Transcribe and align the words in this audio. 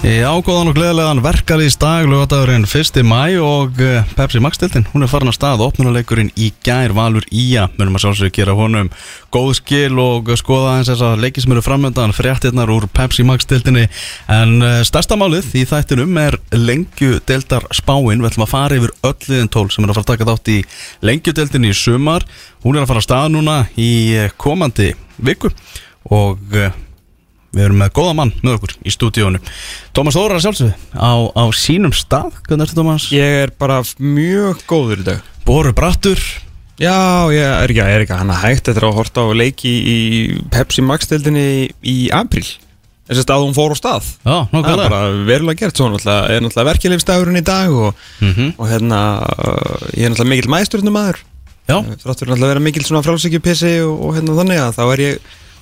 Já, 0.00 0.30
góðan 0.40 0.70
og 0.70 0.78
gleðilegan 0.78 1.18
verkalýs 1.20 1.74
dag, 1.76 2.06
lögadagurinn 2.08 2.62
1. 2.64 3.02
mæ 3.04 3.36
og 3.44 3.82
uh, 3.84 3.98
Pepsi 4.16 4.40
Max-deltin, 4.40 4.86
hún 4.94 5.04
er 5.04 5.10
farin 5.12 5.28
að 5.28 5.36
stað, 5.36 5.64
opnuleikurinn 5.66 6.30
í 6.40 6.48
gær, 6.64 6.94
Valur 6.96 7.26
Ía, 7.28 7.66
munum 7.76 7.98
að 7.98 8.06
sjálfsögur 8.06 8.32
gera 8.38 8.54
honum 8.56 8.88
góð 9.28 9.52
skil 9.58 10.00
og 10.00 10.32
skoða 10.40 10.78
eins 10.78 10.88
þess 10.88 11.04
að 11.04 11.20
leiki 11.26 11.44
sem 11.44 11.52
eru 11.52 11.66
framöndan, 11.68 12.16
fréttirnar 12.16 12.72
úr 12.72 12.88
Pepsi 12.96 13.28
Max-deltinni, 13.28 13.90
en 14.32 14.56
uh, 14.64 14.80
stærsta 14.88 15.20
málið 15.20 15.52
í 15.60 15.68
þættinum 15.68 16.16
er 16.24 16.40
lengjudeldar 16.56 17.68
spáin, 17.76 18.24
við 18.24 18.32
ætlum 18.32 18.48
að 18.48 18.54
fara 18.56 18.80
yfir 18.80 18.96
ölliðin 19.04 19.52
tól 19.52 19.68
sem 19.68 19.84
er 19.84 19.92
að 19.92 20.00
fara 20.00 20.08
að 20.08 20.12
taka 20.14 20.32
þátt 20.32 20.54
í 20.56 20.60
lengjudeldinni 21.12 21.74
í 21.74 21.80
sumar, 21.84 22.24
hún 22.64 22.80
er 22.80 22.88
að 22.88 22.94
fara 22.94 23.04
að 23.04 23.10
stað 23.10 23.32
núna 23.36 23.64
í 23.76 23.90
uh, 24.16 24.30
komandi 24.40 24.94
viku 25.20 25.52
og 26.08 26.56
Við 27.50 27.64
erum 27.66 27.80
með 27.82 27.90
góða 27.98 28.12
mann 28.14 28.30
með 28.44 28.52
okkur 28.60 28.74
í 28.86 28.92
stúdíónu 28.94 29.40
Tómas 29.96 30.14
Þórar 30.14 30.38
sjálfsögði 30.44 30.76
á, 30.94 31.10
á 31.34 31.44
sínum 31.58 31.90
stað. 31.96 32.36
Hvernig 32.46 32.68
ertu 32.68 32.78
Tómas? 32.78 33.08
Ég 33.10 33.36
er 33.48 33.52
bara 33.58 33.80
mjög 33.98 34.62
góður 34.70 35.02
í 35.02 35.06
dag. 35.08 35.24
Boru 35.48 35.72
Brattur. 35.74 36.20
Já, 36.80 36.94
ég 37.34 37.42
er 37.42 37.68
ekki, 37.74 37.82
er 37.84 38.04
ekki 38.06 38.16
hann 38.16 38.30
að 38.32 38.44
hægt 38.46 38.70
eftir 38.70 38.86
að 38.86 38.94
horta 38.96 39.24
á 39.26 39.34
leiki 39.36 39.72
í 39.82 39.96
Pepsi 40.54 40.84
Max-deildinni 40.86 41.48
í 41.82 41.96
apríl. 42.14 42.46
Þess 43.10 43.26
að 43.26 43.42
hún 43.42 43.56
fór 43.58 43.74
á 43.74 43.76
stað. 43.80 44.06
Já, 44.22 44.36
Það 44.52 44.70
er 44.70 44.80
bara 44.86 45.00
verulega 45.26 45.58
gert. 45.64 45.76
Svo 45.80 45.88
náttúrulega 45.90 46.30
er 46.30 46.44
náttúrulega 46.46 46.68
verkefliðstagurinn 46.70 47.40
í 47.40 47.44
dag 47.50 47.74
og, 47.74 47.98
Mhm. 48.22 48.52
og 48.56 48.70
hérna 48.70 49.00
uh, 49.26 49.90
ég 49.98 50.06
er 50.06 50.14
náttúrulega 50.14 50.30
mikill 50.36 50.52
maðurstjórnum 50.54 50.94
maður 50.94 51.18
Já, 51.66 51.76
Þráttur 51.82 52.30
náttúrulega 52.30 52.46
að 52.46 52.52
vera 52.54 52.62
mikill 52.64 52.86
svona 52.86 53.02
frálsækjupissi 53.04 53.74
og, 53.84 53.98
og 54.06 54.14
hérna 54.16 54.38
þannig 54.38 54.62
að 54.62 54.78
þá 54.78 54.82
er 54.94 55.02
ég 55.04 55.18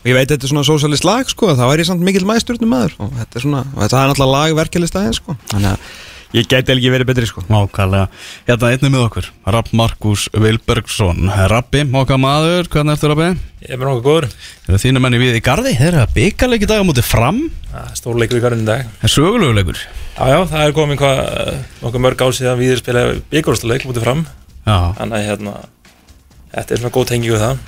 ég 0.06 0.14
veit 0.14 0.28
þetta 0.30 0.46
er 0.46 0.52
svona 0.52 0.66
sósalist 0.66 1.06
lag 1.06 1.30
sko 1.30 1.54
þá 1.58 1.64
er 1.68 1.82
ég 1.82 1.88
samt 1.88 2.04
mikill 2.06 2.26
maðurstjórnum 2.28 2.70
maður 2.70 2.94
og 3.02 3.16
þetta 3.16 3.40
er 3.40 3.44
svona, 3.44 3.64
og 3.72 3.82
þetta 3.82 4.02
er 4.02 4.12
náttúrulega 4.12 4.36
lag 4.36 4.54
verkefliðstaginn 4.60 5.18
sko. 5.18 5.36
Þannig 5.50 5.72
að 5.72 5.90
ég 6.36 6.48
gæti 6.48 6.74
ekki 6.74 6.92
verið 6.92 7.08
betri 7.08 7.28
sko. 7.28 7.44
Nákvæmlega. 7.48 8.08
Hérna 8.48 8.72
einnig 8.72 8.92
með 8.92 9.04
okkur. 9.06 9.28
Rapp 9.48 9.70
Markus 9.80 10.26
Vilbergsson. 10.36 11.30
Rappi, 11.50 11.86
okkar 12.02 12.20
maður, 12.20 12.68
hvernig 12.72 12.98
ertu 12.98 13.10
Rappi? 13.12 13.30
Ég 13.64 13.72
er 13.72 13.80
með 13.80 13.88
nokkuð 13.88 14.04
góður. 14.04 14.28
Eru 14.68 14.82
þínu 14.82 15.02
menni 15.02 15.22
við 15.22 15.38
í 15.38 15.42
gardi? 15.44 15.72
Þeir 15.78 15.88
eru 15.94 16.02
að 16.02 16.12
byggarleiki 16.18 16.68
dag 16.68 16.84
á 16.84 16.88
móti 16.88 17.04
fram. 17.06 17.40
Stórleikur 17.96 18.38
í 18.38 18.44
garðinu 18.44 18.66
í 18.66 18.68
dag. 18.68 18.92
Það 19.00 19.08
er 19.08 19.14
söguleguleikur 19.14 19.80
Já, 20.18 20.24
já, 20.32 20.38
það 20.50 20.62
er 20.62 21.08
eh, 21.08 21.58
nokkuð 21.80 22.04
mörg 22.04 22.22
ár 22.26 22.36
síðan 22.36 22.60
við 22.60 22.78
spila 22.82 23.02
byggjórstuleik 23.32 23.88
mútið 23.88 24.06
fram. 24.06 24.24
Já, 24.68 24.78
Þannig 24.98 25.18
að 25.18 25.28
hérna 25.28 25.56
Þetta 26.48 26.74
er 26.74 26.80
svona 26.80 26.94
góð 26.94 27.10
tengi 27.12 27.30
við 27.32 27.42
það. 27.44 27.60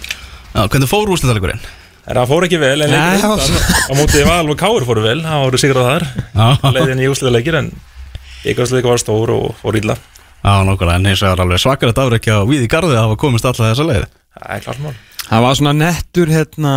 Já 0.51 0.63
hvernig 0.67 0.91
fór 0.91 1.13
úrslitaleikurinn? 1.15 1.61
En 2.11 2.19
það 2.19 2.31
fór 2.33 2.45
ekki 2.49 2.59
vel 2.59 2.81
en 2.83 2.91
leikur 2.91 3.43
á 3.87 3.93
mótið 3.95 4.25
Val 4.27 4.51
og 4.51 4.57
Káur 4.59 4.87
fóru 4.89 5.03
vel 5.05 5.21
Það 5.23 5.43
voru 5.45 5.61
sigrað 5.63 5.87
þar. 5.87 6.07
Leiðin 6.75 7.03
í 7.05 7.11
úrslitaleikir 7.11 7.59
en 7.61 7.69
byggjórstuleik 8.43 8.89
var 8.91 8.99
stór 8.99 9.31
og 9.37 9.53
fór 9.61 9.79
illa. 9.79 9.95
Já 10.41 10.55
nákvæmlega, 10.67 10.97
en 10.97 11.07
hins 11.07 11.23
vegar 11.23 11.43
alveg 11.45 11.61
svakar 11.63 11.93
þetta 11.93 12.07
afrekja 12.09 12.41
á 12.41 12.49
við 12.49 12.65
í 12.65 12.71
gardi 12.73 12.97
að 12.97 13.05
hafa 13.05 13.19
komist 13.21 13.47
alltaf 13.47 13.69
þessa 13.69 13.87
leið. 13.87 14.07
Það 14.35 14.55
er 14.57 14.65
klart 14.65 14.83
mál. 14.83 14.95
Það 15.21 15.45
var 15.45 15.59
svona 15.61 15.75
nettur 15.77 16.33
hérna 16.33 16.75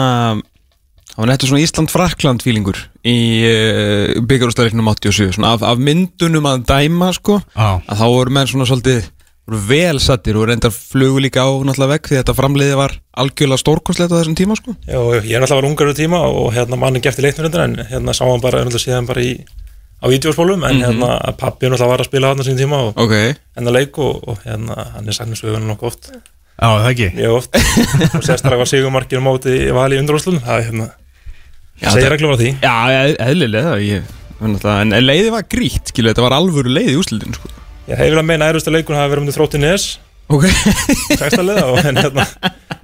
Það 1.14 1.22
var 1.22 1.30
nettur 1.30 1.50
svona 1.52 1.64
Ísland-Frakland 1.64 2.44
fílingur 2.46 2.80
í 3.06 3.18
uh, 3.46 4.22
byggarústæðleiknum 4.30 4.88
87 4.96 5.36
svona 5.38 5.52
af, 5.54 5.66
af 5.66 5.82
myndunum 5.82 6.48
að 6.50 6.64
dæma 6.70 7.12
sko. 7.14 7.40
Já, 7.54 7.68
að 7.86 8.00
þá 8.00 8.06
voru 8.10 8.34
menn 8.34 8.50
svona 8.50 8.70
svolítið 8.70 9.10
vel 9.48 10.00
sattir 10.00 10.38
og 10.40 10.46
reyndar 10.48 10.72
flugu 10.72 11.20
líka 11.20 11.44
á 11.44 11.52
náttúrulega 11.52 11.98
vekk 11.98 12.08
því 12.10 12.20
þetta 12.22 12.36
framliði 12.38 12.76
var 12.80 12.94
algjörlega 13.20 13.60
stórkostlegt 13.60 14.14
á 14.16 14.20
þessum 14.22 14.38
tíma 14.40 14.56
sko. 14.56 14.76
Já, 14.88 14.96
ég 15.20 15.36
er 15.36 15.44
náttúrulega 15.44 15.58
var 15.60 15.68
ungar 15.68 15.90
við 15.92 15.98
tíma 16.00 16.22
og 16.30 16.54
hérna 16.56 16.80
manni 16.80 17.02
gefti 17.04 17.26
leiknur 17.26 17.50
undir 17.50 17.64
en 17.66 17.76
hérna 17.92 18.16
sá 18.16 18.24
hann 18.24 18.40
bara 18.44 18.62
náttúrulega 18.64 18.86
síðan 18.86 19.10
bara 19.10 19.26
í 19.26 19.34
á 20.00 20.06
vídeospólum 20.08 20.64
en 20.70 20.80
hérna 20.86 21.10
pappi 21.36 21.68
náttúrulega 21.68 21.92
var 21.92 22.04
að 22.06 22.10
spila 22.12 22.32
hann 22.32 22.40
á 22.40 22.48
sín 22.48 22.60
tíma 22.62 22.80
og 22.88 23.02
Ok, 23.04 23.14
hennar 23.60 23.76
leik 23.76 24.00
og, 24.00 24.24
og 24.32 24.40
hérna 24.48 24.78
hann 24.96 25.12
er 25.12 25.18
sagn 25.20 25.36
söguna 25.36 25.68
nokkuð 25.68 25.92
oft. 25.92 26.10
Já 26.54 26.68
það 26.70 26.90
ekki? 26.94 27.08
Mjög 27.18 27.36
oft. 27.42 27.56
Og 28.16 28.24
sérstaklega 28.24 28.62
var 28.62 28.70
sigumarkinu 28.70 29.24
móti 29.26 29.56
í 29.68 29.72
vali 29.76 29.98
í 29.98 30.02
undaróslun 30.04 30.38
það 30.46 30.60
er 30.62 30.68
hérna 30.70 30.86
Já, 31.82 31.88
segir 31.90 32.12
reglum 32.14 32.32
á 32.32 32.38
því. 32.40 32.52
Já, 32.62 32.76
eð- 33.02 33.18
eðlilega 33.26 33.72
ég, 33.82 34.12
en, 34.46 34.94
en 34.94 35.04
leiði 35.04 35.32
var 35.34 35.48
grít, 35.50 35.90
skilu, 35.90 36.12
þetta 36.14 36.24
var 36.28 36.36
alvöru 36.38 36.70
leiði 36.72 36.94
í 36.94 37.00
úslitin 37.02 37.34
sko 37.36 37.50
ég 37.88 38.00
hef 38.00 38.14
vel 38.14 38.22
að 38.22 38.28
meina 38.30 38.48
ærustu 38.48 38.72
leikun 38.72 38.96
hafi 38.96 39.12
verið 39.12 39.26
um 39.28 39.36
þrótti 39.36 39.60
nes 39.60 39.88
Ok, 40.32 40.46
sextalega 41.20 41.66
og 41.68 41.80
en 41.84 41.98
hérna 42.00 42.24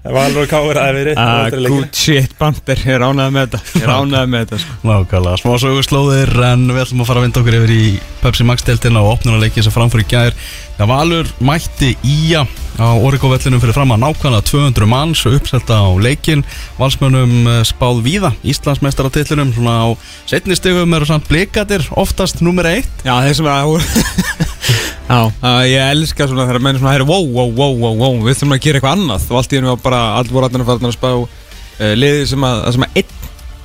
það 0.04 0.16
var 0.16 0.26
alveg 0.28 0.50
káir 0.52 0.80
að 0.80 0.98
verið. 1.00 1.20
Ah, 1.20 1.50
good 1.66 1.96
shit, 1.96 2.34
Bamber, 2.40 2.82
ég 2.84 2.96
er 2.98 3.04
ánægð 3.06 3.34
með 3.36 3.46
þetta 3.46 3.80
Ég 3.80 3.86
er 3.86 3.94
ánægð 3.96 4.32
með 4.34 4.44
þetta 4.44 4.60
sko. 4.64 4.76
Nákvæmlega, 4.90 5.40
smá 5.42 5.54
sögurslóðir 5.64 6.34
en 6.50 6.66
við 6.70 6.82
ætlum 6.84 7.04
að 7.04 7.10
fara 7.10 7.22
að 7.22 7.28
vinda 7.28 7.42
okkur 7.44 7.58
yfir 7.60 7.74
í 7.76 7.84
Pepsi 8.20 8.48
Max-deltina 8.48 9.04
og 9.04 9.12
opnunuleikin 9.16 9.66
sem 9.66 9.76
framfór 9.76 10.04
í 10.04 10.08
gær. 10.12 10.36
Það 10.80 10.92
Valur 10.94 11.32
mætti 11.44 11.94
Ía 12.08 12.44
á 12.80 12.88
Origo-vellinum 12.96 13.60
fyrir 13.64 13.76
fram 13.76 13.96
að 13.96 14.04
nákvæmlega 14.06 14.48
200 14.48 14.88
manns 14.88 15.26
uppselta 15.28 15.82
á 15.84 15.90
leikin 16.00 16.46
Valsmönnum 16.80 17.34
eh, 17.52 17.60
spáð 17.68 18.00
víða 18.06 18.32
Íslandsmeistaratillunum 18.48 19.52
svona 19.58 19.76
á 19.84 19.88
setni 20.30 20.56
stigum 20.56 20.96
eru 20.96 21.10
samt 21.10 21.28
blikadir 21.28 21.84
oftast 22.00 22.40
nummer 22.46 22.70
eitt. 22.72 23.04
Já, 23.04 23.18
þeir 23.26 23.36
sem 23.42 23.52
að 23.52 23.76
Já, 25.10 25.22
ég 25.66 25.94
elska 25.96 26.28
svona 26.30 26.46
þegar 26.46 26.66
menn 26.68 26.78
svona 26.82 26.98
wow, 27.02 27.24
wow, 27.34 27.50
wow, 27.50 27.74
wow, 27.74 27.96
wow, 27.98 28.20
við 28.28 28.38
þurfum 28.38 28.58
að 28.58 28.66
gera 28.66 28.80
eitthvað 28.80 28.98
annað. 28.98 29.30
Og 29.30 29.40
allt 29.40 29.56
í 29.56 29.60
hennu 29.60 29.72
var 29.74 29.82
bara, 29.88 30.02
allt 30.20 30.34
voru 30.34 30.50
allir 30.50 30.62
að 30.62 30.70
fara 30.70 30.92
að 30.92 30.98
spá 31.00 31.10
uh, 31.16 31.94
liði 31.98 32.28
sem 32.30 32.46
að, 32.46 32.62
sem 32.76 32.86
að 32.86 33.02
einn 33.02 33.18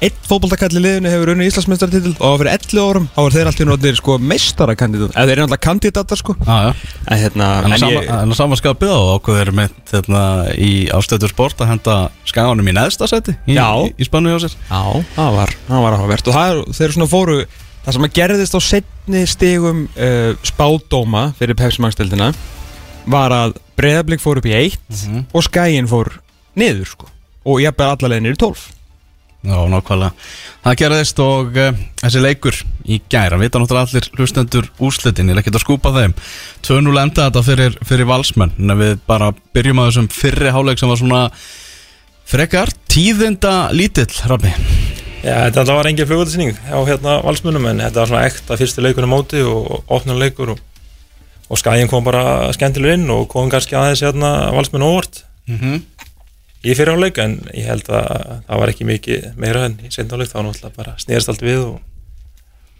einn 0.05 0.17
fótboltakall 0.27 0.75
í 0.77 0.83
liðinu 0.83 1.11
hefur 1.13 1.31
unni 1.33 1.47
Íslandsmeistaratitil 1.49 2.13
og 2.19 2.41
fyrir 2.41 2.51
11 2.53 2.81
árum 2.83 3.07
þá 3.15 3.21
er 3.23 3.35
þeir 3.37 3.49
allt 3.51 3.61
í 3.61 3.63
hennu 3.63 3.77
allir 3.77 3.99
sko 3.99 4.17
meistarakandidat. 4.21 5.15
Eða 5.15 5.29
þeir 5.29 5.35
eru 5.37 5.45
alltaf 5.47 5.63
kandidatar 5.65 6.21
sko. 6.21 6.37
Já, 6.41 6.57
já. 6.67 6.95
En 7.07 7.21
hérna, 7.23 7.49
En 7.65 7.77
ég, 7.79 8.09
en 8.09 8.35
að 8.35 8.39
samanskapið 8.41 8.93
á 8.93 9.01
ákveður 9.15 9.53
með 9.61 9.77
hérna, 9.93 10.23
í 10.61 10.73
ástöður 10.93 11.33
sport 11.33 11.63
að 11.65 11.71
henda 11.73 11.99
skaganum 12.29 12.69
í 12.69 12.77
neðsta 12.77 13.09
seti 13.11 13.37
í, 13.47 13.57
Já. 13.57 13.69
í, 13.87 13.95
í 13.97 14.09
spannu 14.09 14.35
hjá 14.35 14.45
sér. 14.45 14.59
Já, 14.69 14.83
það 15.17 15.39
var, 15.39 15.55
það 15.71 15.87
var 15.87 15.99
áhugavert. 15.99 16.29
Og 16.29 16.39
það, 16.39 16.63
þeir 16.81 16.97
svona 16.99 17.11
fóru 17.15 17.39
það 17.85 17.97
sem 17.99 18.07
að 18.09 18.15
gerðist 18.19 18.57
á 18.57 18.61
setni 18.65 19.25
stigum 19.29 19.83
uh, 19.95 20.33
spádóma 20.47 21.27
fyrir 21.39 21.57
Pepsi-mangstildina 21.59 22.31
var 23.11 23.35
að 23.37 23.59
Breiðablík 23.77 24.23
fór 24.23 24.39
upp 24.41 24.47
í 24.49 24.55
eitt 24.55 24.81
Mhm. 25.05 25.27
og 25.35 25.43
Skæin 25.45 25.89
fór 25.91 26.13
niður 26.57 26.87
sko 26.95 27.11
og 27.45 27.61
ég 27.61 27.75
bæði 27.77 27.91
allavega 27.97 28.23
niður 28.25 28.39
í 28.39 28.43
12 28.47 28.71
Já, 29.45 29.59
nákvæmlega. 29.69 30.15
Það 30.65 30.77
gerðist 30.81 31.19
og 31.21 31.59
uh, 31.61 31.75
þessi 32.01 32.21
leikur 32.25 32.57
í 32.89 32.97
gæra, 33.13 33.37
vita 33.37 33.61
náttúrulega 33.61 33.91
allir 33.91 34.07
hlustendur 34.17 34.71
úrslitin, 34.81 35.29
ég 35.29 35.37
ekkert 35.43 35.59
að 35.59 35.65
skúpa 35.67 35.93
þeim. 35.93 36.15
2-0 36.65 37.03
enda 37.03 37.27
þetta 37.27 37.43
fyrir, 37.45 37.77
fyrir 37.85 38.09
valsmenn, 38.09 38.55
en 38.57 38.73
við 38.81 38.95
bara 39.05 39.35
byrjum 39.53 39.83
að 39.85 39.91
þessum 39.91 40.09
fyrri 40.17 40.49
háleik 40.57 40.81
sem 40.81 40.89
var 40.89 40.97
svona 41.03 41.21
frekar 42.25 42.73
tíðinda 42.89 43.55
lítill, 43.77 44.09
Rabbi. 44.33 44.55
Já, 45.25 45.49
þetta 45.49 45.73
var 45.73 45.89
engin 45.89 46.09
flugvöldsýning 46.09 46.57
á 46.69 46.79
hérna 46.85 47.19
valsmunum 47.25 47.67
en 47.71 47.79
þetta 47.81 48.03
var 48.03 48.11
svona 48.11 48.25
ekta 48.29 48.59
fyrsti 48.61 48.83
leikur 48.85 49.07
á 49.09 49.11
móti 49.11 49.41
og 49.41 49.87
opnum 49.89 50.19
leikur 50.21 50.53
og, 50.53 50.59
og 51.49 51.61
skæin 51.61 51.89
kom 51.89 52.05
bara 52.05 52.53
skemmtilegur 52.53 52.99
inn 52.99 53.13
og 53.15 53.29
kom 53.33 53.49
kannski 53.53 53.79
aðeins 53.79 54.05
hérna 54.05 54.35
valsmun 54.53 54.85
óvart 54.85 55.25
Mm 55.45 55.59
-hmm. 55.61 55.81
í 56.65 56.75
fyrirháleik 56.75 57.19
en 57.19 57.33
ég 57.53 57.67
held 57.69 57.89
að 57.89 58.41
það 58.49 58.61
var 58.61 58.69
ekki 58.69 58.85
mikið 58.85 59.37
meira 59.37 59.65
en 59.67 59.75
í 59.85 59.91
seindáleik 59.93 60.31
þá 60.33 60.41
náttúrulega 60.41 60.77
bara 60.77 60.95
snerist 60.97 61.29
allt 61.29 61.43
við 61.43 61.59
og, 61.65 61.81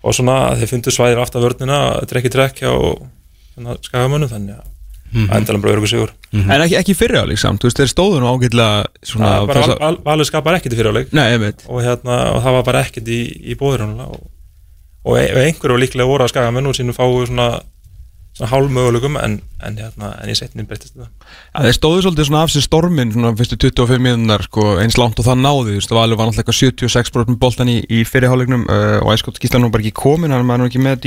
og 0.03 0.15
svona 0.15 0.57
þeir 0.57 0.71
fundu 0.71 0.91
svæðir 0.91 1.21
aftan 1.21 1.43
vörnina 1.43 2.07
trekki 2.09 2.31
trekk 2.31 2.63
hjá 2.63 2.73
hérna, 3.57 3.77
skagamönnum 3.83 4.33
þannig 4.33 4.55
að 4.57 4.74
Mhm. 5.15 5.29
það 5.31 5.37
endalega 5.39 5.63
bara 5.63 5.75
örgu 5.77 5.89
sigur. 5.89 6.11
En 6.35 6.63
ekki, 6.65 6.77
ekki 6.81 6.95
fyrir 6.99 7.21
áleik 7.23 7.39
samt, 7.39 7.63
þú 7.63 7.69
veist, 7.69 7.79
þeir 7.79 7.91
stóðu 7.93 8.21
nú 8.21 8.31
ágætlega 8.35 8.87
svona 9.07 9.29
Það 9.47 9.99
valur 10.05 10.27
skapar 10.27 10.59
ekkert 10.59 10.75
í 10.75 10.79
ég 11.35 11.41
veit 11.41 11.61
og, 11.69 11.83
hérna, 11.85 12.17
og 12.35 12.41
það 12.43 12.57
var 12.59 12.65
bara 12.67 12.81
ekkert 12.83 13.07
í, 13.07 13.21
í 13.47 13.55
bóður 13.55 13.85
og, 13.87 14.17
og 15.05 15.19
e- 15.21 15.31
og 15.31 15.39
einhverju 15.45 15.77
var 15.77 15.85
líklega 15.85 16.09
voru 16.11 16.27
að 16.27 16.33
skagamenn 16.35 16.67
og 16.67 16.75
sínum 16.75 16.97
fáu 16.97 17.23
svona, 17.29 17.63
svona 18.35 18.51
hálfmöguleikum 18.51 19.19
en, 19.23 19.37
en, 19.63 19.77
hérna, 19.79 20.11
en 20.19 20.33
í 20.33 20.35
setnin 20.35 20.67
breytist 20.67 20.97
þetta. 20.97 21.07
Ja, 21.55 21.63
þeir 21.69 21.77
stóðu 21.79 22.01
svolítið 22.03 22.27
svona 22.27 22.43
af 22.43 22.51
sér 22.51 22.67
stormin 22.67 23.13
svona 23.15 23.31
fyrstu 23.39 23.55
25 23.63 24.03
miðunar 24.03 24.43
sko, 24.49 24.81
eins 24.83 24.99
langt 24.99 25.21
og 25.23 25.29
það 25.29 25.39
náði, 25.45 25.77
þú 25.77 25.79
veist, 25.79 25.93
það 25.93 26.01
var 26.01 26.17
var 26.19 26.33
náttúrulega 26.33 26.43
eitthvað 26.43 26.91
76% 26.91 27.39
boltan 27.39 27.71
í, 27.71 27.79
í 27.87 28.03
fyrirháleiknum 28.03 28.67
uh, 28.67 28.99
og 29.05 29.15
æskot 29.15 29.39
skýslan 29.39 29.63
nú 29.63 29.71
bara 29.71 29.87
ekki 29.87 29.95
komin, 29.95 30.35
hann 30.35 30.43
maður 30.43 30.65
nú 30.65 30.73
ekki 30.73 30.83
með 30.83 31.07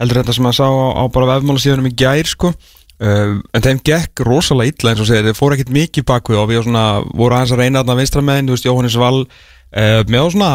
heldur 0.00 0.20
þetta 0.20 0.34
sem 0.36 0.48
að 0.48 0.58
sá 0.58 0.66
á, 0.68 0.86
á 1.00 1.04
bara 1.12 1.28
vefmála 1.36 1.62
síðanum 1.62 1.88
í 1.90 1.94
gær 1.96 2.28
sko 2.28 2.52
uh, 3.02 3.36
en 3.36 3.66
þeim 3.66 3.82
gekk 3.86 4.24
rosalega 4.26 4.72
illa 4.72 4.94
eins 4.94 5.04
og 5.04 5.10
segir, 5.10 5.28
þeir 5.28 5.38
fóru 5.38 5.58
ekkit 5.58 5.74
mikið 5.76 6.08
bakvið 6.08 6.42
og 6.42 6.50
við 6.50 6.64
svona, 6.66 6.86
voru 7.12 7.38
aðeins 7.38 7.54
að 7.56 7.62
reyna 7.62 7.82
þarna 7.82 8.00
vinstra 8.00 8.24
með 8.24 8.42
þú 8.42 8.56
veist, 8.56 8.68
Jóhannes 8.70 8.98
Val 9.00 9.14
uh, 9.22 10.02
með 10.06 10.20
á 10.22 10.26
svona 10.34 10.50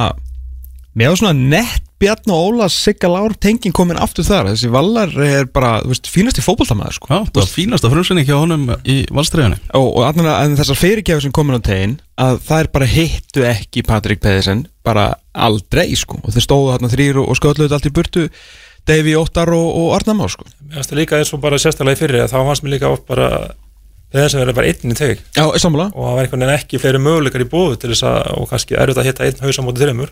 með 0.98 1.18
svona 1.22 1.38
nett 1.38 1.88
Bjarn 2.02 2.32
og 2.34 2.48
Óla 2.50 2.68
Sigga 2.74 3.10
Lár 3.12 3.36
tenging 3.38 3.74
komin 3.78 4.00
aftur 4.02 4.26
þar. 4.26 4.50
Þessi 4.50 4.72
Vallar 4.74 5.12
er 5.22 5.46
bara, 5.54 5.76
þú 5.84 5.92
veist, 5.92 6.10
fínasti 6.10 6.42
fótboltamaður 6.42 6.98
sko. 6.98 7.10
Já, 7.12 7.20
það 7.28 7.38
var 7.38 7.52
fínasta 7.52 7.92
frumsynning 7.92 8.26
hjá 8.26 8.38
honum 8.40 8.64
í 8.90 8.96
valstræðinni. 9.14 9.60
og, 9.78 9.90
og 10.00 10.08
að 10.08 10.56
þessar 10.58 10.80
fyrirgjafir 10.80 11.26
sem 11.28 11.36
komin 11.36 11.62
á 11.62 11.68
tegin 11.68 11.94
að 12.22 12.42
það 12.48 12.64
er 12.64 12.72
bara 12.74 12.90
hittu 12.90 13.46
ekki 13.46 13.86
Patrik 13.86 14.24
Pedersen 14.24 14.66
bara 14.82 15.06
aldrei 15.32 15.94
sko. 16.00 16.18
Og 16.26 16.34
þeir 16.34 16.48
stóðu 16.48 16.74
þarna 16.74 16.92
þrýr 16.96 17.22
og, 17.22 17.30
og 17.30 17.38
skölluðu 17.38 17.78
allt 17.78 17.90
í 17.92 17.94
burtu 17.94 18.26
Davy, 18.90 19.16
Óttar 19.20 19.52
og, 19.54 19.68
og 19.78 19.92
Arnamár 19.98 20.32
sko. 20.34 20.48
Mér 20.66 20.80
finnst 20.80 20.94
það 20.94 21.02
líka 21.04 21.20
eins 21.20 21.34
og 21.36 21.44
bara 21.44 21.60
sérstaklega 21.62 22.00
í 22.00 22.02
fyrri 22.02 22.24
að 22.24 22.32
þá 22.34 22.40
fannst 22.40 22.66
mér 22.66 22.76
líka 22.76 22.90
oft 22.92 23.06
bara 23.10 23.30
þess 24.12 24.36
að 24.36 24.44
vera 24.44 24.56
bara 24.58 24.72
einn 24.72 24.92
í 24.92 24.98
teg 24.98 25.22
Já, 25.38 25.46
og 25.46 25.56
það 25.56 25.78
var 25.78 26.26
einhvern 26.26 26.44
veginn 26.44 26.58
ekki 26.58 26.82
fleiri 26.82 27.02
möguleikar 27.02 27.46
í 27.46 27.48
búðu 27.52 27.80
til 27.80 27.94
þess 27.94 28.08
að, 28.10 28.20
og 28.36 28.50
kannski 28.52 28.78
erfitt 28.80 29.00
að 29.00 29.08
hitta 29.08 29.28
einn 29.28 29.46
haus 29.46 29.60
á 29.62 29.64
móti 29.64 29.84
þreymur 29.86 30.12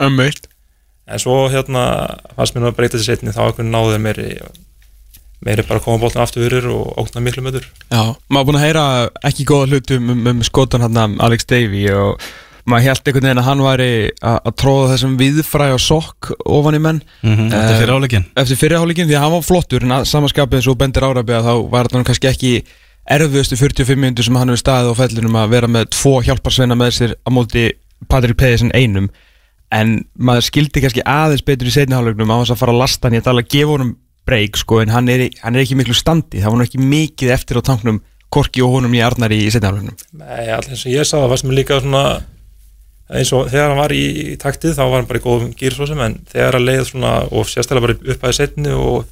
en 1.09 1.21
svo 1.21 1.35
hérna 1.51 1.83
fannst 2.37 2.55
mér 2.55 2.63
nú 2.63 2.69
að 2.69 2.77
breyta 2.77 2.97
þessi 2.97 3.11
setni 3.15 3.35
þá 3.35 3.41
einhvern 3.47 3.71
náður 3.73 4.03
meiri 4.03 4.27
meiri 5.43 5.65
bara 5.67 5.83
koma 5.83 5.99
bóltan 6.03 6.23
aftur 6.23 6.45
fyrir 6.45 6.67
og 6.71 6.93
ógna 7.01 7.23
miklu 7.25 7.43
mötur 7.43 7.65
Já, 7.89 8.15
maður 8.29 8.49
búin 8.49 8.59
að 8.59 8.65
heyra 8.67 8.85
ekki 9.27 9.47
góða 9.49 9.71
hluti 9.73 9.99
um, 9.99 10.13
um, 10.13 10.27
um 10.31 10.45
skotan 10.47 10.85
hann 10.85 11.17
Alex 11.19 11.47
Davy 11.49 11.87
og 11.95 12.23
maður 12.65 12.85
held 12.89 13.07
einhvern 13.07 13.27
veginn 13.27 13.41
að 13.41 13.47
hann 13.47 13.63
væri 13.63 13.89
að 14.19 14.37
að 14.49 14.55
tróða 14.61 14.89
þessum 14.93 15.15
viðfræ 15.19 15.67
og 15.75 15.81
sokk 15.83 16.29
ofan 16.45 16.77
í 16.77 16.81
menn. 16.83 17.01
Mm 17.23 17.47
Þetta 17.49 17.61
er 17.61 17.73
Eh, 17.73 17.79
fyrir 17.79 17.95
áleikin 17.95 18.25
eftir 18.35 18.59
fyrirháleikin 18.59 19.09
því 19.09 19.15
að 19.17 19.23
hann 19.25 19.35
var 19.35 19.47
flottur 19.47 19.85
en 19.85 19.95
að 19.95 20.07
samanskapið 20.11 20.59
eins 20.59 20.69
og 20.71 20.77
bendir 20.79 21.07
árabi 21.07 21.35
að 21.37 21.47
þá 21.49 21.53
var 21.71 21.89
nú 21.93 22.03
kannski 22.03 22.29
ekki 22.29 22.53
erfiðustu 23.09 23.57
45 23.57 23.95
minnundur 23.97 24.27
sem 24.27 24.35
hann 24.35 24.51
hefur 24.51 24.63
staðið 24.63 24.91
á 24.93 24.99
fellinum 24.99 25.39
að 25.39 25.55
vera 25.55 25.71
með 25.71 25.89
tvo 25.95 26.19
hjálparsveina 26.25 26.77
með 26.77 26.91
sér 26.99 27.15
á 27.25 27.29
móti 27.33 27.65
Patrik 28.09 28.37
Pedersen 28.37 28.71
einum. 28.75 29.09
En 29.71 30.05
maður 30.17 30.47
skildi 30.49 30.81
kannski 30.81 31.05
aðeins 31.05 31.45
betur 31.45 31.69
í 31.69 31.73
setniháleiknum 31.73 32.29
á 32.29 32.41
þess 32.41 32.53
að 32.55 32.61
fara 32.61 32.73
að 32.73 32.81
lasta 32.83 33.07
hann 33.07 33.17
ég 33.19 33.25
tala 33.25 33.41
að 33.43 33.51
gefa 33.53 33.73
honum 33.75 33.95
breyk 34.29 34.57
sko 34.57 34.79
en 34.81 34.93
hann 34.93 35.09
er, 35.09 35.29
hann 35.41 35.55
er 35.55 35.63
ekki 35.63 35.77
miklu 35.77 35.93
standi. 35.97 36.41
Það 36.41 36.53
var 36.53 36.59
nú 36.59 36.65
ekki 36.65 36.81
mikið 36.81 37.33
eftir 37.33 37.57
á 37.57 37.61
tanknum 37.65 38.01
Korki 38.29 38.61
og 38.61 38.75
honum 38.77 38.93
í 38.93 39.01
Arnari 39.01 39.39
í 39.41 39.49
setniháleiknum 39.53 39.95
Nei, 40.19 40.49
allir 40.53 40.75
eins 40.75 40.85
og 40.85 40.93
ég 40.93 41.07
sagði 41.07 41.23
það 41.23 41.31
fannst 41.33 41.47
mér 41.47 41.57
líka 41.57 41.79
svona 41.81 42.03
eins 43.09 43.31
og 43.33 43.47
þegar 43.49 43.71
hann 43.71 43.79
var 43.81 43.93
í 43.95 44.35
taktið 44.41 44.75
þá 44.77 44.83
var 44.85 44.99
hann 44.99 45.07
bara 45.09 45.19
í 45.19 45.23
góðum 45.23 45.53
gýr 45.57 45.73
svo 45.73 45.87
sem 45.89 45.99
en 46.05 46.19
þegar 46.29 46.57
hann 46.59 46.65
leið 46.67 46.83
svona 46.91 47.13
og 47.31 47.47
sérstaklega 47.49 47.87
bara 47.87 48.13
upp 48.13 48.23
aðeins 48.23 48.37
setni 48.43 48.75
og 48.75 49.05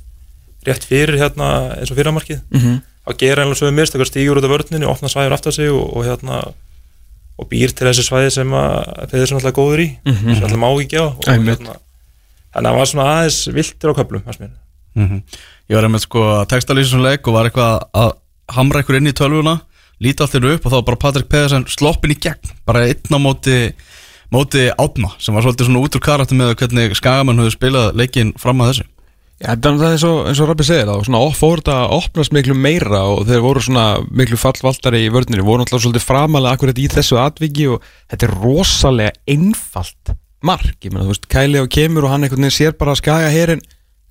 rétt 0.67 0.85
fyrir 0.85 1.17
hérna 1.17 1.47
eins 1.79 1.91
og 1.91 1.97
fyrramarkið 1.97 2.39
mm 2.51 2.59
-hmm. 2.59 2.77
þá 3.07 3.17
gera 3.17 3.43
hann 3.45 3.55
svo 3.55 3.71
mist, 3.71 3.95
eitthvað 3.95 4.11
stígur 4.11 4.37
út 4.37 4.43
af 4.45 4.51
vörninu 4.53 4.85
opna 4.91 5.07
svæður 5.09 5.33
aftar 5.33 5.51
sig 5.53 5.69
og, 5.71 5.97
og 5.97 6.05
hérna 6.05 6.53
og 7.37 7.49
býr 7.49 7.73
til 7.73 7.87
þessi 7.87 8.03
svæði 8.05 8.29
sem 8.31 8.49
að 8.53 9.09
þeir 9.11 9.21
eru 9.21 9.35
alltaf 9.35 9.53
góður 9.53 9.79
í 9.79 9.89
Mhm. 10.05 10.35
sem 10.35 10.43
alltaf 10.43 10.59
má 10.59 10.69
ekki 10.73 10.89
gefa 10.95 11.05
og 11.17 11.23
hérna 11.25 11.75
þannig 12.53 12.69
að 12.69 12.71
hann 12.71 12.77
var 12.77 12.85
svona 12.85 13.09
aðeins 13.13 13.53
viltur 13.53 13.91
á 13.93 13.97
köflum 13.97 14.23
fannst 14.25 14.39
mér. 14.41 14.49
Mhm. 14.95 15.21
Ég 15.69 15.75
var 15.75 15.83
einmitt 15.83 16.01
sko 16.01 16.19
að 16.19 16.47
textalýsa 16.47 16.89
svona 16.89 17.09
leik 17.11 17.27
og 17.27 17.33
var 17.33 17.45
eitthvað 17.45 17.81
að 17.93 18.11
hamra 18.49 18.79
ykkur 18.81 18.95
inn 18.97 19.07
í 19.07 19.13
tölvuna 19.13 19.61
líti 20.03 20.23
allt 20.23 20.35
þér 20.35 20.49
upp 20.53 20.67
og 20.67 20.73
þá 20.73 20.79
bara 20.89 21.01
Patrik 21.05 21.29
Pedersen 21.31 21.65
sloppin 21.71 22.13
í 22.13 22.19
gegn, 22.21 22.53
bara 22.67 22.85
einn 22.89 23.15
á 23.15 23.19
móti 23.21 23.57
móti 24.33 24.67
átna, 24.75 25.13
sem 25.23 25.35
var 25.35 25.45
svolítið 25.45 25.69
svona 25.69 25.81
út 25.85 25.95
úr 25.95 26.03
karakter 26.03 26.37
með 26.37 26.53
hvernig 26.59 26.95
skagamann 26.99 27.39
höfðu 27.39 27.55
spilað 27.55 27.97
leikin 27.97 28.33
fram 28.39 28.63
að 28.63 28.73
þessu. 28.73 28.87
Já, 29.37 29.51
þannig 29.53 29.77
að 29.77 29.83
það 29.83 29.93
er 29.93 29.99
svo, 30.01 30.11
eins 30.25 30.39
og 30.41 30.47
Rabbi 30.49 30.65
segir 30.65 30.87
það, 30.89 31.01
svona 31.05 31.19
fór 31.37 31.59
þetta 31.61 31.73
að 31.83 31.91
opnast 31.99 32.33
miklu 32.33 32.55
meira 32.57 33.01
og 33.05 33.19
þeir 33.27 33.43
voru 33.45 33.61
svona 33.61 33.83
miklu 34.09 34.39
fallvaldari 34.41 35.03
í 35.05 35.11
vörnir, 35.13 35.43
voru 35.45 35.61
náttúrulega 35.61 35.83
svolítið 35.85 36.05
framalega 36.07 36.57
akkurat 36.57 36.81
í 36.81 36.87
þessu 36.89 37.19
atviki 37.21 37.67
og 37.69 37.85
þetta 38.09 38.27
er 38.27 38.33
rosalega 38.41 39.13
einfalt 39.29 40.15
mark, 40.47 40.73
ég 40.81 40.89
meina, 40.89 41.05
þú 41.05 41.13
veist, 41.13 41.29
Kæli 41.29 41.61
og 41.61 41.69
kemur 41.73 42.07
og 42.07 42.15
hann 42.15 42.25
einhvern 42.25 42.47
veginn 42.47 42.57
sér 42.57 42.73
bara 42.81 42.95
að 42.95 43.03
skaga 43.03 43.29
herin 43.33 43.61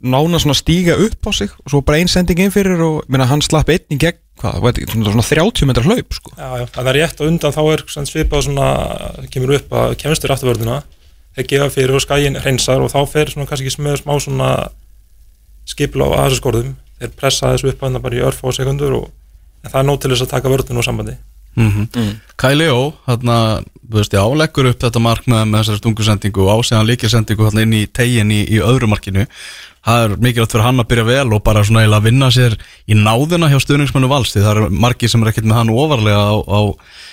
nána 0.07 0.39
svona 0.43 0.57
stíga 0.59 0.95
upp 1.01 1.27
á 1.27 1.31
sig 1.35 1.51
og 1.51 1.75
svo 1.75 1.83
bara 1.83 1.99
einn 1.99 2.11
sending 2.13 2.45
inn 2.45 2.55
fyrir 2.55 2.83
og, 2.87 3.03
meina, 3.11 3.27
hann 3.27 3.43
slapp 3.43 3.71
einn 3.75 3.99
í 3.99 3.99
gegn, 3.99 4.23
hvað, 4.41 4.59
veit 4.65 4.79
ekki, 4.81 4.93
svona, 4.93 5.13
svona 5.15 5.27
30 5.29 5.71
metrar 5.71 5.89
hlaup, 5.89 6.17
sko. 6.19 6.33
Já, 6.37 6.49
já, 6.61 6.67
það 6.75 6.91
er 6.93 6.99
rétt 7.01 7.21
og 7.21 7.31
undan 7.33 7.57
þá 7.57 7.63
er 7.73 7.85
svipað 8.11 8.47
svona, 8.49 8.71
kemur 9.33 9.57
upp 9.59 9.77
að 9.81 9.95
kemstur 10.03 10.35
afturvörðina, 10.35 10.81
þeir 11.37 11.51
gefa 11.53 11.69
fyrir 11.73 11.99
og 11.99 12.05
skæin 12.05 12.41
hreinsar 12.41 12.85
og 12.85 12.93
þá 12.93 13.01
fer 13.13 13.33
svona 13.33 13.49
kannski 13.49 13.73
með 13.81 14.03
smá 14.03 14.17
svona 14.21 14.51
skipla 15.67 16.09
á 16.09 16.11
aðeins 16.23 16.41
skorðum, 16.41 16.75
þeir 17.01 17.15
pressa 17.17 17.53
þessu 17.55 17.73
upp 17.73 17.83
að 17.83 17.91
hann 17.91 18.05
bara 18.05 18.19
í 18.19 18.25
örf 18.25 18.45
á 18.45 18.49
sekundur 18.57 19.01
og 19.01 19.09
en 19.67 19.73
það 19.73 19.81
er 19.83 19.89
nóg 19.89 20.01
til 20.01 20.13
þess 20.13 20.27
að 20.27 20.33
taka 20.35 20.53
vörðinu 20.53 20.83
úr 20.83 20.87
sambandi 20.87 21.17
mm 21.57 21.71
-hmm. 21.71 22.11
Kyle 22.37 22.69
Ó, 22.71 22.93
þarna, 23.07 23.63
þú 23.91 23.97
veist, 23.99 24.13
já, 24.13 24.25
leggur 24.37 24.71
upp 24.71 24.81
þetta 24.83 25.01
mark 25.01 25.27
með, 25.27 25.55
þessari 25.57 25.81
stungusendingu 25.81 26.41
og 26.47 26.53
ásæðan 26.61 26.89
líkjasendingu 26.91 27.47
þarna 27.47 27.63
inn 27.63 27.73
í 27.73 27.87
tegin 27.87 28.31
í, 28.31 28.41
í 28.49 28.61
öðru 28.61 28.87
markinu 28.87 29.27
það 29.87 30.03
er 30.05 30.17
mikilvægt 30.19 30.57
fyrir 30.57 30.67
hann 30.67 30.83
að 30.83 30.91
byrja 30.91 31.07
vel 31.07 31.37
og 31.37 31.45
bara 31.47 31.63
svona 31.67 31.85
eiginlega 31.85 32.03
að 32.03 32.09
vinna 32.11 32.33
sér 32.35 32.59
í 32.91 32.99
náðina 32.99 33.51
hjá 33.53 33.61
stuðningsmennu 33.63 34.11
vals 34.11 34.35
því 34.35 34.43
það 34.43 34.53
eru 34.57 34.83
margi 34.85 35.11
sem 35.13 35.23
er 35.23 35.33
ekkert 35.33 35.49
með 35.49 35.61
hann 35.61 35.73
ofarlega 35.77 36.27
á, 36.27 36.37
á, 36.43 36.61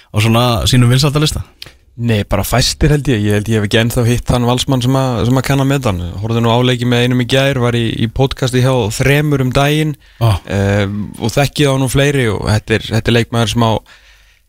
á 0.10 0.18
svona 0.18 0.44
sínum 0.70 0.94
vinsaldalista 0.94 1.46
Nei, 1.94 2.24
bara 2.26 2.42
fæstir 2.42 2.90
held 2.90 3.06
ég, 3.06 3.20
ég 3.22 3.36
held 3.38 3.50
ég 3.52 3.60
hef 3.60 3.68
ekki 3.68 3.78
ennþá 3.78 4.04
hitt 4.08 4.26
þann 4.26 4.48
valsmann 4.50 4.82
sem 4.82 4.96
að, 4.98 5.20
sem 5.28 5.38
að 5.38 5.44
kanna 5.46 5.66
með 5.70 5.92
hann 5.92 6.00
Horfði 6.24 6.42
nú 6.42 6.50
áleiki 6.50 6.88
með 6.90 7.04
einum 7.06 7.22
í 7.22 7.28
gær, 7.30 7.60
var 7.62 7.78
í, 7.78 7.84
í 8.02 8.08
podcasti 8.10 8.64
hjá 8.64 8.74
þremur 8.98 9.44
um 9.46 9.52
daginn 9.54 9.94
oh. 10.18 10.40
um, 10.42 11.04
og 11.22 11.36
þekkið 11.36 11.70
á 11.70 11.74
nú 11.78 11.92
fleiri 11.94 12.26
og 12.34 12.48
þetta 12.50 12.80
er, 12.80 12.88
þetta 12.96 13.14
er 13.14 13.18
leikmaður 13.20 13.54
sem 13.54 13.68
á 13.70 13.72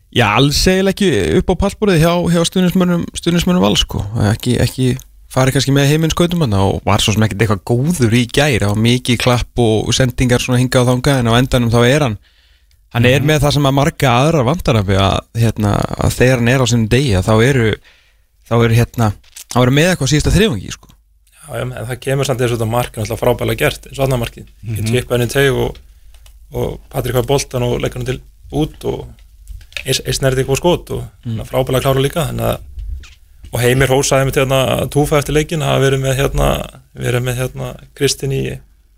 já, 0.09 0.25
alls 0.31 0.63
eiginlega 0.65 0.95
ekki 0.95 1.11
upp 1.43 1.53
á 1.53 1.55
pallborðið 1.67 2.01
hjá, 2.01 2.13
hjá 2.33 2.41
stuðnismönnum 2.49 3.61
vals 3.61 3.85
sko. 3.85 4.01
ekki, 4.31 4.57
ekki 4.65 4.95
farið 5.35 5.57
kannski 5.57 5.73
með 5.75 5.89
heiminn 5.91 6.13
skautum 6.13 6.45
hann 6.45 6.55
og 6.57 6.79
var 6.87 7.03
svo 7.03 7.15
sem 7.15 7.25
ekkert 7.25 7.43
eitthvað 7.43 7.65
góður 7.67 8.15
í 8.15 8.23
gær 8.31 8.67
á 8.67 8.71
mikið 8.79 9.19
klapp 9.19 9.59
og 9.59 9.91
sendingar 9.95 10.43
svona 10.43 10.61
hingað 10.61 10.85
og 10.85 10.93
þangað 10.93 11.19
en 11.19 11.31
á 11.31 11.39
endanum 11.39 11.73
þá 11.73 11.81
er 11.83 12.07
hann 12.07 12.17
hann 12.95 13.07
er 13.09 13.25
með 13.27 13.43
það 13.43 13.55
sem 13.57 13.67
að 13.67 13.75
marga 13.75 14.15
aðra 14.21 14.45
vandar 14.47 14.79
að, 14.79 14.91
hérna, 15.35 15.75
að 15.99 16.15
þegar 16.15 16.41
hann 16.41 16.51
er 16.53 16.63
á 16.63 16.65
sinni 16.71 16.91
degi 16.91 17.15
að 17.19 17.27
þá 17.27 17.33
eru 17.43 17.69
þá 18.45 18.55
eru 18.59 18.77
hérna, 18.77 19.09
þá 19.51 19.57
eru 19.63 19.73
með 19.75 19.91
eitthvað 19.91 20.11
síðasta 20.13 20.35
þrifungi 20.35 20.73
sko. 20.75 20.91
Já, 21.35 21.41
já, 21.49 21.63
en 21.65 21.73
það 21.75 21.99
kemur 22.05 22.29
samt 22.29 22.41
þessu 22.41 22.57
þetta 22.57 22.69
markin 22.69 23.03
alltaf 23.03 23.21
frábælega 23.21 23.61
gert 23.61 23.89
eins 23.89 23.99
og 23.99 24.05
annar 24.05 24.21
markið, 24.21 24.47
mm 24.47 24.69
-hmm. 24.69 24.77
ég 24.77 24.89
tvipa 24.89 25.17
henni 25.17 25.27
teg 25.33 25.59
og, 25.65 25.77
og 26.53 26.79
Patrik 26.93 27.17
hafa 27.17 27.27
boltan 27.27 27.65
og 27.67 27.77
leggur 27.81 28.01
hann 28.01 28.09
til 28.09 28.21
út 28.51 28.87
og 28.89 29.07
eins 29.85 30.21
nærði 30.21 30.43
eitthvað 30.43 30.61
skot 30.61 30.95
og 30.95 31.03
mm. 31.25 31.43
frábælega 31.49 31.85
klára 31.85 32.01
líka 32.01 32.29
að, 32.31 32.61
og 33.51 33.59
Heimir 33.61 33.91
hósaði 33.91 34.29
með 34.29 34.39
hérna, 34.41 34.61
túfa 34.93 35.19
eftir 35.19 35.37
leikin 35.37 35.65
hafa 35.65 35.83
verið 35.83 36.03
með 36.03 36.17
hérna, 36.21 36.49
verið 36.93 37.25
með 37.25 37.41
hérna 37.41 37.73
Kristinn 37.97 38.35
í, 38.35 38.43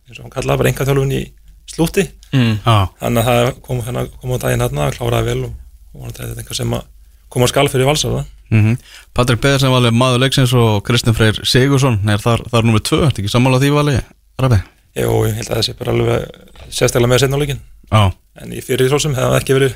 eins 0.07 0.19
og 0.19 0.25
hann 0.25 0.33
kallaði 0.33 0.63
bara 0.63 0.71
engaþjálfun 0.73 1.15
í 1.17 1.23
slúti 1.67 2.07
mm. 2.31 2.53
ah. 2.65 2.87
þannig 3.01 3.23
að 3.23 3.29
það 3.29 3.51
kom, 3.65 3.81
hérna, 3.85 4.05
kom 4.21 4.35
á 4.35 4.37
daginn 4.43 4.63
hérna 4.65 4.89
kláraði 4.95 5.31
vel 5.31 5.49
og, 5.49 5.57
og 5.97 6.07
þetta 6.09 6.27
er 6.27 6.41
eitthvað 6.41 6.61
sem 6.61 6.77
að 6.77 6.87
koma 7.33 7.49
skal 7.51 7.67
fyrir 7.71 7.89
valsar 7.89 8.23
mm 8.49 8.61
-hmm. 8.63 8.77
Patrik 9.13 9.41
Pedersen 9.41 9.71
var 9.71 9.81
alveg 9.81 9.93
maður 9.93 10.23
leiksins 10.23 10.53
og 10.53 10.83
Kristinn 10.87 11.13
Freyr 11.17 11.39
Sigursson 11.43 11.99
er 12.09 12.23
þar, 12.23 12.43
þar 12.51 12.63
nummið 12.63 12.83
tvö, 12.89 13.05
ertu 13.05 13.21
ekki 13.21 13.31
sammála 13.31 13.59
því 13.59 13.73
vali? 13.75 13.99
Rabi? 14.39 14.61
Jó, 14.95 15.09
ég 15.27 15.35
held 15.35 15.49
að 15.49 15.55
það 15.55 15.65
sé 15.65 15.73
bara 15.77 15.91
alveg 15.91 16.29
sérstaklega 16.69 17.11
með 17.11 17.19
setnáleikin 17.19 17.59
ah. 17.91 18.11
en 18.41 18.53
í 18.53 18.61
fyrir 18.61 18.89
þrósum 18.89 19.15
hefði 19.15 19.29
það 19.29 19.41
ekki 19.41 19.57
verið 19.57 19.75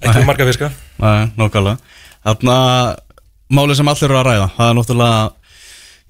ekki 0.00 0.14
verið 0.14 0.26
marga 0.26 0.46
fiska 0.46 0.70
Nei, 0.98 1.30
nokkala 1.36 1.76
Þarna, 2.22 2.56
málið 3.52 3.80
sem 3.80 3.92
allir 3.92 4.08
eru 4.10 4.20
að 4.20 4.28
ræða. 4.30 4.50
Það 4.56 4.68
er 4.68 4.76
náttúrulega 4.78 5.22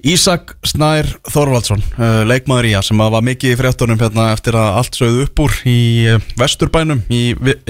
Ísak 0.03 0.57
Snær 0.67 1.07
Þorvaldsson 1.31 1.79
uh, 1.95 2.23
leikmaður 2.27 2.67
í 2.67 2.71
að 2.75 2.89
sem 2.89 2.99
var 2.99 3.23
mikið 3.23 3.53
í 3.53 3.59
fréttunum 3.61 4.01
hérna, 4.01 4.33
eftir 4.35 4.57
að 4.59 4.79
allt 4.81 4.97
sögðu 4.99 5.27
upp 5.29 5.43
úr 5.45 5.59
í 5.71 5.83
uh, 6.11 6.25
vesturbænum 6.41 7.05
í, 7.07 7.21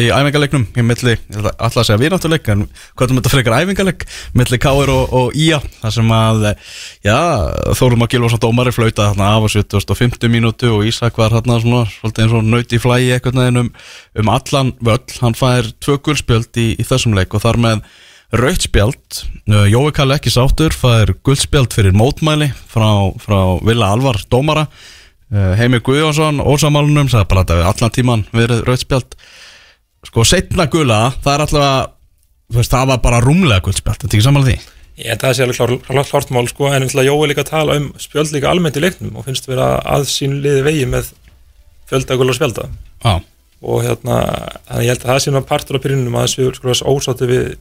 í 0.01 0.07
æfingarleiknum 0.09 0.65
í 0.65 0.85
milli, 0.87 1.19
alltaf 1.35 1.83
að 1.83 1.89
segja 1.91 2.01
vináttuleik 2.01 2.49
en 2.55 2.63
hvað 2.97 3.05
er 3.05 3.19
þetta 3.19 3.33
frekar 3.35 3.57
æfingarleik 3.59 4.07
milli 4.41 4.59
Káir 4.65 4.93
og, 4.95 5.13
og 5.19 5.37
Ía 5.37 5.59
þar 5.83 5.95
sem 5.99 6.15
að 6.17 6.47
já, 7.05 7.19
Þórum 7.83 8.07
að 8.07 8.15
Gilvarsson 8.15 8.43
dómari 8.47 8.73
flauta 8.73 9.11
þarna 9.11 9.29
af 9.37 9.45
á 9.45 9.49
7050 9.53 10.33
mínútu 10.33 10.71
og 10.73 10.87
Ísak 10.89 11.21
var 11.21 11.37
hérna 11.37 11.59
svona 11.61 11.83
svolítið 11.99 12.25
eins 12.25 12.39
og 12.39 12.49
nöyti 12.49 12.81
flægi 12.81 13.13
eitthvað 13.19 13.61
um, 13.61 13.69
um 14.23 14.33
allan 14.33 14.73
völl, 14.81 15.05
hann 15.21 15.37
fær 15.37 15.69
tvö 15.85 15.99
guldspjöld 16.01 16.57
í, 16.57 16.71
í 16.81 16.89
þessum 16.89 17.19
leik 17.19 17.37
og 17.37 17.45
þar 17.45 17.61
með 17.61 17.85
Rautspjald, 18.33 19.19
Jói 19.69 19.93
Kalli 19.93 20.15
ekki 20.17 20.31
sáttur, 20.33 20.73
það 20.73 21.01
er 21.03 21.11
guldspjald 21.21 21.75
fyrir 21.77 21.93
mótmæli 21.93 22.47
frá, 22.71 23.13
frá 23.21 23.59
Villa 23.61 23.91
Alvar 23.93 24.17
dómara, 24.33 24.63
Heimir 25.59 25.83
Guðjónsson 25.85 26.41
ósamálunum, 26.41 27.11
það 27.13 27.21
er 27.21 27.27
bara 27.29 27.43
þetta 27.43 27.59
við 27.59 27.67
allan 27.69 27.93
tíman 27.93 28.23
verið 28.33 28.63
rautspjald 28.65 29.17
sko 30.09 30.25
setna 30.25 30.65
gula, 30.73 31.11
það 31.21 31.35
er 31.35 31.45
alltaf 31.45 31.91
veist, 32.57 32.73
það 32.73 32.89
var 32.95 33.03
bara 33.05 33.19
rúmlega 33.21 33.65
guldspjald 33.67 34.01
þetta 34.01 34.09
er 34.09 34.17
ekki 34.17 34.27
samanlega 34.27 34.63
því? 34.63 34.79
Ég 35.03 35.21
það 35.21 35.35
sé 35.37 35.45
alveg 35.45 35.59
klár, 35.59 35.75
klár, 35.85 36.09
klart 36.09 36.33
mál 36.33 36.49
sko, 36.49 36.71
en 36.73 36.89
Jói 36.89 37.29
líka 37.29 37.45
að 37.45 37.51
tala 37.51 37.77
um 37.81 37.91
spjöld 38.01 38.33
líka 38.33 38.49
almennt 38.49 38.79
í 38.81 38.85
leiknum 38.85 39.19
og 39.21 39.27
finnst 39.29 39.49
vera 39.51 39.75
að 39.85 40.07
sín 40.09 40.39
liði 40.45 40.63
vegi 40.65 40.89
með 40.89 41.13
fjöldagul 41.93 42.31
og 42.33 42.41
spjölda 42.41 42.65
ah. 43.05 43.21
og 43.61 43.85
hérna, 43.85 44.23
ég 44.81 44.95
held 44.95 45.05
að 45.05 45.13
það 45.13 45.23
sé 45.27 45.45
partur 45.53 45.77
á 45.77 45.85
pyrjunum 45.85 46.17
að 46.17 46.27
þessu 46.31 46.57
sko 46.57 46.97
ósátti 46.97 47.29
við 47.29 47.53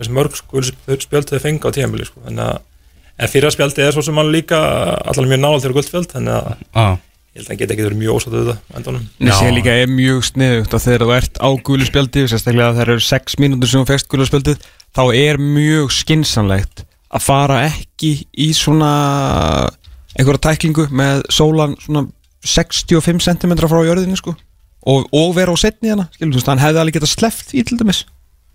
þessi 0.00 0.16
mörg 0.16 0.40
spjöld 0.40 1.30
þau 1.30 1.38
fengi 1.42 1.62
á 1.68 1.74
tíðanbili 1.76 2.08
sko. 2.08 2.24
en 2.30 3.28
fyrra 3.28 3.52
spjaldi 3.52 3.84
er 3.84 3.94
svo 3.94 4.04
sem 4.04 4.16
hann 4.16 4.32
líka 4.32 4.58
allavega 5.04 5.34
mjög 5.34 5.42
náðal 5.44 5.62
þegar 5.62 5.76
guldspjöld 5.76 6.12
þannig 6.14 6.36
að 6.38 6.52
ah. 6.72 6.94
ég 6.96 7.40
held 7.40 7.44
að 7.44 7.50
hann 7.52 7.60
geti 7.60 7.74
ekki 7.76 7.86
verið 7.86 8.00
mjög 8.00 8.20
ósátt 8.20 8.36
við 8.36 8.50
það. 8.50 9.00
Þessi 9.20 9.50
líka 9.58 9.74
er 9.76 9.90
mjög 9.92 10.22
sniðugt 10.30 10.76
að 10.76 10.86
þegar 10.86 11.04
þú 11.04 11.16
ert 11.18 11.40
á 11.44 11.48
guðluspjaldi 11.68 12.24
sérstaklega 12.32 12.76
þegar 12.78 12.90
það 12.90 12.94
eru 12.96 13.08
6 13.10 13.40
mínútur 13.44 13.72
sem 13.72 13.82
þú 13.82 13.90
fegst 13.92 14.08
guðluspjaldið 14.14 14.70
þá 14.96 15.02
er 15.20 15.42
mjög 15.42 15.92
skinsanlegt 15.98 16.84
að 17.10 17.26
fara 17.26 17.60
ekki 17.66 18.14
í 18.38 18.48
svona 18.56 18.92
einhverja 20.16 20.46
tæklingu 20.48 20.88
með 20.94 21.26
sólan 21.32 21.76
svona 21.82 22.06
65 22.46 23.20
cm 23.20 23.52
frá 23.68 23.82
jörðinu 23.84 24.16
sko 24.18 24.32
og, 24.88 25.10
og 25.12 25.34
vera 25.36 25.52
á 25.52 25.56
setni 25.60 25.92
hana 25.92 26.08
skilur, 26.14 26.32
þú 26.32 26.40
veist, 26.40 26.50
hann 26.50 26.62
hefði 26.62 26.82
alveg 26.82 26.96
getað 26.96 27.12
sleppt 27.12 27.52
því 27.52 27.64
til 27.68 27.78
dæmis 27.82 28.04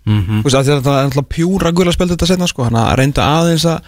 Mhm. 0.06 0.42
þú 0.42 0.48
veist, 0.48 0.56
af 0.56 0.66
því 0.66 0.72
að 0.72 0.80
þetta 0.80 0.96
er 0.96 1.06
alltaf 1.10 1.28
pjúra 1.34 1.72
gulaspjald 1.74 2.12
þetta 2.14 2.26
setna 2.30 2.46
sko, 2.50 2.64
hann 2.64 2.78
að 2.78 2.96
reynda 3.00 3.22
aðeins 3.26 3.66
að 3.66 3.80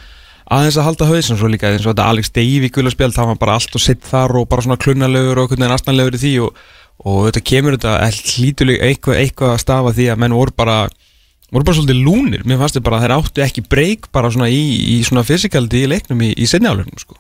aðeins 0.51 0.79
að 0.81 0.87
halda 0.89 1.07
hausin 1.11 1.39
svo 1.39 1.49
líka 1.53 1.69
eins 1.71 1.85
og 1.87 1.93
þetta 1.95 2.09
Alex 2.09 2.31
Davey 2.33 2.71
gulaspjald, 2.73 3.15
það 3.15 3.27
var 3.33 3.39
bara 3.43 3.55
allt 3.59 3.75
og 3.77 3.81
sitt 3.85 4.03
þar 4.09 4.37
og 4.41 4.49
bara 4.49 4.65
svona 4.65 4.81
klunnalegur 4.81 5.39
og 5.39 5.45
einhvern 5.45 5.63
veginn 5.63 5.77
astanlegur 5.77 6.17
í 6.17 6.23
því 6.23 6.33
og, 6.47 6.57
og 7.05 7.19
þetta 7.29 7.45
kemur 7.51 7.77
þetta 7.77 7.93
hlítuleg 8.09 8.81
eitthvað, 8.89 9.21
eitthvað 9.23 9.53
að 9.53 9.63
stafa 9.63 9.93
því 9.93 10.09
að 10.09 10.21
menn 10.25 10.37
voru 10.39 10.57
bara 10.57 10.79
voru 11.53 11.65
bara 11.65 11.77
svolítið 11.79 12.03
lúnir, 12.05 12.43
mér 12.45 12.59
fannst 12.61 12.77
þetta 12.77 12.89
bara 12.89 12.99
að 12.99 13.05
þeir 13.07 13.17
áttu 13.19 13.45
ekki 13.45 13.65
breyk 13.69 14.11
bara 14.13 14.33
svona 14.33 14.49
í, 14.53 14.63
í 14.97 14.99
svona 15.07 15.25
fysikaldi 15.25 15.85
í 15.85 15.89
leiknum 15.93 16.21
í, 16.27 16.33
í 16.37 16.49
setni 16.49 16.69
álöfnum 16.69 16.99
sko 17.01 17.17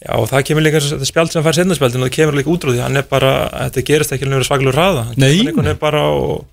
Já, 0.00 0.14
og 0.16 0.30
það 0.30 0.46
kemur 0.48 0.64
líka 0.64 0.80
þetta 0.80 1.04
spjald 1.08 1.32
sem 1.32 1.44
fær 1.44 1.56
setnarspjaldin 1.58 2.00
og 2.00 2.08
það 2.08 2.14
kemur 2.14 2.38
líka 2.38 2.48
út 2.48 2.64
úr 2.64 2.72
því, 2.72 2.80
hann 2.86 2.96
er 2.96 3.04
bara, 3.10 3.32
þetta 3.66 3.82
gerist 3.84 4.14
ekki 4.16 4.24
alveg 4.24 4.46
svakalega 4.48 4.78
ræða, 4.78 5.02
hann 5.10 5.18
Nei. 5.20 5.28
kemur 5.28 5.50
einhvern 5.50 5.68
veginn 5.68 5.82
bara 5.82 6.04
og 6.08 6.46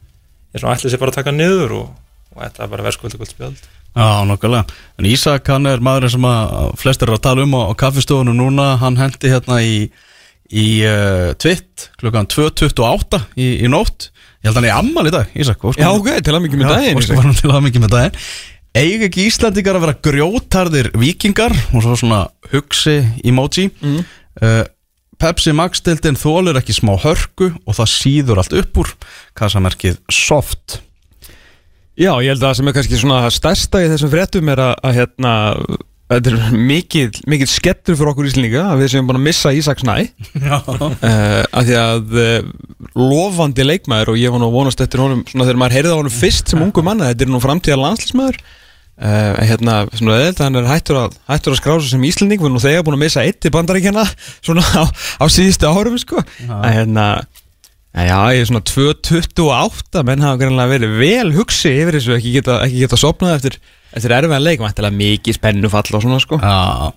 ég 0.52 0.58
er 0.60 0.64
svona 0.64 0.76
ætlið 0.78 0.94
sér 0.94 1.02
bara 1.04 1.14
að 1.14 1.20
taka 1.20 1.34
niður 1.36 1.74
og, 1.82 1.88
og 2.36 2.42
þetta 2.46 2.64
er 2.66 2.72
bara 2.74 2.86
verðskvöldu 2.88 3.20
kvöld 3.22 3.32
spjald. 3.34 3.64
Já, 3.98 4.08
nokkulega. 4.30 4.76
En 5.02 5.08
Ísak, 5.10 5.48
hann 5.50 5.66
er 5.72 5.82
maðurinn 5.82 6.14
sem 6.14 6.28
að 6.30 6.76
flestir 6.78 7.10
eru 7.10 7.18
að 7.18 7.24
tala 7.26 7.46
um 7.48 7.56
á, 7.58 7.62
á 7.66 7.74
kaffistofunum 7.82 8.38
núna, 8.38 8.68
hann 8.82 9.00
hendi 9.00 9.32
hérna 9.32 9.58
í, 9.66 9.88
í 10.54 10.66
uh, 10.86 11.32
tvitt 11.42 11.88
klukkan 11.98 12.30
2.28 12.30 13.24
í, 13.42 13.48
í 13.66 13.72
nótt. 13.72 14.12
Ég 14.46 14.52
held 14.52 14.54
að 14.54 14.62
hann 14.62 14.70
er 14.70 14.78
ammal 14.78 15.08
í 15.10 15.16
dag, 15.16 15.32
Ísak. 15.34 15.64
óskum- 15.66 15.82
Já, 15.82 15.90
ok, 15.98 16.12
til 16.22 16.36
að 16.38 16.46
mikið 16.46 16.62
með 16.62 16.76
daginn 16.76 17.24
hann 17.24 17.36
til 17.42 17.50
að 17.52 17.66
mikið 17.66 17.84
með 17.88 17.96
daginn. 17.96 18.22
Eiga 18.78 19.08
ekki 19.10 19.26
Íslandingar 19.32 19.80
að 19.80 19.86
vera 19.88 19.98
grjótarðir 20.06 20.92
vikingar 21.02 21.56
og 21.74 21.82
svo 21.82 21.96
svona 21.98 22.20
hugsi 22.52 23.00
emoji. 23.26 23.72
Mm. 23.82 24.04
Uh, 24.38 24.62
Pepsi 25.18 25.54
Max-dildin 25.58 26.18
þólir 26.20 26.60
ekki 26.60 26.76
smá 26.78 26.94
hörku 27.02 27.52
og 27.66 27.78
það 27.78 27.94
síður 27.94 28.42
allt 28.44 28.56
upp 28.60 28.82
úr 28.84 28.92
kassamerkið 29.38 29.98
soft. 30.14 30.82
Já, 31.98 32.12
ég 32.22 32.30
held 32.30 32.44
að 32.44 32.50
það 32.52 32.58
sem 32.60 32.70
er 32.70 32.76
kannski 32.78 33.02
svona 33.02 33.22
stærsta 33.34 33.82
í 33.82 33.88
þessum 33.90 34.12
fréttum 34.14 34.52
er 34.54 34.60
að, 34.62 34.74
að 34.86 34.98
hérna, 35.00 35.32
þetta 36.14 36.34
er 36.34 36.60
mikið, 36.70 37.18
mikið 37.34 37.50
skettur 37.50 37.98
fyrir 37.98 38.12
okkur 38.12 38.28
íslendinga 38.30 38.68
að 38.70 38.84
við 38.84 38.92
séum 38.94 39.10
búin 39.10 39.18
að 39.18 39.26
missa 39.26 39.54
Ísak 39.58 39.82
Snæ 39.82 39.96
Já. 40.46 40.60
uh, 40.62 40.86
að 41.02 41.72
því 41.72 41.80
að 41.82 42.16
uh, 42.22 42.52
lofandi 42.94 43.66
leikmaður 43.66 44.14
og 44.14 44.22
ég 44.22 44.36
var 44.36 44.44
nú 44.44 44.52
að 44.52 44.60
vonast 44.60 44.86
eftir 44.86 45.02
honum 45.02 45.26
svona 45.26 45.50
þegar 45.50 45.62
maður 45.64 45.78
heyrði 45.80 45.98
á 45.98 46.00
honum 46.04 46.18
fyrst 46.20 46.54
sem 46.54 46.62
ungu 46.64 46.86
manna 46.86 47.10
þetta 47.10 47.26
er 47.26 47.34
nú 47.34 47.42
framtíðar 47.42 47.82
landslísmaður 47.82 48.40
uh, 48.98 49.40
hérna, 49.42 49.80
svona 49.94 50.20
eða 50.26 50.48
hann 50.48 50.60
er 50.62 50.70
hættur 50.70 51.02
að, 51.06 51.18
hættur 51.30 51.56
að 51.56 51.62
skrása 51.62 51.92
sem 51.92 52.06
íslending 52.08 52.42
við 52.42 52.50
erum 52.50 52.58
nú 52.58 52.64
þegar 52.64 52.86
búin 52.88 52.98
að 53.00 53.04
missa 53.06 53.26
eitt 53.26 53.48
í 53.48 53.54
bandaríkjana 53.54 54.06
svona 54.46 54.66
á, 54.78 54.84
á 55.22 55.26
síðustu 55.32 55.70
árum 55.70 56.00
sko 56.02 56.24
að 56.48 56.72
hérna 56.74 57.10
Já, 57.98 58.30
ég 58.36 58.44
er 58.44 58.46
svona 58.46 58.62
2.28 58.68 60.04
menn 60.06 60.22
hafa 60.22 60.38
greinlega 60.38 60.70
verið 60.70 60.98
vel 61.00 61.32
hugsi 61.34 61.72
yfir 61.80 61.98
þessu 61.98 62.14
ekki 62.14 62.34
geta, 62.36 62.60
ekki 62.68 62.84
geta 62.84 63.00
sopnað 63.00 63.38
eftir, 63.40 63.58
eftir 63.90 64.14
erfiðan 64.14 64.44
leik, 64.46 64.62
mæntilega 64.62 65.00
mikið 65.00 65.38
spennufall 65.40 65.98
og 65.98 66.04
svona 66.04 66.20
sko 66.22 66.38
Já, 66.38 66.92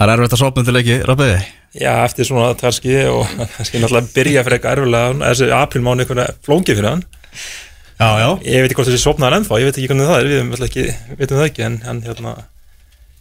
það 0.00 0.06
er 0.06 0.12
erfitt 0.16 0.34
að 0.34 0.42
sopna 0.42 0.64
til 0.66 0.80
ekki, 0.80 0.96
Rabbiði. 1.06 1.36
Já, 1.78 1.92
eftir 2.02 2.26
svona 2.26 2.50
tarski 2.58 2.96
og 3.06 3.30
kannski 3.54 3.78
náttúrulega 3.78 4.14
byrja 4.16 4.44
fyrir 4.46 4.58
eitthvað 4.58 4.78
erfilega, 4.80 5.12
þessi 5.28 5.50
aprilmáni 5.54 6.06
eitthvað 6.06 6.40
flóngið 6.48 6.80
fyrir 6.80 6.90
hann. 6.90 7.04
Já, 8.00 8.08
já. 8.16 8.28
Ég 8.48 8.62
veit 8.64 8.70
ekki 8.70 8.78
hvort 8.78 8.88
þessi 8.88 9.02
sopnaðar 9.02 9.38
ennþá, 9.40 9.58
ég 9.60 9.68
veit 9.68 9.76
ekki 9.78 9.90
hvernig 9.90 10.08
það 10.08 10.20
er, 10.22 10.30
við 10.48 10.64
ekki, 10.66 10.84
veitum 11.18 11.40
það 11.40 11.48
ekki, 11.50 11.64
en, 11.66 11.74
en 11.90 12.00
hérna, 12.06 12.32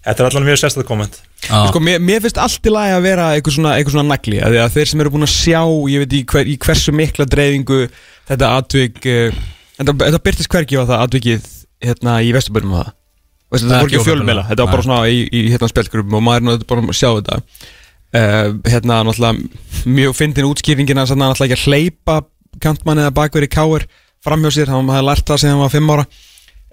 þetta 0.08 0.24
er 0.24 0.30
allan 0.30 0.48
mjög 0.48 0.62
sérstæð 0.62 0.88
komment. 0.88 1.18
Sko, 1.44 1.82
mér, 1.84 2.00
mér 2.04 2.24
finnst 2.24 2.40
allt 2.40 2.68
í 2.68 2.72
lagi 2.72 2.96
að 2.96 3.06
vera 3.08 3.28
eitthvað 3.36 3.56
svona, 3.58 3.74
eitthvað 3.76 3.96
svona 3.98 4.14
nagli 4.14 4.40
að, 4.44 4.58
að 4.64 4.74
þeir 4.78 4.92
sem 4.92 5.04
eru 5.04 5.12
búin 5.14 5.28
að 5.28 5.34
sjá, 5.36 5.62
ég 5.92 6.04
veit 6.04 6.16
í, 6.16 6.22
hver, 6.32 6.52
í 6.52 6.56
hversu 6.64 6.94
mikla 6.96 7.28
dreifingu 7.32 7.80
þetta 8.30 8.50
atvik 8.60 9.00
uh, 9.10 9.40
þetta, 9.80 9.96
þetta 10.06 10.22
byrtist 10.28 10.52
hvergi 10.54 10.80
á 10.80 10.84
það 10.84 11.04
atvikið 11.08 11.52
hérna 11.90 12.16
í 12.24 12.34
Vesturbörnum 12.36 12.76
og 12.76 12.82
það 12.84 12.96
Veistu, 13.50 13.66
Það 13.66 13.72
þetta 13.72 13.82
voru 13.82 13.90
ekki 13.90 14.14
opinberlega. 14.14 14.50
þetta 14.52 14.66
var 14.66 14.74
bara 14.76 14.86
svona 14.86 15.06
í, 15.10 15.22
í 15.26 15.40
hérna 15.50 15.70
spjallgrupum 15.72 16.18
og 16.20 16.26
maður 16.28 16.42
er 16.42 16.46
náttúrulega 16.50 16.70
bara 16.70 16.92
að 16.94 17.00
sjá 17.00 17.10
þetta 17.16 17.38
uh, 18.20 18.52
hérna 18.70 19.00
náttúrulega 19.08 19.94
mjög 19.96 20.18
fyndin 20.20 20.50
útskýringina 20.52 21.06
að 21.08 21.16
náttúrulega 21.16 21.48
ekki 21.48 21.58
að 21.58 21.66
hleypa 21.66 22.20
kantmann 22.62 23.02
eða 23.02 23.16
bakverið 23.18 23.52
káir 23.56 23.88
framhjá 24.26 24.52
sér, 24.56 24.68
hann 24.74 24.90
hafði 24.92 25.06
lært 25.10 25.26
það 25.30 25.42
síðan 25.44 25.56
hann 25.56 25.64
var 25.66 25.74
fimm 25.76 25.94
ára. 25.96 26.06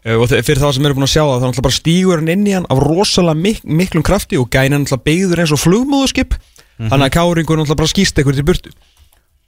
Uh, 0.07 0.17
og 0.23 0.29
fyrir 0.31 0.61
þá 0.63 0.69
sem 0.75 0.85
eru 0.87 0.95
búin 0.95 1.07
að 1.09 1.15
sjá 1.17 1.23
það 1.27 1.41
þá 1.41 1.47
náttúrulega 1.47 1.67
bara 1.67 1.77
stígur 1.81 2.21
hann 2.21 2.29
inn 2.31 2.47
í 2.47 2.53
hann 2.55 2.67
af 2.71 2.79
rosalega 2.79 3.41
mik 3.43 3.65
miklum 3.65 4.05
krafti 4.07 4.39
og 4.39 4.51
gæna 4.55 4.79
náttúrulega 4.79 5.07
beigður 5.09 5.41
eins 5.43 5.55
og 5.57 5.63
flugmóðuskip 5.65 6.37
þannig 6.77 7.07
að 7.09 7.15
káringur 7.17 7.59
náttúrulega 7.59 7.81
bara 7.81 7.91
skýst 7.95 8.19
eitthvað 8.21 8.39
til 8.39 8.47
burtu. 8.47 8.71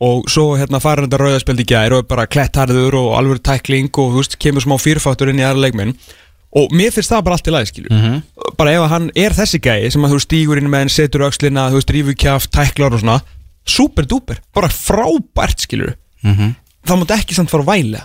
Og 0.00 0.28
svo 0.30 0.54
hérna 0.58 0.78
fara 0.82 1.02
þetta 1.06 1.18
rauðaspjald 1.18 1.60
í 1.62 1.66
gær 1.66 1.94
og 1.98 2.06
bara 2.10 2.26
klettarður 2.30 2.94
og 3.00 3.08
alveg 3.18 3.40
tækling 3.42 3.88
og 3.98 4.12
þú 4.14 4.20
veist, 4.22 4.36
kemur 4.38 4.62
smá 4.62 4.76
fyrfáttur 4.78 5.30
inn 5.32 5.40
í 5.42 5.46
aðra 5.46 5.64
leikminn 5.66 5.94
og 6.58 6.70
mér 6.72 6.94
finnst 6.94 7.10
það 7.12 7.24
bara 7.26 7.34
allt 7.36 7.48
í 7.50 7.52
lagi 7.52 7.70
skilju 7.72 7.90
Mhm. 7.92 8.22
bara 8.56 8.72
ef 8.72 8.90
hann 8.90 9.10
er 9.14 9.30
þessi 9.36 9.58
gæi 9.60 9.90
sem 9.92 10.02
að 10.06 10.14
þú 10.14 10.20
stígur 10.24 10.56
inn 10.58 10.70
með 10.70 10.78
hann, 10.86 10.88
setur 10.88 11.26
öxlina 11.26 11.66
þú 11.68 11.76
veist, 11.80 11.90
rífur 11.92 12.14
kjaft, 12.16 12.50
tæklar 12.54 12.94
og 12.94 13.00
svona 13.02 13.18
super 13.66 14.06
duper, 14.08 14.38
bara 14.54 14.68
frábært 14.68 15.66
skilju 15.66 15.94
Mhm. 16.24 16.54
Það 16.88 17.02
mátt 17.02 17.16
ekki 17.18 17.36
samt 17.36 17.52
fara 17.52 17.66
að 17.66 17.72
væla 17.72 18.04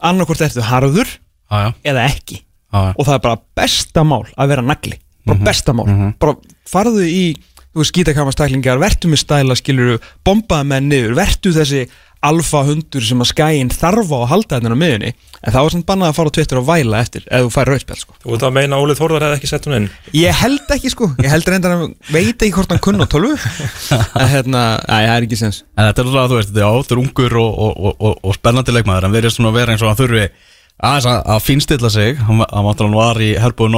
annarkvort 0.00 0.42
ertu 0.44 0.64
harður 0.64 1.08
já. 1.10 1.72
eða 1.84 2.06
ekki. 2.08 2.42
Já. 2.70 2.92
og 2.94 3.02
það 3.02 3.14
er 3.16 3.22
bara 3.24 3.40
besta 3.58 4.02
mál 4.06 4.24
að 4.38 4.52
vera 4.52 4.62
nagli. 4.64 4.98
Bara 5.26 5.44
besta 5.44 5.74
mál, 5.76 5.88
bara 6.22 6.36
farðu 6.70 7.02
í 7.04 7.24
skítakamastæklingar, 7.70 8.80
vertu 8.82 9.10
með 9.10 9.20
stæla 9.24 9.56
skiluru, 9.58 9.98
bombaði 10.26 10.68
með 10.70 10.86
niður 10.86 11.16
vertu 11.18 11.52
þessi 11.54 11.82
alfa 12.20 12.60
hundur 12.68 13.04
sem 13.04 13.22
að 13.22 13.30
skæin 13.30 13.70
þarf 13.72 14.10
á 14.12 14.18
að 14.20 14.30
halda 14.34 14.58
þetta 14.58 14.72
á 14.76 14.82
miðunni 14.82 15.10
en 15.40 15.54
það 15.54 15.62
var 15.64 15.72
samt 15.72 15.86
bannað 15.88 16.10
að 16.10 16.16
fara 16.18 16.28
á 16.28 16.36
Twitter 16.36 16.58
og 16.60 16.66
væla 16.68 17.00
eftir 17.00 17.22
ef 17.24 17.46
þú 17.46 17.52
færi 17.54 17.70
rauðspjall 17.72 18.00
sko. 18.02 18.16
Þú 18.20 18.28
veit 18.34 18.44
að 18.44 18.54
meina 18.58 18.76
að 18.76 18.82
Ólið 18.84 19.00
Þórðar 19.00 19.24
hefði 19.24 19.38
ekki 19.38 19.50
sett 19.50 19.68
hún 19.68 19.76
inn. 19.78 19.88
ég 20.18 20.36
held 20.42 20.74
ekki 20.76 20.92
sko, 20.92 21.08
ég 21.24 21.32
held 21.32 21.48
reyndar 21.48 21.76
að 21.78 21.86
veit 22.12 22.36
ekki 22.36 22.52
hvort 22.58 22.74
hann 22.74 22.82
kunn 22.84 23.00
á 23.00 23.06
tölvu. 23.08 23.32
En 24.20 24.28
hérna, 24.28 24.62
næ, 24.84 24.98
það 25.00 25.16
er 25.16 25.26
ekki 25.30 25.40
sens 25.40 25.62
En 25.76 25.88
þetta 25.88 26.04
er 26.04 26.10
alltaf, 26.10 26.28
þú 26.28 26.36
veist, 26.36 26.52
þetta 26.52 26.60
er 26.60 26.68
áður 26.76 27.02
ungur 27.06 27.36
og, 27.40 27.50
og, 27.56 27.72
og, 27.80 27.94
og, 27.98 28.14
og 28.20 28.36
spennandi 28.36 28.76
leikmaður. 28.76 29.08
Hann 29.08 29.16
verið 29.16 29.36
svona 29.36 29.52
að 29.54 29.60
vera 29.62 29.72
eins 29.72 29.84
og 29.84 29.88
hann 29.88 30.00
þurfi 30.02 30.26
að, 30.80 31.08
að 31.08 31.40
finnstilla 31.44 31.90
sig. 31.92 32.20
Hann, 32.20 32.44
hann 32.44 32.96
var 33.00 33.20
í 33.24 33.32
Herbói 33.40 33.72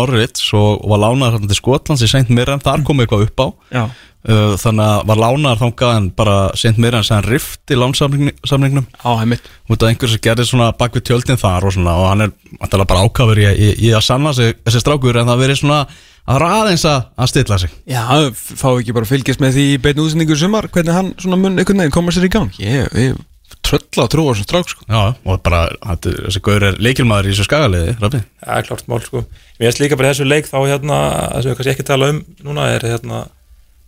Já. 4.23 4.33
uh, 4.35 4.55
Þannig 4.63 4.85
að 4.87 5.03
var 5.11 5.21
lánaður 5.23 5.61
þangað 5.65 5.97
en 5.97 6.07
bara 6.23 6.37
Saint 6.59 6.79
Mirren 6.83 7.07
sem 7.07 7.25
rift 7.27 7.73
í 7.75 7.79
lánsamningnum 7.79 8.87
á, 9.03 9.11
heimitt 9.21 9.49
út 9.69 9.83
af 9.83 9.91
einhver 9.91 10.13
sem 10.13 10.23
gerði 10.23 10.47
svona 10.49 10.71
bak 10.79 10.95
við 10.97 11.07
tjöldin 11.11 11.41
þar 11.41 11.67
og 11.69 11.75
svona 11.75 11.97
og 11.99 12.09
hann 12.11 12.27
er 12.29 12.33
vantilega 12.61 12.91
bara 12.93 13.05
ákafur 13.09 13.43
í, 13.43 13.49
í, 13.51 13.69
í 13.89 13.93
að 13.97 14.07
sanna 14.07 14.33
sig 14.37 14.57
þessi 14.63 14.83
strákur 14.85 15.19
en 15.23 15.31
það 15.31 15.43
verið 15.47 15.61
svona 15.63 15.81
að 15.83 15.99
það 16.23 16.37
er 16.39 16.47
aðeins 16.53 16.87
að, 16.87 17.01
að 17.19 17.31
stilla 17.33 17.57
sig. 17.59 17.75
Já, 17.91 18.03
fá 18.31 18.69
ekki 18.71 18.95
bara 18.95 19.09
að 19.09 19.13
fylgjast 19.17 19.43
með 19.43 19.57
því 19.57 19.65
í 19.73 19.83
beinu 19.83 20.05
útsendingu 20.07 20.37
í 20.37 20.39
sumar, 20.39 20.69
hvernig 20.71 20.95
hann 20.95 21.09
svona 21.19 21.39
mun 21.41 21.59
einhvern 21.59 21.83
veginn 21.83 21.95
koma 21.97 22.15
sér 22.15 22.29
í 22.29 22.31
gang? 22.31 22.53
Ég, 22.63 22.87
ég 22.95 23.17
trölla 23.63 24.05
að 24.07 24.13
trúa 24.15 24.33
þessum 24.35 24.47
strák 24.47 24.71
sko. 24.71 24.87
Já, 24.87 25.01
og 25.27 25.43
bara 25.43 25.65
þetta, 25.83 26.13
þessi 26.29 26.43
gaur 26.47 26.67
er 26.69 26.79
leikilmaður 26.83 27.29
í 27.29 27.33
þessu 27.35 27.47
skagaliði, 27.49 27.97
Rabi 28.03 28.21
Það 28.43 28.57
er 28.61 28.69
klart 28.69 28.89
mál 28.91 29.03
sko. 29.05 29.23
Mér 29.59 29.69
finnst 29.69 29.83
líka 29.83 29.99
bara 29.99 30.13
þessu 30.15 30.27
leik 30.31 30.49
þá 30.51 30.57
hérna, 30.63 30.99
það 31.33 31.43
sem 31.43 31.51
við 31.51 31.59
kannski 31.59 31.75
ekki 31.75 31.89
tala 31.91 32.11
um 32.15 32.23
núna 32.47 32.69
er 32.77 32.87
hérna, 32.87 33.21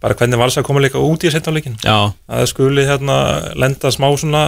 bara 0.05 0.17
hvernig 0.21 0.37
valsa 0.41 0.61
að 0.61 0.67
koma 0.69 0.83
líka 0.85 1.01
út 1.01 1.25
í 1.25 1.33
setnáleikin. 1.33 1.79
Já, 1.81 2.13
að 2.29 2.43
það 2.43 2.51
skuli 2.53 2.85
hérna 2.85 3.17
lenda 3.57 3.93
smá 3.95 4.11
svona 4.21 4.45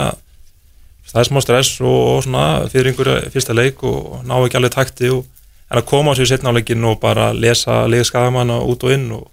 það 1.06 1.20
er 1.22 1.28
smá 1.30 1.40
stress 1.44 1.80
og, 1.80 1.96
og 2.16 2.24
svona 2.26 2.44
fyrir 2.72 2.90
einhverja 2.92 3.30
fyrsta 3.32 3.56
leik 3.56 3.82
og 3.86 4.20
ná 4.26 4.36
ekki 4.42 4.58
alveg 4.60 4.74
takti 4.74 5.10
og, 5.14 5.24
en 5.70 5.80
að 5.80 5.86
koma 5.88 6.12
á 6.12 6.18
sig 6.18 6.28
setna 6.30 6.52
á 6.52 6.56
leikin 6.56 6.84
og 6.86 6.98
bara 7.02 7.30
lesa 7.34 7.84
liða 7.90 8.06
skagamanna 8.10 8.58
út 8.66 8.84
og 8.86 8.92
inn 8.94 9.06
og, 9.16 9.24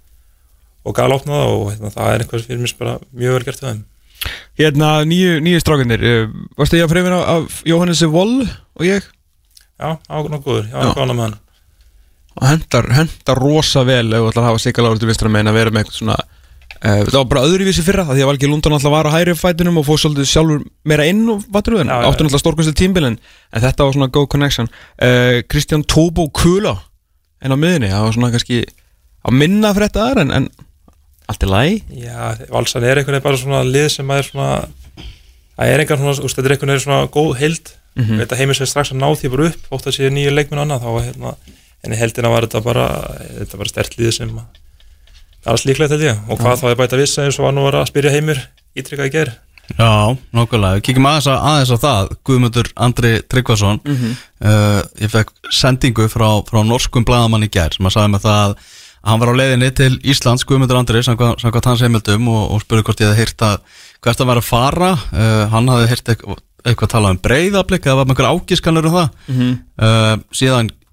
og 0.84 0.96
gala 0.96 1.18
opna 1.18 1.42
það 1.42 1.52
og 1.56 1.66
hérna, 1.72 1.92
það 1.94 2.12
er 2.12 2.24
einhvers 2.24 2.46
fyrir 2.48 2.62
mér 2.62 2.74
bara 2.80 2.94
mjög 3.12 3.36
vel 3.36 3.46
gert 3.48 3.62
við 3.62 3.68
þeim 3.68 3.82
hérna 4.62 4.88
nýju, 5.10 5.36
nýju 5.44 5.60
strákanir 5.62 6.04
uh, 6.08 6.34
Varstu 6.58 6.78
ég 6.78 6.86
að 6.86 6.94
fremina 6.94 7.20
af 7.36 7.60
Jóhannesi 7.68 8.08
Voll 8.10 8.40
og 8.46 8.86
ég 8.86 9.04
Já, 9.74 9.98
ákveðna 10.08 10.38
góður, 10.40 10.68
já, 10.70 10.78
Já. 10.78 10.86
já. 10.86 10.94
gána 10.94 11.14
með 11.18 11.26
hann 11.26 11.38
og 12.34 12.46
hendar, 12.48 12.88
hendar 12.96 13.40
rosa 13.40 13.84
vel 13.86 14.08
ef 14.10 14.22
þú 14.22 14.30
ætlar 14.30 14.44
að 14.44 14.48
hafa 14.50 14.62
sigalagur 14.64 15.02
til 15.02 15.10
vistra 15.10 15.30
megin 15.30 15.52
að 15.52 15.58
vera 15.60 15.74
með 15.74 15.84
eitthvað 15.84 15.98
svona 16.00 16.16
uh, 16.18 17.02
það 17.04 17.18
var 17.18 17.28
bara 17.30 17.44
öðruvísi 17.48 17.84
fyrra 17.86 18.06
af 18.06 18.12
því 18.14 18.24
að 18.24 18.30
Valgi 18.32 18.50
Lundon 18.50 18.76
alltaf 18.76 18.94
var 18.94 19.08
á 19.10 19.14
hæri 19.14 19.36
fætunum 19.38 19.80
og 19.80 19.86
fóð 19.88 20.00
svolítið 20.04 20.30
sjálfur 20.32 20.64
meira 20.90 21.06
inn 21.10 21.22
og 21.30 21.44
vatru 21.54 21.80
en 21.82 21.92
Já, 21.92 21.96
já, 22.00 22.08
áttu 22.10 22.26
náttúrulega 22.26 22.42
stórkvæmstu 22.42 22.76
tímbilin 22.80 23.18
en 23.18 23.64
þetta 23.64 23.86
var 23.86 23.96
svona 23.96 24.10
go 24.14 24.26
connection 24.26 24.70
uh, 24.70 25.40
Kristján 25.46 25.86
Tóbo 25.86 26.26
Kula 26.34 26.78
en 27.44 27.54
á 27.54 27.56
miðinni, 27.56 27.92
það 27.92 28.06
var 28.08 28.16
svona 28.18 28.32
kannski 28.34 28.62
að 29.24 29.38
minna 29.40 29.74
fyrir 29.76 29.90
þetta 29.90 30.08
aðra 30.08 30.26
en, 30.26 30.34
en 30.40 30.50
allt 31.30 31.44
í 31.44 31.50
lagi 31.50 32.02
Já, 32.02 32.34
valsan 32.52 32.84
er 32.84 33.00
einhvern 33.00 33.18
veginn 33.18 33.28
bara 33.28 33.40
svona 33.40 33.62
lið 33.68 33.88
sem 33.96 34.10
að 34.10 34.20
er 34.20 34.28
svona 34.28 34.50
það 35.54 35.70
er 35.70 35.82
einhvern 35.82 36.02
svona, 36.02 36.16
úst, 36.26 36.36
þetta 36.36 36.48
er 36.48 36.56
einhvern 36.56 36.74
veginn 36.74 36.84
svona 36.84 37.10
góð 37.14 37.34
heild 37.40 37.74
mm. 37.94 38.04
-hmm. 38.04 38.36
heimir 38.40 38.58
sér 38.58 38.70
strax 38.70 38.92
að 38.92 39.00
ná 39.00 39.08
því 39.14 39.30
bara 39.34 39.50
upp 39.50 39.76
ótt 39.76 39.86
að 39.88 39.96
sé 39.96 40.10
nýju 40.10 40.34
leikminn 40.34 40.60
og 40.60 40.66
annað 40.66 40.84
þá 40.84 40.90
hérna, 41.06 41.34
en 41.84 41.94
í 41.94 42.00
heldina 42.00 42.32
var 42.32 42.46
þetta 42.48 42.64
bara 42.64 42.88
þetta 43.40 43.60
var 43.60 43.70
stert 43.70 43.96
líð 44.00 44.12
sem 44.18 44.34
að 44.34 44.60
það 45.44 45.50
var 45.52 45.62
slíklegt 45.62 45.94
held 45.96 46.06
ég. 46.06 46.20
Og 46.28 46.40
hvað 46.40 46.60
þá 46.62 46.68
er 46.70 46.78
bæta 46.80 47.00
vissa 47.00 47.24
eins 47.24 47.38
og 47.40 47.48
var 47.48 47.56
nú 47.56 47.66
var 47.66 47.80
að 47.82 47.90
spyrja 47.92 48.14
heimur 48.14 48.40
ítrykkað 48.74 49.10
í 49.10 49.14
ger 49.18 49.34
Já, 49.78 50.12
nokkulega, 50.36 50.80
kíkjum 50.84 51.06
aðeins, 51.08 51.26
að, 51.32 51.44
aðeins 51.48 51.70
á 51.72 51.78
það. 51.80 52.08
Guðmundur 52.28 52.66
Andri 52.84 53.12
Tryggvason. 53.32 53.78
Uh, 54.44 54.80
Ég 55.00 55.12
fekk 55.12 55.32
sendingu 55.48 56.04
frá, 56.12 56.26
frá 56.44 56.60
norskum 56.68 57.06
bladamann 57.08 57.46
í 57.46 57.48
gær 57.52 57.72
sem 57.72 57.88
að 57.88 57.94
sagði 57.96 58.12
mig 58.12 58.24
það 58.26 58.42
að 58.42 58.54
hann 59.04 59.20
var 59.20 59.32
á 59.32 59.38
leiðinni 59.40 59.70
til 59.76 59.90
Íslands 60.04 60.44
Guðmundur 60.48 60.80
Andri, 60.80 61.00
samkvæmt 61.04 61.40
samkvæmt 61.40 61.70
hans 61.70 61.84
heimildum 61.84 62.28
og, 62.32 62.42
og 62.54 62.62
spurði 62.64 62.84
hvort 62.88 63.02
ég 63.04 63.10
hefði 63.12 63.24
heyrt 63.24 63.46
að 63.48 63.56
hvert 64.04 64.20
að 64.20 64.30
vera 64.32 64.44
að 64.44 64.48
fara. 64.50 64.92
Uh, 65.16 65.42
hann 65.52 65.72
hafði 65.72 65.90
heyrt 65.94 66.12
eitthvað, 66.12 66.44
eitthvað 66.64 66.88
að 66.88 66.94
tala 66.98 67.12
um 67.14 67.20
breyðablik 67.24 67.88
eða 67.88 67.98
var 68.00 68.08
með 68.08 68.14
einhver 68.18 68.30
ágiskanur 68.34 68.88
um 68.90 68.96
það. 68.98 69.08
Uh, 69.80 70.14
síðan 70.36 70.68
uh, 70.68 70.83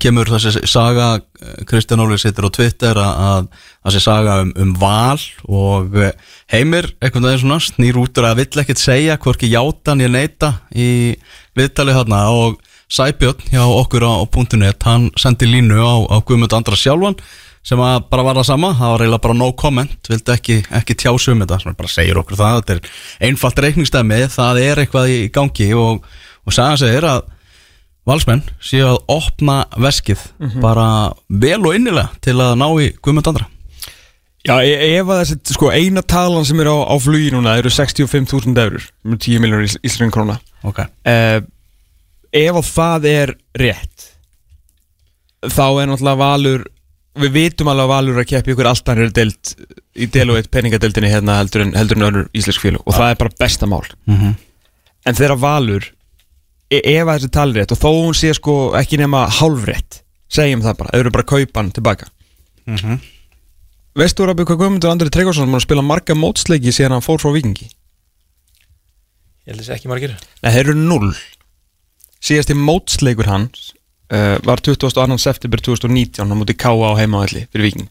kemur 0.00 0.30
þessi 0.32 0.62
saga 0.70 1.08
uh, 1.18 1.50
Kristján 1.68 2.00
Ólfur 2.00 2.22
sittur 2.22 2.48
á 2.48 2.56
Twitter 2.56 2.96
að, 2.96 3.50
þessi 3.84 4.00
saga 4.06 4.38
um, 4.44 4.54
um 4.56 4.70
val 4.80 5.20
og 5.44 5.98
uh, 6.00 6.14
heimir 6.48 6.88
einhvern 7.00 7.28
veginn 7.28 7.42
svona 7.44 7.60
snýr 7.60 7.98
út 8.00 8.16
úr 8.16 8.30
að 8.30 8.40
vill 8.40 8.62
ekkert 8.62 8.80
segja 8.80 9.18
hvorki 9.20 9.50
játan 9.52 10.00
ég 10.00 10.12
neita 10.14 10.54
í 10.72 10.90
viðtali 11.58 11.96
þarna 11.96 12.24
og 12.32 12.60
Sæbjörn 12.90 13.52
hjá 13.52 13.62
okkur 13.62 14.02
á, 14.02 14.18
á 14.18 14.24
.net 14.58 14.82
hann 14.82 15.10
sendi 15.20 15.46
línu 15.46 15.76
á, 15.78 15.94
á 16.10 16.16
Guðmund 16.26 16.56
Andra 16.56 16.74
sjálfan 16.74 17.20
sem 17.62 17.80
að 17.84 18.06
bara 18.10 18.24
var 18.24 18.40
það 18.40 18.48
sama, 18.48 18.70
það 18.78 18.94
var 18.94 19.04
eiginlega 19.04 19.24
bara 19.26 19.36
no 19.36 19.50
comment 19.60 20.08
vildi 20.08 20.32
ekki, 20.32 20.56
ekki 20.80 20.96
tjásu 20.96 21.34
um 21.34 21.44
þetta 21.44 21.58
sem 21.60 21.76
bara 21.76 21.92
segir 21.92 22.18
okkur 22.18 22.40
það, 22.40 22.62
þetta 22.62 22.74
er 22.78 23.28
einfalt 23.28 23.60
reikningstæmi 23.66 24.22
það 24.32 24.62
er 24.64 24.80
eitthvað 24.82 25.12
í 25.12 25.20
gangi 25.34 25.68
og, 25.76 26.08
og 26.48 26.56
sagan 26.56 26.80
segir 26.80 27.06
að 27.10 27.28
valsmenn 28.10 28.42
séu 28.64 28.84
að 28.90 28.98
opna 29.14 29.62
veskið 29.80 30.26
bara 30.62 30.86
vel 31.28 31.60
og 31.62 31.74
innilega 31.78 32.10
til 32.24 32.36
að 32.42 32.56
ná 32.60 32.68
í 32.82 32.90
Guðmund 33.00 33.30
Andra. 33.32 33.46
Já, 34.40 34.54
e- 34.64 34.96
ef 34.96 35.08
að 35.12 35.18
þessi, 35.20 35.36
sko, 35.52 35.68
eina 35.68 36.00
talan 36.02 36.46
sem 36.48 36.60
er 36.62 36.70
á, 36.72 36.76
á 36.88 36.96
flugi 36.96 37.28
núna 37.34 37.58
eru 37.60 37.68
65.000 37.68 38.56
eurur 38.62 38.86
um 39.04 39.18
10 39.18 39.42
miljónur 39.42 39.68
íslenskan 39.68 40.14
króna. 40.14 40.38
Ok, 40.64 40.80
uh, 40.80 41.40
ef 42.32 42.56
að 42.60 42.70
það 42.70 43.08
er 43.10 43.34
rétt 43.60 44.06
þá 45.48 45.64
er 45.80 45.88
náttúrulega 45.90 46.20
valur 46.20 46.64
við 47.20 47.32
vitum 47.34 47.68
alveg 47.72 47.84
að 47.86 47.92
valur 47.94 48.20
að 48.22 48.28
keppi 48.30 48.52
ykkur 48.54 48.68
allt 48.70 48.90
annir 48.92 49.12
deild 49.14 49.54
í 49.98 50.06
Deloitte 50.12 50.52
peningadeildinni 50.52 51.10
hérna 51.10 51.38
heldur 51.40 51.64
en, 51.64 51.72
heldur 51.76 51.98
en 51.98 52.06
önnur 52.08 52.28
íslensk 52.36 52.62
félug 52.62 52.84
og 52.86 52.94
það 52.96 53.12
er 53.12 53.20
bara 53.22 53.36
besta 53.40 53.68
mál. 53.68 53.86
Mhm. 54.06 54.36
en 55.06 55.16
þegar 55.16 55.40
valur 55.40 55.86
ef 56.70 57.06
að 57.08 57.16
þessi 57.18 57.30
tali 57.34 57.56
rétt 57.58 57.72
og 57.74 57.80
þó 57.82 57.88
hún 57.90 58.14
sé 58.14 58.30
sko 58.36 58.54
ekki 58.78 58.98
nema 59.00 59.24
hálfrétt 59.40 60.02
segjum 60.30 60.62
það 60.62 60.76
bara, 60.78 60.92
þau 60.94 61.00
eru 61.02 61.10
bara 61.16 61.24
að 61.26 61.32
kaupa 61.34 61.60
hann 61.60 61.72
tilbaka 61.74 62.06
Mhm. 62.70 63.00
veistu 63.98 64.26
Rabi 64.26 64.44
hvað 64.46 64.60
Guðmundur 64.60 64.90
Andri 64.92 65.10
búinn 65.10 65.58
að 65.58 65.64
spila 65.66 65.82
marga 65.82 66.14
mótsleiki 66.14 66.70
síðan 66.70 66.92
hann 66.98 67.02
fór 67.02 67.18
frá 67.18 67.32
Vikingi 67.34 67.66
ég 67.66 69.50
held 69.50 69.60
þessi 69.64 69.74
ekki 69.74 69.90
margir 69.90 70.14
Nei, 70.42 70.52
þeir 70.52 70.60
eru 70.70 70.74
0 70.78 71.12
Síðasti 72.20 72.54
mótsleikur 72.54 73.26
hans 73.26 73.72
uh, 74.12 74.36
var 74.44 74.60
22. 74.60 75.16
september 75.18 75.58
2019 75.64 76.28
á 76.30 76.34
múti 76.36 76.54
K.A. 76.54 76.70
á 76.76 76.98
heimavalli 77.00 77.46
fyrir 77.50 77.66
Viking 77.70 77.90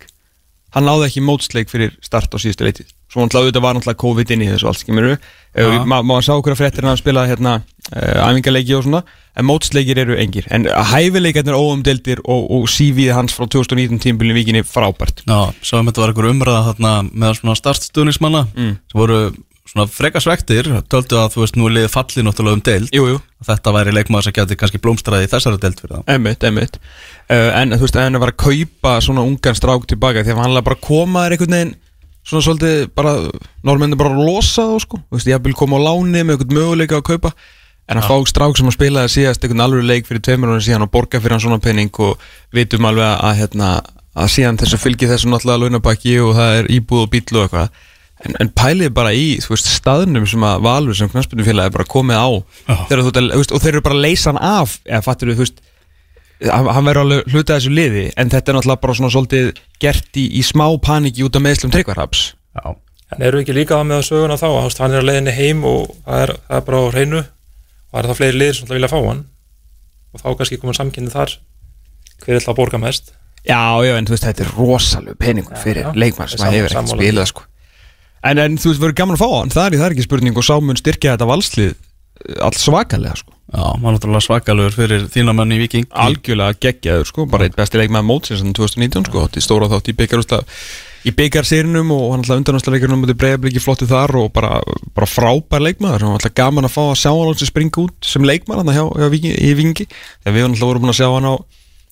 Hann 0.76 0.86
náði 0.86 1.08
ekki 1.10 1.24
mótsleik 1.26 1.70
fyrir 1.72 1.96
start 2.06 2.32
á 2.32 2.38
síðustu 2.38 2.64
leitið 2.68 2.94
Svo 3.10 3.24
náttúrulega 3.26 3.50
auðvitað 3.50 3.66
var 3.66 3.78
náttúrulega 3.78 4.04
COVID 4.04 4.34
inn 4.36 4.46
í 4.46 4.50
þessu 4.52 4.70
allt 4.70 4.84
skimuru 4.84 5.16
Já. 5.58 5.66
Má 5.90 5.98
ma 6.06 6.20
sá 6.22 6.36
okkur 6.36 6.54
að 6.54 6.60
fréttir 6.62 6.86
hann 6.86 6.94
að 6.94 7.02
spila 7.02 7.24
hérna 7.26 7.56
uh, 7.90 8.28
æfingaleiki 8.30 8.76
og 8.78 8.86
svona 8.86 9.02
En 9.40 9.46
mótsleikir 9.48 10.00
eru 10.02 10.18
engir. 10.20 10.48
En 10.52 10.66
hæfileikarnir 10.68 11.56
óumdeldir 11.56 12.20
og, 12.26 12.48
og 12.52 12.66
CV 12.68 13.06
hans 13.16 13.32
frá 13.38 13.46
2019 13.48 14.02
tímbilin 14.04 14.36
Vikinni 14.36 14.66
frábært. 14.68 15.22
Já, 15.24 15.54
svo 15.64 15.80
um 15.80 15.88
þetta 15.88 16.04
var 16.04 16.12
einhver 16.12 16.28
umræða 16.34 16.66
þarna 16.74 16.92
með 17.08 17.38
svona 17.40 17.56
startstuðnismanna 17.56 18.42
Mm. 18.50 18.74
sem 18.92 19.00
voru 19.00 19.20
svona 19.70 19.86
freka 19.88 20.20
svektir 20.20 20.68
töldu 20.92 21.20
að 21.22 21.36
þú 21.36 21.44
veist 21.46 21.60
nú 21.60 21.70
liðið 21.70 21.94
fallið 21.94 22.26
náttúrulega 22.28 22.58
um 22.58 22.64
deild. 22.68 22.94
Jú, 22.96 23.06
jú. 23.14 23.20
Að 23.40 23.52
þetta 23.54 23.74
væri 23.78 23.96
leikmaður 23.96 24.28
sem 24.28 24.36
geti 24.36 24.58
kannski 24.60 24.82
blómstraði 24.84 25.28
í 25.28 25.32
þessari 25.32 25.62
deild 25.62 25.80
fyrir 25.80 25.96
það 25.96 26.16
Einmitt, 26.16 26.44
einmitt. 26.50 26.80
Uh, 27.30 27.52
En 27.62 27.78
þú 27.78 27.86
veist, 27.86 28.00
að 28.02 28.20
vera 28.20 28.34
að 28.34 28.42
kaupa 28.44 28.96
svona 29.06 29.24
ungan 29.24 29.56
strák 29.56 29.88
tilbaka 29.88 30.26
Því 30.26 30.34
að 30.36 30.42
hann 30.44 30.64
bara 30.66 30.84
koma 30.84 31.28
þér 31.28 31.38
einhvern 31.38 31.56
veginn 31.56 31.76
Svona 32.30 32.46
svolítið 32.46 32.82
bara 32.94 33.16
Norrmenni 33.66 33.98
bara 33.98 34.14
að 34.14 34.28
losa 34.28 34.68
þá 34.70 34.84
sko. 34.84 35.00
Þú 35.10 35.18
veist, 35.18 35.30
ég 35.32 35.46
vil 35.48 35.56
koma 35.58 35.80
á 35.82 35.88
láni 35.88 36.22
með 36.22 36.36
einhvern 36.36 36.58
möguleika 36.60 37.00
að 37.00 37.08
kaupa. 37.08 37.32
En 37.90 37.98
að 37.98 38.06
fá 38.06 38.18
strák 38.30 38.58
sem 38.60 38.70
að 38.70 38.76
spila 38.76 39.06
það 39.06 39.14
síðast 39.16 39.46
einhvern 39.46 39.64
alveg 39.66 39.88
leik 39.90 40.06
fyrir 40.06 40.22
tveimur 40.28 40.52
ára 40.54 40.62
síðan 40.62 40.86
og 40.86 40.92
borga 40.94 41.18
fyrir 41.18 41.34
hann 41.34 41.42
svona 41.42 41.64
penning 41.64 42.02
og 42.06 42.28
vitum 42.54 42.86
alveg 42.86 43.16
að, 43.16 43.34
hérna, 43.40 43.70
að 44.14 44.30
síðan 44.36 44.60
þessu 44.62 44.78
fylgir 44.78 45.10
þessu 45.10 45.32
náttúrulega 45.32 45.64
launabaki 45.64 46.20
og 46.22 46.36
það 46.38 46.58
er 46.60 46.70
íbúð 46.78 47.08
og 47.08 47.10
bíl 47.16 47.24
og 47.34 47.48
eitthvað. 47.48 47.82
En, 48.20 48.36
en 48.44 48.52
pælið 48.52 48.94
bara 48.94 49.16
í 49.16 49.26
þú 49.42 49.56
veist, 49.56 49.72
staðnum 49.80 50.28
sem 50.30 50.46
að 50.46 50.62
Valur 50.68 50.98
sem 51.00 51.10
knarspundufélagi 51.10 51.72
er 51.72 51.76
bara 51.80 51.88
komið 51.90 52.20
á 52.20 52.30
þú, 52.92 52.98
þú 53.16 53.26
veist, 53.40 53.54
og 53.56 53.64
þeir 53.64 53.72
eru 53.72 53.84
bara 53.86 53.96
að 53.96 54.06
leysa 54.06 54.34
hann 54.34 54.42
af 54.44 54.74
eða 54.84 55.06
fattur 55.06 55.32
þú 55.32 55.46
veist 55.46 55.62
hann 55.64 55.69
hann 56.48 56.86
verður 56.88 57.02
alveg 57.04 57.34
hluta 57.34 57.58
þessu 57.58 57.72
liði 57.76 58.06
en 58.16 58.30
þetta 58.32 58.52
er 58.54 58.58
náttúrulega 58.60 58.84
bara 58.86 58.94
svona 59.00 59.12
svolítið 59.12 59.50
gert 59.84 60.20
í, 60.20 60.28
í 60.40 60.44
smá 60.46 60.68
paniki 60.84 61.26
út 61.28 61.36
af 61.36 61.44
meðslum 61.44 61.74
tryggvarhaps 61.74 62.22
Já, 62.56 62.76
En 63.10 63.24
eru 63.26 63.40
ekki 63.42 63.56
líka 63.58 63.80
með 63.84 64.04
söguna 64.06 64.36
þá, 64.38 64.46
veist, 64.64 64.80
hann 64.84 64.94
er 64.94 65.02
að 65.02 65.08
leiðinni 65.10 65.32
heim 65.34 65.64
og 65.66 65.88
það 66.06 66.24
er, 66.24 66.32
það 66.46 66.60
er 66.60 66.66
bara 66.68 66.80
á 66.80 66.86
hreinu. 66.94 67.22
Og 67.90 67.90
það 67.96 68.00
er 68.04 68.08
það 68.12 68.20
fleiri 68.20 68.38
liðir 68.38 68.58
sem 68.60 68.68
að 68.70 68.76
vilja 68.78 68.90
fá 68.92 68.98
hann? 69.02 69.22
Og 70.14 70.22
þá 70.22 70.28
kannski 70.38 70.60
komur 70.62 70.78
samkynni 70.78 71.10
þar. 71.16 71.34
Hver 72.22 72.38
ætla 72.38 72.54
að 72.54 72.60
borga 72.60 72.82
mest? 72.84 73.10
Já, 73.42 73.58
já, 73.82 73.96
en 73.98 74.06
þú 74.06 74.14
veist, 74.14 74.28
þetta 74.28 74.46
er 74.46 74.52
rosalega 74.60 75.18
peningur 75.26 75.58
Já, 75.58 75.62
fyrir 75.64 75.88
já. 75.88 75.92
leikmann 75.98 76.30
sem 76.30 76.46
að 76.46 76.58
hefur 76.60 76.76
sammála 76.76 77.00
spilað 77.02 77.30
sko. 77.32 77.46
en, 78.30 78.42
en 78.46 78.58
þú 78.62 78.70
veist, 78.76 78.82
verður 78.84 78.98
gaman 79.02 79.18
að 79.18 79.24
fá 79.24 79.30
hann? 79.40 79.54
Það 79.58 79.66
er, 79.66 79.78
það 79.82 79.88
er 79.90 79.96
ekki 79.98 80.06
spurning 80.06 80.38
og 80.38 80.46
sámun 80.46 80.80
styrkja 80.84 81.16
þetta 81.16 81.30
valslið 81.34 81.74
allt 82.44 82.60
svakalega 82.60 83.16
sko. 83.20 83.34
já 83.50 83.66
maður 83.82 83.98
náttúrulega 83.98 84.26
svakalugur 84.28 84.76
fyrir 84.76 85.08
þína 85.14 85.34
menn 85.38 85.56
í 85.56 85.62
Viking 85.64 85.90
algjörlega 85.90 86.60
geggjaður, 86.68 87.10
sko, 87.10 87.26
bara 87.32 87.48
eitt 87.48 87.58
besti 87.58 87.82
leikmann 87.82 88.08
mótsins 88.08 88.44
2019, 88.44 89.10
sko, 89.10 89.26
þetta 89.26 89.42
er 89.42 89.48
stóra 89.48 89.72
þátt 89.72 89.92
í 89.92 89.98
byggarúsla 89.98 90.44
í 91.08 91.14
byggarsýrinum 91.16 91.94
og 91.96 92.10
hann 92.12 92.24
alltaf 92.24 92.42
undanúsleikurinn 92.42 93.00
mútið 93.00 93.20
breiðabliki 93.22 93.62
flottu 93.64 93.88
þar 93.88 94.12
og 94.20 94.34
bara, 94.36 94.60
bara 94.96 95.08
frábær 95.08 95.64
leikmaður. 95.64 96.06
Og 96.10 96.18
alltaf 96.18 96.34
gaman 96.36 96.68
að 96.68 96.74
fá 96.76 96.82
að 96.84 96.98
sjá 97.00 97.10
hann 97.14 97.22
alveg 97.24 97.48
springa 97.48 97.84
út 97.86 98.10
sem 98.10 98.26
leikmaður 98.28 98.66
hann 98.66 98.76
hjá, 98.76 98.84
hjá 99.00 99.14
Víkingi, 99.14 99.38
í 99.40 99.54
Vikingi 99.56 99.88
þegar 99.88 100.36
við 100.36 100.48
alltaf 100.50 100.66
vorum 100.68 100.84
búin 100.84 100.94
að 100.94 101.00
sjá 101.00 101.08
hann 101.08 101.30
á 101.32 101.36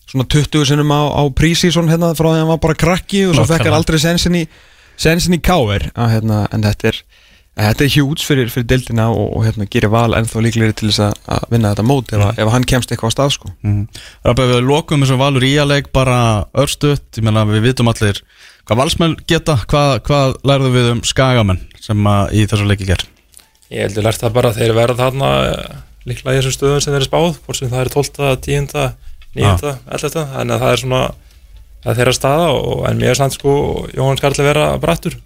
svona 0.07 0.27
20 0.31 0.67
sinnum 0.67 0.91
á, 0.91 1.01
á 1.07 1.23
prísísson 1.35 1.91
hérna 1.91 2.13
frá 2.15 2.29
því 2.29 2.35
að 2.35 2.41
hann 2.43 2.51
var 2.51 2.63
bara 2.63 2.79
krakki 2.79 3.23
og 3.27 3.35
svo 3.35 3.47
fekk 3.47 3.67
hann 3.67 3.75
aldrei 3.75 3.99
sensin 3.99 4.37
í 4.39 4.43
sensin 4.97 5.35
í 5.35 5.41
káver 5.43 5.89
hérna, 5.95 6.45
en 6.55 6.63
þetta 6.63 6.91
er 6.91 7.01
Þetta 7.57 7.85
er 7.87 7.89
hjúts 7.89 8.25
fyrir, 8.27 8.51
fyrir 8.53 8.67
deildina 8.69 9.07
og, 9.09 9.31
og 9.33 9.45
hérna, 9.47 9.65
gerir 9.73 9.89
val 9.89 10.13
ennþá 10.13 10.43
líklegri 10.45 10.75
til 10.77 10.91
þess 10.91 11.01
að- 11.07 11.31
að 11.37 11.45
vinna 11.55 11.71
þetta 11.73 11.85
mót 11.89 12.11
ef, 12.13 12.19
mm. 12.21 12.37
ef 12.43 12.51
hann 12.53 12.67
kemst 12.69 12.91
eitthvað 12.93 13.09
á 13.09 13.15
stað 13.15 13.31
sko. 13.33 13.49
mm. 13.65 13.79
Rabbi, 14.29 14.45
við 14.51 14.61
lokum 14.67 15.01
þessum 15.01 15.21
valur 15.23 15.45
í 15.47 15.53
að 15.57 15.71
leik 15.73 15.89
bara 15.95 16.19
örstuðt, 16.53 17.17
ég 17.17 17.25
meina 17.25 17.45
við 17.49 17.65
vitum 17.65 17.89
allir 17.89 18.21
hvað 18.67 18.81
valsmenn 18.83 19.15
geta, 19.25 19.55
hvað, 19.65 19.93
hvað 20.05 20.35
lærðu 20.45 20.71
við 20.75 20.89
um 20.91 21.01
skagamenn 21.07 21.61
sem 21.81 22.09
að 22.11 22.33
í 22.37 22.45
þessu 22.51 22.67
leiki 22.69 22.89
ger 22.91 23.05
Ég 23.73 23.87
heldur 23.87 24.05
lært 24.05 24.21
það 24.21 24.35
bara 24.37 24.51
að 24.53 24.59
þeir 24.61 24.73
verða 24.77 24.97
þarna 25.01 25.29
eh, 25.47 25.77
líklega 26.07 26.35
í 26.35 26.41
þessum 26.41 26.55
stöðum 26.55 26.83
sem 26.83 26.93
þeir 26.93 26.99
eru 27.01 27.07
spáð 27.09 27.39
hvort 27.41 27.57
sem 27.59 27.71
það 27.73 27.81
er 27.81 27.89
12, 27.95 28.35
10, 28.45 28.67
9, 29.33 29.73
11 29.97 30.29
þannig 30.35 30.53
að 30.55 30.61
það 30.61 30.75
er 30.75 30.83
svona 30.83 31.01
það 31.83 31.89
er 31.91 31.97
þeirra 32.01 32.13
staða 32.15 32.45
og, 32.53 32.85
en 32.89 33.01
mér 33.01 33.11
er 33.15 33.19
samt 33.19 33.35
sko 33.35 33.55
Jóhann 33.95 34.19
Skarli 34.21 34.45
vera 34.47 34.69
brattur 34.83 35.17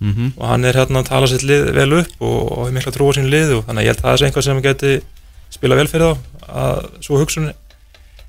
mm 0.00 0.12
-hmm. 0.12 0.32
og 0.36 0.48
hann 0.48 0.64
er 0.64 0.76
hérna 0.76 1.02
að 1.02 1.08
tala 1.08 1.26
sitt 1.26 1.42
lið 1.42 1.72
vel 1.76 1.92
upp 2.00 2.12
og, 2.20 2.52
og 2.52 2.58
hefur 2.58 2.76
mikla 2.76 2.92
trú 2.92 3.10
á 3.10 3.12
sín 3.16 3.30
lið 3.30 3.56
og 3.56 3.64
þannig 3.66 3.80
að 3.80 3.86
ég 3.86 3.90
held 3.92 3.98
að 3.98 4.04
það 4.04 4.14
er 4.14 4.26
einhvað 4.26 4.44
sem 4.44 4.62
geti 4.62 5.00
spila 5.50 5.74
vel 5.76 5.88
fyrir 5.88 6.06
þá 6.06 6.16
að 6.48 6.78
svo 7.00 7.18
hugsun 7.18 7.52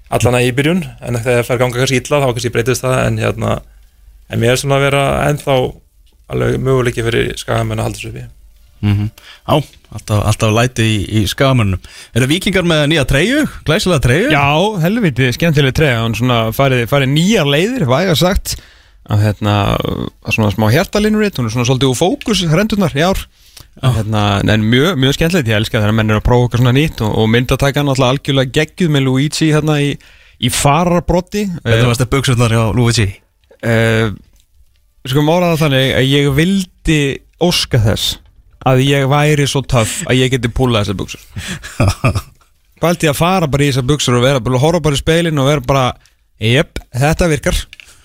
allana 0.10 0.42
í 0.44 0.52
byrjun 0.52 0.84
en 1.02 1.16
þegar 1.16 1.40
það 1.40 1.48
fer 1.48 1.58
ganga 1.58 1.78
kannski 1.78 2.02
illa 2.02 2.22
þá 2.22 2.28
kannski 2.34 2.54
breytist 2.54 2.84
það 2.84 3.06
en 3.08 3.18
hérna 3.18 3.62
en 4.30 4.40
mér 4.40 4.52
er 4.52 4.62
svona 4.62 4.76
að 4.76 4.86
vera 4.88 5.04
ennþá 5.30 5.56
alveg 6.32 6.60
möguleiki 6.60 7.04
fyrir 7.04 7.34
skagamenn 7.38 7.80
að 7.80 7.90
halda 7.90 8.00
þessu 8.00 8.14
uppi 8.14 8.28
Mm 8.82 9.10
Já, 9.46 9.62
alltaf, 9.94 10.22
alltaf 10.26 10.54
læti 10.56 10.82
í, 10.82 11.22
í 11.22 11.28
skagamönnum 11.30 11.80
Er 12.16 12.24
það 12.24 12.32
vikingar 12.32 12.66
með 12.66 12.88
nýja 12.90 13.04
treyju? 13.06 13.44
Glæsilega 13.68 14.02
treyju? 14.02 14.32
Já, 14.34 14.48
helviti, 14.82 15.28
skemmtileg 15.36 15.76
treyja 15.78 16.00
hann 16.02 16.16
svona 16.18 16.40
farið, 16.56 16.88
farið 16.90 17.12
nýjar 17.14 17.50
leiðir, 17.50 17.86
væga 17.90 18.16
sagt 18.18 18.56
að 19.10 19.24
hérna, 19.26 19.56
svona 20.30 20.52
smá 20.54 20.68
hjartalinuritt, 20.74 21.40
hún 21.40 21.50
er 21.50 21.54
svona 21.56 21.68
svolítið 21.70 21.92
úr 21.92 22.00
fókus 22.00 22.44
hrendurnar 22.52 22.94
í 22.98 23.04
ár. 23.06 23.22
Að, 23.82 24.02
hérna, 24.02 24.24
en 24.46 24.66
mjög, 24.68 24.98
mjög 25.00 25.16
skemmtilegt, 25.18 25.50
ég 25.50 25.58
elska 25.62 25.80
þegar 25.80 25.96
menn 25.96 26.12
er 26.12 26.20
að 26.20 26.26
prófa 26.28 26.48
okkar 26.48 26.62
svona 26.62 26.76
nýtt 26.76 27.02
og, 27.06 27.14
og 27.22 27.30
myndatækan 27.32 27.92
alltaf 27.92 28.12
algjörlega 28.12 28.54
geggjuð 28.58 28.92
með 28.94 29.06
Luigi 29.08 29.52
hérna 29.54 29.78
í, 29.84 29.94
í 30.42 30.52
fararbrotti 30.54 31.46
Þetta 31.62 31.88
varst 31.88 32.04
að 32.06 32.12
buksunar 32.12 32.56
hjá 32.56 32.64
Luigi? 32.76 33.08
uh, 33.64 34.12
Sko 35.08 35.24
málaða 35.26 35.62
þannig 35.64 35.96
að 35.98 36.10
ég 36.10 36.28
vildi 36.38 37.00
óska 37.42 37.80
þess 37.82 38.20
að 38.70 38.84
ég 38.86 39.08
væri 39.10 39.48
svo 39.50 39.64
töff 39.66 40.02
að 40.06 40.20
ég 40.20 40.34
geti 40.36 40.52
púlað 40.54 40.86
þessar 40.86 41.00
buksur 41.00 41.24
ég 42.82 43.10
að 43.14 43.18
fara 43.18 43.50
bara 43.50 43.66
í 43.66 43.72
þessar 43.72 43.88
buksur 43.90 44.18
og 44.20 44.26
vera 44.26 44.44
bara, 44.44 44.62
horfa 44.62 44.84
bara 44.86 44.98
í 44.98 45.02
speilin 45.02 45.42
og 45.42 45.50
vera 45.50 45.66
bara 45.66 45.86
Jep, 46.42 46.80
þetta 46.98 47.28
virkar 47.30 47.58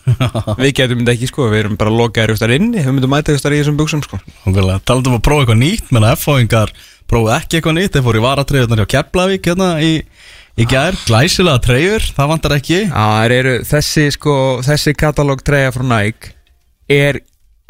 Við 0.61 0.73
getum 0.79 1.03
þetta 1.03 1.14
ekki 1.14 1.29
sko, 1.31 1.49
við 1.51 1.62
erum 1.64 1.79
bara 1.81 1.92
lokaðir 1.92 2.35
austar 2.35 2.53
inni, 2.55 2.79
við 2.79 2.95
myndum 2.95 3.12
mæta 3.12 3.35
austar 3.35 3.55
í 3.55 3.61
þessum 3.61 3.79
buksum 3.79 4.03
sko. 4.05 4.21
Talandum 4.47 5.19
að 5.19 5.25
prófa 5.27 5.45
eitthvað 5.45 5.61
nýtt 5.62 5.92
menn 5.95 6.07
að 6.07 6.16
F-fáingar 6.21 6.73
prófuðu 7.11 7.35
ekki 7.37 7.59
eitthvað 7.59 7.79
nýtt. 7.81 7.97
Þeir 7.97 8.07
fóru 8.07 8.21
í 8.21 8.25
varatreyðunar 8.25 8.83
hjá 8.83 8.90
Keflavík 8.95 9.51
hérna 9.51 9.71
í, 9.83 9.92
í 10.62 10.69
gær, 10.71 10.99
glæsilega 11.09 11.62
treyjur 11.66 12.09
það 12.16 12.33
vantar 12.33 12.57
ekki. 12.61 12.81
Já, 12.87 13.07
eru, 13.38 13.59
þessi 13.66 14.09
sko, 14.14 14.38
þessi 14.66 14.97
katalóg 14.99 15.45
treyja 15.47 15.75
frá 15.75 15.87
Nike 15.90 16.35
er 16.92 17.21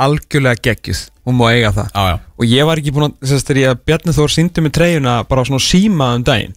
algjörlega 0.02 0.60
geggjuð. 0.68 1.06
Og 1.26 1.34
má 1.34 1.46
eiga 1.50 1.72
það. 1.74 1.92
Já, 1.96 2.02
já, 2.12 2.16
og 2.36 2.50
ég 2.52 2.68
var 2.68 2.80
ekki 2.80 2.92
búin 2.94 3.08
að, 3.08 3.20
þess 3.32 3.52
að 3.56 3.78
Bjarni 3.88 4.12
Þór 4.14 4.32
síndi 4.34 4.62
mig 4.62 4.74
treyjuna 4.76 5.22
bara 5.26 5.44
svona 5.48 5.64
síma 5.64 6.12
um 6.18 6.26
daginn. 6.26 6.52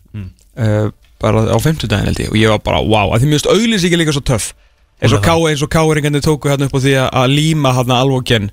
Uh, 0.60 0.90
bara 1.24 1.48
á 1.48 1.58
50 1.58 1.88
daginn 1.88 2.12
held 2.12 2.20
ég. 2.22 2.34
Og 2.34 2.38
ég 2.38 2.52
var 2.52 2.60
bara, 2.68 2.82
wow, 2.84 3.16
að 3.16 3.24
því 3.24 3.32
mjögst 3.32 3.50
auglýs 3.50 3.88
ekki 3.88 4.02
líka 4.02 4.14
svo 4.16 4.26
töff 4.28 4.52
eins 5.00 5.14
og 5.16 5.20
Hún 5.20 5.24
er 5.24 5.26
K 5.26 5.50
eins 5.52 5.64
og 5.64 5.72
K-ringandi 5.74 6.22
tóku 6.24 6.52
hérna 6.52 6.68
upp 6.68 6.76
á 6.76 6.80
því 6.84 6.96
að, 7.08 7.34
líma 7.34 7.74
hérna 7.78 8.00
alvogen 8.04 8.50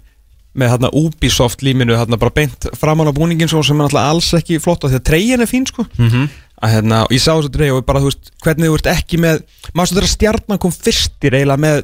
með 0.56 0.72
hérna 0.72 0.90
Ubisoft 0.96 1.62
líminu 1.66 1.96
hérna 1.98 2.16
bara 2.20 2.32
beint 2.32 2.68
framan 2.78 3.10
á 3.10 3.12
búningin 3.12 3.50
svo 3.50 3.60
sem 3.66 3.76
er 3.80 3.90
alltaf 3.90 4.08
alls 4.08 4.30
ekki 4.38 4.60
flott 4.62 4.86
af 4.86 4.92
því 4.92 5.00
að 5.00 5.08
treyjan 5.10 5.44
er 5.44 5.50
fín 5.50 5.66
sko. 5.68 5.84
Mhm. 5.98 6.28
að 6.56 6.72
hérna, 6.72 7.02
og 7.04 7.10
ég 7.12 7.20
sá 7.20 7.36
þessu 7.36 7.50
treyja 7.52 7.74
og 7.76 7.84
bara 7.84 8.00
þú 8.00 8.08
veist 8.08 8.30
hvernig 8.40 8.70
þú 8.70 8.76
ert 8.78 8.86
ekki 8.88 9.18
með, 9.20 9.42
maður 9.74 9.90
svo 9.90 9.96
þegar 9.98 10.08
stjarnan 10.08 10.58
kom 10.62 10.72
fyrstir 10.72 11.34
eiginlega 11.36 11.60
með 11.60 11.82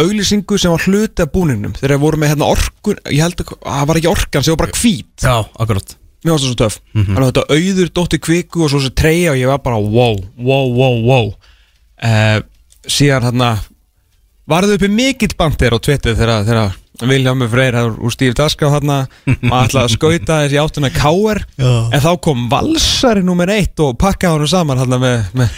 auglýsingu 0.00 0.56
sem 0.58 0.72
var 0.72 0.86
hluti 0.88 1.22
af 1.22 1.32
búningnum. 1.34 1.74
Þegar 1.76 2.00
voru 2.00 2.20
með 2.22 2.32
hérna 2.32 2.48
orkun, 2.48 2.96
ég 3.12 3.20
held 3.20 3.42
að 3.42 3.52
það 3.60 3.90
var 3.90 4.00
ekki 4.00 4.10
orkan 4.10 4.46
sem 4.46 4.54
var 4.56 4.62
bara 4.64 4.78
hvít. 4.80 5.12
Já, 5.20 5.36
akkurat. 5.60 5.94
Mér 6.24 6.32
varst 6.32 6.46
það 6.46 6.50
svo 6.54 6.58
töff. 6.62 6.80
Þannig 6.96 7.20
að 7.20 7.28
þetta 7.28 7.58
auður 7.58 7.92
dótti 8.00 8.20
kviku 8.24 8.64
og 8.64 8.72
svo 8.72 8.80
þessi 8.80 8.94
treyja 8.96 9.34
og 9.34 9.38
ég 9.42 9.52
var 9.52 9.60
bara 9.60 9.76
wow, 9.76 10.16
wow, 10.40 10.72
wow, 10.72 10.96
wow. 11.04 11.28
Uh, 12.00 12.40
síðan 12.88 13.28
hérna 13.28 13.50
varðu 14.50 14.78
uppi 14.78 14.90
mikill 14.92 15.34
bandir 15.38 15.74
á 15.74 15.78
Twitter 15.82 16.16
þegar, 16.18 16.44
þegar 16.48 16.74
Viljámi 17.02 17.48
Freyr 17.50 17.76
úr 17.90 18.12
Steve 18.14 18.36
Daská 18.38 18.68
hérna 18.70 19.00
maður 19.42 19.64
ætlaði 19.66 19.82
að 19.82 19.94
skauta 19.96 20.36
þessi 20.44 20.60
áttuna. 20.62 20.90
Já. 21.58 21.72
en 21.90 22.04
þá 22.04 22.10
kom 22.22 22.44
valsari 22.52 23.24
nummer 23.26 23.50
eitt 23.50 23.82
og 23.82 23.96
pakkaði 23.98 24.36
honum 24.36 24.50
saman 24.52 24.78
hérna 24.78 25.00
með, 25.02 25.24
með 25.34 25.56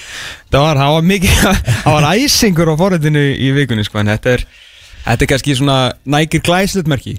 það 0.55 0.65
var, 0.65 0.81
það 0.81 0.95
var 0.95 1.07
mikið 1.11 1.37
það 1.85 1.99
var 1.99 2.09
æsingur 2.15 2.73
á 2.73 2.75
forrættinu 2.81 3.27
í 3.37 3.53
vikunni 3.59 3.85
sko, 3.85 4.01
en 4.01 4.13
þetta 4.15 4.33
er, 4.39 4.47
þetta 5.05 5.27
er 5.27 5.33
kannski 5.35 5.59
svona 5.61 5.79
nægir 6.17 6.45
glæslutmerki 6.47 7.19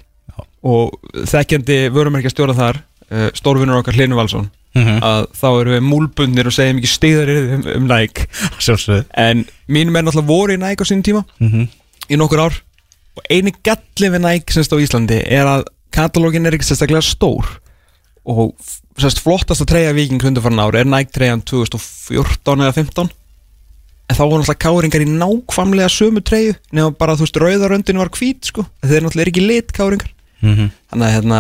og 0.68 0.98
þekkjandi 1.30 1.80
vörumerkjastjóra 1.94 2.58
þar 2.58 2.82
uh, 2.82 3.28
stórvinnur 3.38 3.84
okkar 3.84 3.96
Hlinu 4.00 4.18
Valsson 4.18 4.50
Mhm. 4.78 5.00
að 5.02 5.28
þá 5.34 5.48
erum 5.62 5.74
við 5.74 5.86
múlbundnir 5.90 6.48
og 6.50 6.54
segjum 6.54 6.80
ekki 6.82 6.92
stíðar 6.94 7.32
um, 7.34 7.68
um 7.76 7.88
Nike. 7.90 8.28
Sjálfsögðu. 8.62 9.06
En 9.18 9.46
mínum 9.68 9.98
er 9.98 10.04
náttúrulega 10.06 10.28
voru 10.30 10.54
í 10.54 10.62
Nike 10.62 10.84
á 10.84 10.90
sínum 10.90 11.04
tíma. 11.08 11.26
Mhm. 11.42 11.68
í 12.08 12.16
nokkur 12.16 12.40
ár. 12.46 12.54
Og 13.18 13.24
eini 13.34 13.52
galli 13.66 14.10
við 14.14 14.22
Nike 14.22 14.54
semst 14.54 14.72
á 14.72 14.78
Íslandi 14.78 15.22
er 15.26 15.46
að 15.50 15.66
katalógin 15.92 16.46
er 16.46 16.54
ekki 16.56 16.68
sérstaklega 16.70 17.02
stór. 17.04 17.46
Og 18.28 18.54
semst 19.00 19.20
flottasta 19.24 19.66
treyja 19.66 19.94
viking 19.96 20.22
hundufarn 20.22 20.60
ár 20.60 20.76
er 20.76 20.86
Nike 20.86 21.12
treyjan 21.16 21.42
2014 21.42 22.62
eða 22.66 22.74
15 22.76 23.10
en 24.10 24.16
þá 24.16 24.24
voru 24.24 24.40
náttúrulega 24.42 24.64
káringar 24.64 25.04
í 25.04 25.10
nákvæmlega 25.20 25.90
sömu 25.92 26.22
treyju 26.24 26.54
nema 26.72 26.94
bara 26.98 27.16
þú 27.20 27.26
veist 27.26 27.40
rauðaröndin 27.44 27.98
var 28.00 28.10
hvít 28.16 28.46
sko. 28.52 28.64
Þeir 28.86 29.04
náttúrulega 29.04 29.26
er 29.28 29.32
ekki 29.34 29.48
lit 29.48 29.74
káringar 29.76 30.12
Mhm. 30.42 30.70
þannig 30.92 31.08
að 31.08 31.16
hérna 31.18 31.40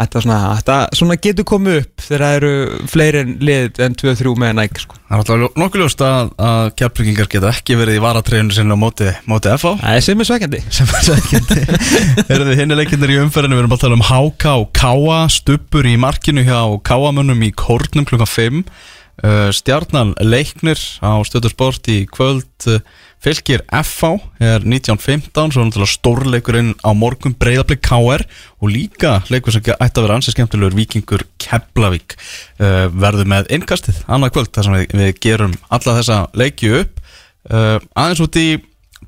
þetta, 0.00 0.22
svona, 0.24 0.38
þetta 0.58 0.76
svona 0.98 1.16
getur 1.22 1.46
komið 1.48 1.78
upp 1.80 2.04
þegar 2.04 2.24
það 2.24 2.36
eru 2.38 2.52
fleiri 2.90 3.22
lið 3.48 3.80
en 3.84 3.96
2-3 4.00 4.34
með 4.42 4.54
Nike 4.58 4.82
sko. 4.82 4.98
Það 5.04 5.14
er 5.14 5.22
alltaf 5.22 5.58
nokkuð 5.62 5.84
ljóst 5.84 6.04
að, 6.04 6.32
að 6.48 6.70
kjærbryggingar 6.80 7.30
geta 7.34 7.52
ekki 7.52 7.78
verið 7.78 7.98
í 7.98 8.02
varatreyjunu 8.04 8.56
sinni 8.56 8.74
á 8.74 8.78
móti, 8.80 9.12
móti 9.30 9.52
FH 9.54 9.74
Það 9.82 9.98
er 9.98 10.06
sem 10.08 10.24
er 10.24 10.30
svekkjandi. 10.30 10.62
Sem 10.74 10.90
er 10.90 11.06
sækjandi 11.10 11.60
Erum 12.34 12.50
við 12.50 12.60
hinni 12.62 12.80
leikindir 12.80 13.14
í 13.14 13.20
umferðinu, 13.22 13.58
við 13.58 13.64
erum 13.64 13.74
bara 13.74 13.80
að 13.80 13.86
tala 13.86 14.00
um 14.00 14.08
HK 14.08 14.56
og 14.64 14.66
Káa, 14.74 15.20
stuppur 15.32 15.86
í 15.86 15.94
markinu 16.00 16.46
hjá 16.46 16.58
Káamönnum 16.88 17.46
í 17.46 17.52
Kórnum 17.54 18.08
klukkan 18.08 18.30
5 18.30 18.60
uh, 18.64 18.90
Stjarnan 19.22 20.10
leiknir 20.18 20.80
á 20.98 21.22
stöðursport 21.22 21.86
í 21.92 22.00
kvöld 22.10 22.66
uh, 22.66 22.80
fylgir 23.22 23.62
FH 23.70 24.08
er 24.42 24.64
1915, 24.66 25.52
svo 25.54 25.62
er 25.62 25.68
náttúrulega 25.68 25.92
stórleikurinn 25.92 26.72
á 26.82 26.90
morgun 26.98 27.36
breyðablik 27.38 27.84
KR 27.86 28.24
og 28.58 28.72
líka 28.74 29.20
leikur 29.30 29.54
sem 29.54 29.62
ætti 29.62 30.00
að 30.00 30.06
vera 30.08 30.16
ansið 30.18 30.34
skemmtilegur 30.34 30.74
Víkingur 30.76 31.22
Keflavík. 31.38 32.16
Uh, 32.58 32.90
verður 32.90 33.30
með 33.30 33.52
innkastið 33.54 34.02
annað 34.10 34.34
kvöld 34.34 34.50
þar 34.56 34.66
sem 34.66 34.76
við, 34.80 34.96
við 34.98 35.12
gerum 35.28 35.54
alla 35.70 35.98
þessa 36.00 36.20
leiki 36.34 36.72
upp. 36.80 37.00
Aðeins 37.44 38.22
út 38.24 38.36
í 38.40 38.48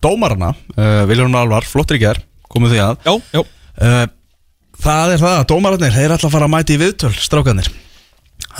dómarana 0.04 0.50
Viljón 1.08 1.38
Alvar, 1.40 1.64
flottir 1.64 1.96
í 1.96 2.02
ger 2.02 2.20
komið 2.52 2.74
því 2.74 2.82
að. 2.84 3.06
Já, 3.08 3.14
já. 3.32 4.10
Það 4.84 5.14
er 5.14 5.22
það 5.24 5.38
að 5.38 5.46
dómararnir 5.54 5.96
þeir 5.96 6.14
ætla 6.18 6.28
að 6.28 6.34
fara 6.36 6.48
að 6.50 6.52
mæti 6.52 6.76
í 6.76 6.80
viðtöl 6.82 7.12
strákanir 7.16 7.70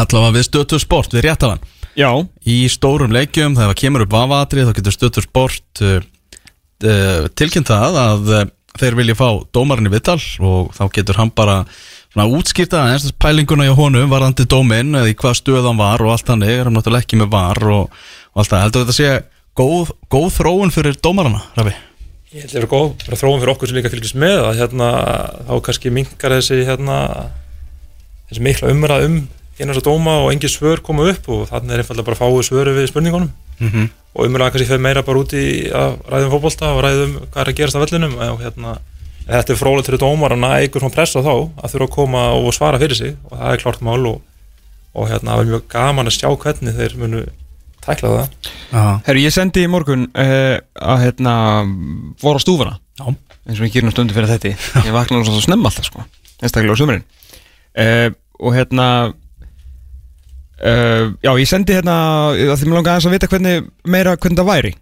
allavega 0.02 0.36
við 0.36 0.46
stötu 0.48 0.80
sport 0.82 1.16
við 1.16 1.26
réttalan. 1.28 1.62
Já, 1.96 2.10
í 2.44 2.66
stórum 2.68 3.14
leikjum 3.14 3.56
þegar 3.56 3.72
það 3.72 3.80
kemur 3.80 4.04
upp 4.04 4.12
vafatri 4.12 4.66
þá 4.66 4.72
getur 4.76 4.94
stötu 4.94 5.24
sport 5.24 5.82
uh, 5.84 5.98
uh, 6.84 7.28
tilkynnt 7.32 7.70
það 7.72 8.00
að 8.02 8.32
uh, 8.34 8.42
þeir 8.76 8.98
vilja 8.98 9.16
fá 9.16 9.28
dómarinn 9.56 9.88
í 9.88 9.92
viðtal 9.94 10.20
og 10.44 10.74
þá 10.76 10.82
getur 10.92 11.20
hann 11.20 11.32
bara 11.32 11.62
svona 12.12 12.28
útskýrta 12.36 12.82
eins 12.92 13.08
pælinguna 13.20 13.68
hjá 13.68 13.74
honum 13.78 14.12
varðandi 14.12 14.44
dóminn 14.48 14.92
eða 14.96 15.08
í 15.08 15.16
hvað 15.16 15.38
stöð 15.40 15.70
hann 15.70 15.80
var 15.80 16.04
og 16.04 16.12
allt 16.12 16.28
þannig 16.28 16.52
er 16.52 16.68
hann 16.68 16.76
náttúrulega 16.76 17.06
ekki 17.06 17.20
með 17.20 17.32
var 17.32 17.62
og, 17.64 17.96
og 18.32 18.42
allt 18.42 18.52
það. 18.52 18.64
Heldur 18.66 18.84
þetta 18.84 18.96
sé 18.98 19.10
góð, 19.56 19.92
góð 20.12 20.28
þróun 20.36 20.74
fyrir 20.74 21.00
dómarana 21.00 21.40
Rafi? 21.56 21.72
Ég 22.34 22.44
held 22.44 22.50
að 22.50 22.54
það 22.54 22.62
er 22.62 22.70
góð 22.74 22.88
bara 23.06 23.20
þróum 23.22 23.40
fyrir 23.40 23.54
okkur 23.54 23.70
sem 23.70 23.78
líka 23.78 23.92
fylgist 23.92 24.20
með 24.20 24.38
að 24.44 24.60
hérna, 24.60 24.92
þá 25.48 25.54
kannski 25.68 25.92
minkar 25.94 26.36
þessi 26.36 26.60
hérna, 26.68 27.00
þessi 28.28 28.44
mikla 28.44 28.72
umræð 28.74 29.08
um 29.08 29.18
þess 29.56 29.80
að 29.80 29.86
dóma 29.88 30.16
og 30.24 30.32
engin 30.32 30.52
svör 30.52 30.82
koma 30.84 31.06
upp 31.12 31.28
og 31.32 31.46
þannig 31.50 31.72
er 31.72 31.82
einfallega 31.82 32.06
bara 32.08 32.18
að 32.18 32.22
fáu 32.22 32.42
svöru 32.44 32.74
við 32.76 32.90
spurningunum. 32.90 33.30
Mm 33.56 33.70
-hmm. 33.70 33.88
og 34.14 34.26
umræðan 34.26 34.52
kannski 34.52 34.68
fyrir 34.68 34.84
meira 34.84 35.02
bara 35.02 35.18
úti 35.18 35.40
í 35.40 35.70
að 35.72 35.96
ræðum 36.12 36.32
fótbolta 36.34 36.72
og 36.76 36.82
ræðum 36.84 37.14
hvað 37.32 37.40
er 37.42 37.48
að 37.48 37.56
gerast 37.56 37.76
á 37.76 37.84
vellinum. 37.84 38.14
Og 38.18 38.40
hérna, 38.44 38.78
þetta 39.26 39.52
er 39.52 39.60
frólægt 39.60 39.88
fyrir 39.88 40.02
dómar 40.04 40.32
að 40.32 40.44
næja 40.44 40.60
einhver 40.60 40.80
svona 40.80 40.94
pressa 40.94 41.24
þá 41.24 41.34
að 41.56 41.70
þurfa 41.72 41.88
að 41.88 41.96
koma 41.96 42.22
og 42.36 42.54
svara 42.54 42.78
fyrir 42.78 42.96
sig 42.96 43.16
og 43.30 43.38
það 43.38 43.52
er 43.52 43.62
klart 43.64 43.80
mál 43.80 44.06
og, 44.06 44.20
og 44.92 45.08
hérna, 45.08 45.32
það 45.32 45.40
er 45.40 45.50
mjög 45.50 45.68
gaman 45.68 46.06
að 46.06 46.16
sjá 46.18 46.28
hvernig 46.36 46.76
þeir 46.76 46.96
munu 46.96 47.26
tækla 47.86 48.12
það. 48.12 48.28
Herru, 49.06 49.22
ég 49.22 49.34
sendi 49.34 49.64
í 49.64 49.70
morgun 49.70 50.08
uh, 50.10 50.56
að 50.74 51.04
hérna 51.06 51.34
voru 52.22 52.40
á 52.40 52.44
stúfana 52.44 52.78
Já. 52.98 53.06
eins 53.46 53.60
og 53.60 53.66
ég 53.66 53.74
gerum 53.76 53.92
stundu 53.94 54.16
fyrir 54.16 54.30
þetta 54.30 54.54
ég 54.86 54.94
vakna 54.94 55.20
alveg 55.20 55.30
svo 55.30 55.44
snemma 55.44 55.70
alltaf 55.70 55.88
sko. 55.88 56.04
Einstaklega 56.42 56.76
á 56.76 56.80
sumurinn 56.80 57.06
uh, 57.06 58.08
og 58.40 58.56
hérna 58.56 58.88
uh, 60.62 61.12
já, 61.22 61.30
ég 61.32 61.48
sendi 61.50 61.76
hérna 61.76 61.96
því 62.32 62.68
mér 62.68 62.78
langar 62.78 62.96
aðeins 62.96 63.08
að 63.08 63.16
vita 63.16 63.30
hvernig 63.32 63.70
meira 63.84 64.16
hvernig 64.16 64.40
það 64.40 64.50
væri. 64.50 64.74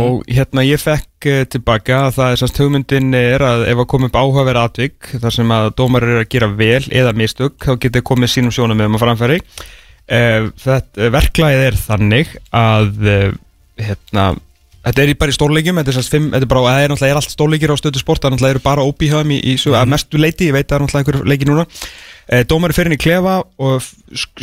Og 0.00 0.22
hérna 0.32 0.62
ég 0.64 0.80
fekk 0.80 1.28
uh, 1.28 1.42
tilbaka 1.52 2.06
að 2.06 2.14
það 2.16 2.30
er 2.32 2.40
sannst 2.40 2.60
hugmyndin 2.62 3.18
er 3.18 3.44
að 3.44 3.66
ef 3.68 3.82
að 3.82 3.90
koma 3.92 4.08
upp 4.08 4.16
áhugaverð 4.16 4.62
atvik 4.62 5.10
þar 5.20 5.36
sem 5.36 5.54
að 5.58 5.68
dómar 5.76 6.06
eru 6.08 6.22
að 6.22 6.30
gera 6.32 6.48
vel 6.56 6.82
eða 6.88 7.12
mistök 7.18 7.58
þá 7.60 7.74
getur 7.82 8.06
komið 8.08 8.32
sínum 8.32 8.54
sjónum 8.54 8.80
með 8.80 8.90
um 8.90 8.98
að 8.98 9.04
framfæri. 9.04 9.38
Uh, 10.04 10.50
þetta 10.64 11.12
verklaðið 11.12 11.68
er 11.68 11.78
þannig 11.84 12.34
að 12.54 12.90
hérna 13.84 14.26
Þetta 14.84 15.02
er 15.02 15.12
bara 15.16 15.32
í 15.32 15.36
stórleikjum, 15.36 15.78
þetta 15.80 15.94
er, 15.94 16.08
fimm, 16.12 16.26
þetta 16.34 16.44
er, 16.44 16.50
bara, 16.50 16.72
það 16.74 16.82
er 16.84 17.06
er 17.08 17.20
allt 17.20 17.32
stórleikir 17.32 17.72
á 17.72 17.76
stöðu 17.80 18.02
sport, 18.02 18.24
það 18.24 18.34
er 18.36 18.50
eru 18.50 18.64
bara 18.64 18.84
óbíhjöfum 18.84 19.30
í, 19.32 19.38
í 19.40 19.54
mm. 19.56 19.78
að 19.80 19.94
mestu 19.94 20.20
leiti, 20.20 20.50
ég 20.50 20.56
veit 20.56 20.66
að 20.66 20.74
það 20.74 20.76
er 20.76 20.84
náttúrulega 20.84 21.14
einhver 21.14 21.30
leiki 21.32 21.48
núna. 21.48 21.64
Eh, 22.28 22.44
Dómari 22.48 22.76
fyrir 22.76 22.92
inn 22.92 22.98
í 22.98 23.00
klefa 23.00 23.38
og 23.64 23.88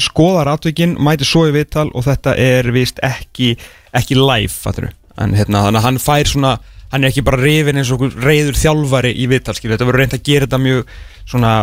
skoðar 0.01 0.49
atvikin, 0.55 0.97
mætir 0.97 1.29
svo 1.29 1.45
í 1.49 1.53
viðtal 1.53 1.91
og 1.93 2.07
þetta 2.09 2.33
er 2.41 2.71
vist 2.73 2.97
ekki, 3.05 3.53
ekki 3.97 4.17
live, 4.17 4.53
fattur 4.53 4.89
en 5.19 5.35
hérna, 5.35 5.65
þannig 5.67 5.81
að 5.81 5.87
hann 5.87 6.01
fær 6.01 6.29
svona, 6.29 6.51
hann 6.91 7.03
er 7.03 7.11
ekki 7.11 7.23
bara 7.27 7.41
rifin 7.41 7.79
eins 7.81 7.91
og 7.93 8.03
reyður 8.21 8.57
þjálfari 8.59 9.13
í 9.15 9.27
viðtal, 9.31 9.55
skilur, 9.57 9.75
þetta 9.75 9.89
verður 9.89 10.03
reynd 10.03 10.17
að 10.17 10.27
gera 10.27 10.47
þetta 10.47 10.61
mjög 10.65 10.93
svona 11.33 11.53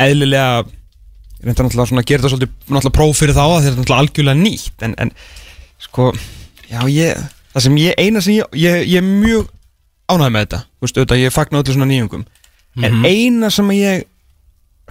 eðlilega, 0.00 0.62
svona 1.40 2.02
að 2.02 2.08
gera 2.10 2.24
þetta 2.24 2.32
svolítið 2.34 2.94
próf 2.96 3.20
fyrir 3.20 3.36
þá 3.36 3.44
að 3.46 3.68
þetta 3.68 3.84
er 3.86 3.98
algjörlega 3.98 4.40
nýtt, 4.40 4.86
en, 4.86 4.96
en 5.04 5.12
sko, 5.80 6.10
já 6.70 6.82
ég 6.92 7.28
það 7.54 7.64
sem 7.66 7.76
ég, 7.82 7.94
eina 7.98 8.20
sem 8.24 8.34
ég, 8.38 8.44
ég, 8.54 8.84
ég 8.88 9.00
er 9.02 9.06
mjög 9.06 9.48
ánægð 10.10 10.32
með 10.34 10.44
þetta, 10.46 10.58
þú 10.78 10.86
veist, 10.86 10.96
auðvitað, 11.00 11.20
ég 11.24 11.34
fagna 11.34 11.60
öllu 11.62 11.74
svona 11.76 11.88
nýjungum, 11.90 12.24
en 12.86 13.04
eina 13.06 13.50
sem 13.50 13.68
ég 13.76 14.04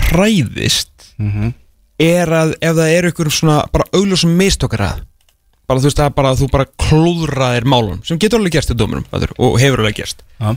hræðist 0.09 1.09
Mhm. 1.19 1.53
er 1.99 2.27
að 2.31 2.53
ef 2.63 2.75
það 2.77 2.93
eru 2.97 3.09
ykkur 3.11 3.29
svona 3.31 3.57
bara 3.71 3.83
augljósum 3.91 4.31
mistokkar 4.39 4.79
að 4.85 5.01
bara 5.67 5.79
þú 5.81 5.83
veist 5.89 5.97
það 5.99 6.05
er 6.05 6.15
bara 6.15 6.29
að 6.31 6.39
þú 6.39 6.47
bara 6.53 6.65
klúðraðir 6.79 7.65
málum 7.67 7.99
sem 8.07 8.17
getur 8.17 8.39
alveg 8.39 8.53
gerst 8.55 8.71
í 8.71 8.77
dómurum 8.79 9.03
og 9.11 9.59
hefur 9.59 9.79
alveg 9.83 9.95
gerst 9.99 10.23
Já. 10.39 10.55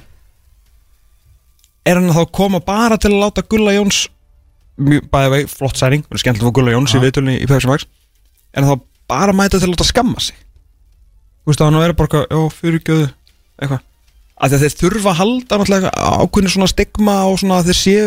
er 1.85 1.99
hann 1.99 2.09
að 2.13 2.21
þá 2.21 2.31
koma 2.39 2.61
bara 2.63 2.97
til 2.97 3.11
að 3.11 3.19
láta 3.25 3.43
Gulla 3.43 3.75
Jóns 3.75 4.05
bæði 4.79 5.31
vegi, 5.35 5.49
flott 5.51 5.77
særing, 5.77 6.05
er 6.11 6.23
skemmtilega 6.23 6.47
að 6.47 6.53
fá 6.53 6.57
Gulla 6.61 6.73
Jóns 6.77 6.95
í 6.95 6.99
Já. 7.01 7.03
viðtölunni 7.05 7.35
í 7.43 7.67
Max 7.69 7.87
en 8.55 8.65
þá 8.65 8.81
bara 9.11 9.33
mæta 9.35 9.59
til 9.59 9.67
að 9.69 9.75
láta 9.75 9.85
skamma 9.91 10.21
sig 10.21 10.37
Þú 11.43 11.51
veist, 11.51 11.61
að 11.63 11.67
hann 11.67 11.79
að 11.79 11.85
vera 11.87 11.97
bara, 11.99 12.09
eitthvað, 12.09 12.27
já, 12.31 12.59
fyrirgjöðu 12.61 13.07
eitthvað. 13.63 13.81
Að 14.43 14.55
að 14.57 14.63
þeir 14.65 14.77
þurfa 14.83 15.11
að 15.13 15.19
halda 15.23 15.59
náttúrulega 15.59 15.91
ákveðinu 16.23 16.51
svona 16.55 16.69
stigma 16.71 17.17
og 17.31 17.39
svona 17.43 17.59
að 17.61 17.69
þeir 17.71 17.79
séu 17.79 18.05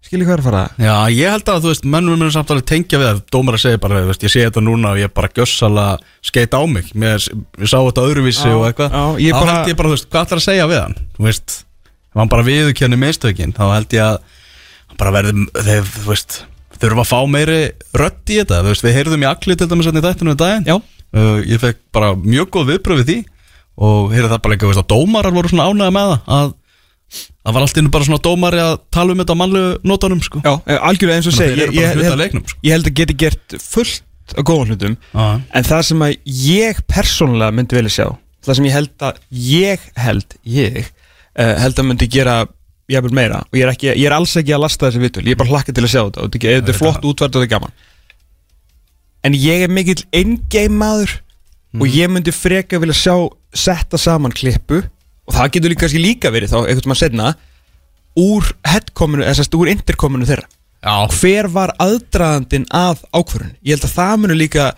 skilji 0.00 0.24
hvað 0.26 0.32
er 0.36 0.40
að 0.40 0.46
fara? 0.48 0.62
Já, 0.80 0.94
ég 1.12 1.34
held 1.34 1.50
að, 1.52 1.58
þú 1.64 1.70
veist, 1.70 1.84
mönnum 1.92 2.14
munum 2.16 2.30
samt 2.34 2.50
alveg 2.54 2.66
tengja 2.70 2.98
við 3.02 3.08
að 3.12 3.18
dómar 3.34 3.58
að 3.58 3.62
segja 3.66 3.80
bara, 3.82 4.00
veist, 4.08 4.22
ég 4.24 4.32
sé 4.32 4.44
þetta 4.46 4.62
núna 4.64 4.94
og 4.94 5.00
ég 5.02 5.12
bara 5.14 5.28
gjössala 5.36 5.84
skeit 6.24 6.54
á 6.56 6.62
mig. 6.66 6.88
Mér, 6.98 7.20
ég 7.60 7.68
sá 7.70 7.76
þetta 7.78 8.06
öðruvísi 8.08 8.48
Já, 8.48 8.54
og 8.56 8.64
eitthvað. 8.70 8.94
já, 8.96 9.04
ég 9.26 9.34
Þá 9.36 9.40
bara- 9.42 9.56
held 9.58 9.68
ég 9.72 9.76
bara, 9.76 9.90
þú 9.90 9.96
veist, 9.98 10.08
hvað 10.10 10.24
ætlar 10.24 10.40
að 10.40 10.46
segja 10.46 10.68
við 10.70 10.80
hann? 10.80 10.96
Þú 11.18 11.26
veist, 11.28 11.56
ef 12.10 12.22
hann 12.22 12.32
bara 12.32 12.46
viðurkenni 12.48 12.98
mistökin 13.04 13.52
þá 13.54 13.64
held 13.74 13.90
ég 13.98 14.06
að 14.06 14.18
bara 14.98 15.12
verði, 15.18 15.46
þurfa 16.80 17.04
að 17.04 17.10
fá 17.12 17.18
meiri 17.28 17.60
rödd 17.92 18.32
í 18.32 18.38
þetta. 18.40 18.62
Þú 18.64 18.72
veist, 18.72 18.86
við 18.86 18.96
heyrðum 18.96 19.24
í 19.24 19.28
allir 19.30 19.60
til 19.60 19.68
dæmis 19.68 19.86
hérna 19.90 20.00
í 20.00 20.06
þættinu 20.08 20.32
um 20.34 20.40
daginn. 20.40 20.64
Já. 20.64 20.76
Uh, 21.16 21.38
Ég 21.46 21.60
fekk 21.62 21.80
bara 21.94 22.14
mjög 22.18 22.50
góð 22.56 22.72
viðbröð 22.74 23.02
við 23.02 23.10
því 23.12 23.18
og 23.80 24.10
heyrði 24.12 24.28
það 24.32 24.42
bara 24.44 24.54
líka, 24.54 24.68
veist, 24.68 24.82
að 24.82 24.90
dómarar 24.92 25.32
voru 25.36 25.48
svona 25.52 25.68
ánægða 25.70 25.94
með 25.96 26.10
það 26.10 26.34
að 26.36 26.50
það 27.40 27.54
var 27.56 27.64
allt 27.64 27.78
innu 27.80 27.90
bara 27.94 28.06
svona 28.06 28.22
dómari 28.22 28.60
að 28.62 28.74
tala 28.94 29.14
um 29.14 29.22
þetta 29.22 29.34
á 29.34 29.40
mannlegu 29.40 29.70
nótunum, 29.90 30.20
sko 30.22 30.42
Já, 30.44 30.52
eh, 30.66 30.78
algjörlega 30.90 31.16
eins 31.18 31.30
og 31.30 31.34
segi 31.34 31.64
ég, 31.64 31.72
ég, 31.74 32.12
leiknum, 32.20 32.44
sko. 32.46 32.60
ég 32.66 32.76
held 32.76 32.90
að 32.90 32.96
geti 33.00 33.16
gert 33.24 33.56
fullt 33.64 34.36
af 34.36 34.44
góðan 34.46 34.70
hlutum 34.74 34.94
Já. 35.10 35.24
En 35.58 35.66
það 35.66 35.82
sem 35.88 36.04
að 36.06 36.14
ég 36.44 36.82
persónulega 36.86 37.56
myndi 37.56 37.78
velja 37.80 37.94
sjá 37.96 38.06
Það 38.46 38.56
sem 38.56 38.68
ég 38.68 38.76
held 38.76 39.04
að 39.08 39.18
ég 39.48 39.88
held 40.00 40.36
Ég 40.46 40.78
uh, 40.86 41.54
held 41.64 41.80
að 41.82 41.88
myndi 41.88 42.08
gera 42.12 42.36
Jafnvel 42.90 43.16
meira 43.16 43.40
Og 43.48 43.58
ég 43.58 43.66
er, 43.66 43.72
ekki, 43.74 43.90
ég 43.90 44.06
er 44.06 44.14
alls 44.16 44.36
ekki 44.38 44.54
að 44.54 44.62
lasta 44.68 44.86
þessi 44.86 45.02
vitul 45.02 45.24
Ég 45.26 45.34
er 45.34 45.40
bara 45.42 45.50
hlakka 45.56 45.74
til 45.74 45.84
að 45.84 45.92
sjá 45.92 46.02
þetta 46.04 46.24
Og 46.24 46.38
er- 46.38 46.60
þetta 46.60 46.72
er 46.74 46.78
flott 46.78 47.04
útvært 47.10 47.34
og 47.34 47.42
þetta 47.42 47.48
er 47.48 47.52
gaman 47.56 47.74
En 49.26 49.36
ég 49.36 49.66
er 49.66 49.72
mikill 49.72 50.02
endgame 50.16 50.78
maður 50.80 51.18
Og 51.80 51.86
ég 51.86 52.10
myndi 52.10 52.32
freka 52.34 52.80
vilja 52.82 52.96
sjá 52.98 53.14
Setta 53.54 53.98
saman 54.00 54.34
klippu 54.34 54.80
Og 55.28 55.36
það 55.36 55.52
getur 55.56 55.74
líka, 55.74 55.90
líka 55.94 56.32
verið 56.34 56.54
þá 56.54 56.58
Eitthvað 56.64 56.90
maður 56.90 57.02
setna 57.04 57.32
Úr 58.18 58.48
headkominu, 58.66 59.22
eða 59.22 59.38
sérst 59.38 59.54
úr 59.54 59.70
interkominu 59.70 60.26
þeirra. 60.26 60.48
Já, 60.80 60.94
hver 61.12 61.46
var 61.52 61.70
aðdraðandinn 61.78 62.64
að 62.72 63.02
ákvörðun 63.12 63.52
ég 63.60 63.76
held 63.76 63.84
að 63.84 63.92
það 63.98 64.14
munu 64.22 64.36
líka 64.38 64.68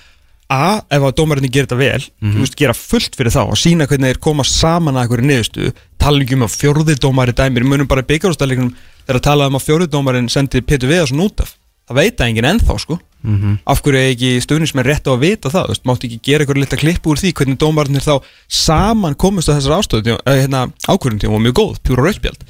a, 0.50 0.82
ef 0.90 1.04
að 1.06 1.14
dómarinni 1.20 1.50
gerir 1.52 1.68
þetta 1.68 1.78
vel 1.78 2.02
þú 2.02 2.40
veist, 2.42 2.56
gera 2.58 2.74
fullt 2.74 3.14
fyrir 3.16 3.32
þá 3.32 3.42
og 3.44 3.60
sína 3.60 3.86
hvernig 3.86 4.10
þeir 4.10 4.20
koma 4.26 4.44
saman 4.44 4.98
að 4.98 5.04
einhverju 5.06 5.28
niðurstu 5.28 5.70
tala 6.02 6.24
ekki 6.24 6.36
um 6.36 6.44
að 6.48 6.56
fjórði 6.58 6.96
dómari 6.98 7.36
dæmir 7.38 7.64
munum 7.70 7.88
bara 7.88 8.02
byggjárústæðleikunum 8.10 8.74
þegar 9.06 9.20
að 9.20 9.26
tala 9.28 9.46
um 9.46 9.60
að 9.60 9.64
fjórði 9.68 9.88
dómarin 9.94 10.28
sendi 10.32 10.64
Petur 10.66 10.90
Viðarsson 10.90 11.22
út 11.22 11.44
af. 11.46 11.54
Það 11.86 12.00
veit 12.02 12.18
það 12.18 12.32
enginn 12.32 12.50
ennþá 12.50 12.78
sko 12.82 12.98
af 13.22 13.82
hverju 13.82 13.98
er 14.00 14.08
ekki 14.12 14.30
stöðnismenn 14.42 14.86
rétt 14.86 15.06
á 15.06 15.12
að 15.14 15.22
vita 15.22 15.52
það 15.52 15.68
veist, 15.70 15.84
máttu 15.86 16.08
ekki 16.08 16.18
gera 16.26 16.44
einhverju 16.44 16.64
lita 16.64 16.78
klippu 16.80 17.12
úr 17.12 17.20
því 17.20 17.32
hvernig 17.38 17.58
dómarinir 17.60 18.02
þá 18.02 18.16
saman 18.48 19.14
komist 19.14 19.48
að 19.48 19.60
þessar 19.60 19.78
ástöðu 19.78 20.16
hérna, 20.26 20.64
ákvörðun 20.88 21.22
tíma 21.22 21.38
og 21.38 21.44
mjög 21.44 21.56
góð, 21.60 21.78
pjúra 21.86 22.08
rauðspjald 22.08 22.42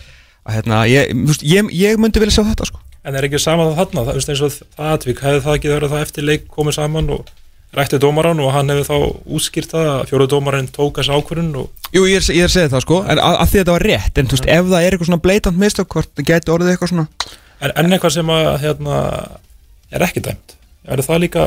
að 0.49 0.57
hérna, 0.57 0.81
ég, 0.89 1.13
ég, 1.45 1.69
ég 1.77 2.01
myndi 2.01 2.23
vilja 2.23 2.39
sjá 2.39 2.49
þetta 2.49 2.71
sko. 2.71 2.81
En 3.03 3.19
er 3.19 3.27
ekki 3.27 3.39
sama 3.43 3.69
það 3.69 3.79
þarna, 3.83 4.07
það, 4.07 4.17
veist, 4.17 4.33
eins 4.33 4.43
og 4.43 4.57
það 4.79 4.97
atvik, 4.97 5.23
hefði 5.23 5.45
það 5.45 5.57
ekki 5.59 5.73
verið 5.73 5.93
það 5.93 6.05
eftir 6.07 6.27
leik 6.27 6.49
komið 6.51 6.77
saman 6.79 7.13
og 7.15 7.31
rætti 7.73 7.99
dómaran 8.03 8.41
og 8.43 8.51
hann 8.55 8.71
hefði 8.73 8.89
þá 8.89 8.97
útskýrt 9.37 9.73
það 9.73 9.89
að 9.93 10.03
fjóruð 10.11 10.33
dómaran 10.35 10.69
tók 10.73 10.99
þessi 11.01 11.15
ákvörun 11.17 11.55
og 11.63 11.93
Jú, 11.93 12.05
ég 12.09 12.21
er, 12.21 12.27
ég 12.33 12.45
er 12.45 12.51
að 12.51 12.55
segja 12.57 12.73
það 12.73 12.85
sko, 12.85 12.99
en 13.05 13.21
að, 13.21 13.39
að 13.43 13.49
því 13.49 13.59
að 13.59 13.63
þetta 13.63 13.77
var 13.77 13.87
rétt 13.89 14.19
En 14.21 14.29
þú 14.29 14.37
veist, 14.37 14.51
ef 14.53 14.69
það 14.69 14.85
er 14.85 14.95
eitthvað 14.97 15.09
svona 15.09 15.25
bleitant 15.25 15.61
mistök 15.61 15.97
Hvort 15.97 16.23
gæti 16.29 16.53
orðið 16.53 16.73
eitthvað 16.73 16.93
svona 16.93 17.07
en, 17.63 17.73
en 17.73 17.97
eitthvað 17.97 18.15
sem 18.17 18.33
að, 18.33 18.49
hérna, 18.63 18.99
er 19.93 20.05
ekki 20.07 20.23
dæmt, 20.25 20.57
er 20.88 21.05
það 21.07 21.23
líka 21.27 21.45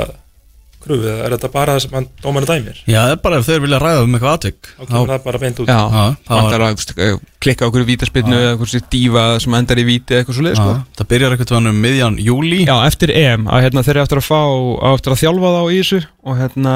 krufið, 0.86 1.08
eða 1.10 1.26
er 1.26 1.34
þetta 1.36 1.50
bara 1.54 1.76
það 1.76 1.84
sem 1.86 2.08
dómaran 2.22 2.50
dæmir, 2.50 2.82
Já, 2.86 3.00
það 3.00 3.14
er 3.16 3.22
bara 3.24 3.38
ef 3.40 3.48
þeir 3.48 3.62
vilja 3.64 3.80
ræða 3.82 4.04
um 4.06 4.16
eitthvað 4.18 4.36
atvik. 4.38 4.68
Þá 4.76 4.84
kemur 4.92 5.12
það 5.12 5.24
bara 5.26 5.42
beint 5.42 5.62
út. 5.64 5.72
Já, 5.72 5.80
það 6.28 6.42
Vantar 6.42 6.66
að 6.66 6.84
eh, 7.06 7.16
klikka 7.42 7.66
á 7.66 7.68
okkur 7.70 7.88
vítaspinnu 7.90 8.38
Eða 8.42 8.52
okkur 8.56 8.72
sér 8.72 8.84
dífa 8.94 9.24
sem 9.42 9.58
endar 9.58 9.82
í 9.82 9.86
víti 9.88 10.18
Eitthvað 10.20 10.38
svo 10.38 10.46
leið 10.46 10.60
sko. 10.60 10.76
Já, 10.76 10.84
það 11.00 11.10
byrjar 11.14 11.36
eitthvað 11.36 11.72
um 11.72 11.82
miðjan 11.86 12.20
júli 12.22 12.62
Já, 12.68 12.76
eftir 12.86 13.14
EM, 13.16 13.48
að 13.50 13.66
hérna, 13.66 13.86
þeir 13.88 13.96
eru 13.96 14.06
eftir 14.06 14.22
að 14.22 14.28
fá 14.30 14.42
á 14.46 14.90
eftir 14.94 15.16
að 15.16 15.22
þjálfa 15.24 15.54
þá 15.56 15.62
í 15.66 15.80
þessu 15.82 16.02
og 16.26 16.40
hérna 16.44 16.76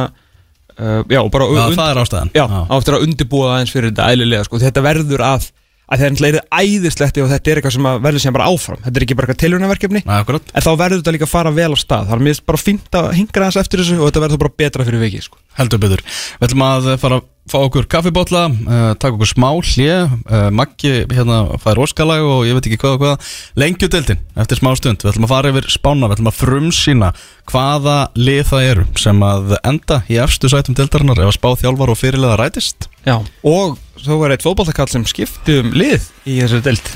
uh, 0.80 1.02
já, 1.06 1.22
bara 1.30 1.48
Já, 1.50 1.63
und- 1.67 1.80
það 1.80 1.91
er 1.93 2.02
ástæðan. 2.04 2.32
Já, 2.36 2.45
á 2.50 2.74
eftir 2.80 2.98
að 2.98 3.06
undirbúa 3.08 3.50
það 3.54 3.62
eins 3.63 3.74
fyrir 3.76 3.91
þetta 3.91 4.10
ælilega 4.13 4.48
sko. 4.48 4.62
þetta 4.63 4.86
verður 4.86 5.26
að, 5.26 5.50
að 5.89 6.04
það 6.04 6.25
er 6.30 6.38
æðislegt 6.54 7.19
og 7.23 7.30
þetta 7.32 7.52
er 7.52 7.60
eitthvað 7.60 7.75
sem 7.75 7.88
verður 8.06 8.23
sem 8.23 8.36
bara 8.36 8.49
áfram. 8.52 8.82
Þetta 8.86 8.99
er 8.99 9.06
ekki 9.06 9.17
bara 9.17 9.28
eitthvað 9.28 9.41
tilhjónaverkefni 9.43 10.02
en 10.06 10.65
þá 10.65 10.71
verður 10.78 10.99
þetta 11.02 11.13
líka 11.15 11.28
að 11.28 11.34
fara 11.34 11.54
vel 11.56 11.71
á 11.73 11.78
stað. 11.82 12.10
Það 12.10 12.15
er 12.17 12.25
mér 12.28 12.41
bara 12.52 12.62
fínt 12.62 12.99
að 12.99 13.10
hingra 13.17 13.49
þess 13.49 13.62
eftir 13.63 13.84
þessu 13.84 13.97
og 13.99 14.10
þetta 14.10 14.23
verður 14.25 14.43
bara 14.43 14.56
betra 14.63 14.86
fyrir 14.86 15.04
vikið 15.08 15.25
sko. 15.25 15.41
Heldur 15.60 15.82
betur. 15.84 16.04
Við 16.39 16.48
ætlum 16.50 16.65
að 16.65 16.89
fara 17.02 17.19
að 17.19 17.28
fá 17.50 17.58
okkur 17.63 17.88
kaffibotla 17.89 18.43
uh, 18.48 18.91
taka 19.02 19.15
okkur 19.15 19.30
smá 19.32 19.48
hlje 19.58 19.95
uh, 20.06 20.50
Maggi 20.54 20.91
hérna 21.10 21.39
fær 21.62 21.82
óskalag 21.82 22.22
og 22.22 22.43
ég 22.45 22.58
veit 22.58 22.69
ekki 22.69 22.80
hvað 22.82 22.95
og 22.95 23.04
hvað. 23.04 23.32
Lengjudeldin 23.60 24.22
eftir 24.39 24.62
smá 24.62 24.72
stund. 24.80 25.04
Við 25.04 25.13
ætlum 25.13 25.28
að 25.28 25.34
fara 25.34 25.54
yfir 25.54 25.69
spána 25.74 26.10
Við 26.10 26.19
ætlum 26.19 26.32
að 26.32 26.39
frumsýna 26.39 27.12
hvaða 27.50 27.98
lið 28.19 28.43
það 28.52 28.69
eru 28.69 28.88
sem 29.02 29.26
að 29.26 29.58
enda 29.63 30.02
í 30.08 30.22
efstu 30.22 30.52
sætum 30.52 30.78
deldarinnar 30.78 31.24
ef 31.24 31.32
að 31.32 31.38
spá 31.39 31.50
þjálfar 31.63 31.93
og 31.95 32.00
fyrirlega 32.00 32.39
rætist. 32.39 32.89
Já. 33.08 33.19
og 33.43 33.78
svo 34.00 34.19
var 34.19 34.34
eitt 34.34 34.43
fótballtakall 34.43 34.89
sem 34.91 35.06
skipti 35.08 35.60
um 35.63 35.72
lið 35.76 36.10
í 36.28 36.39
þessu 36.41 36.62
delt 36.65 36.91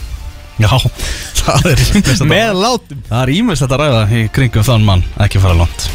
Já, 0.61 0.69
það 1.39 1.71
er 1.73 1.85
er 3.23 3.33
ímest 3.33 3.65
að 3.65 3.77
ræða 3.81 4.03
í 4.13 4.25
kringum 4.35 4.67
þann 4.67 4.85
mann 4.85 5.07
ekki 5.23 5.41
fara 5.43 5.57
langt 5.63 5.89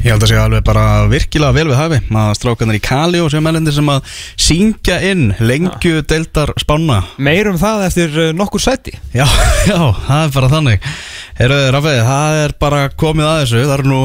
Ég 0.00 0.14
held 0.14 0.22
að 0.24 0.30
segja 0.30 0.42
alveg 0.48 0.62
bara 0.64 0.82
virkilega 1.10 1.52
vel 1.52 1.66
við 1.68 1.76
hafi. 1.76 1.96
Að 2.16 2.30
strákanar 2.38 2.76
í 2.78 2.80
Kali 2.80 3.18
og 3.20 3.26
sem 3.28 3.42
melendir 3.44 3.74
sem 3.76 3.88
að 3.92 4.06
syngja 4.40 4.94
inn 5.04 5.26
lengju 5.44 6.00
deildar 6.08 6.54
spána 6.56 7.02
meir 7.20 7.50
um 7.50 7.58
það 7.60 7.82
eftir 7.84 8.14
uh, 8.16 8.28
nokkur 8.32 8.62
sæti. 8.64 8.94
Já, 9.12 9.26
já, 9.68 9.76
það 10.06 10.22
er 10.22 10.32
bara 10.38 10.48
þannig. 10.54 10.86
Herruði, 11.36 11.66
Rafið, 11.76 12.00
það 12.06 12.40
er 12.46 12.54
bara 12.64 12.78
komið 13.02 13.28
að 13.28 13.40
þessu. 13.42 13.60
Það 13.60 13.74
er 13.74 13.82
nú, 13.90 13.98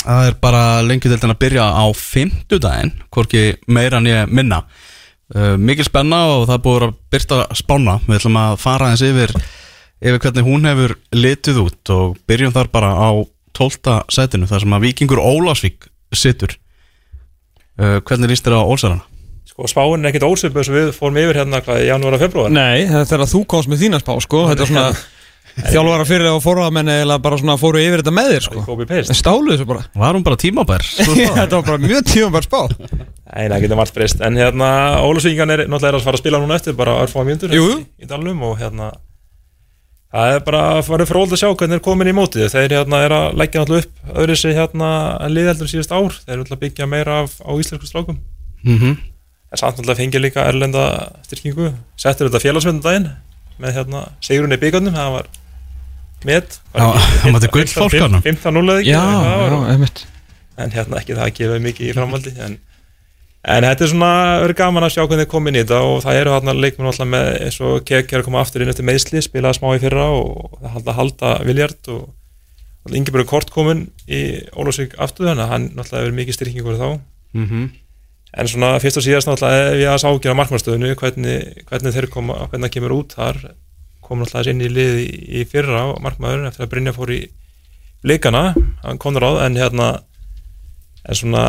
það 0.00 0.26
er 0.26 0.38
bara 0.42 0.62
lengju 0.88 1.12
deildin 1.12 1.34
að 1.36 1.40
byrja 1.44 1.66
á 1.70 1.84
fimmtudaginn 2.00 2.92
Hvorki 3.14 3.44
meira 3.70 4.00
en 4.02 4.08
ég 4.10 4.32
minna. 4.34 4.64
Uh, 5.30 5.54
Mikil 5.54 5.86
spenna 5.86 6.24
og 6.32 6.48
það 6.50 6.64
búið 6.66 6.88
að 6.88 6.96
byrta 7.14 7.38
spána 7.56 7.94
Við 8.08 8.18
ætlum 8.18 8.40
að 8.42 8.56
fara 8.60 8.90
eins 8.90 9.04
yfir 9.06 9.30
yfir 10.02 10.18
hvernig 10.18 10.48
hún 10.50 10.66
hefur 10.66 10.96
litið 11.14 11.62
út 11.62 11.94
og 11.94 12.18
byrjum 12.26 12.52
þar 12.56 12.72
bara 12.74 12.90
á 12.98 13.22
12. 13.58 13.96
sætinu 14.12 14.48
þar 14.50 14.64
sem 14.64 14.76
að 14.76 14.84
Víkingur 14.88 15.22
Ólásvík 15.22 15.88
situr 16.16 16.56
uh, 17.78 17.98
Hvernig 18.00 18.32
líst 18.32 18.46
þér 18.46 18.60
á 18.60 18.62
Ólsarana? 18.64 19.08
sko 19.52 19.68
spáin 19.68 20.00
er 20.00 20.12
ekkit 20.12 20.24
ósöpu 20.24 20.62
sem 20.64 20.74
við 20.74 20.92
fórum 20.96 21.18
yfir 21.20 21.42
hérna 21.42 21.60
í 21.76 21.88
janúar 21.88 22.16
og 22.16 22.22
februar 22.22 22.52
Nei, 22.52 22.86
þetta 22.88 23.18
er 23.18 23.24
að 23.26 23.34
þú 23.34 23.42
komst 23.52 23.68
með 23.68 23.82
þína 23.84 24.00
spá 24.00 24.14
sko. 24.24 24.46
Þetta 24.48 24.64
er 24.64 24.70
svona 24.70 24.86
Þjálfara 25.52 26.04
fyrir 26.08 26.30
og 26.30 26.38
forðamenn 26.40 26.88
eða 26.88 27.18
bara 27.20 27.36
svona 27.36 27.58
fóru 27.60 27.80
yfir 27.82 28.00
þetta 28.00 28.14
með 28.16 28.30
þér 28.32 28.44
sko. 28.46 28.62
En 29.02 29.18
stálu 29.18 29.52
þessu 29.52 29.66
bara 29.68 29.82
Var 30.00 30.16
hún 30.16 30.24
bara 30.24 30.38
tímabær? 30.40 30.84
Þetta 31.36 31.58
var 31.58 31.66
bara 31.66 31.82
mjög 31.82 32.06
tímabær 32.08 32.46
spá 32.46 32.60
Nei, 32.72 33.50
það 33.52 33.58
getur 33.66 33.80
margt 33.82 33.96
breyst 33.98 34.24
En 34.24 34.40
hérna, 34.40 34.70
Ólusvíkingan 35.04 35.52
er 35.52 35.64
náttúrulega 35.66 35.90
er 35.92 35.98
að 36.00 36.06
fara 36.06 36.16
að 36.16 36.22
spila 36.24 36.40
núna 36.40 36.56
eftir 36.56 36.78
bara 36.78 36.96
örfáða 37.02 37.28
mjöndur 37.28 37.52
Jú, 37.58 37.66
jú. 37.68 37.76
í, 37.82 37.84
í 38.00 38.08
dalnum 38.08 38.40
og 38.48 38.56
hérna 38.62 38.88
það 40.12 40.34
er 40.36 40.40
bara 40.46 40.60
að 40.76 40.82
fara 40.88 41.06
fróld 41.08 41.32
að 41.32 41.40
sjá 41.42 41.48
hvernig 41.56 41.78
er 41.78 41.84
komin 41.84 42.10
í 42.10 42.14
mótið. 42.16 42.50
Þeir 42.52 42.74
hérna 42.76 43.00
er 43.06 43.14
að 43.16 43.38
leggja 43.40 43.62
náttúrulega 43.62 43.86
upp 43.86 44.16
öðru 44.22 44.36
sig 44.36 44.56
hérna 44.58 44.90
liðeldur 45.32 45.70
síðust 45.72 45.92
ár. 45.96 46.12
Þeir 46.24 46.34
eru 46.34 46.42
náttúrulega 46.44 46.58
að 46.58 46.64
byggja 46.66 46.88
meira 46.92 47.20
af, 47.24 47.38
á 47.40 47.50
íslensku 47.56 47.88
strákum. 47.88 48.18
Mhm. 48.62 48.96
en 49.52 49.58
samt 49.60 49.76
náttúrulega 49.76 50.00
fengið 50.00 50.22
líka 50.24 50.46
erlenda 50.48 50.82
styrkingu. 51.26 51.72
Settur 52.00 52.28
þetta 52.30 52.40
félagsmyndaginn 52.40 53.10
með 53.60 53.74
hérna 53.76 54.00
Sigrun 54.24 54.54
í 54.54 54.56
byggarnum 54.62 54.94
það 54.96 55.10
var 55.18 55.26
Já, 56.72 56.86
hann 57.24 57.32
var 57.34 57.40
til 57.42 57.50
gullfálkanum. 57.52 58.22
15-0 58.22 58.70
eða 58.70 58.80
ekki? 58.80 58.92
Já, 58.94 59.02
það 59.02 59.38
var- 59.42 59.52
já, 59.52 59.72
einmitt. 59.74 60.04
En 60.62 60.70
hérna 60.70 61.00
ekki 61.00 61.16
það 61.18 61.26
að 61.26 61.34
gefa 61.38 61.58
mikið 61.66 61.88
í 61.90 61.94
framhaldi 61.96 62.32
en, 62.46 62.58
en 63.44 63.64
þetta 63.66 63.84
er 63.84 63.90
svona 63.90 64.10
verið 64.44 64.56
gaman 64.60 64.84
að 64.86 64.92
sjá 64.94 65.02
hvernig 65.02 65.24
þið 65.26 65.30
komin 65.32 65.56
í 65.58 65.62
þetta 65.64 65.78
og 65.82 66.02
það 66.04 66.18
eru 66.20 66.30
hérna 66.36 66.54
leikmenn 66.54 66.88
alltaf 66.92 67.08
með 67.10 67.28
eins 67.42 67.60
og 67.60 67.84
Kek 67.88 68.12
er 68.12 68.20
að 68.22 68.26
koma 68.28 68.40
aftur 68.44 68.62
inn 68.62 68.70
eftir 68.70 68.86
meðsli 68.86 69.22
spilaði 69.24 69.58
smá 69.58 69.72
í 69.74 69.80
fyrra 69.82 70.04
og 70.14 70.58
það 70.60 70.74
halda 70.76 70.94
halda 70.98 71.32
Viljard 71.48 71.88
og, 71.90 72.04
Ingeborg 72.98 73.26
Kort 73.30 73.50
komin 73.54 73.88
í 74.06 74.20
Ólafsvík 74.54 74.94
aftur 75.02 75.26
þannig 75.30 75.44
að 75.46 75.52
hann 75.54 75.68
náttúrulega 75.74 76.04
hefur 76.04 76.16
mikið 76.20 76.38
styrkingu 76.38 76.68
fyrir 76.70 76.82
þá 76.82 77.00
Mhm. 77.32 77.70
en 78.36 78.48
svona 78.48 78.78
fyrst 78.80 78.98
og 79.00 79.04
síðast 79.06 79.28
ef 79.32 79.76
ég 79.80 79.88
að 79.88 80.02
sákjara 80.02 80.36
markmannstöðinu 80.36 80.94
hvernig, 81.00 81.64
hvernig 81.68 81.94
þeir 81.94 82.06
koma, 82.12 82.34
hvernig 82.50 82.68
það 82.68 82.74
kemur 82.76 82.92
út 82.98 83.14
þar 83.16 83.38
kom 84.02 84.20
náttúrulega 84.20 84.50
inn 84.50 84.60
í 84.60 84.68
lið 84.68 84.98
í, 85.00 85.08
í 85.40 85.44
fyrra 85.48 85.86
og 85.94 86.00
að 91.02 91.10
í 91.10 91.16
en 91.16 91.18
en 91.18 91.18
svona 91.20 91.42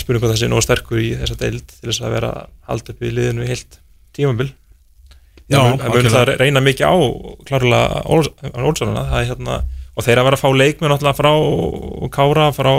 spurning 0.00 0.22
hvað 0.22 0.32
það 0.34 0.40
sé 0.42 0.48
nóg 0.52 0.64
sterkur 0.66 1.02
í 1.02 1.10
þessa 1.18 1.38
deild 1.40 1.66
til 1.72 1.88
þess 1.90 2.02
að 2.06 2.14
vera 2.16 2.30
að 2.30 2.48
halda 2.70 2.92
upp 2.94 3.02
í 3.02 3.12
liðinu 3.16 3.44
í 3.46 3.50
heilt 3.50 3.78
tímabil. 4.16 4.48
Já, 5.50 5.58
það 5.58 5.66
mun- 5.66 5.80
það 5.80 5.94
það 6.14 6.32
reyna 6.44 6.60
mikið 6.62 6.86
á 6.86 6.94
það 9.10 9.18
er 9.20 9.30
hérna 9.32 9.56
og 9.96 10.04
þeir 10.06 10.20
að 10.20 10.26
vera 10.28 10.36
að 10.38 10.44
fá 10.44 10.50
leikmenn 10.60 10.92
náttúrulega 10.94 11.18
frá 11.18 11.32
Kára, 12.14 12.46
frá 12.54 12.70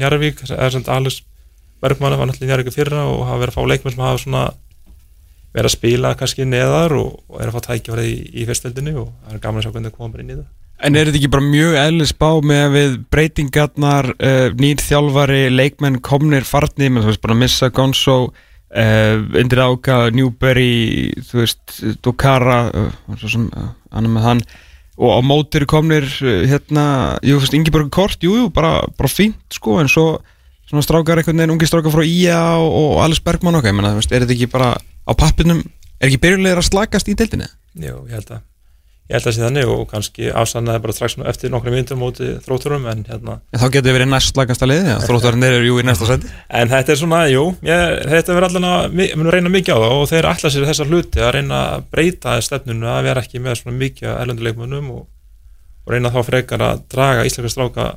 Njarvík 0.00 0.40
eða 0.48 0.70
sem 0.72 0.84
Alex 0.88 1.20
Bergmann 1.80 2.16
var 2.16 2.26
náttúrulega 2.28 2.56
njárvíku 2.56 2.72
fyrra 2.74 3.04
og 3.08 3.26
hafa 3.28 3.42
verið 3.44 3.52
að 3.52 3.58
fá 3.60 3.68
leikmenn 3.68 3.94
sem 3.94 4.04
hafa 4.04 4.22
svona 4.24 4.44
verið 5.52 5.68
að 5.68 5.74
spila 5.76 6.14
kannski 6.16 6.44
neðar 6.48 6.92
og, 6.96 7.20
og 7.28 7.40
er 7.42 7.50
að 7.50 7.56
fá 7.58 7.60
tækjafræði 7.68 8.10
í, 8.16 8.18
í 8.40 8.46
fyrstöldinni 8.48 8.96
og 8.96 9.12
það 9.26 9.36
er 9.36 9.44
gaman 9.44 9.60
að 9.60 9.66
sjá 9.66 9.72
hvernig 9.74 9.92
það 9.92 9.96
koma 10.00 10.12
bara 10.14 10.24
inn 10.24 10.32
í 10.32 10.38
það 10.40 10.48
En 10.80 10.96
er 10.96 11.08
þetta 11.08 11.18
ekki 11.20 11.32
bara 11.32 11.44
mjög 11.44 11.74
eðlis 11.76 12.12
spá 12.14 12.28
með 12.40 12.62
að 12.64 12.76
við 12.76 12.94
breytingarnar, 13.12 14.06
uh, 14.16 14.46
nýr 14.56 14.80
þjálfari, 14.80 15.42
leikmenn 15.52 15.98
komnir 16.04 16.46
farnir, 16.48 16.88
menn 16.88 17.04
þú 17.04 17.10
veist 17.10 17.22
bara 17.24 17.36
Missa, 17.36 17.68
Gonzo, 17.76 18.16
uh, 18.30 19.40
Indri 19.40 19.60
Áka, 19.60 19.98
Newberry, 20.16 21.12
þú 21.28 21.42
veist, 21.42 21.62
Dokara, 22.00 22.62
uh, 22.72 23.14
svo 23.20 23.32
sem 23.34 23.46
uh, 23.52 23.70
annar 23.92 24.14
með 24.16 24.28
hann 24.28 24.44
og 25.00 25.16
á 25.16 25.20
mótir 25.24 25.64
komnir 25.68 26.08
uh, 26.24 26.42
hérna, 26.48 26.84
jú, 27.24 27.36
þú 27.36 27.44
veist, 27.44 27.56
Ingeborg 27.60 27.92
Kort, 27.92 28.24
jú, 28.24 28.36
jú, 28.40 28.50
bara, 28.54 28.78
bara 28.96 29.12
fínt 29.12 29.56
sko, 29.56 29.78
en 29.82 29.88
svo 29.92 30.06
svona 30.70 30.84
strákar 30.86 31.20
einhvern 31.20 31.42
veginn, 31.42 31.56
ungi 31.56 31.68
strákar 31.68 31.92
frá 31.92 32.04
IA 32.06 32.40
og, 32.60 32.70
og 32.70 33.00
Alice 33.04 33.24
Bergman 33.24 33.58
okkar, 33.58 33.74
ég 33.74 33.80
menna, 33.80 33.92
þú 33.96 34.00
veist, 34.00 34.14
er 34.14 34.24
þetta 34.24 34.36
ekki 34.38 34.52
bara 34.52 34.74
á 34.80 35.12
pappinum, 35.12 35.64
er 35.98 36.08
ekki 36.08 36.22
byrjulegur 36.24 36.62
að 36.62 36.70
slagast 36.70 37.10
í 37.10 37.16
deildinni? 37.18 37.50
Jú, 37.80 38.04
ég 38.06 38.16
held 38.16 38.32
að 38.38 38.46
ég 39.10 39.16
held 39.16 39.24
að 39.24 39.26
það 39.26 39.34
sé 39.36 39.42
þannig 39.42 39.70
og 39.74 39.80
kannski 39.90 40.28
afsannaði 40.40 40.80
bara 40.84 40.94
strax 40.94 41.16
eftir 41.32 41.50
nokkrum 41.50 41.74
myndum 41.74 41.98
móti 41.98 42.28
þrótturum 42.44 42.84
en 42.92 43.00
hérna 43.08 43.40
En 43.52 43.58
þá 43.58 43.66
getur 43.74 43.88
þið 43.90 43.96
verið 43.98 44.10
næst 44.12 44.30
slagasta 44.36 44.68
liði, 44.70 44.92
þróttarinn 45.08 45.46
eru 45.48 45.64
jú 45.66 45.78
í 45.82 45.86
næsta 45.88 46.06
seti. 46.06 46.30
En 46.60 46.68
þetta 46.70 46.94
er 46.94 47.00
svona, 47.00 47.20
jú, 47.32 47.42
ég, 47.66 47.96
þetta 48.12 48.36
verður 48.36 48.48
allan 48.52 48.68
að 48.70 48.92
mi- 49.00 49.08
mun 49.18 49.32
reyna 49.34 49.50
mikið 49.50 49.74
á 49.74 49.78
það 49.82 49.96
og 49.98 50.06
þeir 50.12 50.28
ætla 50.30 50.52
sér 50.54 50.68
þessar 50.70 50.90
hluti 50.92 51.18
að 51.26 51.32
reyna 51.40 51.58
að 51.74 51.88
breyta 51.90 52.36
stefnunu 52.46 52.86
að 52.86 53.02
vera 53.10 53.20
ekki 53.26 53.42
með 53.42 53.58
svona 53.64 53.76
mikið 53.82 54.12
erlenduleikmunum 54.14 54.90
og, 54.94 55.02
og 55.86 55.92
reyna 55.96 56.14
þá 56.14 56.20
frekar 56.30 56.62
að 56.70 56.86
draga 56.94 57.26
íslenska 57.26 57.50
stráka 57.56 57.88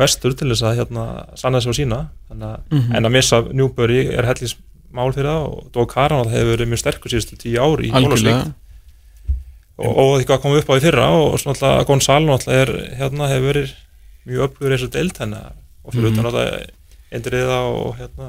vestur 0.00 0.32
til 0.38 0.48
þess 0.54 0.64
að 0.64 0.78
hérna 0.80 1.04
sanna 1.36 1.60
sig 1.60 1.68
og 1.74 1.76
sína 1.76 2.00
að, 2.32 2.60
Mhm. 2.70 2.94
en 2.96 3.04
að 3.04 3.12
missa 3.12 3.42
Newbury 3.52 4.06
er 4.16 4.24
hellis 4.24 4.56
mál 4.94 5.12
fyrir 5.12 5.28
það 5.28 5.44
og 5.44 5.64
og, 9.80 9.92
og 9.96 10.10
eitthvað 10.20 10.36
að 10.38 10.42
koma 10.44 10.58
upp 10.60 10.70
á 10.70 10.74
í 10.76 10.82
fyrra 10.84 11.06
og 11.16 11.38
svona 11.40 11.54
alltaf 11.56 11.86
Gonzalo 11.88 12.26
náttúrulega 12.34 12.62
er, 12.66 12.72
hérna 13.00 13.28
hefur 13.30 13.48
verið 13.50 13.72
mjög 14.28 14.44
uppgjur 14.48 14.74
eins 14.76 14.84
og 14.86 14.92
deilt 14.94 15.18
henni 15.22 15.40
og 15.40 15.94
fyrir 15.94 16.10
Mhm. 16.10 16.12
utan 16.12 16.24
náttúrulega 16.28 16.68
Endriða 17.10 17.58
og 17.74 17.96
hérna 17.98 18.26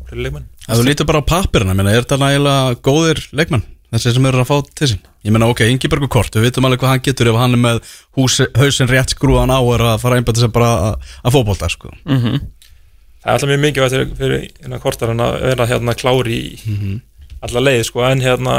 og 0.00 0.08
fyrir 0.08 0.22
leikmenn 0.26 0.46
Ef 0.68 0.78
þú 0.80 0.86
lítur 0.88 1.06
bara 1.06 1.20
á 1.22 1.30
pappirina, 1.30 1.74
meina, 1.74 1.92
er 1.94 2.02
þetta 2.02 2.18
nægilega 2.18 2.80
góðir 2.82 3.20
leikmenn, 3.32 3.62
þessi 3.92 4.14
sem 4.14 4.26
eru 4.26 4.40
að 4.42 4.48
fá 4.50 4.56
til 4.74 4.88
sín 4.94 5.00
Ég 5.24 5.30
meina, 5.34 5.46
ok, 5.52 5.60
Ingebergur 5.68 6.08
Kort, 6.08 6.32
við 6.34 6.46
vitum 6.48 6.64
alveg 6.64 6.80
hvað 6.80 6.88
hann 6.94 7.02
getur 7.04 7.28
ef 7.28 7.36
hann 7.36 7.52
er 7.52 7.60
með 7.60 7.80
hús, 8.16 8.38
hausin 8.56 8.88
rétt 8.88 9.12
skrúðan 9.12 9.52
á 9.52 9.60
og 9.60 9.74
er 9.76 9.84
að 9.84 10.00
fara 10.00 10.16
að 10.16 10.22
einbæta 10.22 10.40
sig 10.40 10.52
bara 10.54 10.70
að, 10.88 10.94
að 11.24 11.34
fótbolta, 11.36 11.68
sko 11.70 11.90
Mhm. 12.08 12.40
það 13.20 13.28
er 13.28 13.32
alltaf 13.34 13.48
mjög 13.50 13.60
mikið 13.66 13.88
fyrir, 13.90 14.06
fyrir 14.16 14.46
hérna 14.62 14.78
kortarinn 14.80 15.20
að 15.20 15.40
vera 15.44 15.66
hérna 15.68 15.94
klári 15.94 16.38
í 16.40 16.58
Mhm. 16.66 17.00
alla 17.42 17.60
leið 17.60 17.84
sko 17.84 18.00
en 18.10 18.20
hérna 18.24 18.54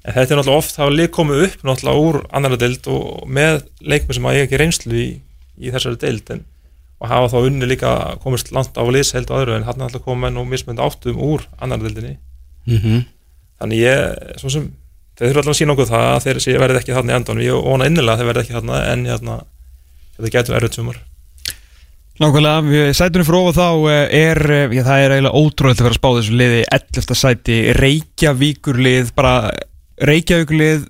en 0.00 0.16
þetta 0.16 0.34
er 0.34 0.40
náttúrulega 0.40 0.62
oft 0.62 0.76
það 0.76 0.88
var 0.88 0.96
lík 0.96 1.12
komið 1.16 1.44
upp 1.46 1.66
náttúrulega 1.68 2.06
úr 2.06 2.20
annara 2.32 2.60
deild 2.60 2.88
og 2.90 3.28
með 3.28 3.60
leikmenn 3.80 4.16
sem 4.16 4.28
að 4.30 4.36
eiga 4.36 4.48
ekki 4.48 4.60
reynslu 4.62 4.96
í, 4.96 5.08
í 5.60 5.72
þessari 5.74 6.00
deild 6.00 6.34
en, 6.34 6.42
og 7.00 7.12
hafa 7.12 7.30
þá 7.34 7.38
unni 7.42 7.68
líka 7.68 7.94
komist 8.24 8.52
langt 8.56 8.76
á 8.80 8.84
liðsheld 8.84 9.32
og 9.32 9.42
öðru 9.42 9.56
en 9.58 9.68
hann 9.68 9.80
er 9.80 9.88
alltaf 9.88 10.04
komið 10.04 10.40
og 10.40 10.48
mismönd 10.48 10.82
áttum 10.84 11.20
úr 11.20 11.46
annara 11.60 11.86
deildinni. 11.86 12.18
Mm 12.68 13.08
þannig 13.60 13.84
ég, 13.84 14.24
svo 14.40 14.50
sem 14.52 14.66
þeir 15.18 15.30
þurfa 15.30 15.42
alltaf 15.42 15.52
að 15.52 15.60
sína 15.60 15.76
okkur 15.76 15.90
það 15.90 16.08
að 16.08 16.26
þeir 16.26 16.60
verið 16.64 16.80
ekki 16.80 16.96
þarna 16.96 17.12
í 17.12 17.16
endan 17.18 17.44
ég 17.44 17.62
vona 17.68 17.88
innilega 17.90 18.16
að 18.16 18.22
þeir 18.22 18.30
verið 18.30 18.42
ekki 18.44 18.56
þarna 18.56 18.82
en 18.88 19.06
hérna, 19.10 19.38
þetta 20.16 20.34
getur 20.36 20.58
erfitt 20.58 20.78
sumar. 20.78 21.00
Nákvæmlega, 22.20 22.92
sætunum 22.96 23.26
fyrir 23.28 23.38
ofan 23.40 23.56
þá 23.56 23.68
eh, 23.88 24.14
er, 24.28 24.40
eh, 24.52 24.74
já, 24.76 24.82
það 24.84 25.02
er 25.04 25.14
eiginlega 25.14 25.40
ótrúlega 25.40 25.76
að 25.76 25.86
vera 25.86 25.94
að 25.94 26.00
spá 26.00 26.08
þessu 26.18 26.34
liði 26.36 26.62
11. 26.76 27.16
sæti, 27.16 27.58
Reykjavíkurlið, 27.78 29.12
bara 29.16 29.34
Reykjavíkurlið, 30.00 30.86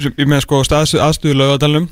sem 0.00 0.14
ég 0.20 0.28
með 0.28 0.44
sko 0.44 0.60
aðstuðu 0.64 1.36
laugadalum, 1.38 1.88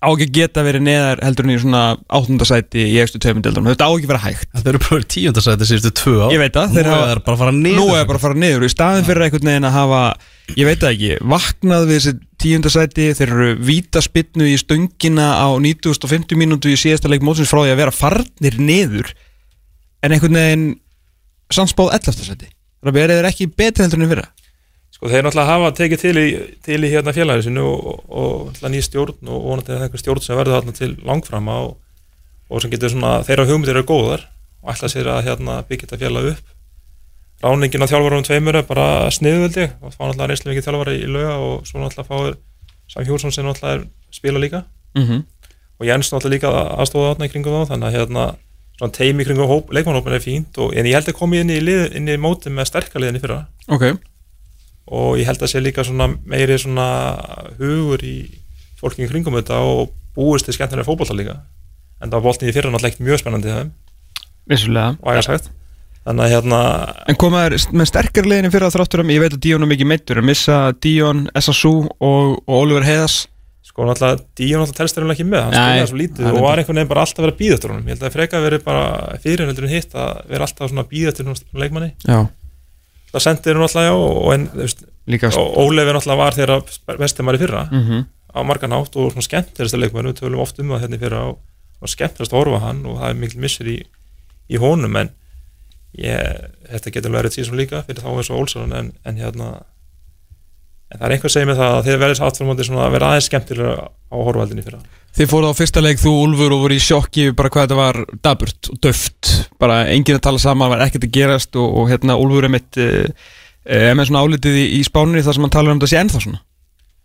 á 0.00 0.08
ekki 0.14 0.24
að 0.30 0.36
geta 0.38 0.62
verið 0.64 0.84
neðar 0.86 1.20
heldur 1.20 1.44
en 1.44 1.52
í 1.52 1.56
svona 1.60 1.80
8. 2.16 2.46
sæti 2.48 2.84
í 2.88 2.94
ekstu 3.02 3.18
tveimundildunum, 3.20 3.68
þetta 3.74 3.84
á 3.84 3.90
ekki 3.92 4.06
að 4.08 4.12
vera 4.14 4.22
hægt. 4.24 4.46
Það 4.54 4.68
eru 4.70 4.80
bara 4.80 4.94
verið 4.96 5.08
tíundasæti 5.12 5.66
síðustu 5.68 5.90
tvö 6.00 6.14
á 6.24 6.28
Ég 6.32 6.40
veit 6.40 6.54
það, 6.56 6.70
þeir 6.78 6.88
hafa- 6.88 7.10
er 7.10 7.20
bara 7.26 7.36
að 7.36 7.42
fara 7.42 7.52
niður 7.58 7.76
Nú 7.82 7.86
er 7.98 8.06
bara 8.08 8.16
að 8.20 8.24
fara 8.24 8.38
niður 8.40 8.64
í 8.64 8.70
staðin 8.72 9.04
fyrir 9.10 9.24
einhvern 9.26 9.50
veginn 9.50 9.68
að 9.68 9.76
hafa 9.76 10.00
ég 10.56 10.70
veit 10.70 10.80
það 10.80 10.94
ekki, 10.94 11.10
vaknað 11.34 11.84
við 11.90 11.98
þessi 12.00 12.14
tíundasæti, 12.40 13.10
þeir 13.20 13.34
eru 13.36 13.50
vítaspinnu 13.68 14.48
í 14.48 14.56
stöngina 14.64 15.28
á 15.36 15.48
9050 15.60 16.40
mínútu 16.40 16.72
í 16.72 16.80
síðasta 16.80 17.12
leik 17.12 17.20
mótsins 17.26 17.52
frá 17.52 17.60
því 17.66 17.74
að 17.74 17.80
vera 17.84 17.92
farnir 17.92 18.56
niður 18.56 19.12
en 20.00 20.16
einhvern 20.16 20.40
veginn 20.40 20.66
samspáð 21.52 21.92
11. 22.00 22.24
sæti 22.24 22.48
að 22.80 22.96
verið 22.96 23.20
þeir 23.20 23.28
ekki 23.34 23.50
betri 23.52 23.84
heldur 23.84 24.00
en 24.00 24.08
fyrra 24.14 24.28
sko 24.94 25.10
þeir 25.10 25.24
náttúrulega 25.24 25.52
hafa 25.54 25.70
tekið 25.78 26.02
til 26.02 26.16
í, 26.20 26.26
til 26.66 26.80
í 26.84 26.90
hérna 26.92 27.14
félaginu 27.16 27.46
sinu 27.46 27.66
og, 27.68 28.02
og 28.08 28.34
náttúrulega 28.50 28.74
ný 28.74 28.82
stjórn 28.84 29.30
og 29.30 29.44
vonandi 29.46 29.70
að 29.70 29.76
það 29.76 29.80
er 29.80 29.86
einhver 29.86 30.02
stjórn 30.02 30.24
sem 30.24 30.40
verður 30.40 30.56
þarna 30.58 30.76
til 30.76 30.90
langframa 31.06 31.58
og, 31.66 31.76
og 32.50 32.62
sem 32.62 32.72
getur 32.72 32.92
svona, 32.92 33.12
þeirra 33.26 33.46
hugmyndir 33.48 33.78
eru 33.78 33.88
góðar 33.88 34.26
og 34.60 34.72
ætla 34.74 34.90
sér 34.92 35.08
að 35.14 35.22
hérna 35.28 35.60
byggja 35.68 35.86
þetta 35.88 36.00
félag 36.02 36.32
upp. 36.34 36.56
Ráningin 37.40 37.86
á 37.86 37.88
þjálfarum 37.88 38.26
tveimur 38.26 38.58
er 38.60 38.66
bara 38.68 38.86
sniðvöldi 39.16 39.70
og 39.80 39.94
fá 39.94 40.02
náttúrulega 40.04 40.28
reynslu 40.28 40.52
mikið 40.52 40.66
þjálfari 40.66 40.98
í 41.00 41.08
lauga 41.08 41.36
og 41.40 41.66
svo 41.68 41.80
náttúrulega 41.80 42.10
fáir 42.10 42.36
Sam 42.90 43.06
Hjórsson 43.06 43.32
sem 43.32 43.46
náttúrulega 43.46 43.78
er 43.78 43.86
spila 44.12 44.42
líka. 44.42 44.64
Mm 44.94 45.06
-hmm. 45.06 45.22
og 45.78 45.86
Jens 45.86 46.12
náttúrulega 46.12 46.34
líka 46.34 46.50
aðstóða 46.76 47.14
þarna 47.14 47.26
í 47.26 47.32
kringum 47.32 47.56
þá 47.56 47.70
þannig 47.70 47.86
að 47.88 47.96
hérna 47.96 48.24
svona 48.76 48.92
teimi 48.92 49.24
kringum 49.24 49.48
hóp, 49.48 49.72
leikmannhópin 49.72 50.12
er 50.16 50.24
fínt 50.24 50.58
og, 50.58 50.74
en 50.76 50.86
ég 50.86 50.96
held 50.96 51.08
að 51.08 51.18
komi 51.18 51.40
inn 51.40 51.50
í, 51.50 51.60
lið, 51.60 51.96
inn 51.96 52.08
í 52.08 52.16
móti 52.16 52.50
með 52.50 52.70
sterkaliðin 52.70 53.16
í 53.16 53.20
fyrra. 53.20 53.46
Ok, 53.68 53.84
og 54.90 55.20
ég 55.20 55.28
held 55.28 55.42
að 55.42 55.52
sé 55.52 55.62
líka 55.62 55.86
svona 55.86 56.10
meiri 56.26 56.58
svona 56.58 56.88
hugur 57.60 58.02
í 58.04 58.16
fólki 58.80 59.06
í 59.06 59.10
kringum 59.10 59.38
þetta 59.38 59.62
og 59.62 59.94
búist 60.16 60.48
til 60.48 60.56
skemmtilega 60.56 60.88
fótbolta 60.88 61.16
líka. 61.16 61.38
En 62.00 62.10
það 62.10 62.18
var 62.18 62.26
boltin 62.26 62.50
í 62.50 62.56
fyrra 62.56 62.72
náttúrulega 62.72 62.94
ekkert 62.94 63.06
mjög 63.06 63.22
spennandi 63.22 63.56
vissulega. 64.50 64.96
Og 65.00 65.10
sagt 65.28 65.50
þannig 66.00 66.24
að 66.24 66.32
hérna 66.32 66.60
en 67.12 67.18
komaður 67.20 67.56
með 67.76 67.90
sterkar 67.90 68.28
leiðin 68.28 68.52
fyrir 68.52 68.66
að 68.70 68.76
þráttur 68.78 69.02
um, 69.02 69.10
ég 69.12 69.20
veit 69.20 69.34
að 69.36 69.42
Díón 69.44 69.66
er 69.66 69.68
mikið 69.68 69.90
meittur 69.90 70.20
að 70.22 70.26
missa 70.30 70.56
Díón, 70.80 71.26
SSU 71.36 71.74
og, 71.84 72.38
og 72.40 72.54
Oliver 72.56 72.86
Heiðas 72.86 73.18
sko 73.68 73.84
náttúrulega 73.86 74.24
Díon 74.40 74.64
náttúrulega 74.64 74.78
telst 74.80 74.96
þeirra 74.96 75.14
ekki 75.14 75.26
með. 75.28 75.44
Hann 75.44 75.54
Nei, 75.54 75.60
spilaði 75.60 75.90
svo 75.90 76.00
lítið 76.00 76.26
það 76.26 76.38
og 76.38 76.46
var 76.46 76.62
einhvern 76.62 76.80
veginn 76.80 76.90
bara 76.90 77.04
alltaf 77.04 77.20
að 77.20 77.26
vera 77.26 77.36
að 77.36 77.40
honum. 77.74 77.84
Ég 77.84 77.94
held 77.94 78.06
að 78.08 78.16
freka 78.16 78.40
verið 78.42 78.64
bara 78.64 78.84
fyrir 79.22 79.50
heldur 79.50 79.68
en 79.68 79.74
hitt 79.74 79.94
að 79.94 80.22
vera 80.32 80.48
alltaf 80.48 80.72
svona 80.72 80.86
að 80.88 81.20
svona 81.20 81.62
leikmanni. 81.62 81.90
Já, 82.08 82.18
það 83.10 83.24
sendir 83.26 83.56
hann 83.56 83.64
náttúrulega 83.64 83.90
já 83.90 83.94
og, 83.98 84.32
en, 84.34 84.48
og 85.30 85.60
Ólefi 85.64 85.94
náttúrulega 85.94 86.20
var 86.22 86.36
þeirra 86.38 86.58
vestumar 87.00 87.38
í 87.38 87.42
fyrra 87.42 87.62
mm 87.70 87.84
-hmm. 87.86 88.04
á 88.34 88.40
margan 88.46 88.76
hátt 88.76 88.96
og 88.96 89.12
svona 89.12 89.28
skemmtilegsta 89.28 89.78
leikmann 89.78 90.10
við 90.10 90.20
tölum 90.20 90.44
oft 90.44 90.58
um 90.58 90.70
það 90.70 90.82
hérna 90.84 90.96
í 90.96 91.02
fyrra 91.04 91.24
og, 91.30 91.38
og 91.80 91.88
skemmtilegast 91.88 92.32
að 92.32 92.38
horfa 92.38 92.60
á 92.60 92.66
hann 92.66 92.86
og 92.86 93.00
það 93.00 93.08
er 93.10 93.20
mikil 93.22 93.40
missir 93.40 93.66
í, 93.66 93.78
í 94.48 94.56
honum 94.56 94.96
en 94.96 95.10
ég, 95.98 96.48
þetta 96.70 96.90
getur 96.90 97.14
verið 97.14 97.34
tísum 97.34 97.58
líka 97.58 97.82
fyrir 97.82 98.02
þá 98.02 98.10
eins 98.14 98.30
og 98.30 98.38
Olsson 98.38 98.72
en, 98.72 98.92
en 99.04 99.16
hérna 99.16 99.62
en 100.90 100.98
það 100.98 101.06
er 101.06 101.14
einhver 101.16 101.32
segið 101.34 101.50
með 101.50 101.60
það 101.60 101.74
að 101.74 101.88
þeir 101.88 102.00
verðist 102.02 102.24
áttframóti 102.26 102.66
svona 102.66 102.86
að 102.86 102.96
vera 102.96 103.10
aðeins 103.10 103.28
skemmtilega 103.30 103.74
á 103.90 104.16
horfaldinni 104.18 104.64
fyrra. 104.66 104.80
Þið 105.16 105.30
fóruð 105.30 105.52
á 105.54 105.58
fyrsta 105.58 105.82
leik, 105.82 105.98
þú 105.98 106.12
Úlfur 106.24 106.54
og 106.54 106.64
voru 106.64 106.76
í 106.76 106.82
sjokki 106.82 107.24
bara 107.34 107.50
hvað 107.50 107.66
þetta 107.66 107.78
var 107.78 107.98
daburt 108.22 108.70
og 108.70 108.80
döft. 108.86 109.30
Bara 109.62 109.80
enginn 109.90 110.18
að 110.18 110.26
tala 110.26 110.42
saman, 110.42 110.70
var 110.70 110.84
ekkert 110.86 111.06
að 111.08 111.14
gerast 111.16 111.58
og, 111.58 111.72
og 111.82 111.90
hérna 111.90 112.18
Úlfur 112.20 112.46
er 112.46 112.54
mitt 112.54 112.78
uh, 112.78 113.30
er 113.66 113.96
með 113.98 114.10
svona 114.10 114.22
álitið 114.26 114.60
í, 114.60 114.66
í 114.78 114.84
spánunni 114.86 115.24
þar 115.26 115.36
sem 115.36 115.46
hann 115.46 115.54
talar 115.56 115.74
um 115.74 115.82
sé 115.82 115.98
ennþá 116.00 116.22
svona. 116.22 116.42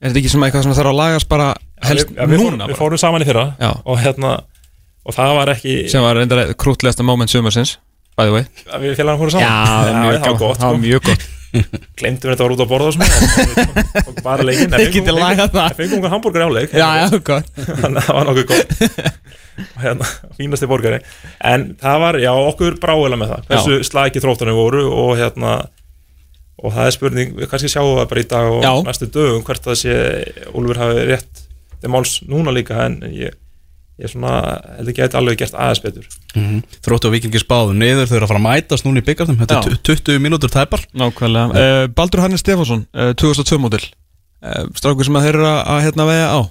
Er 0.02 0.12
þetta 0.12 0.22
ekki 0.22 0.34
sem 0.34 0.46
eitthvað 0.46 0.66
sem 0.68 0.76
þarf 0.78 0.92
að 0.92 1.00
lagast 1.00 1.30
bara 1.32 1.48
helst 1.86 2.12
við, 2.12 2.18
ja, 2.20 2.28
við, 2.30 2.42
fórum, 2.42 2.56
núna 2.58 2.68
við 2.68 2.76
bara? 2.76 2.82
fórum 2.82 3.02
saman 3.02 3.24
í 3.24 3.28
fyrra 3.30 3.46
Já, 3.58 3.70
og 3.74 4.02
hérna 4.04 4.32
og 5.06 5.16
það 5.16 5.32
var 5.40 5.52
ekki 5.54 5.76
sem 5.92 6.04
var 6.04 6.20
reyndar 6.20 6.52
krútlegasta 6.60 7.06
moment 7.08 7.32
sumarsins 7.32 7.78
by 8.16 8.28
the 8.28 8.36
way. 8.36 8.46
Við 8.84 8.96
glemtum 12.00 12.30
við 12.30 12.34
þetta 12.36 12.46
var 12.46 12.56
út 12.56 12.64
að 12.66 12.72
borða 12.72 12.90
og 14.06 14.20
bara 14.28 14.48
leikinn 14.48 14.76
Þið 14.76 14.92
getið 14.98 15.20
lagað 15.20 15.54
það. 15.54 15.62
það 15.62 15.80
fengum 15.80 16.00
okkur 16.02 16.14
hambúrgar 16.16 16.46
áleik 16.50 16.76
Já, 16.76 16.88
já, 17.00 17.06
gott. 17.30 17.50
Þannig 17.82 18.02
að 18.02 18.10
það 18.10 18.20
var 18.20 18.30
nokkuð 18.30 18.52
gott. 18.52 18.76
Og 19.76 19.80
hérna, 19.86 20.08
fínasti 20.36 20.68
borgari. 20.68 20.98
En 21.48 21.62
það 21.80 22.02
var, 22.04 22.18
já, 22.20 22.32
okkur 22.36 22.76
bráðilega 22.84 23.22
með 23.22 23.30
það 23.32 23.46
hversu 23.54 23.78
slæki 23.88 24.24
þróttunni 24.24 24.56
voru 24.58 24.82
og 24.92 25.14
hérna 25.16 25.54
og 26.66 26.74
það 26.74 26.88
er 26.90 26.96
spurning, 26.96 27.34
við 27.38 27.50
kannski 27.52 27.72
sjáum 27.72 27.98
það 28.00 28.10
bara 28.12 28.24
í 28.24 28.28
dag 28.32 28.50
og 28.52 28.62
Já. 28.64 28.72
næstu 28.88 29.08
dögum 29.12 29.44
hvert 29.48 29.66
það 29.68 29.80
sé 29.82 29.96
Úlfur 30.56 30.80
hafi 30.80 31.04
rétt 31.12 31.42
til 31.82 31.92
máls 31.92 32.14
núna 32.32 32.54
líka 32.56 32.78
en 32.86 33.00
ég, 33.12 33.36
ég 34.02 34.12
svona 34.12 34.32
ekki 34.82 35.00
að 35.00 35.06
þetta 35.06 35.20
alveg 35.22 35.38
gert 35.40 35.54
aðeins 35.56 35.82
betur. 35.84 36.08
Mhm. 36.36 36.58
Þróttu 36.84 37.08
og 37.08 37.14
vikingi 37.16 37.40
spáðu 37.40 37.76
niður 37.80 38.10
Þau 38.10 38.16
eru 38.18 38.26
að 38.26 38.32
fara 38.34 38.42
að 38.42 38.48
mætast 38.48 38.88
núna 38.88 39.00
í 39.00 39.06
byggartum 39.08 39.38
Þetta 39.40 39.60
er 39.62 39.78
Já. 39.78 39.84
20 39.88 40.20
mínútur 40.20 40.52
tæpar. 40.52 40.84
Nákvæmlega. 40.92 41.46
Uh, 41.56 41.88
Baldur 41.96 42.24
Hannes 42.26 42.44
Stefánsson, 42.44 42.86
uh, 42.92 43.14
2002 43.16 43.60
mótil 43.64 43.84
uh, 44.44 44.66
Strákur 44.76 45.08
sem 45.08 45.16
að 45.16 45.28
þeir 45.28 45.40
eru 45.40 45.48
að, 45.48 45.82
hérna 45.88 46.08
vega 46.10 46.28
á. 46.28 46.42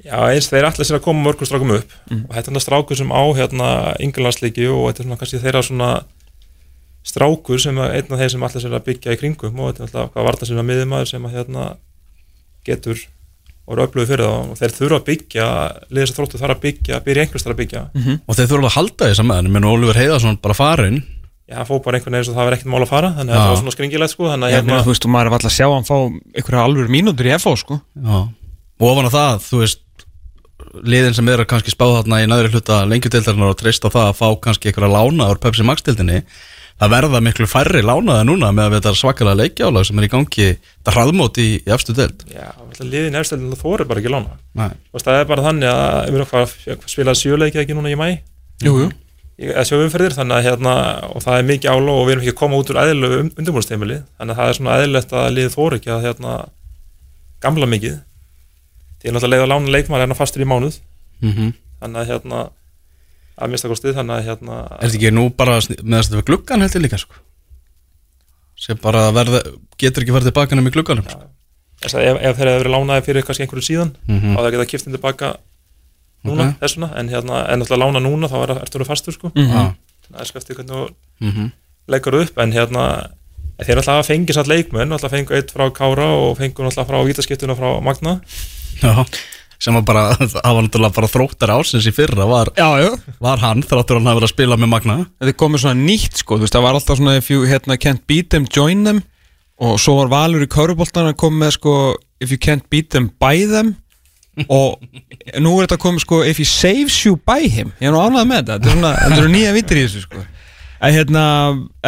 Já, 0.00 0.16
eins 0.32 0.48
þeir 0.48 0.68
ætla 0.68 0.84
sér 0.84 0.98
að 0.98 1.04
koma 1.04 1.24
mörgum 1.24 1.48
strákum 1.48 1.72
upp. 1.76 1.92
Mhm. 2.10 2.24
og 2.28 2.34
þetta 2.34 2.40
er 2.40 2.52
þetta 2.52 2.64
strákur 2.66 2.96
sem 3.00 3.12
á 3.12 3.22
hérna 3.36 3.68
yngurlandsleiki 4.00 4.68
og 4.68 4.88
þetta 4.88 5.00
er 5.00 5.08
svona 5.08 5.20
kannski 5.20 5.40
þeirra 5.40 5.62
svona 5.64 5.90
strákur 7.04 7.60
sem 7.60 7.78
er 7.78 7.96
einn 7.96 8.12
af 8.12 8.20
þeir 8.20 8.30
sem 8.30 8.44
ætla 8.44 8.60
sér 8.60 8.76
að 8.76 8.86
byggja 8.88 9.16
í 9.16 9.20
kringum. 9.20 9.56
Og 9.60 9.72
þetta 9.72 9.80
er 9.80 9.88
alltaf 9.88 10.12
hvað 10.12 10.28
varta 10.28 10.48
sem 10.48 10.60
að 10.60 10.68
miðumæður 10.68 11.10
sem 11.12 11.24
að 11.24 11.36
hérna 11.36 11.66
getur 12.64 13.00
og 13.66 13.76
eru 13.76 13.84
öflugið 13.86 14.10
fyrir 14.10 14.26
það 14.26 14.50
og 14.50 14.58
þeir 14.60 14.74
þurfa 14.78 14.98
að 15.00 15.06
byggja 15.10 15.46
liðis 15.90 16.12
að 16.12 16.18
þróttu 16.18 16.40
þarf 16.40 16.56
að 16.56 16.62
byggja, 16.64 17.00
byrja 17.06 17.24
einhvers 17.26 17.44
þarf 17.46 17.54
að 17.54 17.60
byggja. 17.60 17.82
Og 18.26 18.38
þeir 18.38 18.50
þurfa 18.50 18.70
að 18.70 18.76
halda 18.76 19.08
því 19.10 19.18
saman 19.20 19.50
Menn 19.54 19.68
Ólfur 19.70 20.00
Heiðarsson 20.00 20.40
bara 20.42 20.56
farin 20.58 21.02
Já, 21.50 21.56
hann 21.58 21.66
fóð 21.66 21.80
bara 21.82 21.98
einhvern 21.98 22.14
veginn 22.14 22.22
eins 22.22 22.28
og 22.30 22.36
það 22.38 22.46
var 22.46 22.54
ekkert 22.54 22.70
mál 22.70 22.82
að 22.84 22.90
fara 22.92 23.08
þannig 23.16 23.32
að 23.32 23.34
Já. 23.34 23.40
þetta 23.40 23.50
var 23.50 23.60
svona 23.60 23.72
skringilegt 23.74 24.12
sko 24.14 24.26
að 24.28 24.34
meina, 24.36 24.50
hérna, 24.54 24.76
þú 24.86 24.92
veist, 24.92 25.06
og 25.06 25.10
maður 25.10 25.30
er 25.30 25.34
alltaf 25.34 25.50
að 25.50 25.56
sjá 25.56 25.66
hann 25.72 25.86
fá 25.88 25.96
einhverja 26.38 26.60
alveg 26.62 26.92
mínútur 26.94 27.26
í 27.26 27.32
FO, 27.42 27.54
sko. 27.58 27.78
Já. 27.98 28.18
Og 28.78 28.86
ofan 28.86 29.08
á 29.10 29.16
það, 29.16 29.40
þú 29.48 29.62
veist 29.64 29.86
Liðin 30.86 31.16
sem 31.16 31.28
eru 31.32 31.46
kannski 31.50 31.72
spáð 31.74 31.96
þarna 31.96 32.20
í 32.22 32.28
næðri 32.30 32.52
hluta 32.52 32.76
lengjutildarinnar 32.86 33.50
og 33.50 33.58
treyst 33.58 33.82
á 33.82 33.90
það 33.90 34.04
að 34.12 34.18
fá 34.20 34.28
kannski 34.44 34.70
einhverja 34.70 34.92
lána 34.92 35.26
úr 35.32 35.40
Pepsi 35.42 35.66
Max 35.66 35.82
Það 36.80 36.92
verða 36.94 37.20
miklu 37.20 37.46
færri 37.50 37.82
lánaða 37.84 38.24
núna 38.24 38.50
með 38.56 38.70
að 38.70 38.74
þetta 38.78 38.92
svakalega 38.96 39.40
leikjálag 39.42 39.84
sem 39.84 39.98
er 40.00 40.06
í 40.06 40.10
gangi 40.14 40.46
Það 40.80 40.94
hraðmót 40.96 41.40
í, 41.42 41.48
í 41.60 41.72
efstu 41.74 41.92
deild. 41.96 42.22
Já, 42.32 42.48
liðin 42.80 43.18
efstöldin 43.20 43.52
þú 43.52 43.58
þorir 43.60 43.88
bara 43.90 44.00
ekki 44.00 44.08
að 44.08 44.14
lána 44.16 44.70
það 44.96 45.18
er 45.18 45.28
bara 45.28 45.44
þannig 45.44 45.68
að 45.74 45.98
við 46.06 46.16
erum 46.20 46.30
hvað 46.30 46.54
spilaði 46.88 47.20
sjöleiki 47.20 47.60
ekki 47.60 47.76
núna 47.76 47.92
í 47.92 47.98
mæ 48.00 48.08
Jú, 48.64 48.72
jú. 48.84 48.88
Þannig 49.40 50.34
að 50.36 50.46
hérna 50.48 50.72
og 51.08 51.22
það 51.24 51.36
er 51.38 51.46
mikið 51.48 51.72
ála 51.72 51.92
og 51.96 52.02
við 52.04 52.12
erum 52.14 52.24
ekki 52.24 52.32
að 52.34 52.40
koma 52.40 52.58
út 52.60 52.72
úr 52.72 52.80
eðlu 52.82 53.10
undirbúinsteimili 53.24 54.00
þannig 54.20 54.34
að 54.34 54.40
það 54.40 54.50
er 54.50 54.58
svona 54.58 54.74
eðlilegt 54.76 55.14
að 55.16 55.28
liðið 55.36 55.54
þór 55.54 55.76
ekki 55.78 55.92
að 55.94 56.04
hérna 56.04 56.34
gamla 57.40 57.68
mikið. 57.72 57.94
Til 59.00 59.14
að 59.16 59.28
leiða 59.32 59.46
að 59.46 59.52
lána 59.54 59.72
leikmann 59.72 60.02
er 60.02 60.10
hann 60.10 60.18
fastur 60.18 60.44
í 60.44 60.48
mánuð. 60.48 60.76
Mm 61.24 61.32
-hmm. 61.32 61.54
þannig 61.80 62.02
að 62.02 62.10
hérna 62.12 62.42
að 63.40 63.50
mista 63.54 63.68
kostið 63.68 63.94
þannig 63.98 64.14
að 64.18 64.24
hérna 64.28 64.56
Er 64.80 64.88
þetta 64.88 64.98
ekki 65.00 65.10
nú 65.16 65.24
bara 65.36 65.58
með 65.60 65.96
þess 65.96 66.06
að 66.06 66.10
þetta 66.10 66.20
við 66.20 66.26
gluggan 66.30 66.60
heldur 66.66 66.82
líka 66.86 66.98
sko? 66.98 67.14
sem 68.60 68.76
bara 68.82 69.06
verða, 69.16 69.40
getur 69.80 70.04
ekki 70.04 70.12
verið 70.12 70.28
tilbaka 70.30 70.56
nefnir 70.58 70.74
glugganum 70.74 71.06
sko. 71.08 71.20
að 71.80 72.02
ef, 72.04 72.18
ef 72.20 72.36
þeir 72.36 72.50
hefur 72.50 72.60
verið 72.64 72.74
lánaði 72.74 73.04
fyrir 73.06 73.24
kannski 73.24 73.46
einhverju 73.46 73.64
síðan 73.70 73.92
Mhm. 74.06 74.34
þá 74.36 74.40
það 74.44 74.50
geta 74.52 74.66
kiftið 74.72 74.92
tilbaka 74.98 75.30
núna 76.24 76.48
Ok. 76.50 76.58
þessuna 76.60 76.88
en 77.00 77.08
hérna 77.08 77.36
en 77.48 77.60
náttúrulega 77.60 77.84
lána 77.86 78.00
núna 78.04 78.28
þá 78.28 78.36
er 78.42 78.50
ertu 78.60 78.76
verið 78.78 78.90
fastur 78.92 79.12
sko 79.16 79.32
Mhm. 79.34 79.48
Já. 79.48 79.74
það 80.12 80.20
er 80.20 80.28
skæftið 80.28 80.56
hvernig 80.56 80.74
þú 80.76 80.88
mm 81.20 81.30
-hmm. 81.32 81.52
leggur 81.88 82.14
upp 82.20 82.38
en 82.38 82.52
hérna 82.52 83.10
þeir 83.60 83.76
náttúrulega 83.76 84.04
fengi 84.04 84.32
satt 84.34 84.46
leikmenn 84.46 84.88
náttúrulega 84.88 85.10
fengu 85.16 85.34
eitt 85.34 85.50
frá 85.52 85.70
Kára 85.72 86.04
og 86.12 86.36
fengu 86.36 86.60
náttúrulega 86.62 86.86
frá 86.88 87.04
vítaskiptuna 87.06 87.54
frá 87.56 87.80
Magna 87.82 88.20
Já, 88.82 89.06
sem 89.60 89.76
var 89.76 89.84
bara, 89.84 90.02
það 90.32 90.54
var 90.56 90.64
náttúrulega 90.66 90.96
bara 90.96 91.10
þróttar 91.12 91.52
ásins 91.58 91.88
í 91.88 91.92
fyrra 91.94 92.26
var, 92.30 92.50
Já, 92.56 92.68
já. 92.80 92.90
var 93.20 93.42
hann 93.44 93.62
þráttur 93.66 94.00
hann 94.00 94.08
að 94.10 94.20
vera 94.20 94.28
að 94.30 94.34
spila 94.34 94.56
með 94.60 94.72
Magna. 94.72 94.98
Þetta 95.20 95.36
komið 95.42 95.64
svona 95.66 95.84
nýtt, 95.84 96.20
sko 96.22 96.38
Þú 96.38 96.46
veist, 96.46 96.56
það 96.56 96.66
var 96.66 96.78
alltaf 96.78 97.00
svona 97.00 97.16
if 97.20 97.30
you 97.32 97.44
hérna, 97.50 97.76
can't 97.80 98.04
beat 98.08 98.30
them, 98.32 98.48
join 98.48 98.84
them. 98.88 99.02
Og 99.60 99.76
svo 99.82 99.98
var 99.98 100.08
Valur 100.08 100.46
í 100.46 100.48
Köruboltan 100.48 101.10
að 101.10 101.18
koma 101.20 101.44
með, 101.44 101.54
sko 101.58 101.74
if 102.24 102.32
you 102.32 102.40
can't 102.40 102.64
beat 102.72 102.88
them, 102.94 103.10
buy 103.20 103.44
them. 103.50 103.74
Og 104.48 104.80
nú 105.42 105.52
er 105.58 105.66
þetta 105.66 105.80
komið, 105.82 106.04
sko 106.06 106.22
if 106.24 106.38
he 106.40 106.46
saves 106.48 106.96
you, 107.04 107.18
buy 107.28 107.44
him. 107.52 107.74
Ég 107.82 107.90
er 107.90 107.92
nú 107.92 108.00
ánægð 108.00 108.30
með 108.30 108.38
þetta, 108.40 108.56
þetta 108.56 108.70
er 108.70 109.16
svona, 109.18 109.32
nýja 109.34 109.52
vitir 109.58 109.80
í 109.80 109.84
þessu, 109.84 110.04
sko. 110.06 110.22
En, 110.80 110.94
hérna, 110.96 111.24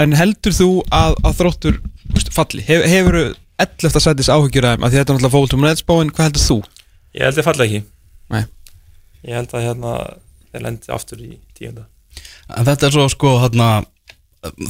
en 0.02 0.12
heldur 0.18 0.52
þú 0.52 0.68
að, 0.92 1.16
að 1.24 1.38
þróttur 1.38 1.78
falli, 2.36 2.60
Hef, 2.66 2.84
hefur 2.92 3.18
11. 3.62 4.00
sætis 4.04 4.28
áhyggjur 4.32 4.66
að 4.68 4.74
þeim, 4.76 4.84
að 4.84 4.92
því 4.92 4.98
þetta 5.00 5.12
er 5.14 5.16
náttúrulega 5.16 5.32
fókultum 5.38 5.64
neðsbáin, 5.64 6.12
hvað 6.12 6.28
heldur 6.28 6.44
þú? 6.44 6.58
Ég 7.16 7.24
held 7.26 7.40
ég 7.40 7.46
falla 7.46 7.66
ekki. 7.68 7.82
Nei. 8.32 8.44
ég 9.22 9.36
held 9.38 9.52
að 9.54 9.66
hérna 9.68 9.94
þeir 10.52 10.62
lendi 10.66 10.92
aftur 10.92 11.20
í 11.22 11.32
tíunda. 11.56 11.84
En 12.56 12.66
þetta 12.66 12.88
er 12.88 12.94
svo 12.96 13.08
sko 13.12 13.36
hérna 13.42 13.68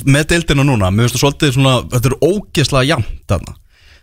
með 0.04 0.26
deildina 0.34 0.64
núna, 0.66 0.90
mér 0.92 1.06
finnst 1.08 1.16
það 1.16 1.22
svolítið 1.24 1.54
svona 1.56 1.74
þetta 1.94 2.10
er 2.10 2.16
ógeðslega 2.28 2.88
jafnt 2.90 3.22
þarna. 3.32 3.54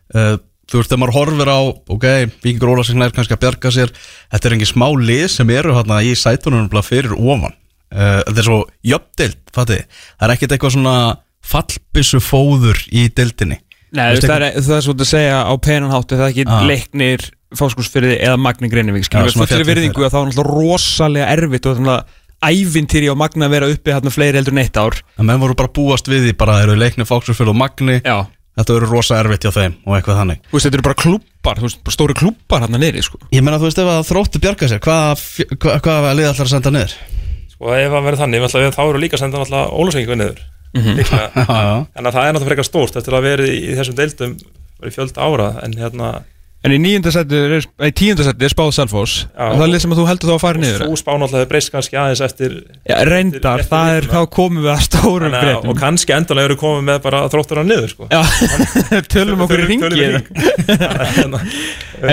Uh, 0.10 0.36
þú 0.70 0.80
veist, 0.80 0.90
þegar 0.90 1.02
maður 1.04 1.16
horfir 1.20 1.52
á 1.54 1.60
ok, 1.96 2.06
Víkingur 2.44 2.72
Ólasingn 2.74 3.06
er 3.06 3.14
kannski 3.14 3.36
að 3.38 3.44
bjarga 3.46 3.72
sér 3.76 3.94
þetta 4.34 4.50
er 4.50 4.56
engin 4.58 4.72
smá 4.72 4.88
lið 4.98 5.26
sem 5.36 5.54
eru 5.54 5.76
hérna 5.78 6.02
í 6.06 6.16
sætunum 6.18 6.70
fyrir 6.86 7.14
ofan. 7.14 7.54
Uh, 7.90 8.20
þetta 8.26 8.42
er 8.42 8.48
svo 8.50 8.60
jöfndeild, 8.86 9.40
fatið 9.54 9.86
það 9.86 10.26
er 10.28 10.34
ekkert 10.36 10.52
eitthvað 10.58 10.76
svona 10.76 10.96
fallbissu 11.50 12.20
fóður 12.22 12.82
í 12.94 13.08
deildinni. 13.18 13.62
Nei, 13.96 14.20
það 14.22 14.36
er, 14.46 14.60
það 14.62 14.76
er 14.76 14.84
svona 14.86 15.06
að 15.06 15.10
segja 15.10 15.38
á 15.50 15.54
penanháttu 15.66 16.18
það 16.18 16.26
er 16.28 16.34
ekki 16.36 16.46
Ah. 16.50 16.66
leiknir 16.70 17.24
fáskursfyrði 17.58 18.18
eða 18.20 18.40
Magni 18.42 18.70
Greinivík 18.70 19.08
skilur 19.08 19.30
við 19.32 19.40
fullir 19.42 19.68
virðingu 19.68 20.06
að 20.06 20.12
það 20.14 20.20
var 20.20 20.28
náttúrulega 20.30 20.56
rosalega 20.56 21.30
erfitt 21.34 21.66
og 21.70 21.78
þannig 21.80 21.94
að 21.96 22.04
ævintýri 22.50 23.08
á 23.10 23.16
Magna 23.20 23.48
að 23.48 23.54
vera 23.56 23.70
uppi 23.74 23.90
hérna 23.96 24.12
fleiri 24.14 24.38
heldur 24.40 24.56
en 24.56 24.62
eitt 24.64 24.78
ár. 24.80 24.96
En 25.20 25.26
menn 25.28 25.42
voru 25.42 25.56
bara 25.60 25.74
búast 25.76 26.08
við 26.12 26.22
því 26.28 26.34
bara 26.40 26.62
eru 26.64 26.74
leikni 26.80 27.06
fóksfjöld 27.10 27.52
og 27.52 27.58
magni, 27.60 27.98
Já, 28.06 28.18
þetta 28.60 28.76
verður 28.78 28.94
rosa 28.96 29.20
erfitt 29.20 29.44
hjá 29.44 29.52
þeim 29.56 29.74
og 29.84 29.98
eitthvað 29.98 30.20
þannig. 30.22 30.40
Þú 30.46 30.54
veist, 30.56 30.66
þetta 30.68 30.78
eru 30.80 30.88
bara 30.88 31.02
klubbar, 31.04 31.56
þú 31.60 31.66
veist, 31.68 31.82
bara 31.84 31.96
stóri 31.98 32.16
klubbar 32.22 32.62
hérna 32.64 32.80
niðri, 32.80 33.02
sko. 33.04 33.18
Ég 33.36 33.44
meina, 33.44 33.60
þú 33.60 33.68
veist, 33.68 33.82
ef 33.84 33.90
að 33.92 34.08
þróttu 34.08 34.38
bjarga 34.46 34.66
sér, 34.72 34.80
hvað 34.86 35.04
hva, 35.58 35.76
hva, 35.84 36.00
hva 36.06 36.14
lið 36.16 36.30
ætlar 36.30 36.48
að 36.48 36.54
senda 36.54 36.72
niður? 36.78 36.94
sko 37.60 37.76
ef 37.76 37.92
það 37.92 38.06
verður 38.06 38.22
þannig, 38.24 38.40
náttúrulega, 38.46 38.72
þá 38.78 38.84
eru 38.86 39.00
líka 39.04 39.16
að 39.18 39.24
senda 39.26 39.36
náttúrulega 39.42 39.76
ólusengingu 39.76 40.16
en 46.68 46.74
í 46.76 46.80
seti, 47.16 47.38
er- 47.40 47.68
spáð 48.52 48.72
Selfoss. 48.76 49.14
Já. 49.32 49.46
Það 49.56 49.62
er 49.64 49.72
lið 49.72 49.84
sem 49.84 49.94
að 49.94 50.00
þú 50.02 50.06
heldur 50.10 50.30
þá 50.30 50.34
að 50.36 50.42
fara 50.44 50.60
niður? 50.64 50.82
Þú 50.90 50.98
spá 51.00 51.12
náttúrulega 51.22 51.50
breyst 51.54 51.72
kannski 51.72 52.00
aðeins 52.02 52.24
eftir 52.26 52.56
Já, 52.90 52.96
reyndar, 53.08 53.62
eftir 53.64 53.72
það 53.72 53.92
er, 53.96 54.08
þá 54.12 54.20
komum 54.36 54.64
við 54.66 54.72
að 54.74 54.82
stórum 54.88 55.30
að- 55.30 55.38
og 55.38 55.46
breytum 55.46 55.80
kannski 55.80 56.16
endanlega 56.18 56.50
eru 56.52 56.58
komið 56.60 56.84
með 56.90 57.00
bara 57.06 57.22
þróttur 57.32 57.62
á 57.62 57.64
niður 57.70 57.94
sko. 57.94 58.10
Já, 58.12 58.22
tölum 59.14 59.46
okkur 59.46 59.64
í 59.64 59.70
ringi 59.70 59.92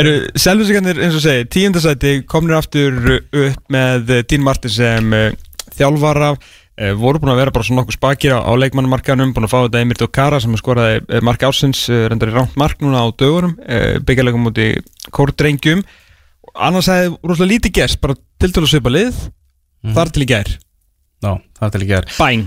Selvisingarnir 0.46 1.02
eins 1.06 1.18
og 1.18 1.24
segi 1.26 1.48
tíundasæti 1.56 2.14
komnir 2.30 2.58
aftur 2.60 2.96
upp 3.16 3.66
með 3.72 4.14
eh, 4.20 4.22
Dean 4.30 4.46
Martin 4.46 4.70
sem 4.72 5.12
uh, 5.16 5.28
þjálfara. 5.76 6.32
uh, 6.36 6.54
voru 7.00 7.20
búin 7.22 7.32
að 7.32 7.40
vera 7.40 7.52
bara 7.54 7.64
svona 7.64 7.82
nokkuð 7.82 7.96
spakir 7.96 8.34
á, 8.36 8.44
á 8.44 8.52
leikmannumarkaðanum, 8.60 9.32
búin 9.36 9.46
að 9.48 9.52
fá 9.54 9.58
þetta 9.62 9.84
Emir 9.84 10.00
Dokara 10.00 10.40
sem 10.42 10.56
skoraði 10.60 10.98
uh, 11.04 11.22
mark 11.24 11.46
ársins 11.48 11.86
uh, 11.88 12.02
reyndar 12.10 12.32
í 12.32 12.36
rámt 12.36 12.58
mark 12.60 12.82
núna 12.84 13.04
á 13.04 13.06
dögurum 13.16 13.56
byggjarleikum 14.06 14.44
múti 14.44 14.68
kórdrengjum. 15.16 15.84
Annars 16.52 16.90
hefði 16.92 17.16
rosalega 17.22 17.52
lítið 17.54 17.76
gerst 17.80 18.02
bara 18.02 18.18
til 18.40 18.52
til 18.52 18.64
að 18.64 18.70
svipa 18.74 18.92
lið 18.92 19.24
þar 19.96 20.12
til 20.12 20.24
í 20.24 20.28
gær, 20.28 20.52
Já, 21.24 21.32
það 21.56 21.66
er 21.66 21.72
til 21.74 21.82
ekki 21.86 21.96
er 21.96 22.12
bæng 22.18 22.46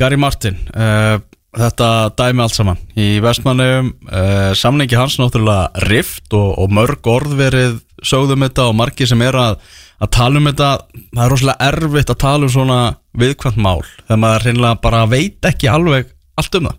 Gary 0.00 0.18
Martin 0.20 0.56
uh, 0.74 1.18
Þetta 1.50 1.86
dæmi 2.14 2.44
allt 2.44 2.54
saman. 2.54 2.78
Í 2.94 3.18
vestmannum 3.24 3.88
uh, 4.06 4.52
Samningi 4.54 4.94
hans 4.94 5.16
náttúrulega 5.18 5.82
rift 5.88 6.30
og, 6.38 6.52
og 6.62 6.70
mörg 6.70 7.08
orð 7.10 7.34
verið 7.40 7.80
sögðum 8.06 8.46
þetta 8.46 8.68
og 8.70 8.76
margir 8.78 9.10
sem 9.10 9.22
er 9.22 9.36
að, 9.38 9.58
að 10.00 10.12
tala 10.16 10.40
um 10.40 10.48
þetta 10.50 10.70
Það 11.10 11.24
er 11.24 11.32
rosalega 11.34 11.68
erfitt 11.70 12.12
að 12.14 12.22
tala 12.22 12.46
um 12.46 12.52
svona 12.54 12.78
viðkvæmt 13.20 13.60
mál 13.60 13.82
Þegar 13.82 14.22
maður 14.24 14.46
reynilega 14.46 14.80
bara 14.84 15.02
veit 15.10 15.50
ekki 15.50 15.70
alveg 15.70 16.14
allt 16.40 16.56
um 16.58 16.68
það. 16.70 16.78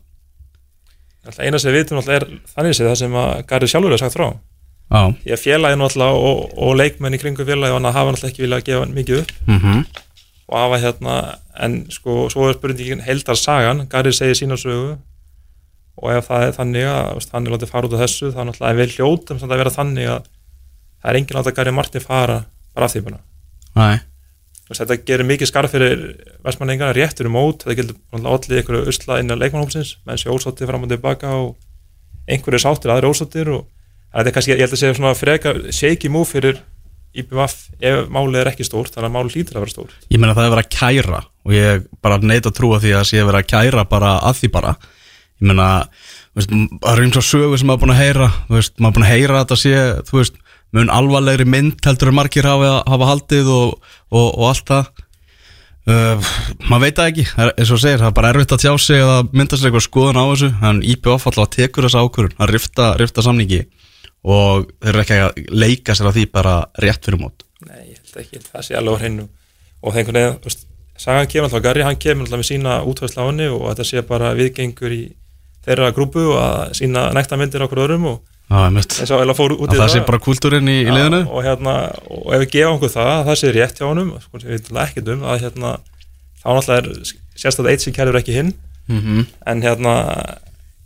Náttúrulega 1.22 1.48
eina 1.48 1.60
sem 1.62 1.72
við 1.74 1.84
vitum 1.84 2.00
náttúrulega 2.00 2.22
er 2.26 2.56
þannig 2.56 2.78
séð 2.78 2.90
það 2.90 2.98
sem 3.02 3.20
að 3.22 3.34
Garri 3.52 3.70
sjálfur 3.70 3.96
er 3.96 4.02
sagt 4.02 4.16
frá. 4.18 4.28
Því 5.22 5.36
að 5.36 5.44
félagi 5.44 5.80
náttúrulega 5.80 6.24
og, 6.32 6.42
og 6.58 6.74
leikmenn 6.80 7.16
í 7.16 7.22
kringu 7.22 7.46
félagi 7.48 7.76
og 7.76 7.86
hafa 7.86 8.16
náttúrulega 8.16 8.32
ekki 8.32 8.46
viljað 8.46 8.66
gefa 8.70 8.90
mikið 8.96 9.22
upp. 9.22 9.36
Mhm. 9.48 9.86
Og 10.52 10.58
hafa 10.60 10.82
hérna 10.82 11.16
en 11.64 11.78
sko 11.94 12.26
svo 12.34 12.50
er 12.50 12.58
spurningin 12.58 13.06
heldar 13.06 13.40
sagan 13.40 13.86
Garri 13.92 14.12
segir 14.12 14.36
sína 14.40 14.58
sögu. 14.60 14.98
Og 16.02 16.12
ef 16.16 16.28
það 16.28 16.48
er 16.48 16.58
þannig 16.58 16.90
að 16.90 17.32
hann 17.32 17.48
er 17.48 17.54
látið 17.54 17.72
fara 17.72 17.88
út 17.88 17.96
af 17.96 18.04
þessu 18.04 18.34
þá 18.34 18.42
náttúrulega 18.48 18.72
er 18.74 18.82
við 18.82 18.96
hljótum 18.98 19.40
samt 19.40 19.52
að 19.52 19.62
vera 19.62 19.78
þannig 19.78 20.10
að 20.16 20.30
það 21.02 21.12
er 21.12 21.20
enginn 21.20 21.40
látið 21.40 21.52
að 21.52 21.58
Garri 21.60 21.76
Martin 21.76 22.06
fara 22.06 22.40
bara 22.76 22.88
af 22.88 22.96
því 22.96 23.04
bara. 23.10 23.22
Þetta 24.72 24.98
gerir 25.04 25.28
mikið 25.28 25.50
skarf 25.50 25.74
fyrir 25.74 26.04
vestmanningarna 26.46 26.96
réttur 26.96 27.28
um 27.28 27.36
mót, 27.36 27.66
það 27.66 27.82
getur 27.82 27.98
allir 28.22 28.62
einhverju 28.62 28.88
usla 28.88 29.18
inn 29.20 29.34
á 29.34 29.36
leikmannhópsins 29.36 29.98
menn 30.08 30.20
sé 30.22 30.32
ósáttir 30.32 30.70
fram 30.70 30.86
og 30.86 30.92
tilbaka 30.94 31.34
og 31.36 31.58
einhverju 32.32 32.56
er 32.56 32.64
sáttir, 32.64 32.94
aðri 32.94 33.10
ósáttir 33.12 33.52
og 33.52 33.66
þetta 34.14 34.32
er 34.32 34.36
kannski, 34.38 34.54
ég 34.54 34.64
held 34.64 34.78
að 34.78 34.84
segja 34.84 34.96
svona 34.96 35.18
frekar 35.18 35.60
shaky 35.76 36.12
move 36.14 36.30
fyrir 36.30 36.62
IBVF 37.12 37.58
ef 37.84 38.08
málið 38.14 38.40
er 38.40 38.50
ekki 38.54 38.64
stórt, 38.64 38.94
þannig 38.96 39.10
að 39.10 39.16
málið 39.18 39.36
hlýtur 39.36 39.58
að 39.58 39.66
vera 39.66 39.74
stórt. 39.74 40.08
Ég 40.08 40.22
meina 40.22 40.36
það 40.38 40.48
er 40.48 40.54
verið 40.54 40.64
að 40.64 40.74
kæra 40.78 41.22
og 41.44 41.56
ég 41.58 41.86
bara 42.06 42.20
neita 42.24 42.48
að 42.48 42.58
trúa 42.62 42.80
því 42.80 42.96
að 42.96 43.08
sé 43.10 43.26
verið 43.28 43.42
að 43.42 43.50
kæra 43.52 43.84
bara 43.92 44.14
að 44.30 44.40
því 44.40 44.52
bara. 44.56 44.74
Ég 45.42 45.60
veist, 46.40 46.54
það 46.54 46.92
er 46.94 47.04
eins 47.04 47.20
og 47.20 47.28
sögu 47.28 47.60
sem 47.60 47.68
maður 47.68 47.82
búin 47.84 47.92
að 47.98 48.02
heyra, 48.06 48.30
veist, 48.48 48.78
maður 48.80 48.96
búin 48.96 49.08
að 49.10 49.12
heyra 49.12 49.36
að 49.36 49.42
þetta 49.42 49.60
sé, 49.60 49.74
þú 50.08 50.20
veist, 50.22 50.38
mun 50.76 50.92
alvarlegri 50.94 51.48
mynd 51.50 51.82
heldur 51.86 52.12
en 52.12 52.18
margir 52.18 52.48
hafa, 52.48 52.82
hafa 52.88 53.10
haldið 53.10 53.50
og, 53.52 53.90
og, 54.12 54.28
og 54.28 54.46
allt 54.52 54.72
það. 54.72 54.92
Uh, 55.82 56.32
maður 56.70 56.84
veit 56.86 57.00
það 57.00 57.12
ekki. 57.12 57.28
Eins 57.50 57.74
og 57.74 57.82
segir, 57.82 58.02
það 58.02 58.10
er 58.12 58.18
bara 58.20 58.32
erfitt 58.34 58.56
að 58.56 58.64
tjá 58.64 58.74
sig 58.80 59.04
að 59.04 59.32
mynda 59.34 59.58
sér 59.58 59.72
eitthvað 59.72 59.88
skoðun 59.88 60.22
á 60.22 60.26
þessu, 60.32 60.52
en 60.70 60.82
IPF 60.94 61.30
alltaf 61.32 61.54
tekur 61.56 61.88
þessa 61.88 62.04
ákvörun 62.06 62.36
að 62.38 62.54
rifta, 62.56 62.90
rifta 63.02 63.26
samningi 63.26 63.64
og 64.22 64.68
þeir 64.78 64.92
eru 64.92 65.02
ekki 65.02 65.16
að 65.18 65.40
leika 65.50 65.96
sér 65.98 66.12
að 66.12 66.20
því 66.20 66.26
bara 66.38 66.58
rétt 66.84 67.08
fyrir 67.08 67.24
mót. 67.24 67.48
Nei, 67.66 67.96
ég 67.96 67.98
held 67.98 68.20
ekki, 68.22 68.44
það 68.52 68.68
sé 68.68 68.78
alveg 68.78 68.94
á 68.94 69.02
hreinu. 69.02 69.26
Og 69.82 69.96
það 69.96 70.04
einhvern 70.04 70.22
veginn, 70.22 70.68
Sagan 71.02 71.26
kemur 71.26 71.48
alltaf 71.48 71.64
Garri, 71.66 71.82
hann 71.82 71.98
kemur 71.98 72.28
alltaf 72.28 72.38
með 72.38 72.46
sína 72.52 72.74
útvæðsla 72.86 73.24
á 73.26 73.30
henni 73.32 73.48
og 73.50 73.64
þetta 73.72 73.86
sé 73.90 74.02
bara 74.06 74.36
viðgengur 74.38 74.94
í 74.94 75.00
þeirra 75.66 75.88
grúpu 75.96 76.28
og 76.28 76.38
að 76.38 76.76
sína 76.78 77.08
nekta 77.18 77.40
myndir 77.42 77.64
okkur 77.66 77.82
öðrum 77.88 78.06
og 78.12 78.20
Já, 78.52 78.58
einmitt. 78.68 78.98
eins 79.00 79.14
og 79.16 79.24
eða 79.24 79.36
fór 79.38 79.54
út 79.56 79.70
að 79.70 79.78
í 79.78 79.80
það. 79.80 79.92
sé 79.94 80.04
bara 80.10 80.20
kultúrin 80.26 80.68
í, 80.68 80.78
í 80.84 80.92
liðinu? 80.92 81.22
og, 81.30 81.44
hérna, 81.46 81.76
og 82.12 82.34
ef 82.36 82.44
við 82.44 82.50
gefa 82.58 82.74
okkur 82.76 82.92
það, 82.92 83.12
að 83.14 83.30
það 83.30 83.40
sé 83.42 83.52
rétt 83.56 83.80
hjá 83.80 83.86
honum 83.88 84.10
sko, 84.20 84.42
við 84.44 85.14
um 85.16 85.24
að 85.24 85.46
hérna, 85.46 85.74
þá 86.42 86.48
náttúrulega 86.58 86.82
er 86.82 87.14
sérstaklega 87.40 87.72
eitt 87.78 87.86
sem 87.86 87.96
kærur 87.96 88.20
ekki 88.20 88.36
hinn. 88.36 88.54
Mm 88.92 89.26
en 89.48 89.62
hérna 89.64 89.94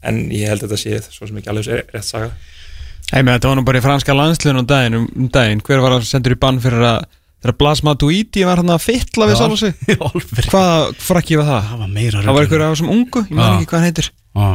en 0.05 0.19
ég 0.29 0.51
held 0.51 0.61
að 0.63 0.75
þetta 0.75 0.81
sé 0.83 1.15
svo 1.15 1.27
sem 1.27 1.37
ekki 1.41 1.49
alveg 1.49 1.89
rétt 1.89 2.05
saga. 2.05 2.29
Hei, 3.11 3.21
með 3.21 3.37
þetta 3.37 3.49
var 3.49 3.57
nú 3.59 3.65
bara 3.65 3.79
í 3.81 3.85
franska 3.85 4.13
landsliðun 4.17 4.61
um 4.61 4.69
daginn, 4.69 4.95
um 5.01 5.29
daginn. 5.33 5.61
Hver 5.65 5.81
var 5.83 5.97
að 5.97 6.05
sendur 6.09 6.33
í 6.33 6.39
bann 6.41 6.61
fyrir 6.61 6.85
að 6.85 7.03
þegar 7.41 7.57
Blas 7.61 7.81
Matuidi 7.85 8.45
var 8.47 8.61
hann 8.61 8.73
að 8.73 8.85
fytla 8.85 9.27
við 9.29 9.41
alveg 9.45 10.47
Hvað 10.49 10.95
frakki 11.05 11.37
var 11.37 11.49
það? 11.51 11.67
Það 11.69 11.83
var 11.83 11.91
meira 11.93 12.23
Það 12.25 12.37
var 12.37 12.47
einhver 12.47 12.65
af 12.65 12.73
þessum 12.73 12.93
ungu, 12.95 13.25
ég 13.29 13.37
maður 13.37 13.59
ekki 13.59 13.69
hvað 13.69 13.79
hann 13.79 13.89
heitir. 13.89 14.09
Já, 14.35 14.47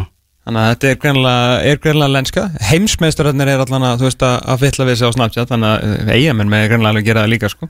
Þannig 0.48 0.60
að 0.60 0.70
þetta 0.72 0.90
er 0.90 1.00
greinlega, 1.02 2.04
er 2.06 2.12
lenska. 2.14 2.44
Heimsmeistararnir 2.70 3.50
er 3.52 3.62
allan 3.62 3.86
að, 3.86 4.00
þú 4.00 4.08
veist, 4.08 4.22
að, 4.24 4.60
fytla 4.62 4.86
við 4.88 4.98
sig 4.98 5.10
á 5.12 5.16
Snapchat, 5.16 5.50
þannig 5.52 5.72
að 5.74 6.12
eigamenn 6.16 6.50
með 6.50 6.68
greinlega 6.70 6.94
alveg 6.94 7.08
gera 7.10 7.24
það 7.24 7.32
líka, 7.34 7.50
sko. 7.52 7.68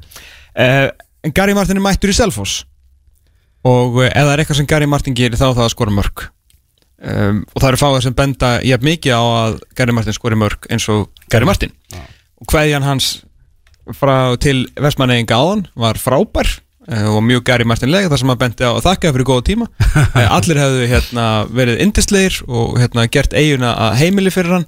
Uh, 0.55 0.87
en 1.27 1.35
Gary 1.35 1.57
Martin 1.59 1.81
er 1.81 1.85
mættur 1.85 2.13
í 2.13 2.17
Selfoss 2.17 2.61
og 3.67 3.99
ef 4.07 4.15
það 4.15 4.31
er 4.33 4.43
eitthvað 4.43 4.61
sem 4.61 4.69
Gary 4.71 4.89
Martin 4.89 5.17
gerir 5.17 5.37
þá 5.37 5.51
það 5.51 5.67
að 5.67 5.75
skora 5.75 5.93
mörg. 5.95 6.23
Um, 7.01 7.43
og 7.55 7.63
það 7.63 7.69
eru 7.71 7.81
fáið 7.81 8.03
sem 8.05 8.17
benda 8.17 8.49
jafn 8.65 8.89
mikið 8.89 9.17
á 9.17 9.23
að 9.25 9.59
Gary 9.77 9.97
Martin 9.97 10.17
skori 10.17 10.39
mörg 10.41 10.67
eins 10.73 10.87
og 10.93 11.09
Gary 11.33 11.49
Martin. 11.49 11.73
Og 12.41 12.49
hverjan 12.49 12.85
hans 12.85 13.13
frá 13.97 14.37
til 14.41 14.67
Vestmanneginga 14.81 15.37
áðan 15.37 15.65
var 15.81 16.01
frábær 16.01 16.49
eh, 16.49 16.61
og 16.91 17.23
mjög 17.23 17.45
gæri 17.47 17.67
Martinlega 17.69 18.11
þar 18.11 18.23
sem 18.23 18.33
að 18.33 18.39
bendi 18.41 18.67
á 18.67 18.73
að 18.73 18.87
þakka 18.89 19.13
fyrir 19.15 19.29
góða 19.29 19.47
tíma. 19.51 19.71
Eh, 20.21 20.27
allir 20.27 20.59
hefðu 20.59 20.87
hérna, 20.91 21.25
verið 21.55 21.83
indislegir 21.85 22.41
og 22.49 22.79
hérna, 22.81 23.05
gert 23.13 23.35
eiguna 23.37 23.75
að 23.87 23.99
heimili 24.01 24.33
fyrir 24.35 24.57
hann. 24.59 24.67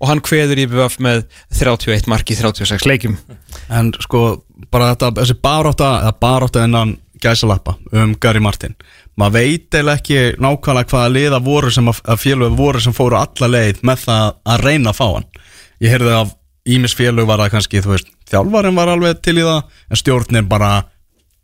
Og 0.00 0.08
hann 0.08 0.22
kveður 0.24 0.58
í 0.62 0.64
BVF 0.66 0.96
með 1.04 1.26
31 1.58 2.08
marki 2.10 2.34
í 2.34 2.38
36 2.38 2.86
leikjum. 2.88 3.18
En 3.68 3.92
sko, 4.00 4.40
bara 4.72 4.94
þetta, 4.94 5.12
þessi 5.20 5.36
barátta, 5.44 5.90
eða 6.06 6.14
barátta 6.24 6.64
innan 6.66 6.96
gæsalappa 7.20 7.76
um 7.92 8.14
Gary 8.20 8.40
Martin. 8.40 8.74
Maður 9.20 9.36
veit 9.36 9.76
eða 9.76 9.96
ekki 9.98 10.20
nákvæmlega 10.40 10.88
hvaða 10.90 11.12
liða 11.12 11.40
voru 11.44 11.70
sem 11.74 11.88
að, 11.92 12.00
að 12.08 12.22
félög 12.24 12.56
voru 12.58 12.80
sem 12.80 12.96
fóru 12.96 13.18
alla 13.20 13.50
leið 13.50 13.82
með 13.86 14.06
það 14.06 14.26
að 14.54 14.64
reyna 14.64 14.92
að 14.94 15.00
fá 15.00 15.06
hann. 15.08 15.28
Ég 15.84 15.94
heyrði 15.94 16.14
af 16.16 16.36
Ímis 16.70 16.92
félög 16.92 17.24
var 17.24 17.40
það 17.40 17.54
kannski, 17.54 17.80
þú 17.80 17.94
veist, 17.94 18.10
þjálfarinn 18.28 18.76
var 18.76 18.90
alveg 18.92 19.22
til 19.24 19.38
í 19.40 19.44
það 19.46 19.62
en 19.90 19.98
stjórnin 20.00 20.48
bara 20.50 20.68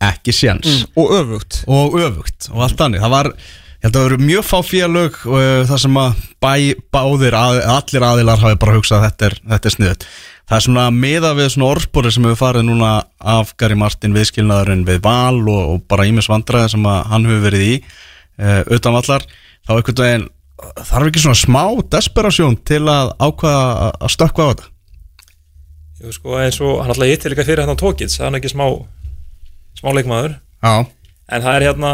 ekki 0.03 0.33
séns. 0.35 0.85
Og 0.95 1.11
öfugt. 1.17 1.63
Og 1.67 1.97
öfugt 2.01 2.49
og 2.53 2.63
allt 2.67 2.77
þannig. 2.79 3.01
Það 3.03 3.13
var, 3.15 3.29
ég 3.33 3.85
held 3.87 3.93
að 3.95 3.99
það 4.01 4.07
eru 4.11 4.17
mjög 4.27 4.47
fá 4.47 4.57
félög 4.67 5.19
og 5.25 5.37
uh, 5.41 5.61
það 5.69 5.83
sem 5.85 5.99
að 6.03 6.23
bæ, 6.43 6.51
báðir 6.93 7.37
að, 7.37 7.61
allir 7.75 8.07
aðilar 8.11 8.43
hafi 8.45 8.59
bara 8.61 8.75
hugsað 8.77 8.99
að 9.01 9.07
þetta 9.09 9.29
er, 9.31 9.37
þetta 9.53 9.71
er 9.71 9.75
sniðut 9.77 10.07
það 10.47 10.55
er 10.57 10.63
svona 10.63 10.83
meða 10.95 11.33
við 11.35 11.49
svona 11.51 11.67
orðspori 11.73 12.11
sem 12.15 12.23
hefur 12.23 12.37
farið 12.39 12.63
núna 12.69 12.91
af 13.19 13.49
Gary 13.59 13.75
Martin 13.75 14.13
viðskilnaðurinn 14.15 14.85
við 14.87 15.01
Val 15.03 15.41
og, 15.43 15.73
og 15.73 15.81
bara 15.91 16.05
ímis 16.07 16.29
vandræði 16.31 16.69
sem 16.71 16.85
að 16.87 17.01
hann 17.11 17.27
hefur 17.27 17.43
verið 17.49 17.65
í 17.65 17.73
uh, 17.83 18.61
utan 18.77 18.95
vallar. 18.95 19.25
Þá 19.67 19.73
einhvern 19.75 19.99
veginn 20.05 20.27
þarf 20.87 21.09
ekki 21.11 21.21
svona 21.25 21.37
smá 21.41 21.63
desperasjón 21.91 22.55
til 22.65 22.79
að 22.89 23.11
ákvaða 23.27 23.91
að- 23.99 24.13
stökkva 24.15 24.47
á 24.47 24.49
þetta? 24.53 24.69
Jú, 25.97 26.13
sko, 26.15 26.37
eins 26.39 26.61
og 26.63 26.79
hann 26.79 26.93
alltaf 26.93 27.11
yttir 27.11 27.33
líka 27.35 27.43
fyrir 27.45 27.65
hérna 27.65 27.75
tókits 27.77 28.15
það 28.21 28.29
er 28.31 28.39
ekki 28.39 28.53
smá 28.53 28.65
smá 29.79 29.93
leikmaður 29.95 30.37
Já, 30.63 30.73
en 31.29 31.41
það 31.45 31.55
er 31.59 31.65
hérna 31.67 31.91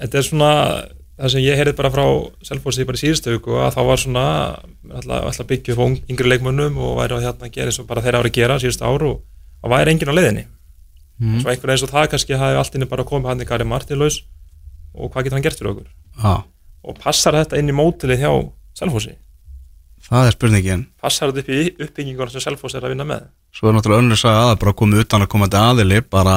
þetta 0.00 0.18
er 0.20 0.26
svona 0.28 0.50
það 1.14 1.30
sem 1.34 1.44
ég 1.44 1.58
heyrði 1.60 1.74
bara 1.78 1.90
frá 1.94 2.04
Selfossi 2.46 2.84
bara 2.88 2.98
í 2.98 3.02
síðustu 3.04 3.34
viku 3.36 3.54
að 3.62 3.76
þá 3.76 3.80
var 3.86 4.00
svona 4.02 4.24
alltaf, 4.94 5.46
á 5.46 5.84
ung- 5.84 6.00
yngri 6.10 6.30
leikmönnum 6.32 6.78
og 6.78 6.96
væri 6.98 7.14
að 7.18 7.26
hérna 7.28 7.50
gera 7.54 7.70
eins 7.70 7.78
og 7.82 7.86
bara 7.90 8.02
þeirra 8.02 8.22
ári 8.24 8.32
gera 8.34 8.58
síðustu 8.62 8.82
ár 8.86 9.04
og 9.10 9.20
það 9.62 9.74
væri 9.74 9.94
enginn 9.94 10.10
á 10.10 10.18
leiðinni. 10.18 10.44
Mhm. 11.20 11.40
svo 11.42 11.50
einhvern 11.50 11.70
eins 11.70 11.82
og 11.86 11.90
það 11.94 12.08
kannski 12.10 12.34
hafi 12.38 12.56
allt 12.58 12.74
inni 12.74 12.88
bara 12.90 13.04
komið 13.06 13.28
hann 13.30 13.40
í 13.40 13.46
Gary 13.46 13.64
Martin 13.64 13.98
laus 13.98 14.22
og 14.94 15.12
hvað 15.12 15.24
getur 15.24 15.36
hann 15.38 15.42
gert 15.46 15.58
fyrir 15.58 15.70
okkur? 15.70 15.86
Já, 16.22 16.42
og 16.84 16.98
passar 16.98 17.32
þetta 17.38 17.58
inn 17.58 17.70
í 17.70 17.72
mótilið 17.78 18.18
hjá 18.18 18.32
Selfossi? 18.74 19.14
Það 20.04 20.26
er 20.26 20.34
spurningin. 20.34 20.82
Passar 21.00 21.30
þetta 21.32 21.40
upp 21.40 21.48
í 21.48 21.60
uppbyggingunum 21.86 22.30
sem 22.34 22.42
Selfoss 22.44 22.74
er 22.74 22.82
að 22.84 22.92
vinna 22.92 23.06
með? 23.08 23.22
Svo 23.54 23.70
er 23.70 23.76
náttúrulega 23.78 24.02
önnur 24.02 24.18
að 24.20 24.40
það 24.50 24.58
bara 24.60 24.72
komið 24.82 25.00
utan 25.06 25.22
að 25.24 25.30
komandi 25.32 25.56
aðili 25.56 26.00
bara 26.10 26.34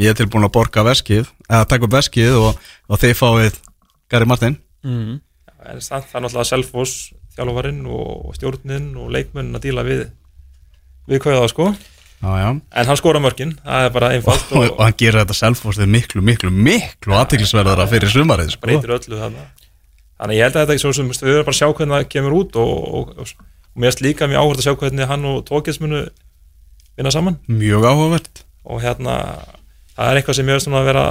ég 0.00 0.12
er 0.12 0.18
tilbúin 0.18 0.46
að 0.48 0.54
borga 0.56 0.84
veskið 0.86 1.28
eða 1.48 1.68
taka 1.68 1.86
upp 1.86 1.96
veskið 1.98 2.38
og, 2.40 2.68
og 2.88 3.02
þið 3.02 3.16
fáið 3.18 3.60
Gary 4.10 4.28
Martin. 4.28 4.58
Mm. 4.86 5.20
en 5.68 5.80
samt 5.84 6.08
það 6.08 6.16
er 6.16 6.24
náttúrulega 6.24 6.48
Selfoss 6.48 7.10
þjálfarinn 7.36 7.82
og 7.86 8.34
stjórnin 8.36 8.94
og 8.98 9.10
leikmenn 9.12 9.52
að 9.56 9.66
díla 9.68 9.84
við 9.86 10.06
við 11.10 11.24
það 11.26 11.48
sko. 11.52 11.72
Já, 12.20 12.32
já. 12.36 12.48
En 12.52 12.88
hann 12.90 12.98
skora 13.00 13.20
mörkin, 13.22 13.54
það 13.64 13.86
er 13.86 13.92
bara 13.94 14.10
einfalt 14.12 14.50
og, 14.52 14.58
og, 14.60 14.74
og 14.74 14.82
hann 14.84 14.96
gerir 15.00 15.22
þetta 15.22 15.36
selfostið 15.38 15.88
miklu, 15.88 16.20
miklu, 16.24 16.50
miklu 16.52 17.16
aðtiklisverðara 17.16 17.86
fyrir 17.88 18.12
sumarið 18.12 18.52
sko. 18.54 18.66
breytir 18.66 18.92
öllu 18.96 19.20
þarna. 19.22 19.46
Þannig 20.20 20.34
að 20.34 20.36
ég 20.36 20.44
held 20.44 20.58
að 20.58 20.60
þetta 20.60 20.74
ekki 20.74 20.84
svo 20.84 20.92
sem 20.98 21.08
við 21.08 21.30
verðum 21.30 21.46
bara 21.46 21.54
að 21.54 21.60
sjá 21.60 21.70
hvernig 21.78 21.96
það 21.96 22.10
kemur 22.12 22.36
út 22.36 22.58
og, 22.60 22.72
og, 22.98 23.14
og, 23.24 23.32
og 23.72 23.80
mér 23.80 23.88
erst 23.88 24.02
líka 24.04 24.28
mjög 24.28 24.42
áhverð 24.42 24.60
að 24.60 24.66
sjá 24.66 24.74
hvernig 24.82 25.08
hann 25.08 25.24
og 25.30 25.38
Tókis 25.48 25.80
munu 25.80 26.02
vinna 27.00 27.14
saman. 27.14 27.38
Mjög 27.48 27.88
áhugavert. 27.88 28.44
Og 28.68 28.84
hérna 28.84 29.16
það 30.00 30.12
er 30.12 30.20
eitthvað 30.20 30.38
sem 30.38 30.50
ég 30.50 30.58
veist 30.58 30.70
að 30.70 30.88
vera 30.88 31.04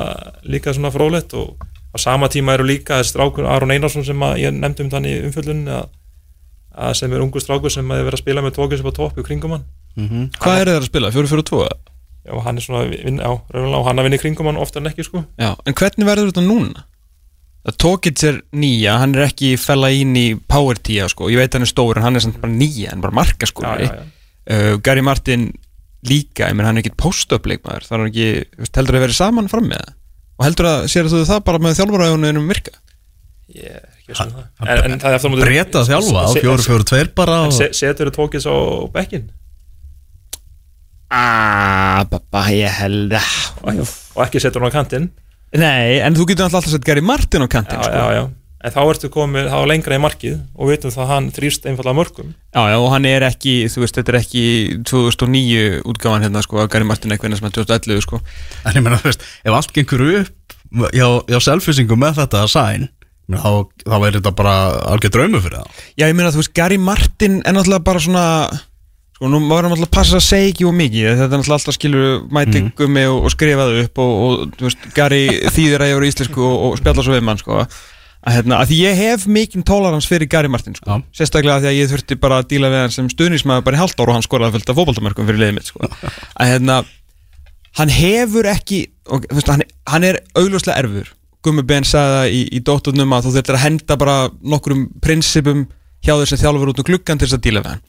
líka 0.50 0.74
svona 0.74 0.94
frólætt 0.94 1.36
og 1.38 1.68
á 1.94 1.98
sama 2.02 2.30
tíma 2.30 2.56
eru 2.58 2.66
líka 2.70 3.00
þessi 3.00 3.14
strákur 3.14 3.48
Aron 3.50 3.74
Einarsson 3.74 4.06
sem 4.06 4.26
ég 4.42 4.56
nefndi 4.56 4.86
um 4.86 4.92
þannig 4.94 5.28
umfjöldunni 5.30 5.74
að, 5.74 5.92
að 6.74 6.96
sem 7.02 7.14
er 7.14 7.26
ungu 7.26 7.42
strákur 7.44 7.74
sem 7.74 7.94
að 7.94 8.04
vera 8.08 8.18
að 8.18 8.24
spila 8.24 8.46
með 8.46 8.58
tókis 8.58 8.84
upp 8.84 8.92
á 8.94 9.00
topp 9.00 9.22
í 9.22 9.26
kringum 9.30 9.56
hann 9.58 9.66
mm 9.98 10.28
Hvað 10.42 10.62
er 10.62 10.72
það 10.74 10.82
að 10.82 10.90
spila? 10.90 11.14
4-4-2? 11.16 11.64
Já, 12.30 12.36
hann 12.46 12.60
er 12.60 12.64
svona, 12.66 12.84
vin, 12.92 13.18
já, 13.18 13.32
raunverulega, 13.32 13.80
og 13.80 13.88
hann 13.88 14.00
að 14.00 14.06
vinna 14.06 14.20
í 14.20 14.22
kringum 14.22 14.50
hann 14.52 14.60
oftar 14.62 14.84
en 14.84 14.90
ekki, 14.92 15.06
sko. 15.08 15.24
Já, 15.40 15.54
en 15.66 15.78
hvernig 15.80 16.06
verður 16.10 16.30
þetta 16.30 16.44
núna? 16.46 16.84
Það 17.66 17.78
Tókits 17.84 18.26
er 18.28 18.38
nýja, 18.56 18.98
hann 19.02 19.16
er 19.18 19.26
ekki 19.26 19.54
fella 19.60 19.90
ín 19.92 20.14
í 20.20 20.28
power 20.50 20.78
tíja 20.80 21.10
sko, 21.12 21.32
ég 21.32 21.42
veit 21.42 21.56
hann 21.56 21.66
er 21.66 21.72
stór 21.72 22.00
en 22.00 22.06
hann 22.06 22.20
er 22.20 22.24
samt 22.24 22.38
bara 22.42 22.54
nýja, 22.54 22.92
hann 22.92 23.02
er 23.02 23.08
bara 23.08 23.18
marka 23.20 23.50
sko 23.50 23.66
já, 23.66 23.90
já. 23.90 24.06
uh, 24.54 24.78
Gary 24.86 25.04
Martin 25.06 25.50
líka, 26.08 26.48
ég 26.48 26.56
menn 26.56 26.68
hann 26.70 26.80
er 26.80 26.84
ekki 26.86 26.96
post-up 27.00 27.48
leikmaður, 27.50 27.88
það 27.88 27.96
er 27.98 28.04
hann 28.04 28.12
ekki, 28.12 28.28
heldur 28.78 28.98
að 29.00 29.04
verið 29.08 29.18
saman 29.20 29.50
fram 29.52 29.68
með 29.72 29.82
það 29.84 29.96
og 30.40 30.46
heldur 30.48 30.70
að 30.70 30.86
sér 30.94 31.10
þú 31.12 31.24
það 31.28 31.42
bara 31.50 31.60
með 31.66 31.80
þjálfaraðunum 31.82 32.48
virka 32.54 32.78
Ég 33.50 33.66
er 33.74 33.88
ekki 33.98 34.12
veist 34.14 34.22
um 34.28 34.34
það. 34.38 34.70
En, 34.70 34.80
en 34.94 35.00
það 35.02 35.10
er 35.10 35.16
aftur 35.18 35.30
á 35.30 35.34
móti... 35.34 35.46
Breta 35.48 35.80
að 35.82 35.88
þjálfa 35.90 36.22
á 36.22 36.30
fjóru, 36.38 36.64
fjóru, 36.68 36.86
tveir 36.86 37.08
bara 37.18 37.38
og... 37.48 37.54
se- 37.58 37.72
setur 37.74 38.12
þú 38.12 38.14
tókis 38.20 38.46
á 38.46 38.56
bekkin? 38.94 39.24
Ah, 41.10 42.04
pappa, 42.12 42.44
ég 42.54 42.70
held 42.84 43.16
Og, 43.18 43.80
og 43.82 44.22
ekki 44.28 44.42
setur 44.44 44.62
hann 44.62 44.70
á 44.70 44.78
kantinn? 44.78 45.08
Nei, 45.58 45.98
en 46.06 46.14
þú 46.14 46.28
getur 46.30 46.46
alltaf 46.46 46.68
sett 46.70 46.86
Gary 46.86 47.02
Martin 47.02 47.42
á 47.42 47.50
kantinn 47.50 47.82
Já, 47.82 47.88
sko. 47.90 47.98
já, 47.98 48.20
já. 48.20 48.24
En 48.60 48.74
þá 48.76 48.80
ertu 48.92 49.08
komið, 49.14 49.46
þá 49.48 49.56
er 49.62 49.70
lengra 49.72 49.96
í 49.96 50.02
markið 50.04 50.34
og 50.60 50.68
við 50.68 50.74
veitum 50.74 50.92
það 50.92 51.04
að 51.06 51.12
hann 51.14 51.28
þrýst 51.32 51.68
einfallega 51.70 51.96
mörgum. 51.96 52.34
Já, 52.52 52.62
já, 52.74 52.76
og 52.84 52.90
hann 52.92 53.06
er 53.08 53.24
ekki, 53.30 53.54
þú 53.72 53.84
veist, 53.86 53.96
þetta 53.96 54.12
er 54.12 54.18
ekki 54.20 54.42
2009 54.90 55.82
útgáfan 55.88 56.26
hérna, 56.26 56.42
sko, 56.44 56.60
að 56.64 56.72
Gary 56.74 56.88
Martin 56.90 57.14
eitthvað 57.16 57.32
eins 57.38 57.44
með 57.46 57.54
2011, 57.62 58.04
sko 58.04 58.20
En 58.68 58.76
ég 58.76 58.84
meina, 58.84 59.00
þú 59.00 59.08
veist, 59.12 59.24
ef 59.48 59.56
allt 59.56 59.72
gengur 59.76 60.04
upp 60.22 60.56
hjá, 60.92 61.08
hjá 61.32 61.40
selfisingu 61.48 61.98
með 62.00 62.20
þetta 62.24 62.42
að 62.44 62.52
sæn 62.54 62.88
þá, 63.30 63.52
þá 63.86 63.96
er 64.10 64.18
þetta 64.20 64.34
bara 64.38 64.56
algjör 64.92 65.14
draumu 65.16 65.40
fyrir 65.44 65.62
það 65.62 65.80
Já, 66.02 66.06
ég 66.10 66.18
meina, 66.20 66.32
þú 66.36 66.42
veist, 66.44 66.54
Gary 66.60 66.80
Martin 66.82 67.40
er 67.46 67.56
náttúrulega 67.56 67.86
bara 67.88 68.02
svona 68.04 68.26
Sko, 69.20 69.28
nú 69.28 69.40
maður 69.44 69.68
er 69.68 69.72
náttúrulega 69.74 69.90
að 69.90 69.96
passa 70.00 70.18
að 70.20 70.26
segja 70.28 70.52
ekki 70.54 70.68
og 70.70 70.76
mikið 70.80 71.08
Þetta 71.10 71.26
er 71.28 71.32
náttúrulega 71.38 71.58
alltaf 71.60 71.76
skilur 71.80 72.10
mæti 72.32 72.60
Mhm. 72.64 72.74
gummi 72.80 73.06
og, 73.12 73.24
og 73.28 73.34
skrifa 73.36 73.66
það 73.70 73.80
upp 73.86 74.04
og, 74.04 74.12
og 74.26 74.66
veist, 74.68 74.86
Gary 74.96 75.24
þýðir 75.56 75.84
að 75.86 75.92
ég 75.94 75.98
voru 76.00 76.12
íslensku 76.12 76.44
og, 76.48 76.58
og 76.70 76.78
spjalla 76.82 77.04
svo 77.08 77.16
við 77.18 77.26
mann, 77.28 77.40
sko 77.42 77.64
að, 78.30 78.36
hérna, 78.38 78.60
að 78.62 78.70
því 78.70 78.78
ég 78.84 79.00
hef 79.00 79.26
mikinn 79.30 79.66
tólarans 79.66 80.08
fyrir 80.10 80.30
Gary 80.30 80.52
Martin, 80.52 80.76
sko. 80.78 80.86
Já. 80.86 81.06
Sérstaklega 81.18 81.64
því 81.64 81.70
að 81.72 81.78
ég 81.80 81.92
þurfti 81.92 82.18
bara 82.22 82.40
að 82.40 82.50
díla 82.54 82.70
við 82.72 82.84
hann 82.84 82.94
sem 82.94 83.10
stuðnismæður 83.10 83.66
bara 83.66 83.80
í 83.80 83.82
halvt 83.82 84.02
ára 84.02 84.14
og 84.14 84.18
hann 84.20 84.26
skoraði 84.26 84.56
fullt 84.58 84.72
af 84.72 84.80
fótboltamörkum 84.80 85.30
fyrir 85.30 85.42
liðið 85.44 85.58
mitt, 85.58 85.72
sko. 85.72 85.90
Að 86.40 86.52
hérna, 86.54 86.78
hann 87.80 87.94
hefur 87.94 88.50
ekki 88.52 88.84
og, 89.10 89.26
veist, 89.34 89.50
hann, 89.50 89.66
hann 89.90 90.06
er 90.06 90.22
augljóslega 90.38 90.78
erfur. 90.84 91.12
Gummi 91.46 91.64
Ben 91.64 91.88
sagði 91.88 92.16
það 92.18 92.34
í, 92.36 92.42
í 92.60 92.64
dótturnum 92.68 93.14
að 93.16 93.28
þú 93.28 93.36
þurftir 93.38 93.58
að 93.58 93.64
henda 93.64 93.98
bara 94.00 94.16
nokkrum 94.54 94.88
prinsipum 95.04 95.68
hjá 96.04 96.16
þessi 96.20 96.40
þjálfur 96.42 96.74
út 96.74 96.82
um 96.84 96.88
gluggan 96.90 97.20
til 97.20 97.30
þess 97.30 97.40
að 97.40 97.46
díla 97.48 97.64
við 97.64 97.74
hann. 97.74 97.86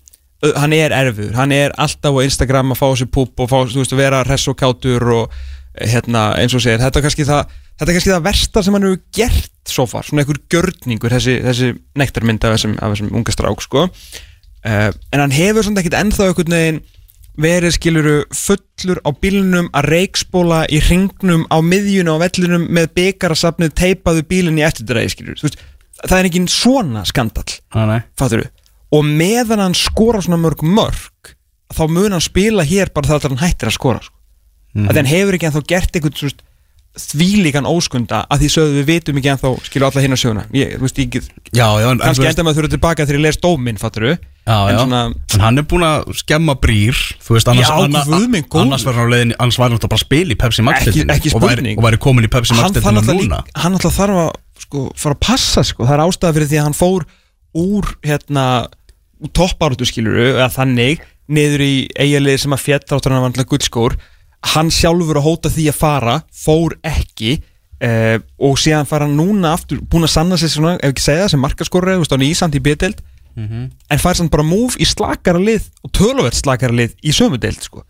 Hann 0.56 0.72
er 0.72 0.94
erfur, 0.96 1.32
hann 1.36 1.52
er 1.52 1.74
alltaf 1.76 2.16
á 2.16 2.24
Instagram 2.24 2.72
að 2.72 2.78
fá 2.80 2.86
sér 2.96 3.10
púp 3.12 3.42
og 3.42 3.50
fá, 3.50 3.58
veist, 3.68 3.92
að 3.92 4.00
vera 4.00 4.22
hress 4.24 4.48
og 4.48 4.56
kátur 4.56 5.04
og 5.12 5.34
eh, 5.74 5.90
hérna, 5.90 6.30
eins 6.40 6.54
og 6.56 6.62
segir, 6.64 6.80
þetta 6.80 7.00
er 7.00 7.04
kannski 7.04 7.26
það 7.28 7.58
þetta 7.80 7.88
er 7.88 7.96
kannski 7.96 8.12
það 8.12 8.28
versta 8.28 8.62
sem 8.62 8.76
hann 8.76 8.86
hefur 8.86 9.02
gert 9.16 9.70
svo 9.70 9.86
far, 9.88 10.04
svona 10.04 10.24
einhver 10.24 10.40
gjörningur, 10.52 11.12
þessi, 11.16 11.36
þessi 11.44 11.72
nektarmynd 11.98 12.44
af 12.44 12.56
þessum, 12.56 12.76
af 12.78 12.94
þessum 12.94 13.12
unga 13.16 13.34
strák, 13.34 13.64
sko 13.64 13.86
uh, 13.88 14.88
en 14.90 15.22
hann 15.24 15.34
hefur 15.34 15.66
svona 15.66 15.82
ekkit 15.82 15.98
ennþá 16.00 16.30
einhvern 16.30 16.56
veginn 16.56 16.82
verið 17.40 17.74
skiluru 17.76 18.14
fullur 18.36 19.00
á 19.06 19.10
bílnum 19.16 19.70
að 19.76 19.90
reikspóla 19.94 20.64
í 20.68 20.80
ringnum 20.84 21.46
á 21.48 21.56
miðjunu 21.64 22.16
á 22.18 22.22
vellinum 22.26 22.66
með 22.74 22.90
byggarasafnið 22.98 23.74
teipaðu 23.78 24.24
bílinn 24.28 24.60
í 24.60 24.66
eftirdræði 24.66 25.14
skiluru 25.14 25.52
það 26.00 26.16
er 26.18 26.28
ekki 26.28 26.44
svona 26.50 27.04
skandall 27.08 27.56
ah, 27.72 28.00
og 28.90 29.06
meðan 29.06 29.62
hann 29.62 29.78
skora 29.78 30.20
svona 30.24 30.40
mörg 30.42 30.64
mörg 30.66 31.34
þá 31.70 31.84
mun 31.86 32.16
hann 32.16 32.24
spila 32.24 32.66
hér 32.66 32.90
bara 32.94 33.12
þar 33.12 33.30
hann 33.30 33.44
hættir 33.44 33.70
að 33.70 33.78
skora 33.78 34.02
sko. 34.02 34.16
Mhm. 34.74 34.88
að 34.90 35.00
hann 35.00 35.10
hefur 35.10 35.36
ekki 35.36 35.48
ennþá 35.48 35.66
gert 35.66 35.96
einhvern 35.96 36.16
svo 36.16 36.28
veist, 36.28 36.42
þvílíkan 36.98 37.68
óskunda 37.70 38.24
að 38.26 38.40
því 38.42 38.48
sögðu 38.50 38.80
við 38.80 38.86
vitum 38.90 39.18
ekki 39.20 39.30
ennþá 39.30 39.50
skilu 39.68 39.86
alla 39.86 40.02
hinn 40.02 40.14
að 40.16 40.20
sjöuna 40.24 40.42
ég, 40.56 40.72
þú 40.74 40.82
veist, 40.82 40.98
ég, 40.98 41.10
get- 41.14 41.28
en, 41.30 42.00
kannski 42.02 42.26
en, 42.26 42.32
enda 42.34 42.42
að 42.50 42.56
þurfa 42.58 42.70
tilbaka 42.74 43.06
þegar 43.06 43.18
ég 43.20 43.24
les 43.28 43.38
dóminn 43.44 43.78
fattur 43.78 44.06
já, 44.10 44.56
en 44.72 44.78
svona 44.80 45.02
en 45.14 45.44
hann 45.44 45.58
er 45.62 45.66
búin 45.70 45.86
að 45.86 46.10
skemma 46.18 46.56
brýr 46.58 46.98
Þú 47.22 47.36
veist, 47.36 47.48
annars, 47.52 47.70
Já, 47.70 47.78
anna- 47.78 48.02
góður. 48.50 48.64
annars 48.64 48.84
var 48.88 48.98
hann 48.98 49.06
á 49.06 49.12
leiðinni 49.14 49.36
Annars 49.38 49.58
var 49.60 49.68
hann 49.70 49.78
náttúrulega 49.78 49.92
bara 49.94 50.00
að 50.00 50.06
spila 50.08 50.34
í 50.34 50.38
Pepsi 50.42 50.62
Max 50.66 50.80
Ekki- 50.80 50.90
deildinni 50.90 51.14
ekki 51.14 51.30
og 51.30 51.42
og 51.78 51.84
væri 51.86 51.98
komin 52.02 52.26
í 52.26 52.32
Pepsi 52.34 52.54
Max 52.58 52.62
hann 52.66 52.74
þarf 52.74 52.82
deildina 52.82 53.00
náttúrulega 53.00 53.38
núna. 53.38 53.62
hann 53.62 53.72
náttúrulega 53.76 53.98
þarf 54.00 54.18
að 54.24 54.30
sko, 54.66 54.84
fara 54.96 55.14
að 55.14 55.20
passa 55.20 55.62
sko. 55.64 55.86
það 55.86 55.94
er 55.94 56.04
ástæða 56.08 56.34
fyrir 56.34 56.50
því 56.50 56.58
að 56.58 56.66
hann 56.66 56.78
fór 56.80 57.06
úr 57.54 57.84
hérna 58.02 58.46
topparútu 59.36 59.86
skiluru 59.86 60.26
eða 60.34 60.50
þannig 60.54 61.00
niður 61.30 61.62
í 61.62 61.74
eiginlega 61.94 62.42
sem 62.42 62.54
að 62.56 62.64
fjettráttur 62.66 63.12
hann 63.14 63.22
var 63.22 63.30
náttúrulega 63.30 63.52
gullskór 63.54 63.96
hann 64.54 64.70
sjálfur 64.72 65.20
að 65.20 65.26
hóta 65.26 65.52
því 65.52 65.68
að 65.70 65.78
fara 65.78 66.16
fór 66.32 66.76
ekki 66.86 67.36
uh, 67.84 68.18
og 68.40 68.58
síðan 68.60 68.88
fara 68.88 69.08
núna 69.10 69.54
aftur 69.56 69.82
búin 69.84 70.06
að 70.08 70.14
sanna 70.14 70.38
sig 70.40 70.52
svona, 70.52 70.76
ef 70.80 70.94
ekki 70.94 71.04
segja 71.04 71.26
það 71.26 71.32
sem 71.34 71.44
markaskorrið 71.44 72.04
á 72.08 72.16
nýsand 72.20 72.56
í 72.56 72.64
B-deild. 72.64 73.02
En 73.40 74.00
fær 74.00 74.18
samt 74.18 74.32
bara 74.32 74.44
múf 74.44 74.74
í 74.80 74.84
slakara 74.84 75.40
lið 75.40 75.68
og 75.86 75.92
töluvert 75.96 76.36
slakara 76.36 76.74
lið 76.76 76.96
í 77.00 77.14
sömu 77.14 77.38
deild 77.40 77.62
sko. 77.62 77.84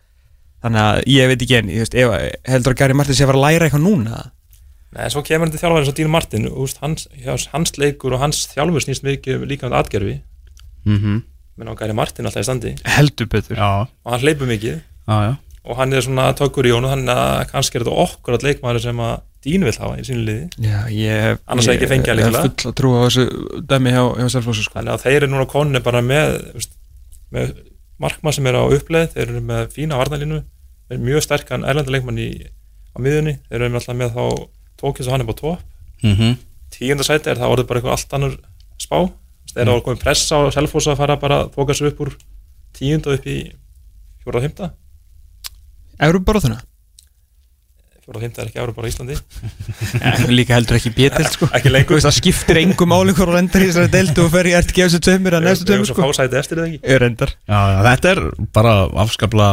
þannig 0.61 0.81
að 0.85 0.99
ég 1.09 1.31
veit 1.31 1.43
ekki 1.43 1.57
enn 1.57 1.71
veist, 1.73 1.95
ef, 1.97 2.11
heldur 2.45 2.75
að 2.75 2.79
Gary 2.83 2.95
Martin 2.95 3.17
sé 3.17 3.25
að 3.25 3.31
fara 3.31 3.41
að 3.41 3.45
læra 3.47 3.67
eitthvað 3.67 3.85
núna? 3.87 4.19
Nei, 4.93 5.05
en 5.07 5.13
svo 5.15 5.23
kemur 5.25 5.47
hann 5.47 5.55
til 5.55 5.63
þjálfari 5.63 5.81
eins 5.81 5.89
og 5.89 5.97
Dín 5.97 6.11
Martin 6.13 6.49
úst, 6.51 6.83
hans, 6.83 7.09
hans 7.55 7.73
leikur 7.81 8.13
og 8.13 8.21
hans 8.21 8.43
þjálfur 8.53 8.85
snýst 8.85 9.07
mikið 9.07 9.47
líka 9.49 9.71
um 9.71 9.77
atgerfi 9.79 10.21
mm 10.85 10.99
-hmm. 10.99 11.23
menn 11.57 11.73
á 11.73 11.75
Gæri 11.81 11.97
Martin 11.97 12.27
alltaf 12.27 12.45
í 12.45 12.45
standi. 12.45 12.75
Heldur 12.85 13.27
betur. 13.27 13.57
Já, 13.57 13.89
og 14.05 14.13
hann 14.13 14.21
hleypur 14.21 14.47
mikið. 14.47 14.83
Já, 15.09 15.17
já 15.25 15.37
og 15.65 15.77
hann 15.77 15.93
er 15.93 16.05
svona 16.05 16.31
tökur 16.37 16.69
í 16.69 16.73
honum 16.75 16.93
þannig 16.95 17.19
að 17.23 17.43
kannski 17.51 17.79
er 17.79 17.85
þetta 17.85 18.05
okkur 18.05 18.37
að 18.39 18.47
leikmaður 18.49 18.87
sem 18.87 19.03
að 19.05 19.19
Dín 19.41 19.63
vil 19.65 19.73
hafa 19.73 19.97
í 19.97 20.03
sínu 20.05 20.25
liði 20.27 20.67
Já, 20.69 20.79
ég 20.93 21.39
Annars 21.49 21.65
hefði 21.65 21.79
ekki 21.79 21.89
fengið 21.89 22.19
líklega. 22.19 22.41
er 22.43 22.51
full 22.51 22.71
að 22.71 22.75
trúa 22.77 22.99
á 23.01 23.05
þessu 23.07 23.23
dæmi 23.71 23.93
hjá, 23.95 24.03
hjá 24.19 24.27
Selfossu 24.35 24.65
sko. 24.67 24.77
þannig 24.77 24.93
að 24.93 25.05
þeir 25.07 25.17
eru 25.17 25.29
núna 25.33 25.47
konni 25.49 25.81
bara 25.85 26.03
með, 26.05 26.35
veist, 26.59 26.75
með 27.33 27.55
markmann 28.05 28.37
sem 28.37 28.49
er 28.51 28.59
á 28.61 28.65
uppleið 28.69 29.15
þeir 29.15 29.25
eru 29.25 29.41
með 29.49 29.63
fína 29.73 30.01
varnalínu 30.01 30.43
þeir 30.43 30.97
eru 30.99 31.07
mjög 31.07 31.25
sterkan 31.25 31.65
erlenda 31.65 31.95
leikmann 31.95 32.21
í, 32.21 32.29
á 32.93 32.97
miðunni 33.01 33.39
þeir 33.49 33.65
eru 33.65 33.81
alltaf 33.81 33.97
með 33.97 34.13
þá 34.19 34.25
tókis 34.85 35.09
og 35.09 35.17
hann 35.17 35.25
er 35.25 35.31
búið 35.31 35.41
topp 35.41 36.05
mm 36.05 36.15
-hmm. 36.19 36.37
tíunda 36.77 37.09
sæti 37.09 37.33
er 37.33 37.41
það 37.41 37.55
orðið 37.55 37.71
bara 37.71 37.81
eitthvað 37.81 37.97
allt 37.97 38.17
annar 38.19 38.37
spá 38.77 38.99
þeir 39.55 39.65
eru 39.65 39.79
mm. 39.79 39.87
komið 39.89 40.05
pressa 40.05 40.37
á 40.37 40.53
Selfoss 40.53 40.91
að 40.91 41.01
fara 41.01 41.17
bara 41.17 41.41
að 41.45 41.53
tóka 41.57 41.77
sér 41.77 41.91
upp 41.91 42.05
úr 42.05 42.13
tíunda 42.77 43.17
upp 43.17 43.27
í 43.27 43.39
fjóra 44.21 44.41
og 44.41 44.45
fymta 44.45 44.71
Þarna? 46.01 46.61
fjóra 48.11 48.19
og 48.19 48.25
fymta 48.25 48.43
er 48.43 48.49
ekki 48.51 48.75
bara 48.75 48.89
í 48.89 48.91
Íslandi 48.91 49.17
Ja, 50.03 50.13
líka 50.31 50.57
heldur 50.57 50.79
ekki 50.79 50.93
bétild 50.97 51.31
sko. 51.31 51.49
Það 51.51 52.17
skiptir 52.17 52.61
engum 52.63 52.91
máli 52.91 53.15
hvort 53.15 53.31
þú 53.31 53.39
endar 53.39 53.65
í 53.65 53.69
þessari 53.71 53.93
deildu 53.95 54.25
og 54.25 54.33
fer 54.35 54.49
í 54.51 54.55
ert 54.59 54.73
gefið 54.75 54.95
sér 54.97 55.05
tveimur 55.07 55.37
að 55.39 55.47
næstu 55.47 55.79
svo 55.79 55.89
sko. 55.93 56.09
þetta 57.87 58.15
er 58.15 58.23
bara 58.57 58.75
afskapla 59.05 59.51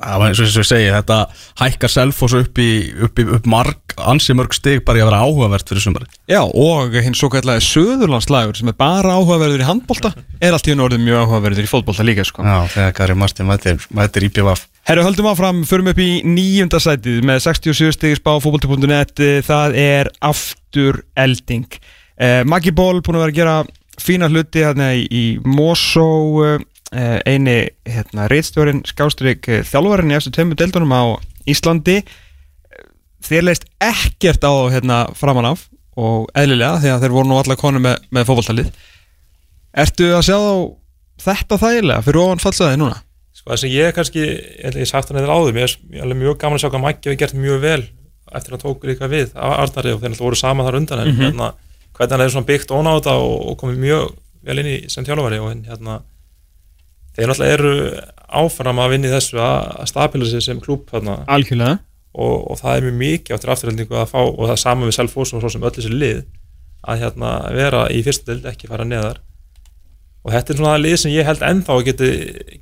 eins 0.00 0.40
og 0.42 0.48
ég 0.48 0.68
segi, 0.68 0.90
þetta 0.92 1.18
hækkar 1.60 1.92
Selfoss 1.92 2.36
upp 2.38 2.60
í, 2.62 2.70
upp 3.06 3.20
í 3.20 3.26
upp 3.36 3.48
marg, 3.50 3.96
ansi 4.10 4.34
mörg 4.36 4.56
stig 4.56 4.84
bara 4.86 5.00
í 5.00 5.04
að 5.04 5.10
vera 5.12 5.22
áhugavert 5.24 5.70
fyrir 5.70 5.84
sumari 5.84 6.08
Já, 6.30 6.40
og 6.42 6.94
hinn 6.96 7.16
svo 7.18 7.30
kallega 7.32 7.62
Söðurlandslægur 7.64 8.58
sem 8.58 8.70
er 8.72 8.78
bara 8.78 9.16
áhugaverður 9.18 9.64
í 9.64 9.68
handbolta 9.68 10.14
er 10.44 10.56
allt 10.56 10.68
í 10.68 10.74
unn 10.74 10.84
orðið 10.84 11.04
mjög 11.04 11.24
áhugaverður 11.24 11.66
í 11.66 11.70
fótbolta 11.70 12.06
líka 12.06 12.24
sko. 12.26 12.44
Já, 12.44 12.66
þegar 12.74 12.94
Gary 12.98 13.16
Martin 13.18 13.48
mætir, 13.48 13.78
mætir 13.94 14.26
IPVF. 14.28 14.66
Herru, 14.88 15.04
höldum 15.06 15.28
áfram, 15.30 15.62
förum 15.68 15.88
upp 15.92 16.00
í 16.02 16.08
nýjunda 16.26 16.80
sætið 16.82 17.22
með 17.24 17.40
67 17.46 17.94
stigir 17.96 18.20
spá 18.20 18.34
fótbolti.net 18.42 19.24
það 19.46 19.78
er 19.80 20.10
aftur 20.24 21.00
elding. 21.16 21.68
Eh, 22.20 22.42
Maggi 22.46 22.74
Ból 22.74 23.00
búin 23.04 23.18
að 23.18 23.26
vera 23.26 23.32
að 23.32 23.40
gera 23.40 23.56
fína 24.00 24.28
hluti 24.30 24.64
hérna 24.64 24.92
í, 24.98 25.06
í 25.08 25.24
Mosó 25.46 26.08
eh, 26.44 26.58
eini 27.26 27.56
hérna, 27.88 28.28
reitstjórin 28.30 28.82
skástrík 28.88 29.48
eh, 29.48 29.62
þjálfarinn 29.66 30.12
í 30.12 30.16
eftir 30.18 30.34
tveimur 30.36 30.58
deildunum 30.60 30.92
á 30.94 31.02
Íslandi 31.50 32.00
þér 33.24 33.46
leist 33.48 33.64
ekkert 33.82 34.44
á 34.44 34.52
hérna 34.72 34.98
framan 35.16 35.48
af 35.52 35.66
og 35.96 36.28
eðlilega 36.36 36.80
því 36.82 36.90
að 36.92 37.04
þeir 37.04 37.14
voru 37.14 37.30
nú 37.30 37.38
allar 37.40 37.58
konu 37.60 37.80
með, 37.82 38.00
með 38.14 38.26
fótboltalið 38.30 38.70
Ertu 39.74 40.08
að 40.14 40.24
sjá 40.28 40.38
þetta 41.24 41.58
þægilega 41.58 42.04
fyrir 42.06 42.20
ofan 42.24 42.42
fallsaði 42.42 42.78
núna? 42.80 43.00
sko 43.34 43.50
það 43.50 43.60
sem 43.64 43.72
ég 43.74 43.94
kannski, 43.96 44.24
ég 44.62 44.76
ég 44.78 44.86
sagt 44.90 45.10
hann 45.10 45.18
eða 45.22 45.34
áður 45.34 45.56
mér 45.56 45.72
er 45.74 46.02
alveg 46.04 46.20
mjög 46.20 46.36
gaman 46.42 46.58
að 46.58 46.62
sjá 46.64 46.70
hvað 46.70 46.84
Maggi 46.84 47.08
hefur 47.10 47.20
gert 47.24 47.34
mjög 47.38 47.60
vel 47.64 47.82
eftir 48.34 48.54
að 48.54 48.54
hann 48.54 48.62
tók 48.64 48.84
líka 48.88 49.08
við 49.10 49.32
af 49.34 49.54
Arnari 49.64 49.92
og 49.94 50.00
þeir 50.02 50.12
náttúrulega 50.12 50.26
voru 50.28 50.38
saman 50.38 50.66
þar 50.68 50.78
undan 50.80 51.02
en 51.02 51.10
Mhm. 51.10 51.22
hérna, 51.24 51.48
hvernig 51.94 52.14
hann 52.14 52.24
hefur 52.24 52.46
byggt 52.50 52.70
ón 52.74 52.86
á 52.90 52.92
þetta 52.98 53.14
og, 53.18 53.34
og 53.50 53.56
komið 53.60 53.78
mjög 53.84 54.14
vel 54.46 54.58
inn 54.62 54.70
í 54.70 54.76
sem 54.90 55.04
þjálfari 55.06 55.40
og 55.42 55.50
hérna 55.66 55.98
þeir 57.14 57.30
náttúrulega 57.30 57.56
eru 57.58 57.74
áfram 58.44 58.80
að 58.82 58.94
vinna 58.94 59.10
í 59.10 59.12
þessu 59.14 59.42
að, 59.42 59.82
stabila 59.90 60.30
sig 60.30 60.44
sem 60.44 60.62
klúb 60.62 60.88
Algjörlega. 60.94 61.78
Og, 62.14 62.34
og 62.52 62.58
það 62.60 62.76
er 62.76 62.84
mjög 62.86 62.98
mikið 63.00 63.34
áttur 63.34 63.52
afturhaldingu 63.54 63.96
að 63.98 64.10
fá 64.12 64.20
og 64.22 64.42
það 64.44 64.54
er 64.54 64.62
sama 64.62 64.86
við 64.86 64.96
Selfoss 64.98 65.34
og 65.34 65.42
svo 65.42 65.50
sem 65.50 65.64
öll 65.66 65.74
þessi 65.74 65.90
lið 65.90 66.20
að 66.84 67.00
hérna 67.02 67.30
vera 67.56 67.86
í 67.90 68.02
fyrstu 68.06 68.30
dild 68.30 68.46
ekki 68.46 68.70
fara 68.70 68.86
neðar. 68.86 69.18
Og 70.24 70.32
þetta 70.32 70.52
er 70.52 70.60
svona 70.60 70.80
lið 70.80 70.96
sem 71.02 71.14
ég 71.14 71.26
held 71.26 71.42
ennþá 71.44 71.78
geti, 71.88 72.10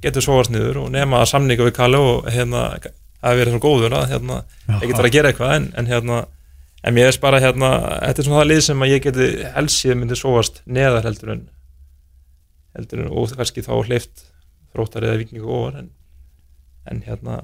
getur 0.02 0.24
sóast 0.24 0.52
niður 0.54 0.84
og 0.86 0.92
nema 0.94 1.20
að 1.20 1.30
samninga 1.34 1.68
við 1.68 1.76
Kalle 1.76 2.00
og 2.00 2.30
hérna 2.32 2.64
það 3.22 3.30
er 3.30 3.38
verið 3.38 3.52
svona 3.52 3.66
góður 3.66 3.98
að 3.98 4.08
hérna 4.10 4.38
ég 4.72 4.88
get 4.88 4.96
fara 4.96 5.10
að 5.10 5.16
gera 5.16 5.30
eitthvað 5.30 5.54
en, 5.56 5.68
en 5.78 5.90
hérna 5.90 6.22
en 6.82 6.96
mér 6.96 7.12
er 7.12 7.18
bara 7.22 7.40
hérna, 7.42 7.70
þetta 8.08 8.22
er 8.22 8.26
svona 8.26 8.40
það 8.40 8.50
lið 8.50 8.62
sem 8.66 8.82
að 8.82 8.92
ég 8.92 9.04
geti 9.04 9.28
helst 9.54 9.82
síðan 9.82 10.00
myndi 10.00 10.18
sóast 10.18 10.62
neðar 10.66 11.06
heldur 11.06 11.34
en 11.36 11.44
heldur 12.74 13.04
en 13.04 13.12
og 13.12 13.34
kannski 13.38 13.62
þá 13.62 13.74
hleyft 13.86 14.24
þróttar 14.72 15.08
eða 15.08 15.20
vikingu 15.22 15.48
ofar 15.48 15.82
en, 15.82 15.90
en 16.90 17.02
hérna 17.06 17.42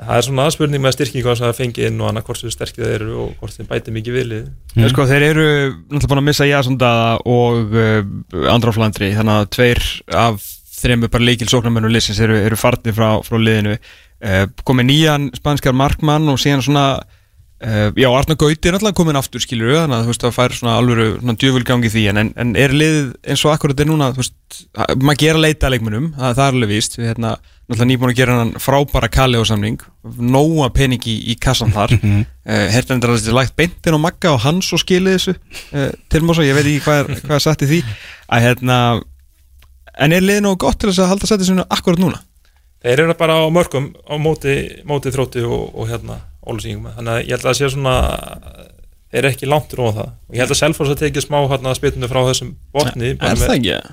en 0.00 0.08
það 0.08 0.16
er 0.18 0.26
svona 0.26 0.46
aðspurning 0.48 0.82
með 0.82 0.96
styrkingu 0.96 1.34
sem 1.36 1.46
það 1.46 1.58
fengi 1.60 1.86
inn 1.88 2.00
og 2.00 2.08
annað 2.08 2.26
hvort 2.28 2.42
þau 2.42 2.54
sterkið 2.54 2.86
þeir 2.86 2.94
eru 2.96 3.18
og 3.22 3.34
hvort 3.40 3.58
þeim 3.58 3.68
bæti 3.70 3.94
mikið 3.94 4.18
vilið 4.18 4.50
Mm. 4.72 4.86
Sko, 4.88 5.04
þeir 5.04 5.22
eru 5.26 5.42
náttúrulega 5.68 6.08
búin 6.08 6.20
að 6.22 6.24
missa 6.30 6.46
Jasondaða 6.48 7.08
og 7.28 7.74
uh, 7.76 7.98
Andra 8.48 8.72
Flandri. 8.72 9.10
Þannig 9.12 9.34
að 9.36 9.50
tveir 9.52 9.82
af 10.16 10.46
þreim 10.78 11.04
bara 11.04 11.26
leikil 11.28 11.48
sóknarmennu 11.52 11.90
liðsins 11.92 12.22
eru, 12.24 12.38
eru 12.40 12.56
farnir 12.56 12.96
frá, 12.96 13.10
frá 13.26 13.36
liðinu. 13.36 13.74
Uh, 14.24 14.46
komið 14.64 14.88
nýjan 14.88 15.28
spanskar 15.36 15.76
markmann 15.76 16.30
og 16.32 16.40
síðan 16.40 16.64
svona 16.64 16.86
uh, 17.62 17.88
já, 17.96 18.08
Arna 18.10 18.34
Gauti 18.38 18.68
er 18.68 18.74
náttúrulega 18.76 18.98
komin 18.98 19.18
aftur 19.20 19.42
skilur 19.44 19.72
þannig 19.76 19.96
að 19.98 20.04
þú 20.06 20.12
veist 20.12 20.26
að 20.28 20.34
fær 20.36 20.54
svona 20.58 20.74
alvöru 20.80 21.06
svona 21.20 21.34
djöfulgangi 21.42 21.90
því 21.94 22.04
en, 22.12 22.20
en, 22.22 22.30
en 22.44 22.52
er 22.58 22.74
liðið 22.76 23.10
eins 23.32 23.44
og 23.46 23.54
akkurat 23.54 23.80
er 23.84 23.88
núna 23.90 24.10
þú 24.16 24.22
veist, 24.24 24.36
að- 24.76 24.96
maður 25.02 25.20
gera 25.24 25.42
leita 25.46 25.68
að 25.68 25.74
leikmunum 25.76 26.06
það, 26.18 26.36
það 26.38 26.46
er 26.46 26.56
alveg 26.58 26.72
víst 26.74 26.98
við 26.98 27.10
hérna 27.12 27.32
náttúrulega 27.38 27.88
nýbúin 27.92 28.10
að 28.12 28.18
gera 28.18 28.38
hann 28.40 28.50
frábæra 28.60 29.08
kalli 29.14 29.38
á 29.38 29.44
samning 29.48 29.78
nóa 30.18 30.66
pening 30.74 31.04
í, 31.08 31.14
í 31.30 31.36
kassan 31.40 31.70
þar. 31.72 31.92
Uh, 32.02 32.66
Hertendur 32.74 33.12
að 33.14 33.20
þetta 33.22 33.30
er 33.32 33.38
lægt 33.38 33.54
beintin 33.56 33.94
og 33.96 34.02
magga 34.02 34.32
og 34.34 34.42
hans 34.42 34.72
og 34.74 34.82
skilið 34.82 35.14
þessu 35.16 35.34
uh, 35.38 35.92
til 36.10 36.24
Mosa, 36.26 36.42
ég 36.44 36.58
veit 36.58 36.66
ekki 36.66 36.82
hvað 36.88 36.98
er, 37.04 37.22
hvað 37.22 37.38
er 37.38 37.44
satt 37.46 37.62
í 37.62 37.70
því 37.70 37.80
að 38.34 38.44
hérna 38.48 38.78
en 40.02 40.12
er 40.16 40.24
liðið 40.26 40.42
nógu 40.48 40.58
gott 40.66 40.80
til 40.82 40.90
þess 40.90 41.04
að 41.04 41.10
halda 41.14 41.30
sætti 41.30 41.48
svona 41.48 41.66
ólusíngum, 46.46 46.90
þannig 46.96 47.12
að 47.12 47.22
ég 47.22 47.32
held 47.34 47.42
að 47.42 47.48
það 47.48 47.58
sé 47.58 47.70
svona 47.72 47.96
eru 49.12 49.28
ekki 49.28 49.48
langt 49.48 49.74
rúið 49.76 49.98
það. 49.98 50.12
Og 50.28 50.36
ég 50.36 50.42
held 50.42 50.54
að 50.54 50.60
Selfoss 50.62 50.92
að 50.94 51.00
tekið 51.02 51.26
smá 51.26 51.38
hérna 51.50 51.74
spytunni 51.76 52.08
frá 52.08 52.20
þessum 52.30 52.52
botni 52.72 53.12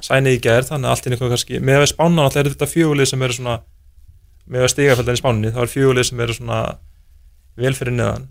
sænið 0.08 0.38
í 0.38 0.42
gær, 0.46 0.68
þannig 0.70 0.88
að 0.88 0.94
allt 0.96 1.08
er 1.08 1.16
eitthvað 1.16 1.34
kannski 1.36 1.60
með 1.70 1.82
að 1.84 1.90
spána 1.92 2.26
alltaf 2.26 2.42
er 2.42 2.52
þetta 2.54 2.70
fjögulið 2.74 3.10
sem 3.12 3.26
eru 3.28 3.38
svona 3.38 3.56
með 4.50 4.66
að 4.66 4.72
stigafældan 4.74 5.18
í 5.18 5.22
spáninni, 5.22 5.52
þá 5.54 5.60
er 5.66 5.74
fjögulið 5.74 6.08
sem 6.10 6.24
eru 6.26 6.38
svona 6.38 6.60
vel 7.60 7.74
fyrir 7.76 7.98
neðan. 7.98 8.30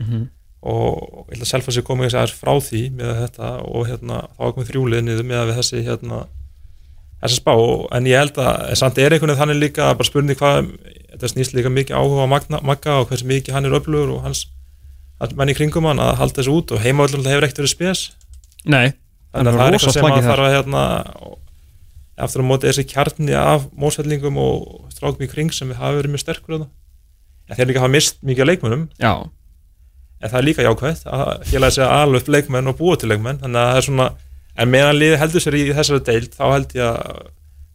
Mhm. 0.00 0.28
og 0.60 1.26
ég 1.30 1.38
held 1.38 1.44
að 1.44 1.48
Selfoss 1.50 1.78
er 1.80 1.84
komið 1.88 2.14
frá 2.36 2.52
því 2.60 2.82
með 2.92 3.10
þetta 3.24 3.50
og 3.64 3.86
hérna 3.88 4.16
þá 4.36 4.42
er 4.44 4.54
komið 4.56 4.70
þrjúlið 4.70 5.04
niður 5.06 5.24
með 5.24 5.38
að 5.40 5.48
við 5.48 5.58
þessi 5.60 5.82
hérna 5.86 6.18
þessa 7.20 7.36
spá, 7.36 7.52
en 7.96 8.08
ég 8.08 8.20
held 8.20 8.38
að 8.40 8.72
samt 8.80 8.98
er 8.98 9.14
einhvern 9.14 9.32
veginn 9.32 9.42
þannig 9.42 9.60
líka 9.60 9.90
bara 9.96 10.08
spurning 10.08 10.38
hvað 10.40 10.70
þetta 11.10 11.30
snýst 11.34 11.56
líka 11.56 11.72
mikið 11.72 11.98
áhuga 11.98 12.24
á 12.24 12.32
Magna, 12.32 12.60
Magga 12.64 12.96
og 13.02 13.10
hversu 13.10 13.28
mikið 13.28 13.56
hann 13.56 13.68
er 13.68 13.76
öflugur 13.76 14.14
og 14.16 14.24
hans 14.24 14.46
menn 15.36 15.52
í 15.52 15.56
kringum 15.56 15.88
hann 15.90 16.00
að 16.00 16.14
halda 16.20 16.40
þessu 16.40 16.56
út 16.56 16.72
og 16.72 16.80
heimavöldum 16.80 17.26
hefur 17.28 17.44
ekkert 17.44 17.60
verið 17.60 17.74
spes. 17.74 18.04
Nei, 18.64 18.94
þannig 19.34 19.52
að 19.52 19.58
það 19.60 19.66
er 19.66 19.76
eitthvað 19.78 19.96
sem 19.96 20.08
að 20.08 20.28
þarf 20.30 20.46
að 20.46 20.54
hérna, 20.56 20.84
eftir 22.24 22.44
á 22.44 22.48
móti 22.48 22.70
þessi 22.70 22.86
kjarni 22.88 23.36
af 23.36 23.66
mósveldingum 23.76 24.40
og 24.40 24.64
strákum 24.94 25.26
í 25.26 25.28
kring 25.28 25.52
sem 25.52 25.74
hafa 25.76 25.98
verið 25.98 26.14
mjög 26.14 26.24
sterkur 26.24 26.56
en 26.60 27.58
þeir 27.58 27.68
líka 27.68 27.84
hafa 27.84 27.92
mist 27.92 28.20
mikið 28.24 28.46
af 28.46 28.50
leikmönnum. 28.52 28.88
Já, 29.02 29.12
en 30.20 30.28
það 30.28 30.40
er 30.40 30.46
líka 30.46 30.64
jákvæmt 30.66 31.06
að 31.08 31.30
félagi 31.48 31.76
segja 31.76 31.92
alveg 32.02 32.22
upp 32.22 32.32
leikmenn 32.34 32.70
og 32.70 32.76
búa 32.80 32.96
til 33.00 33.08
leikmenn 33.10 33.40
þannig 33.40 33.60
að 33.60 33.70
það 33.70 33.78
er 33.80 33.86
svona, 33.86 34.08
en 34.60 34.72
meðan 34.72 34.98
liði 34.98 35.18
heldur 35.20 35.44
sér 35.44 35.56
í 35.58 35.66
þessari 35.74 36.04
deild, 36.06 36.32
þá 36.36 36.44
held 36.52 36.74
ég 36.76 36.86
að 36.86 37.20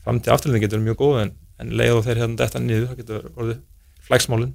framtíð 0.05 0.35
afturlending 0.35 0.65
getur 0.65 0.79
verið 0.79 0.89
mjög 0.89 0.99
góð 1.01 1.21
en, 1.23 1.31
en 1.61 1.75
leið 1.81 1.93
og 1.97 2.03
þeir 2.05 2.21
hérna 2.23 2.39
þetta 2.43 2.63
niður, 2.63 2.87
það 2.91 2.99
getur 3.01 3.29
orðið 3.35 3.61
flæksmálin. 4.05 4.51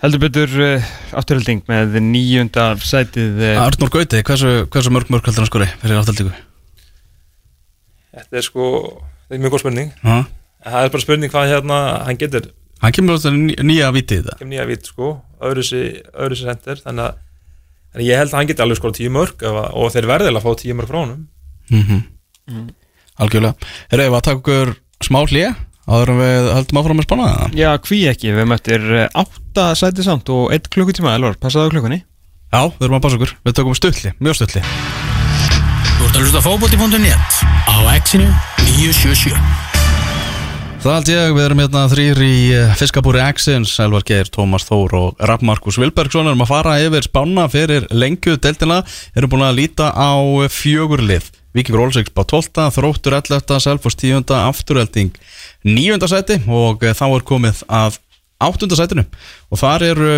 Heldur 0.00 0.22
betur 0.22 0.54
uh, 0.64 0.92
afturhalding 1.20 1.64
með 1.68 1.98
nýjunda 2.04 2.70
sætið 2.80 3.42
uh, 3.50 3.64
Arnur 3.66 3.90
Gauti, 3.92 4.22
hversu, 4.24 4.52
hversu 4.72 4.92
mörg 4.94 5.10
mörg 5.12 5.26
heldur 5.28 5.44
hann 5.44 5.50
skori 5.50 5.68
fyrir 5.82 5.98
aftaltíku? 6.00 6.32
þetta 8.14 8.40
er 8.40 8.46
sko, 8.46 8.68
þetta 9.26 9.36
er 9.36 9.42
mjög 9.42 9.54
góð 9.54 9.62
spurning. 9.64 9.90
En 10.06 10.24
það 10.64 10.86
er 10.86 10.94
bara 10.94 11.04
spurning 11.04 11.32
hvað 11.32 11.52
hérna 11.52 11.80
hann 12.06 12.20
getur. 12.20 12.48
Hann 12.80 12.94
kemur 12.96 13.20
nýja 13.60 13.90
vitið 13.92 14.22
þetta 14.24 14.38
kem 14.40 14.48
nýja 14.52 14.64
vít 14.70 14.88
sko, 14.88 15.12
öðru 15.44 15.64
sér 15.66 16.38
sendir 16.38 16.80
þannig 16.80 17.10
að 17.10 17.18
en 17.94 18.04
ég 18.06 18.16
held 18.20 18.30
að 18.32 18.38
hann 18.38 18.50
geti 18.50 18.62
alveg 18.64 18.78
skora 18.80 18.96
tíu 18.96 19.10
mörg 19.14 19.42
ef 19.42 19.56
að- 19.62 19.72
og 19.74 19.92
þeir 19.94 20.06
verðilega 20.10 20.40
að 20.42 20.46
fá 20.46 20.60
tíu 20.60 20.74
mörg 20.78 20.88
frá 20.90 21.00
honum. 21.02 21.26
Mm. 21.70 22.68
Algjörlega. 23.20 23.54
Erum 23.90 24.06
við 24.12 24.18
að 24.18 24.26
taka 24.28 24.40
okkur 24.40 24.74
smá 25.04 25.20
hlýja 25.26 25.50
en 25.90 26.20
við 26.20 26.50
höldum 26.54 26.78
áfram 26.80 26.98
með 27.00 27.06
spánaða 27.08 27.34
það? 27.40 27.56
Já, 27.58 27.70
hví 27.88 27.98
ekki, 28.10 28.32
við 28.36 28.46
möttir 28.52 28.84
átta 29.10 29.64
sætið 29.74 30.06
samt 30.06 30.28
og 30.30 30.52
eitt 30.54 30.68
klukkutíma, 30.70 31.14
Elvar, 31.18 31.34
passaðu 31.40 31.72
klukkunni. 31.74 32.02
Já, 32.52 32.62
við 32.78 32.86
erum 32.86 32.98
að 32.98 33.02
passa 33.06 33.18
okkur. 33.20 33.34
Við 33.46 33.56
tökum 33.58 33.74
stutli, 33.78 34.12
mjög 34.18 34.34
stutli 34.40 34.62
Þú 36.00 36.06
ert 36.06 36.16
að 36.16 36.22
hlusta 36.24 36.40
á 36.40 36.46
fótbolti.net 36.46 37.42
á 37.70 37.74
exinu 37.94 38.30
977 38.78 39.69
Það 40.80 40.94
held 40.94 41.08
ég, 41.12 41.30
við 41.36 41.42
erum 41.44 41.58
hérna 41.60 41.80
þrýr 41.92 42.18
í 42.24 42.36
eh, 42.56 42.70
fiskabúri 42.80 43.20
Axins, 43.20 43.74
Elvar 43.84 44.04
Geir, 44.08 44.30
Tómas 44.32 44.64
Þór 44.64 44.94
og 44.96 45.18
Rapp 45.28 45.42
Markus 45.44 45.76
Vilbergsson. 45.76 46.30
Erum 46.30 46.40
að 46.40 46.48
fara 46.54 46.78
yfir 46.80 47.04
spána 47.04 47.42
fyrir 47.52 47.84
lengju 47.92 48.38
deltina, 48.40 48.78
erum 49.12 49.28
búin 49.34 49.44
að 49.44 49.58
líta 49.58 49.90
á 49.92 50.16
fjögur 50.48 51.02
lið, 51.04 51.26
Víkingur 51.52 51.82
Olsvíks 51.84 52.14
bá 52.16 52.22
12, 52.24 52.70
Þróttur 52.78 53.18
11, 53.18 53.60
Selfos 53.60 53.98
10, 54.00 54.24
Afturhelding 54.38 55.18
9. 55.68 55.98
sæti 56.08 56.38
og 56.48 56.80
eh, 56.88 56.96
þá 56.96 57.04
er 57.10 57.26
komið 57.28 57.60
að 57.68 57.98
8. 58.40 58.70
sætinu. 58.80 59.04
Og 59.52 59.60
þar 59.60 59.84
eru 59.90 60.14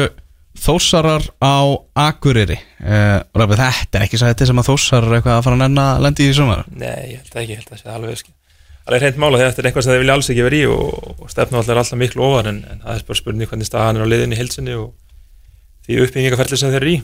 Þósarar 0.63 1.27
á 1.43 1.75
Akureyri. 1.97 2.59
Uh, 2.79 3.25
þetta 3.35 3.99
er 3.99 4.05
ekki 4.05 4.21
sæti 4.21 4.47
sem 4.47 4.63
að 4.63 4.71
Þósarar 4.71 5.09
er 5.09 5.19
eitthvað 5.19 5.41
að 5.41 5.49
fara 5.49 5.59
að 5.59 5.65
nenn 5.65 5.83
að 5.83 6.07
lendi 6.07 6.29
í 6.31 6.37
sumar? 6.39 6.63
Nei, 6.71 7.17
ég 7.17 7.25
held 7.25 7.35
ekki, 7.35 7.49
ég 7.51 7.63
held 7.65 7.67
að 7.67 7.75
það 7.75 7.83
sé 7.83 7.97
alveg 7.97 8.15
ekki 8.21 8.35
Það 8.83 8.97
er 8.97 9.05
hreint 9.05 9.19
mála 9.23 9.39
þegar 9.39 9.53
þetta 9.53 9.63
er 9.63 9.69
eitthvað 9.69 9.85
sem 9.87 9.93
þeir 9.93 10.03
vilja 10.03 10.15
alls 10.19 10.31
ekki 10.33 10.45
vera 10.47 10.59
í 10.59 10.63
og, 10.73 11.11
og 11.23 11.31
stefna 11.31 11.59
alltaf 11.61 11.75
er 11.75 11.81
alltaf 11.83 12.01
miklu 12.01 12.25
ofar 12.27 12.49
en, 12.51 12.61
en 12.67 12.81
það 12.83 12.97
er 12.97 13.05
bara 13.09 13.21
spurning 13.21 13.51
hvernig 13.51 13.69
staðan 13.69 13.99
er 13.99 14.07
á 14.07 14.11
liðinni 14.11 14.39
hilsinni 14.39 14.75
og 14.75 14.89
því 15.87 15.99
uppbyggingaferli 16.03 16.59
sem 16.59 16.73
þeir 16.73 16.81
eru 16.83 16.95
í. 16.97 17.03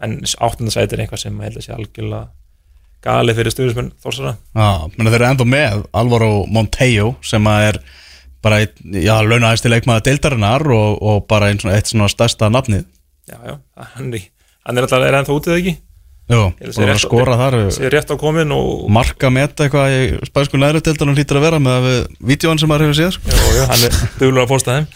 En 0.00 0.16
áttundasæti 0.24 0.96
er 0.96 1.04
eitthvað 1.04 1.24
sem 1.26 1.36
ég 1.36 1.50
held 1.50 1.60
að 1.60 1.66
sé 1.66 1.74
algjörlega 1.76 2.22
gali 3.04 3.34
fyrir 3.36 3.54
stuðnismenn 3.54 3.92
Þórsara 4.00 4.34
Já, 4.36 4.88
menn 4.96 5.08
þeir 5.08 5.18
eru 5.18 5.28
enda 5.30 5.46
með 5.48 5.84
Alvaro 5.96 6.30
Montejo 6.52 7.14
sem 7.24 7.46
er 7.52 7.80
bara 8.44 8.62
já, 8.64 9.14
launaðist 9.20 9.66
til 9.66 9.72
leikmaða 9.74 10.06
deildarinnar 10.08 10.64
og, 10.72 10.96
og 11.04 11.22
bara 11.28 11.50
einn 11.50 11.60
svona, 11.60 11.76
eitt 11.76 11.90
svona 11.92 12.08
stærsta 12.08 12.48
nafnið. 12.52 12.86
Já, 13.28 13.36
já, 13.44 13.56
hann 13.96 14.12
er, 14.16 14.26
hann 14.64 14.80
er 14.80 14.86
alltaf 14.86 15.04
er 15.04 15.18
ennþá 15.20 15.36
útið 15.36 15.56
ekki 15.58 15.74
Jú, 16.30 16.40
Ég 16.62 16.68
held 16.68 16.76
að 16.84 16.90
og 16.94 17.00
skora 17.02 17.36
þar. 17.40 17.54
og 18.54 18.84
marka 18.94 19.30
meta 19.34 19.64
eitthvað 19.66 19.94
í 19.96 20.02
spænsku 20.28 20.60
næri 20.60 20.82
deildarinn 20.86 21.16
hlýtur 21.18 21.40
að 21.40 21.46
vera 21.48 21.58
með 21.64 21.88
vídjóan 22.30 22.60
sem 22.62 22.70
maður 22.70 22.86
hefur 22.86 22.98
séð 23.00 23.16
sko. 23.16 23.32
Já, 23.34 23.48
já, 23.56 23.64
hann 23.72 23.86
er 23.88 23.96
duglur 24.20 24.44
að 24.44 24.52
posta 24.52 24.76
þeim. 24.76 24.86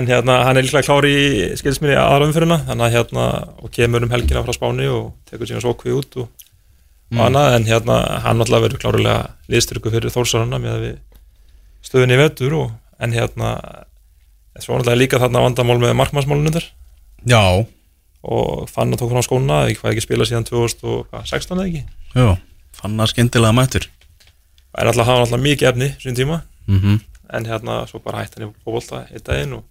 En 0.00 0.10
hérna, 0.10 0.38
hann 0.48 0.58
er 0.58 0.66
líklega 0.66 0.88
klári 0.88 1.12
í 1.14 1.28
skilsminni 1.60 1.94
aðra 2.00 2.26
umfyrirna, 2.26 2.58
þannig 2.66 2.88
að 2.88 2.96
hérna 2.96 3.26
og 3.62 3.70
kemur 3.78 4.06
um 4.08 4.16
helgina 4.16 4.42
frá 4.42 4.56
Spáni 4.56 4.90
og 4.90 5.12
tekur 5.30 5.50
sína 5.52 5.62
svokvi 5.62 5.94
út 5.94 6.18
og, 6.24 6.32
og 7.14 7.22
annað. 7.28 7.52
En 7.60 7.68
hérna, 7.70 8.00
hann 8.26 8.42
alltaf 8.42 8.66
verður 8.66 8.82
klárulega 8.82 9.20
liðstyrku 9.52 9.94
fyrir 9.94 10.10
Þórsarana 10.14 10.58
með 10.62 10.88
stöðunni 11.86 12.18
og, 12.58 12.74
en 12.98 13.14
hérna 13.14 13.54
svo 14.58 14.78
alltaf 14.80 14.98
líka 14.98 15.22
þarna 15.22 15.46
vandamál 15.46 15.78
með 15.82 15.96
markmannsmálunum 16.00 16.54
þar 16.58 16.68
Já, 17.26 17.42
og 18.26 18.70
fann 18.70 18.94
að 18.94 19.02
tók 19.02 19.12
frá 19.14 19.22
skóna, 19.24 19.64
ég 19.70 19.78
hvað 19.80 19.94
ekki 19.94 20.06
spila 20.06 20.26
síðan 20.28 20.48
2016 20.48 21.56
eða 21.56 21.66
ekki? 21.68 21.84
Jú, 22.16 22.30
fann 22.80 23.02
að 23.02 23.12
skyndilega 23.12 23.56
mættur. 23.56 23.86
En 24.76 24.90
alltaf 24.90 25.06
hafa 25.06 25.20
hann 25.20 25.28
alltaf 25.28 25.44
mikið 25.44 25.70
efni 25.70 25.92
sín 26.02 26.18
tíma. 26.18 26.42
Mm 26.66 26.98
en 27.32 27.46
hérna 27.46 27.80
svo 27.90 28.00
bara 28.02 28.22
hætti 28.22 28.40
hann 28.40 28.50
í 28.50 28.52
fókbólta 28.64 29.02
einn 29.10 29.24
daginn 29.26 29.56
og 29.58 29.64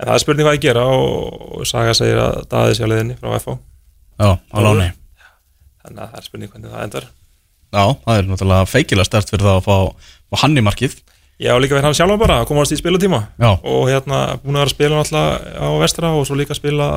en 0.00 0.08
það 0.08 0.14
er 0.14 0.22
spurning 0.22 0.48
hvað 0.48 0.56
ég 0.56 0.64
gera 0.64 0.86
og, 0.88 1.36
og 1.60 1.68
Saga 1.68 1.94
segir 1.96 2.20
að 2.22 2.42
daði 2.50 2.76
sér 2.78 2.88
á 2.88 2.90
leiðinni 2.92 3.16
frá 3.20 3.34
FH 3.36 3.56
Já, 4.20 4.30
á 4.40 4.58
láni 4.64 4.88
þannig 5.84 6.02
að 6.04 6.10
það 6.12 6.18
er 6.20 6.26
spurning 6.26 6.52
hvernig 6.52 6.74
það 6.74 6.84
endar. 6.86 7.06
Já, 7.70 7.84
það 8.04 8.18
er 8.18 8.26
náttúrulega 8.28 8.68
feikilega 8.68 9.08
stert 9.08 9.30
fyrir 9.32 9.46
það 9.46 9.58
að 9.60 9.66
fá, 9.68 9.76
fá 10.28 10.40
hann 10.42 10.58
í 10.58 10.64
markið. 10.66 10.96
Ég 11.40 11.54
á 11.54 11.60
líka 11.62 11.76
verið 11.76 11.86
hann 11.88 11.96
sjálfa 11.96 12.18
bara 12.20 12.40
að 12.42 12.48
komast 12.50 12.74
í 12.74 12.76
spilatíma. 12.76 13.20
Já, 13.40 13.50
og 13.54 13.86
hérna 13.88 14.18
búin 14.42 14.58
að 14.58 14.64
vera 14.64 14.68
að 14.68 14.74
spila 14.74 14.98
alltaf 15.00 15.46
á 15.56 15.68
vestra 15.80 16.10
og 16.18 16.26
svo 16.28 16.36
líka 16.36 16.52
að 16.52 16.60
spila 16.60 16.88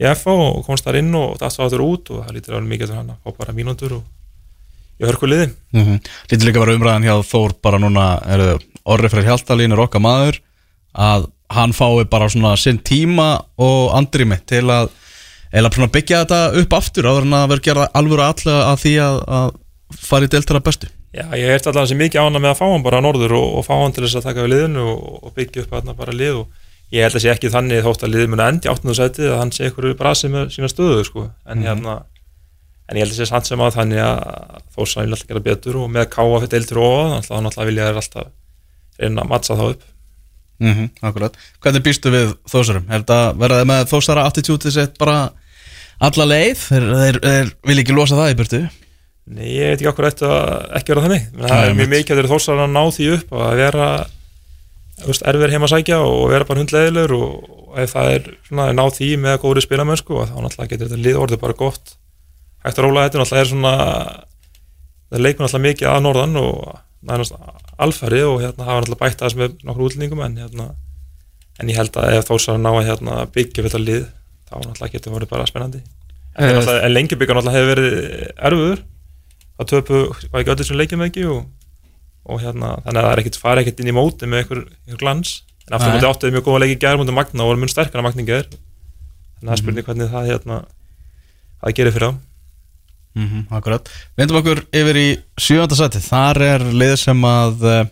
í 0.00 0.08
FH 0.08 0.32
og 0.32 0.64
komst 0.66 0.86
þar 0.86 1.00
inn 1.02 1.12
og 1.18 1.36
það 1.40 1.54
sáður 1.56 1.84
út 1.86 2.10
og 2.12 2.24
það 2.24 2.36
lítur 2.38 2.56
alveg 2.56 2.72
mikið 2.72 2.92
til 2.92 2.98
hann 2.98 3.12
að 3.14 3.20
fá 3.22 3.38
bara 3.42 3.56
mínútur 3.56 3.98
og 3.98 5.02
ég 5.02 5.10
hörku 5.10 5.28
liði 5.28 5.50
mm 5.50 5.84
-hmm. 5.84 6.00
Lítur 6.30 6.46
líka 6.46 6.60
að 6.60 6.66
vera 6.66 6.76
umræðan 6.78 7.06
hjá 7.06 7.16
Þór 7.32 7.52
bara 7.62 7.78
núna, 7.78 8.06
Orri 8.84 9.08
fyrir 9.08 9.28
Hjaltalín 9.28 9.72
er 9.72 9.80
okkar 9.80 10.00
maður 10.00 10.40
að 10.92 11.30
hann 11.52 11.72
fái 11.72 12.04
bara 12.10 12.28
svona 12.28 12.56
sinn 12.56 12.78
tíma 12.78 13.44
og 13.60 13.94
andrými 13.96 14.40
til 14.46 14.64
að 14.70 14.88
byggja 15.92 16.24
þetta 16.24 16.40
upp 16.62 16.72
aftur 16.72 17.04
áður 17.04 17.26
en 17.28 17.36
að 17.36 17.48
vera 17.48 17.60
gera 17.60 17.88
alvöru 17.94 18.22
allega 18.22 18.72
að 18.72 18.80
því 18.84 18.94
að, 19.06 19.16
að 19.28 19.50
fara 20.00 20.24
í 20.24 20.28
deltara 20.28 20.60
bestu. 20.60 20.88
Já, 21.12 21.26
ég 21.36 21.50
hef 21.50 21.66
alltaf 21.66 21.84
þessi 21.84 21.98
mikið 22.00 22.20
ána 22.24 22.40
með 22.40 22.50
að 22.54 22.58
fá 22.58 22.66
hann 22.72 22.82
bara 22.82 23.00
á 23.00 23.04
norður 23.04 23.34
og, 23.36 23.48
og 23.58 23.66
fá 23.66 23.74
hann 23.76 23.92
til 23.92 24.06
þess 24.06 24.16
að 24.16 24.28
taka 24.30 24.44
við 24.46 24.54
liðinu 24.54 24.84
og, 24.94 25.18
og 25.26 25.34
byggja 25.36 25.66
upp 25.66 25.96
bara 25.98 26.12
lið 26.16 26.38
og 26.40 26.61
ég 26.92 27.06
held 27.06 27.16
að 27.16 27.24
sé 27.24 27.32
ekki 27.32 27.50
þannig 27.52 27.84
þótt 27.86 28.04
að 28.04 28.14
liðið 28.14 28.32
mun 28.32 28.42
að 28.44 28.50
endi 28.52 28.70
áttundu 28.72 28.96
sæti 28.96 29.28
að 29.28 29.38
hann 29.40 29.52
sé 29.54 29.68
ykkur 29.70 29.92
brasi 29.98 30.28
með 30.32 30.50
sína 30.54 30.68
stöðu 30.70 31.04
sko. 31.08 31.28
en 31.48 31.64
hérna 31.64 32.02
en 32.88 32.98
ég 32.98 33.06
held 33.06 33.14
að 33.14 33.20
sé 33.22 33.28
samt 33.30 33.48
sem 33.48 33.62
að 33.62 33.78
þannig 33.78 34.02
að 34.04 34.20
þó 34.74 34.82
sæl 34.90 35.06
alltaf 35.06 35.28
gera 35.30 35.44
betur 35.46 35.78
og 35.80 35.88
með 35.92 36.10
káa 36.12 36.28
fyrir 36.34 36.52
deiltur 36.52 36.82
og 36.82 37.16
alltaf 37.16 37.36
hann 37.38 37.48
alltaf 37.48 37.68
vilja 37.68 37.88
alltaf 37.92 38.28
reyna 39.00 39.24
að 39.24 39.32
matsa 39.32 39.56
þá 39.56 39.64
upp 39.70 39.86
mm 40.62 40.72
-hmm, 40.72 40.90
Akkurat, 41.08 41.38
hvernig 41.62 41.82
býstu 41.86 42.12
við 42.12 42.34
þósarum? 42.52 42.84
Er 42.90 43.00
þetta 43.00 43.20
verðið 43.40 43.66
með 43.72 43.88
þósara 43.92 44.26
attitútið 44.28 44.76
sitt 44.76 44.98
bara 44.98 45.32
alla 45.98 46.24
leið? 46.28 46.56
Þeir, 46.68 46.88
þeir, 47.00 47.20
þeir 47.22 47.52
vil 47.70 47.78
ekki 47.78 47.96
losa 47.96 48.18
það 48.20 48.32
í 48.32 48.38
burtu 48.40 48.62
Nei, 49.32 49.48
ég 49.54 49.70
veit 49.70 49.78
ekki 49.78 49.88
okkur 49.88 50.08
eftir 50.08 50.28
að 50.28 50.76
ekki 50.76 50.92
vera 50.92 51.04
þannig 51.06 51.26
það 51.38 51.64
er 51.64 51.76
mjög 51.78 51.90
mikið 51.92 52.12
að 52.12 52.18
þeir 52.20 52.32
þórsar 52.32 52.62
að 52.64 52.72
ná 52.74 52.82
því 52.90 53.04
upp 53.16 53.32
og 53.32 53.42
að 53.46 53.60
vera 53.62 53.86
erfir 55.10 55.54
heima 55.54 55.68
að 55.68 55.74
sækja 55.74 55.98
og 56.06 56.22
vera 56.32 56.46
bara 56.48 56.62
hundleðilegur 56.62 57.14
og, 57.16 57.32
ef 57.82 57.94
það 57.94 58.10
er 58.12 58.28
svona 58.48 58.68
að 58.68 58.76
ná 58.78 58.84
því 58.96 59.08
með 59.22 59.38
góðri 59.42 59.64
spilamönsku 59.64 60.16
og 60.18 60.28
þá 60.28 60.36
náttúrulega 60.44 60.72
getur 60.74 60.90
þetta 60.90 61.04
lið 61.06 61.20
orðið 61.22 61.42
bara 61.42 61.58
gott. 61.58 61.94
Hægt 62.62 62.78
að 62.78 62.86
róla 62.86 63.06
þetta 63.06 63.22
náttúrulega 63.22 63.44
er 63.46 63.50
svona 63.50 63.74
það 65.12 65.24
leikmenn 65.26 65.48
náttúrulega 65.48 65.66
mikið 65.68 65.90
að 65.92 66.02
norðan 66.06 66.40
og 66.42 66.52
nærmast 67.02 67.36
alfæri 67.82 68.22
og 68.28 68.38
hérna 68.44 68.68
hafa 68.68 68.82
náttúrulega 68.82 69.02
bætt 69.02 69.24
aðeins 69.24 69.38
með 69.40 69.56
nokkur 69.66 69.88
útlendingum 69.88 70.24
en 70.26 70.38
hérna 70.42 70.68
en 71.60 71.72
ég 71.72 71.78
held 71.78 71.96
að 72.00 72.18
ef 72.18 72.28
þórsar 72.28 72.58
að 72.58 72.62
ná 72.64 72.70
að 72.72 72.86
hérna, 72.88 73.18
byggja 73.34 73.66
þetta 73.66 73.82
lið 73.82 74.06
þá 74.48 74.54
náttúrulega 74.60 74.94
getur 74.96 75.16
verið 75.16 75.32
bara 75.32 75.48
spennandi. 75.48 75.82
En, 76.32 76.56
Eh, 76.56 76.84
en 76.86 76.92
lengi 76.92 77.18
byggja 77.18 77.36
náttúrulega 77.36 77.58
hefur 77.58 77.72
verið 77.72 77.96
erfiður. 78.48 78.84
Það 79.58 79.68
töpu, 79.72 79.98
var 80.32 80.40
ekki 80.40 81.02
ekki 81.08 81.26
og, 82.22 82.42
hérna, 82.42 82.74
þannig 82.84 83.00
að 83.00 83.06
það 83.06 83.12
er 83.12 83.22
ekkit 83.22 83.40
fara 83.42 83.62
ekkit 83.62 83.80
inn 83.82 83.90
í 83.90 83.96
móti 83.96 84.28
með 84.28 84.42
einhver, 84.42 84.60
einhver 84.86 85.00
glans. 85.02 85.32
En 85.66 85.76
aftur 85.76 85.94
mútið 85.94 86.10
áttuði 86.10 86.34
mjög 86.36 86.44
góða 86.48 86.60
leiki 86.64 86.78
gæður 86.82 87.00
mútið 87.02 87.18
Magna 87.18 87.44
og 87.44 87.52
voru 87.52 87.70
að 87.72 88.04
Magna 88.06 88.26
gæður 88.28 88.52
þannig 89.42 89.48
að 89.48 89.48
það 89.48 89.54
er 89.56 89.62
spurning 89.62 89.86
hvernig 89.88 90.12
það 90.12 90.28
hérna 90.30 90.58
það 91.62 91.74
gerir 91.78 91.96
fyrir 91.96 92.12
þá. 92.12 92.20
Mm 93.12 93.26
-hmm, 93.28 93.42
Akkurat, 93.52 93.88
vindum 94.16 94.38
okkur 94.38 94.62
yfir 94.72 94.96
í 94.96 95.08
sjönda 95.36 95.76
sæti, 95.76 96.00
þar 96.00 96.42
er 96.42 96.62
lið 96.72 96.94
sem 96.96 97.24
að 97.28 97.64
eh, 97.68 97.90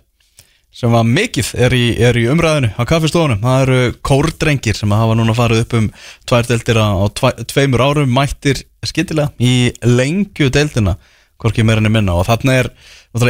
sem 0.72 0.95
að 0.95 1.11
mikið 1.11 1.49
er 1.59 1.74
í, 1.74 1.87
er 1.99 2.16
í 2.16 2.26
umræðinu 2.31 2.70
á 2.78 2.83
kaffistofunum, 2.89 3.43
það 3.43 3.62
eru 3.64 3.95
kórdrengir 4.07 4.78
sem 4.78 4.93
að 4.93 5.03
hafa 5.03 5.16
núna 5.18 5.35
farið 5.35 5.64
upp 5.64 5.74
um 5.76 5.89
tvær 6.31 6.47
deildir 6.47 6.78
á, 6.78 6.89
á 6.95 7.07
tveimur 7.51 7.83
árum 7.83 8.14
mættir 8.14 8.62
skyndilega 8.87 9.35
í 9.37 9.72
lengju 9.83 10.49
deildina 10.55 10.97
hvorki 11.41 11.64
meira 11.66 11.82
enn 11.82 11.93
minna. 11.93 12.14
Og 12.14 12.26
þarna 12.28 12.57
er 12.61 12.70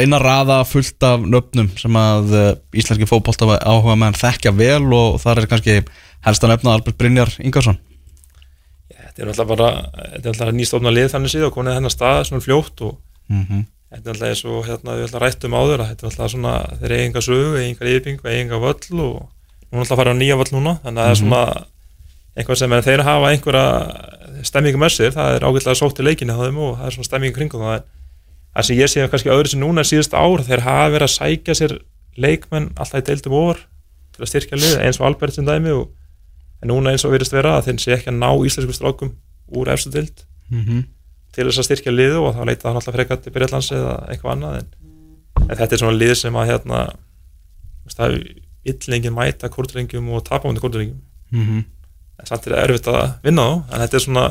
eina 0.02 0.20
raða 0.20 0.60
fullt 0.68 1.02
af 1.06 1.22
nöfnum 1.24 1.70
sem 1.80 1.96
að 1.96 2.34
uh, 2.36 2.48
íslenski 2.76 3.08
fótbolta 3.08 3.48
áhuga 3.58 3.96
menn 3.96 4.18
þekkja 4.18 4.52
vel 4.56 4.92
og 4.92 5.20
þar 5.22 5.42
er 5.42 5.50
kannski 5.50 5.80
helst 6.26 6.44
að 6.44 6.54
nefna 6.54 6.74
Albert 6.76 6.98
Brynjar 7.00 7.32
Ingarsson. 7.40 7.78
Þetta 8.90 9.24
er 9.24 9.30
náttúrulega 9.30 9.56
bara 9.56 10.46
er 10.50 10.56
nýstofna 10.56 10.92
lið 10.94 11.12
þannig 11.14 11.32
síðan 11.32 11.50
og 11.50 11.56
komið 11.56 11.78
þennan 11.78 11.94
stað 11.94 12.22
svona 12.28 12.44
fljótt 12.44 12.82
og 12.86 12.96
mm 13.30 13.42
-hmm. 13.42 13.64
þetta 13.94 14.10
er 14.10 14.14
alltaf 14.14 14.28
eins 14.28 14.44
og 14.44 14.66
hérna 14.68 14.96
við 14.96 15.06
alltaf 15.06 15.22
rættum 15.22 15.56
áður 15.56 15.80
að 15.80 15.90
þetta 15.90 16.06
er 16.06 16.10
alltaf 16.10 16.30
svona 16.30 16.54
þeir 16.80 16.92
eiga 16.92 17.04
enga 17.06 17.20
sögu, 17.26 17.56
eiga 17.56 17.68
enga 17.68 17.90
yfing, 17.96 18.20
eiga 18.24 18.40
enga 18.40 18.62
völl 18.62 19.00
og 19.00 19.16
núna 19.70 19.82
alltaf 19.82 19.96
að 19.98 20.00
fara 20.02 20.14
á 20.14 20.20
nýja 20.20 20.36
völl 20.36 20.52
núna. 20.52 20.78
Þannig 20.84 21.00
að 21.00 21.06
það 21.06 21.10
er 21.10 21.20
svona 21.22 21.42
einhvað 22.36 22.58
sem 22.60 22.72
er 22.72 22.82
þeir 22.82 23.02
hafa 23.02 23.30
einhverja 23.30 23.66
stemmingu 24.46 24.78
með 24.78 24.92
sér, 24.94 25.12
það 25.12 25.34
er 25.34 25.46
ágætlega 25.46 25.74
sótt 25.74 26.00
í 26.00 26.06
leikinu 26.06 26.36
á 26.36 26.42
þeim 26.44 26.58
og 26.58 26.76
það 26.78 26.86
er 26.86 26.94
svona 26.96 27.08
stemmingu 27.08 27.36
kringum 27.36 27.64
það 27.66 27.82
það 28.56 28.66
sem 28.66 28.76
ég 28.80 28.90
sé 28.90 29.06
kannski 29.12 29.30
öðru 29.32 29.48
sem 29.52 29.60
núna 29.62 29.84
síðust 29.86 30.14
ár 30.16 30.42
þeir 30.46 30.64
hafa 30.66 30.90
verið 30.94 31.06
að 31.08 31.14
sækja 31.16 31.54
sér 31.60 31.76
leikmenn 32.20 32.70
alltaf 32.76 33.00
í 33.00 33.06
deildum 33.10 33.32
vor 33.32 33.60
til 34.14 34.24
að 34.24 34.30
styrkja 34.32 34.58
lið 34.58 34.78
eins 34.84 34.98
og 35.00 35.06
Albert 35.06 35.34
sem 35.36 35.46
dæmi 35.46 35.70
og, 35.70 35.88
en 36.62 36.68
núna 36.72 36.90
eins 36.92 37.04
og 37.06 37.12
virðist 37.14 37.32
vera 37.32 37.56
að 37.58 37.68
þeir 37.70 37.78
sé 37.84 37.92
ekki 37.96 38.10
að 38.10 38.18
ná 38.20 38.30
íslensku 38.46 38.74
strákum 38.76 39.14
úr 39.56 39.70
efstu 39.72 39.90
deild 39.94 40.26
Mhm. 40.50 40.80
til 41.32 41.44
þess 41.46 41.60
að 41.62 41.66
styrkja 41.68 41.92
liðu 41.94 42.24
og 42.26 42.34
þá 42.34 42.42
leita 42.48 42.66
hann 42.68 42.76
alltaf 42.80 42.94
frekar 42.96 43.20
til 43.22 43.30
Byrjallands 43.32 43.70
eða 43.70 43.92
eitthvað 44.10 44.32
annað 44.34 44.56
en, 44.58 44.66
en 45.46 45.56
þetta 45.60 45.72
er 45.76 45.78
svona 45.78 45.98
lið 46.00 46.14
sem 46.18 46.34
að 46.34 46.48
hérna 46.50 46.80
það 47.94 48.06
er 48.08 48.16
illengin 48.72 49.14
mæta 49.14 49.48
kórdrengjum 49.48 50.08
og 50.10 50.24
tapándi 50.26 50.60
kórdrengjum 50.62 50.98
Mhm. 51.30 51.64
en 52.18 52.26
samt 52.26 52.46
er 52.46 52.52
það 52.56 52.64
erfitt 52.66 52.88
að 52.90 53.14
vinna 53.22 53.42
þá 53.46 53.74
en 53.74 53.80
þetta 53.86 53.94
er 53.94 54.04
svona, 54.04 54.24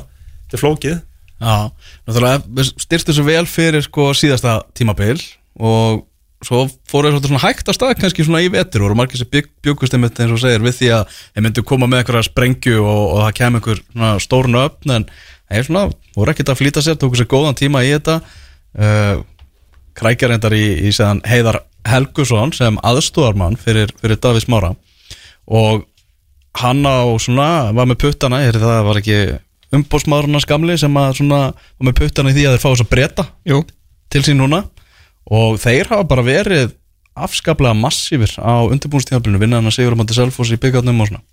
þetta 0.44 0.58
er 0.58 0.64
flókið 0.66 1.02
Já, 1.40 1.72
náttúrulega 2.08 2.68
styrstu 2.84 3.16
svo 3.16 3.26
vel 3.28 3.46
fyrir 3.48 3.84
sko 3.86 4.12
síðasta 4.18 4.60
tímabil 4.76 5.22
og 5.60 6.06
svo 6.44 6.66
fóru 6.88 7.12
þeir 7.14 7.26
svona 7.28 7.42
hægt 7.44 7.72
að 7.72 7.78
stað 7.78 7.96
kannski 8.00 8.26
svona 8.28 8.44
í 8.44 8.52
vetur. 8.52 8.86
Og 8.88 8.98
margir 9.00 9.20
sem 9.20 9.30
byggust 9.32 9.96
einmitt 9.96 10.20
eins 10.20 10.36
og 10.36 10.42
segir 10.44 10.64
við 10.64 10.78
því 10.78 10.92
að 10.98 11.18
þeir 11.18 11.46
myndu 11.48 11.66
koma 11.68 11.88
með 11.88 12.04
eitthvað 12.04 12.28
sprengju 12.30 12.78
og, 12.84 13.02
og 13.16 13.24
það 13.26 13.34
kem 13.40 13.60
einhver 13.60 13.82
svona 13.88 14.14
stórn 14.24 14.60
öfn 14.60 14.96
en 14.96 15.10
það 15.10 15.60
er 15.60 15.68
svona, 15.68 15.84
voru 16.16 16.34
ekkert 16.34 16.54
að 16.54 16.62
flýta 16.62 16.84
sér 16.86 17.00
tóku 17.00 17.20
sér 17.20 17.32
góðan 17.32 17.60
tíma 17.60 17.84
í 17.88 17.92
þetta. 17.96 18.20
Uh, 18.70 19.24
krækja 20.00 20.30
reyndar 20.32 20.56
í, 20.56 20.66
í 20.88 20.94
segðan 20.96 21.24
Heiðar 21.28 21.64
Helgusson 21.88 22.54
sem 22.56 22.78
aðstóðarmann 22.86 23.58
fyrir, 23.60 23.92
fyrir 24.00 24.20
Davís 24.22 24.48
Mára 24.52 24.76
og 25.50 25.86
hann 26.60 26.84
á 26.86 27.08
svona 27.22 27.72
var 27.76 27.88
með 27.90 28.02
puttana, 28.04 28.42
það 28.54 28.84
var 28.86 29.00
ekki 29.02 29.20
umbósmaðurinn 29.76 30.46
gamli 30.50 30.78
sem 30.82 31.00
að 31.00 31.16
svona 31.20 31.40
var 31.54 31.88
með 31.88 31.98
puttana 32.02 32.32
í 32.32 32.38
því 32.38 32.46
að 32.48 32.56
þeir 32.56 32.64
fá 32.64 32.70
þess 32.70 32.86
að 32.86 32.92
breyta 32.94 33.26
Jú, 33.50 33.64
til 34.10 34.24
sín 34.26 34.40
núna. 34.42 34.64
Og 35.30 35.60
þeir 35.62 35.92
hafa 35.92 36.08
bara 36.10 36.26
verið 36.26 36.74
afskaplega 37.20 37.76
massífir 37.78 38.34
á 38.42 38.66
undirbúinstíðanbílinu 38.72 39.42
vinna 39.42 39.60
hann 39.60 39.70
að 39.70 39.78
Sigur 39.78 39.98
Matti 40.00 40.16
Selfoss 40.18 40.54
í 40.56 40.60
byggjarnum 40.62 41.04
og 41.04 41.12
svona. 41.12 41.24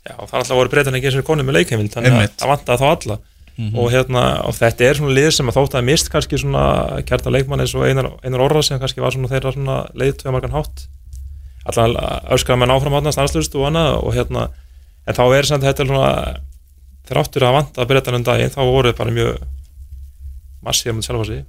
Já, 0.00 0.16
það 0.16 0.32
er 0.34 0.42
alltaf 0.42 0.58
voru 0.58 0.72
breytan 0.72 0.96
ekki 0.96 1.10
eins 1.10 1.18
og 1.20 1.26
konum 1.28 1.48
með 1.48 1.60
leikheimild 1.60 1.92
þannig 1.94 2.16
að 2.16 2.32
það 2.40 2.52
vantaði 2.54 2.82
þá 2.82 2.88
alla. 2.90 3.18
Og, 3.60 3.90
hérna, 3.92 4.22
og 4.48 4.54
þetta 4.56 4.86
er 4.86 4.96
svona 4.96 5.12
lið 5.12 5.26
sem 5.36 5.50
að 5.50 5.56
þótt 5.58 5.74
að 5.76 5.82
mist 5.84 6.08
kannski 6.08 6.38
svona 6.40 6.62
kjarta 7.04 7.32
leikmann 7.34 7.60
eins 7.60 7.74
og 7.76 7.84
einar, 7.84 8.08
einar 8.24 8.44
orra 8.46 8.62
sem 8.64 8.78
kannski 8.80 9.02
var 9.04 9.12
svona 9.12 9.28
þeirra 9.28 9.52
svona 9.52 9.76
leið 10.00 10.14
tvega 10.22 10.32
margan 10.32 10.54
hátt. 10.54 10.86
Allan 11.68 11.98
öskar 12.32 12.56
menn 12.56 12.72
áfram 12.72 12.96
átna 12.96 13.12
stanslust 13.12 13.56
og 13.58 13.66
annað 13.68 13.98
og 14.00 14.16
hérna 14.16 14.46
en 15.04 15.18
þá 15.18 15.24
er 15.36 15.48
samt 15.50 15.66
þetta 15.66 15.86
svona 15.90 16.12
þeir 17.10 17.22
áttur 17.24 17.46
að 17.48 17.56
vanta 17.58 17.88
breytan 17.90 18.20
um 18.20 18.26
daginn 18.26 18.54
þá 18.54 18.60
voru 18.62 18.90
þeir 18.90 19.00
bara 19.02 19.16
mjög 19.18 19.40
massíða 20.64 20.96
með 20.96 21.08
sjálfa 21.08 21.26
sig 21.30 21.42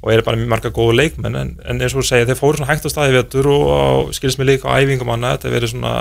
og 0.00 0.12
eru 0.12 0.24
bara 0.24 0.36
mjög 0.36 0.48
marga 0.48 0.70
góðu 0.72 0.96
leikmenn 0.96 1.36
en, 1.36 1.50
en 1.64 1.80
eins 1.80 1.92
og 1.92 2.00
þú 2.00 2.06
segja 2.08 2.28
þeir 2.30 2.38
fóru 2.38 2.56
svona 2.56 2.70
hægt 2.72 2.86
á 2.88 2.90
staði 2.92 3.16
vetur 3.18 3.48
og, 3.52 4.12
skilst 4.16 4.40
mér 4.40 4.48
líka 4.48 4.72
á 4.72 4.80
æfingum 4.80 5.12
annað. 5.12 5.42
Þetta 5.42 5.52
verið 5.52 5.72
svona 5.74 5.92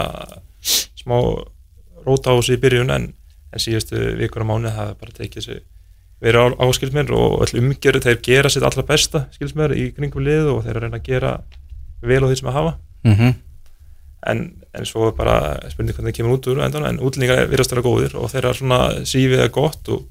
smá 1.01 1.17
róta 2.05 2.31
á 2.31 2.37
þessu 2.39 2.55
í 2.55 2.61
byrjun 2.63 2.93
en, 2.95 3.09
en 3.51 3.59
síðustu 3.59 4.15
vikur 4.21 4.47
á 4.47 4.49
mánu 4.49 4.71
það 4.71 4.93
er 4.93 4.97
bara 5.01 5.17
tekið 5.17 5.37
þessu 5.41 5.59
verið 6.21 6.39
á, 6.39 6.47
á 6.63 6.65
skilst 6.77 6.95
mér. 6.95 7.11
Og 7.11 7.43
öll 7.43 7.59
umgjörðu 7.59 8.03
þeir 8.07 8.21
gera 8.23 8.53
sitt 8.53 8.63
allra 8.63 8.87
besta 8.87 9.25
skilst 9.35 9.59
mér 9.59 9.75
í 9.75 9.89
kringum 9.97 10.23
lið 10.23 10.53
og 10.53 10.63
þeir 10.63 10.77
að 10.77 10.87
reyna 10.87 11.01
að 11.01 11.09
gera 11.11 11.35
vel 12.01 12.23
á 12.23 12.27
því 12.29 12.39
sem 12.39 12.51
að 12.51 12.59
hafa. 12.59 12.73
Mm 13.03 13.15
-hmm. 13.19 13.39
En, 14.29 14.43
en 14.77 14.87
svo 14.87 15.09
er 15.09 15.15
bara 15.17 15.35
spurning 15.71 15.95
hvernig 15.95 16.11
það 16.13 16.17
kemur 16.19 16.37
út 16.37 16.49
úr 16.51 16.63
endan 16.65 16.87
en 16.87 17.01
útlendingar 17.01 17.47
virðast 17.49 17.73
vera 17.73 17.85
góðir 17.85 18.17
og 18.19 18.29
þeir 18.31 18.47
eru 18.47 18.59
svona 18.59 18.81
sífið 19.07 19.45
að 19.45 19.53
gott 19.55 19.91
og, 19.93 20.03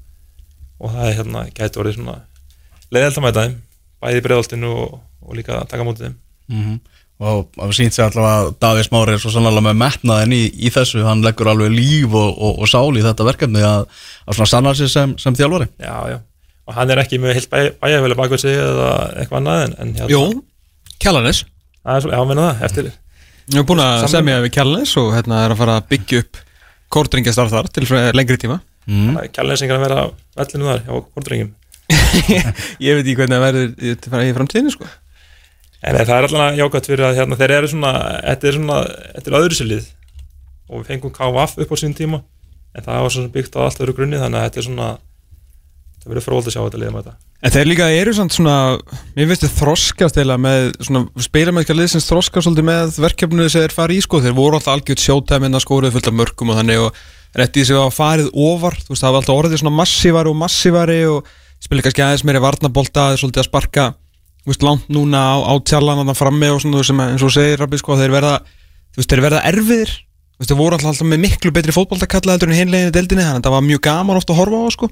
og 0.81 0.95
það 0.95 1.07
er 1.07 1.19
hérna 1.19 1.43
gæti 1.51 1.81
orðið 1.81 1.99
svona 1.99 2.17
leiðelt 2.91 3.19
að 3.19 3.25
mæta 3.27 3.45
þeim 3.45 3.59
bæði 4.01 4.21
í 4.21 4.25
breiðoltinu 4.25 4.71
og, 4.81 4.97
og 5.21 5.37
líka 5.37 5.59
að 5.59 5.69
taka 5.71 5.85
mútið 5.87 6.09
þeim. 6.09 6.17
Mhm. 6.51 6.79
og 7.21 7.51
það 7.53 7.71
sínt 7.77 7.93
sér 7.93 8.07
allavega 8.09 8.37
að 8.41 8.47
Davís 8.63 8.89
Mári 8.91 9.13
er 9.13 9.21
svo 9.21 9.29
sannlega 9.31 9.61
með 9.61 9.75
metnaðin 9.77 10.33
í, 10.33 10.41
í 10.57 10.71
þessu. 10.73 11.03
Hann 11.05 11.21
leggur 11.21 11.51
alveg 11.51 11.69
líf 11.69 12.15
og, 12.17 12.63
sál 12.65 12.97
í 12.97 13.03
þetta 13.05 13.27
verkefni 13.27 13.61
að, 13.61 13.85
að 14.25 14.39
svona 14.39 14.49
sanna 14.49 14.73
sér 14.79 14.89
sem, 14.89 15.13
sem 15.21 15.37
þjálfari. 15.37 15.67
Já, 15.77 15.93
já. 16.09 16.17
og 16.65 16.77
hann 16.79 16.91
er 16.93 17.03
ekki 17.03 17.19
með 17.21 17.37
heilt 17.37 17.51
bæ, 17.51 17.59
bæjarfjölu 17.83 18.17
bakveg 18.17 18.41
sig 18.41 18.57
eða 18.57 18.89
eitthvað 19.21 19.37
annað 19.41 19.63
en, 19.67 19.77
en 19.83 19.93
hérna, 19.99 20.09
Jú, 20.11 20.23
það 21.83 21.95
er 21.95 22.03
svo, 22.05 22.13
já, 22.15 22.21
menna 22.29 22.47
það, 22.49 22.65
eftir 22.67 22.89
Ég 23.49 23.57
hef 23.57 23.67
búin 23.67 23.81
að 23.83 24.07
semja 24.11 24.41
við 24.43 24.53
Kjallanes 24.57 24.93
og 25.01 25.13
hérna 25.15 25.45
er 25.45 25.53
að 25.55 25.61
fara 25.63 25.77
að 25.79 25.87
byggja 25.91 26.21
upp 26.21 26.41
kórdringastarf 26.91 27.53
þar 27.53 27.71
til 27.73 27.87
lengri 28.15 28.37
tíma. 28.41 28.59
Mm. 28.89 29.17
kjærleysingar 29.29 29.77
að 29.77 29.83
vera 29.85 30.03
á 30.03 30.05
vellinu 30.41 30.65
þar 30.65 30.79
hjá 30.87 30.93
hvordringum 30.97 31.51
Ég 32.81 32.95
veit 32.97 33.03
ekki 33.03 33.13
hvernig 33.19 33.35
það 33.35 33.43
verður 33.45 33.67
í, 33.77 33.91
í 34.31 34.33
framtíðinu 34.37 34.73
sko. 34.73 34.87
En 35.85 35.97
það 35.97 36.11
er 36.15 36.27
allan 36.27 36.57
jákvæmt 36.57 36.89
fyrir 36.89 37.05
að 37.07 37.19
hérna, 37.19 37.37
þeir 37.37 37.53
eru 37.57 37.69
svona, 37.71 37.91
þetta 38.25 38.49
er 38.49 38.57
svona 38.57 38.79
þetta 38.87 39.31
er 39.31 39.37
öðru 39.39 39.57
sér 39.57 39.69
lið. 39.69 39.87
Og 40.71 40.81
við 40.81 40.91
fengum 40.91 41.13
KVF 41.15 41.55
upp 41.65 41.73
á 41.73 41.77
sín 41.81 41.95
tíma. 41.97 42.21
En 42.77 42.85
það 42.85 43.05
var 43.05 43.15
svona 43.15 43.33
byggt 43.35 43.57
á 43.57 43.59
allt 43.65 43.81
öðru 43.83 43.95
grunni 43.97 44.21
þannig 44.21 44.39
að 44.39 44.45
þetta 44.47 44.61
er 44.61 44.67
svona 44.67 44.89
það 46.01 46.11
verður 46.11 46.25
fróld 46.25 46.47
að 46.47 46.55
sjá 46.55 46.61
þetta 46.63 46.81
liðum 46.81 46.97
þetta 46.99 47.13
En 47.41 47.53
þeir 47.55 47.69
líka 47.71 47.87
eru 47.97 48.13
svona 48.13 48.55
Mér 49.15 49.31
finnst 49.31 49.45
þið 49.47 49.53
þroskast 49.57 50.19
eða 50.21 50.37
með 50.41 50.67
svona 50.85 51.23
spilamennska 51.25 51.77
liðsins 51.77 52.09
þroskast 52.09 52.45
svolítið 52.45 52.67
með 52.67 52.99
verkefnið 53.01 53.49
sem 53.49 53.63
þeir 53.65 53.73
fara 53.73 53.95
í 53.95 54.01
sko. 54.05 54.21
Þeir 54.21 54.35
voru 54.37 54.59
alltaf 54.59 54.75
algjört 54.75 55.01
sjótæminna 55.01 55.61
skóruð 55.63 55.95
fullt 55.95 56.09
af 56.11 56.17
mörgum 56.19 56.53
og 56.53 56.59
þannig 56.59 56.83
og 56.83 57.01
rétti 57.37 57.63
því 57.63 57.65
sem 57.71 57.79
var 57.81 57.95
farið 57.95 58.29
ofar. 58.45 58.77
Þú 58.77 58.93
veist 58.93 59.05
það 59.05 59.15
var 59.15 59.23
alltaf 59.23 59.41
orðið 59.41 59.63
svona 59.63 59.73
massívari 59.79 60.31
og 60.31 60.37
massívari 60.37 60.99
og 61.09 61.33
spila 61.61 61.85
kannski 61.85 62.05
aðeins 62.05 62.25
meiri 62.25 62.41
varnabolta 62.41 63.09
svolítið 63.17 63.43
að 63.43 63.49
sparka 63.49 63.87
þú 64.41 64.51
veist, 64.51 64.65
langt 64.65 64.87
núna 64.89 65.21
á, 65.21 65.35
á 65.45 65.53
tjallan 65.61 66.09
að 66.09 66.17
frammi 66.17 66.49
og 66.49 66.61
svona 66.63 66.85
sem 66.85 67.03
eins 67.03 67.25
og 67.25 67.33
segir 67.33 67.61
Rabbi 67.61 67.79
sko 67.81 67.97
þeir 67.99 68.15
verða 68.15 68.39
þú 68.41 69.01
veist 69.01 69.13
þeir 69.13 69.23
verða 69.27 69.43
erfiðir 69.51 69.93
Þú 70.41 70.57
voru 70.57 70.77
alltaf, 70.77 71.03
með 71.05 71.19
miklu 71.21 71.51
betri 71.53 71.73
fótboltakalla 71.75 72.33
heldur 72.33 72.49
en 72.49 72.57
hinleginu 72.57 72.93
deildinni, 72.95 73.21
þannig 73.27 73.43
að 73.43 73.45
það 73.45 73.53
var 73.53 73.65
mjög 73.67 73.81
gaman 73.85 74.17
ofta 74.17 74.33
að 74.33 74.39
horfa 74.39 74.61
á, 74.65 74.67
sko. 74.73 74.87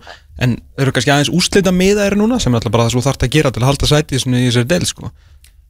En 0.45 0.55
eru 0.77 0.93
kannski 0.93 1.13
aðeins 1.13 1.31
úslita 1.33 1.73
miða 1.73 2.05
þeir 2.05 2.17
núna, 2.19 2.37
sem 2.43 2.53
er 2.53 2.59
alltaf 2.59 2.75
bara 2.75 2.85
það 2.85 2.93
sem 2.93 3.01
þú 3.01 3.05
þarft 3.07 3.25
að 3.25 3.33
gera 3.33 3.51
til 3.55 3.63
að 3.63 3.69
halda 3.71 3.89
sæti 3.89 4.13
í 4.13 4.21
þessari 4.21 4.69
deild, 4.69 4.89
sko. 4.91 5.09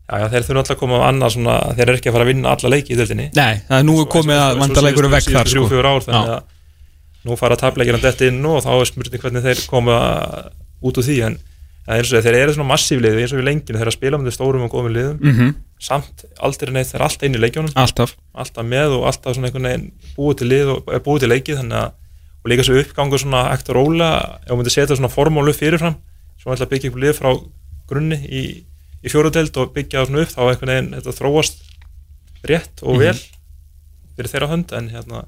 já, 0.10 0.16
já, 0.20 0.28
þeir 0.34 0.46
þurfa 0.50 0.64
alltaf 0.64 0.76
að 0.76 0.82
koma 0.82 1.00
á 1.00 1.04
annað 1.08 1.34
svona 1.38 1.56
þeir 1.78 1.86
eru 1.86 2.00
ekki 2.00 2.10
að 2.10 2.16
fara 2.18 2.26
að 2.26 2.32
vinna 2.34 2.54
alla 2.56 2.72
leiki 2.74 2.94
í 2.96 2.98
deildinni 3.00 3.28
Nei, 3.38 3.62
það 3.70 3.78
er 3.78 3.86
nú 3.86 3.98
komið 4.10 4.40
að 4.42 4.62
vandalega 4.64 4.96
ykkur 4.96 5.10
vekk 5.14 5.32
þar, 5.36 5.52
sko. 5.54 5.68
ár, 5.80 6.06
þannig 6.08 6.32
að 6.34 7.30
nú 7.30 7.38
fara 7.40 7.60
tapleikina 7.60 8.00
dett 8.02 8.24
inn 8.26 8.40
og 8.50 8.64
þá 8.66 8.72
er 8.74 8.90
smurning 8.90 9.24
hvernig 9.24 9.46
þeir 9.46 9.64
koma 9.70 10.00
út 10.82 11.00
úr 11.00 11.06
því 11.06 11.18
en 11.28 11.38
en 11.90 11.96
eins 11.98 12.12
og 12.14 12.22
þeir 12.26 12.36
eru 12.44 12.54
svona 12.54 12.70
massíflið 12.70 13.16
eins 13.24 13.32
og 13.34 13.40
við 13.42 13.48
lenginu 13.50 13.80
þeir 13.82 13.90
að 13.92 13.96
spila 13.98 14.20
með 14.22 14.36
stórum 14.36 14.66
og 14.68 14.72
góðum 14.76 14.94
liðum 14.94 15.18
Mm 15.24 15.34
-hmm. 15.38 15.54
samt 15.82 16.26
aldrei 16.40 16.72
neitt 16.74 16.88
þeir 16.92 17.00
eru 17.00 17.08
alltaf 17.08 17.24
inn 17.26 17.36
í 17.38 17.42
leikjónum 17.42 17.72
Alltaf. 17.76 18.16
alltaf 18.34 18.66
með 18.66 18.90
og 19.00 19.08
alltaf 19.10 19.34
svona 19.36 19.48
einhvern 19.50 19.68
veginn 19.70 19.92
búið 20.18 20.38
til 20.38 20.48
lið 20.54 20.68
og 20.76 20.94
er 20.94 21.00
búið 21.08 21.20
til 21.26 21.30
leikið 21.34 21.58
þannig 21.62 21.80
að 21.84 21.92
og 22.44 22.48
líka 22.52 22.64
svo 22.64 22.76
uppgangur 22.80 23.20
svona 23.20 23.42
ekt 23.54 23.70
og 23.70 23.76
róla 23.76 24.10
ef 24.46 24.50
við 24.52 24.56
myndum 24.58 24.76
setja 24.76 24.96
svona 24.96 25.10
formólu 25.18 25.54
fyrirfram 25.54 25.96
svo 26.40 26.54
ætla 26.54 26.66
að 26.66 26.70
byggja 26.74 26.90
upp 26.90 27.00
lið 27.04 27.14
frá 27.20 27.30
grunni 27.90 28.16
í, 28.30 28.44
í 29.04 29.08
fjórudeld 29.10 29.58
og 29.58 29.74
byggja 29.74 30.00
það 30.00 30.08
svona 30.08 30.22
upp 30.24 30.30
þá 30.36 30.42
einhvern 30.46 30.72
veginn 30.72 30.94
þetta 30.96 31.18
þróast 31.20 31.56
rétt 32.48 32.84
og 32.84 33.00
vel 33.00 33.18
fyrir 34.16 34.30
þeirra 34.32 34.48
hönd 34.54 34.72
en 34.78 34.90
hérna 34.94 35.26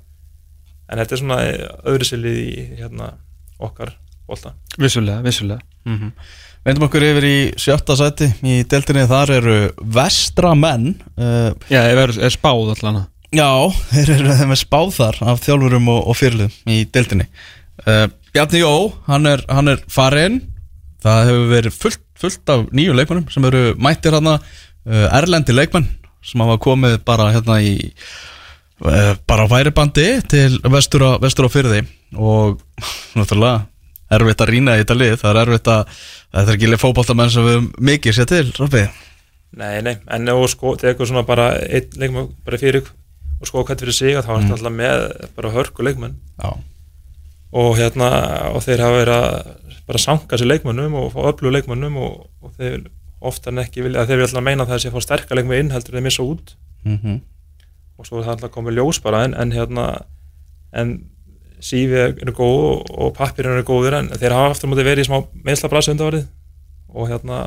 en 0.91 0.99
þetta 0.99 1.13
er 1.15 1.19
svona 1.23 1.39
öðru 1.87 2.05
silið 2.07 2.37
í 2.37 2.51
hérna 2.79 3.13
okkar 3.59 3.93
bólta 4.27 4.53
Vissulega, 4.77 5.21
vissulega. 5.21 5.59
Mm 5.85 6.11
Vendum 6.61 6.85
okkur 6.85 7.01
yfir 7.01 7.25
í 7.25 7.37
sjötta 7.57 7.95
sæti 7.97 8.27
í 8.45 8.59
deltinni, 8.69 9.07
þar 9.09 9.31
eru 9.39 9.53
vestra 9.95 10.51
menn 10.53 10.91
uh, 11.17 11.49
Já, 11.71 11.79
ef 11.89 12.01
er, 12.03 12.11
er 12.27 12.33
spáð 12.35 12.75
allan. 12.75 12.99
Já, 13.33 13.49
þeir 13.89 14.11
eru 14.19 14.35
með 14.51 14.59
spáð 14.61 14.91
þar 14.99 15.17
af 15.31 15.41
þjálfurum 15.41 15.89
og, 15.89 16.03
og 16.11 16.19
fyrirlum 16.19 16.53
í 16.69 16.83
deltinni 16.85 17.25
uh, 17.87 18.05
Bjarni 18.29 18.61
Jó, 18.61 18.73
hann 19.07 19.25
er, 19.31 19.41
hann 19.49 19.73
er 19.73 19.81
farinn. 19.91 20.37
Það 21.01 21.31
hefur 21.31 21.49
verið 21.49 21.79
fullt, 21.81 22.03
fullt 22.21 22.53
af 22.53 22.67
nýju 22.77 22.93
leikmannum 22.93 23.25
sem 23.33 23.49
eru 23.49 23.63
mættir 23.81 24.19
hann 24.19 24.29
uh, 24.29 24.37
erlendi 24.85 25.57
leikmann 25.57 25.89
sem 26.21 26.45
hafa 26.45 26.59
komið 26.61 26.99
bara 27.07 27.31
hérna 27.33 27.57
í 27.65 27.73
bara 28.81 29.45
á 29.45 29.49
færibandi 29.49 30.07
til 30.29 30.61
vestur 30.73 31.03
á, 31.05 31.11
vestur 31.21 31.49
á 31.49 31.53
fyrði 31.53 31.81
og 32.17 32.61
náttúrulega 33.17 33.70
erfitt 34.17 34.43
að 34.43 34.51
rýna 34.51 34.75
í 34.75 34.81
þetta 34.83 34.97
lið. 34.97 35.13
Það 35.21 35.31
er 35.31 35.39
erfitt 35.41 35.71
að, 35.71 36.01
þetta 36.31 36.43
er 36.47 36.57
ekki 36.57 36.71
leið 36.71 36.83
fótballtamenn 36.83 37.33
sem 37.33 37.47
við 37.47 37.57
höfum 37.57 37.69
mikið 37.91 38.17
sér 38.17 38.29
til, 38.31 38.43
Robby 38.59 38.83
Nei, 39.51 39.81
nei, 39.83 39.97
en 40.07 40.29
þú 40.31 40.47
sko 40.47 40.77
tekur 40.79 41.09
svona 41.09 41.25
bara 41.27 41.49
einn 41.59 41.97
leikmann 41.99 42.29
bara 42.45 42.59
fyrir 42.59 42.85
og 43.41 43.49
sko 43.49 43.65
hvað 43.67 43.81
fyrir 43.83 43.97
sig 43.97 44.15
að 44.15 44.29
þá 44.29 44.31
er 44.31 44.45
þetta 44.45 44.55
alltaf 44.55 44.75
með 44.77 45.01
bara 45.35 45.51
hörku 45.51 45.83
leikmann 45.83 46.13
Já, 46.39 46.53
og 47.59 47.73
hérna 47.75 48.11
og 48.53 48.63
þeir 48.63 48.85
hafa 48.85 49.01
verið 49.01 49.17
að 49.17 49.81
bara 49.89 49.99
sanka 49.99 50.39
sér 50.39 50.53
leikmannum 50.53 50.95
og 51.01 51.09
fá 51.11 51.19
öllu 51.33 51.51
leikmannum 51.51 51.97
og, 51.99 52.13
og 52.39 52.53
þeir 52.55 52.87
oftar 53.19 53.51
en 53.51 53.65
ekki 53.65 53.83
vilja 53.83 54.05
þeir 54.07 54.21
vilja 54.21 54.29
alltaf 54.29 54.47
meina 54.47 54.63
að 54.63 54.71
það 54.71 54.87
að 54.87 54.95
fá 54.95 55.07
sterkar 55.07 55.41
leikmenn 55.41 55.65
inn 55.65 55.73
heldur 55.75 55.97
en 55.97 55.99
þeir 55.99 56.07
missa 56.07 56.27
út. 56.31 56.55
Mm 56.87 57.19
og 58.01 58.07
svo 58.07 58.17
er 58.17 58.25
það 58.25 58.33
alltaf 58.33 58.53
komið 58.55 58.79
ljós 58.79 58.97
bara 59.03 59.25
en, 59.27 59.35
en 59.37 59.51
hérna 59.53 59.83
en 60.73 60.95
sífi 61.61 61.97
eru 62.01 62.33
góð 62.35 62.59
og, 62.67 62.91
og 62.91 63.13
pappirinn 63.17 63.57
eru 63.57 63.65
góður 63.67 63.99
en 63.99 64.11
þeir 64.13 64.35
hafa 64.35 64.55
aftur 64.55 64.71
móti 64.71 64.85
verið 64.85 65.05
í 65.05 65.09
smá 65.09 65.21
meðsla 65.45 65.69
brasa 65.71 65.93
undarvarið 65.93 66.27
og 66.91 67.09
hérna 67.11 67.39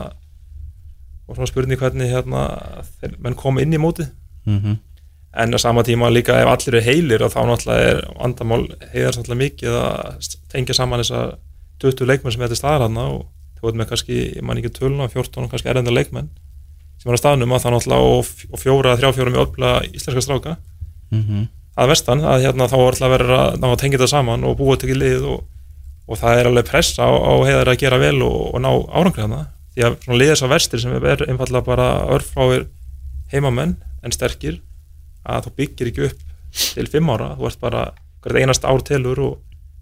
og 1.24 1.36
svona 1.36 1.50
spurning 1.50 1.80
hvernig 1.80 2.12
hérna 2.12 2.44
þeir 3.00 3.16
menn 3.24 3.38
koma 3.38 3.64
inn 3.64 3.74
í 3.74 3.80
móti 3.80 4.06
-hmm. 4.46 4.76
en 5.32 5.54
á 5.54 5.58
sama 5.58 5.82
tíma 5.82 6.10
líka 6.10 6.40
ef 6.40 6.48
allir 6.48 6.74
eru 6.74 6.84
heilir 6.84 7.22
og 7.22 7.32
þá 7.32 7.40
náttúrulega 7.48 7.90
er 7.90 8.00
vandamál 8.20 8.64
heiðar 8.92 9.14
svolítið 9.14 9.42
mikið 9.44 9.72
að 9.80 10.36
tengja 10.48 10.74
saman 10.74 11.00
þessa 11.00 11.36
20 11.80 12.06
leikmenn 12.06 12.32
sem 12.32 12.42
er 12.42 12.48
til 12.48 12.56
staðar 12.56 12.86
hann 12.88 12.96
og 12.96 13.26
þú 13.58 13.66
veit 13.66 13.74
með 13.74 13.88
kannski, 13.88 14.36
ég 14.36 14.42
man 14.42 14.58
ekki 14.58 14.76
töluna 14.78 15.08
14 15.08 15.48
kannski 15.48 15.68
erenda 15.68 15.90
leikmenn 15.90 16.30
sem 17.00 17.10
er 17.10 17.18
á 17.18 17.22
staðnum 17.22 17.52
að 17.52 17.64
það 17.64 17.74
náttúrulega 17.74 18.14
og, 18.14 18.26
og 18.52 18.60
fjóra, 18.60 18.96
þrjá 18.96 19.12
fjóra 19.12 19.30
með 19.34 19.42
öfla 19.44 19.70
íslenska 19.92 20.24
stráka. 20.24 20.56
Mm 21.10 21.48
að 21.74 21.90
vestan, 21.90 22.22
að 22.22 22.44
hérna 22.46 22.68
þá 22.70 22.76
er 22.78 22.86
alltaf 22.90 23.12
verið 23.14 23.34
að, 23.38 23.56
ná 23.60 23.66
að 23.70 23.80
tengja 23.82 23.98
þetta 23.98 24.10
saman 24.12 24.46
og 24.46 24.56
búa 24.58 24.76
til 24.78 24.94
lið 24.98 25.26
og, 25.32 25.40
og 26.06 26.20
það 26.20 26.40
er 26.40 26.50
alveg 26.50 26.68
pressa 26.68 27.08
á, 27.08 27.10
á 27.10 27.32
heiðar 27.46 27.72
að 27.72 27.80
gera 27.82 28.00
vel 28.02 28.18
og, 28.26 28.36
og 28.54 28.62
ná 28.62 28.70
árangrið 28.70 29.26
hana 29.26 29.40
því 29.74 29.86
að 29.88 29.96
svona 30.04 30.20
liðið 30.20 30.38
svo 30.40 30.50
vestir 30.52 30.82
sem 30.84 30.94
er 30.98 31.24
einfallega 31.26 31.66
bara 31.66 31.88
örfáir 32.14 32.68
heimamenn 33.32 33.74
en 34.04 34.14
sterkir 34.14 34.60
að 35.24 35.48
þú 35.48 35.54
byggir 35.58 35.90
ekki 35.90 36.06
upp 36.10 36.22
til 36.76 36.86
fimm 36.92 37.10
ára, 37.10 37.32
þú 37.38 37.48
ert 37.50 37.62
bara 37.62 37.88
hvert 38.22 38.38
einast 38.38 38.68
ár 38.68 38.84
telur 38.86 39.24
og 39.24 39.34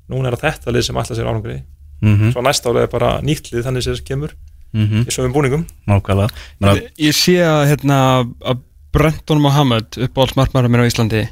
núna 0.09 0.31
er 0.31 0.39
það 0.39 0.57
þetta 0.57 0.77
lið 0.77 0.89
sem 0.89 0.97
alltaf 1.03 1.19
sér 1.19 1.29
árangrið 1.29 1.61
-hmm. 2.03 2.33
svo 2.33 2.43
næsta 2.43 2.71
árið 2.71 2.83
er 2.83 2.91
bara 2.95 3.21
nýtt 3.21 3.53
lið 3.53 3.65
þannig 3.67 3.85
sem 3.85 3.95
þess 3.95 4.09
kemur 4.09 4.33
Mm 4.73 5.05
í 5.05 5.13
sögum 5.13 5.33
búningum. 5.35 5.67
Nákvæmlega. 5.87 6.31
Menna, 6.61 6.81
Ég 6.97 7.13
sé 7.13 7.37
að 7.45 7.67
hérna 7.69 8.25
að 8.41 8.63
Brenton 8.93 9.41
Mohammed 9.41 9.99
uppáhalds 10.07 10.37
markmaður 10.37 10.73
minn 10.73 10.85
á 10.85 10.89
Íslandi 10.89 11.23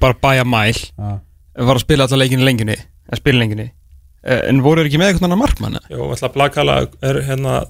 bara 0.00 0.14
bæja 0.22 0.44
mæl. 0.44 0.74
Já. 0.98 1.20
var 1.68 1.76
að 1.78 1.84
spila 1.84 2.06
alla 2.08 2.20
leikinu 2.24 2.44
lengjunni 2.46 2.76
að 3.12 3.20
spila 3.20 3.38
lengjunni 3.42 3.68
uh, 3.70 4.40
en 4.48 4.62
voru 4.64 4.84
ekki 4.84 4.98
með 4.98 5.12
eitthvað 5.12 5.28
annar 5.28 5.40
markmann 5.44 5.78
Jó, 5.92 6.00
alltaf 6.10 6.32
Blakala 6.34 6.80
er 7.04 7.20
hérna 7.28 7.60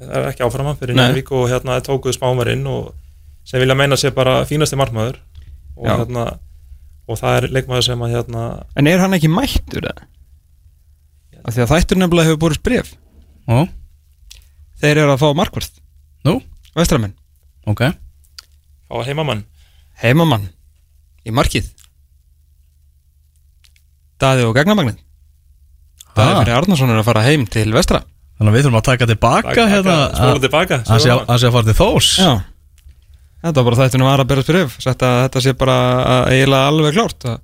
er 0.00 0.28
ekki 0.30 0.44
áframan 0.44 0.76
fyrir 0.80 0.96
Nei. 0.96 1.06
Njarvík 1.08 1.32
og 1.36 1.48
hérna 1.52 1.78
er 1.78 1.84
tókuð 1.86 2.16
spámarinn 2.16 2.66
og 2.68 2.92
sem 3.48 3.60
vilja 3.62 3.76
meina 3.76 3.96
sér 3.98 4.12
bara 4.16 4.42
fínasti 4.48 4.76
markmaður. 4.78 5.16
Og 5.80 5.86
Já. 5.88 5.96
hérna 6.02 6.24
og 7.10 7.18
það 7.18 7.36
er 7.40 7.46
leikmaður 7.56 7.86
sem 7.88 8.02
að 8.04 8.14
hérna 8.14 8.44
en 8.78 8.88
er 8.90 9.00
hann 9.02 9.16
ekki 9.16 9.30
mættur 9.32 9.86
það? 9.88 10.02
Af 11.40 11.54
því 11.56 11.62
að 11.64 11.70
þættur 11.72 12.00
nefnilega 12.02 12.28
hefur 12.28 12.42
borist 12.44 12.62
bref 12.66 12.92
Ó, 13.48 13.64
þeir 14.82 15.00
eru 15.06 15.14
að 15.14 15.22
fá 15.22 15.30
markvart 15.36 15.80
Nú, 16.28 16.36
vestramenn, 16.76 17.14
ok. 17.66 17.86
Á 18.92 18.94
heimamann 19.08 19.46
heimamann 20.00 20.48
í 21.26 21.34
markið. 21.34 21.68
Daði 24.20 24.46
og 24.48 24.54
Gagnamagnin 24.56 24.98
Daði 26.16 26.40
fyrir 26.42 26.56
Arnarsson 26.58 26.92
er 26.92 27.00
að 27.00 27.06
fara 27.06 27.24
heim 27.24 27.46
til 27.48 27.68
vestra. 27.72 28.02
Þannig 28.36 28.50
að 28.50 28.56
við 28.56 28.64
þurfum 28.66 28.80
að 28.80 28.86
taka 28.88 29.08
tilbaka 29.08 29.66
hérna 29.70 29.96
að 30.08 31.04
sé 31.04 31.12
að 31.12 31.34
að 31.36 31.54
fara 31.54 31.68
til 31.68 31.76
þós 31.76 32.08
Já. 32.18 32.30
Þetta 33.40 33.56
var 33.56 33.66
bara 33.68 33.78
þættunum 33.80 34.08
var 34.10 34.20
að 34.20 34.28
berast 34.32 34.50
bref 34.52 34.74
Sett 34.84 35.04
að 35.04 35.18
þetta 35.24 35.42
sé 35.44 35.54
bara 35.56 35.76
að 36.00 36.32
eiginlega 36.34 36.72
alveg 36.72 36.96
klárt 36.96 37.28
að 37.28 37.38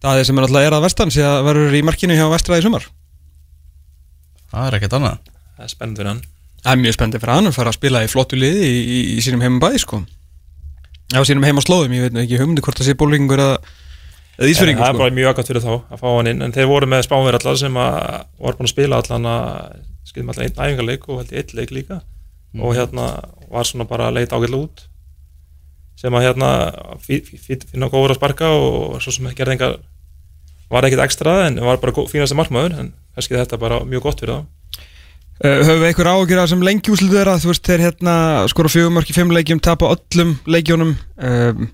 Daði 0.00 0.24
sem 0.24 0.38
er 0.40 0.46
alltaf 0.46 0.64
er 0.64 0.76
að 0.76 0.84
vestan 0.86 1.12
sé 1.12 1.24
að 1.28 1.42
verður 1.44 1.76
í 1.76 1.82
markinu 1.84 2.14
hjá 2.16 2.24
vestra 2.32 2.56
í 2.56 2.62
sumar. 2.64 2.86
Það 4.48 4.68
er 4.68 4.76
ekkert 4.78 4.94
annað. 4.96 5.18
Það 5.58 5.66
er 5.66 5.72
spennandi 5.74 6.00
fyrir 6.00 6.10
hann. 6.10 6.22
Það 6.62 6.72
er 6.72 6.80
mjög 6.80 6.96
spennandi 6.96 7.20
fyrir 7.20 7.34
hann 7.34 7.50
að 7.50 7.58
fara 7.58 7.72
að 7.72 7.76
spila 7.76 8.00
í 8.00 8.08
flottu 8.08 8.38
liði 8.40 8.64
í, 8.64 8.78
í, 8.80 9.00
í 9.18 9.24
sínum 9.26 9.44
heimum 9.44 9.60
bæði 9.60 9.82
sko 9.84 10.00
Já, 11.10 11.20
sínum 11.26 11.42
heima 11.46 11.62
slóðum, 11.64 11.92
ég 11.96 12.04
veit 12.06 12.14
nú 12.14 12.20
ekki 12.22 12.38
hugmyndi 12.38 12.62
hvort 12.62 12.78
það 12.78 12.86
sé 12.90 12.94
bólingur 13.00 13.40
eða, 13.42 13.56
ísfyrringur 14.46 14.84
það 14.84 14.90
er 14.92 14.94
sko. 14.94 15.02
bara 15.02 15.14
mjög 15.16 15.30
aðgætt 15.32 15.50
fyrir 15.50 15.64
þá 15.64 15.72
að 15.74 16.02
fá 16.02 16.06
hann 16.14 16.30
inn 16.30 16.44
en 16.46 16.54
þeir 16.54 16.68
voru 16.70 16.86
með 16.90 17.02
spánverð 17.08 17.40
allar 17.40 17.58
sem 17.60 17.78
að 17.82 17.96
voru 18.38 18.60
búin 18.60 18.68
að 18.68 18.72
spila 18.74 19.00
allan 19.02 19.26
að 19.32 19.48
skiljum 20.10 20.30
allan 20.32 20.46
einn 20.46 20.60
æfingarleik 20.64 21.08
og 21.10 21.18
held 21.20 21.34
ég 21.34 21.42
einn 21.42 21.58
leik 21.60 21.74
líka. 21.74 21.98
Og 22.60 22.74
hérna 22.78 23.08
var 23.50 23.66
svona 23.68 23.86
bara 23.90 24.08
að 24.10 24.16
leita 24.20 24.38
ágætlega 24.38 24.64
út 24.64 24.86
sem 26.00 26.14
að 26.16 26.24
hérna 26.24 26.48
finna 27.04 27.90
góður 27.92 28.14
að 28.14 28.18
sparka 28.20 28.48
og 28.56 28.96
svo 29.04 29.12
sem 29.14 29.28
gerði 29.36 29.56
engar 29.58 29.76
var 30.70 30.86
ekkit 30.86 31.02
ekstra 31.04 31.34
en 31.48 31.58
var 31.62 31.78
bara 31.82 31.92
gó- 31.92 32.06
fínasti 32.08 32.38
markmaður 32.38 32.78
en 32.80 32.92
kannski 33.14 33.36
þetta 33.36 33.58
bara 33.60 33.82
mjög 33.84 34.06
gott 34.06 34.22
fyrir 34.22 34.38
þá 34.38 34.46
höfum 35.40 35.80
við 35.80 35.88
einhver 35.88 36.10
ágjur 36.12 36.40
að 36.42 36.50
sem 36.52 36.64
lengi 36.64 36.92
úslitu 36.92 37.16
þeirra? 37.16 37.38
Þú 37.40 37.52
veist, 37.52 37.66
þeir 37.66 37.84
hérna 37.86 38.14
skora 38.52 38.72
fjögumörk 38.72 39.12
í 39.12 39.16
fimm 39.16 39.32
leikjum 39.32 39.62
tapa 39.64 39.88
öllum 39.94 40.34
leikjónum 40.44 40.96
um, 40.96 41.70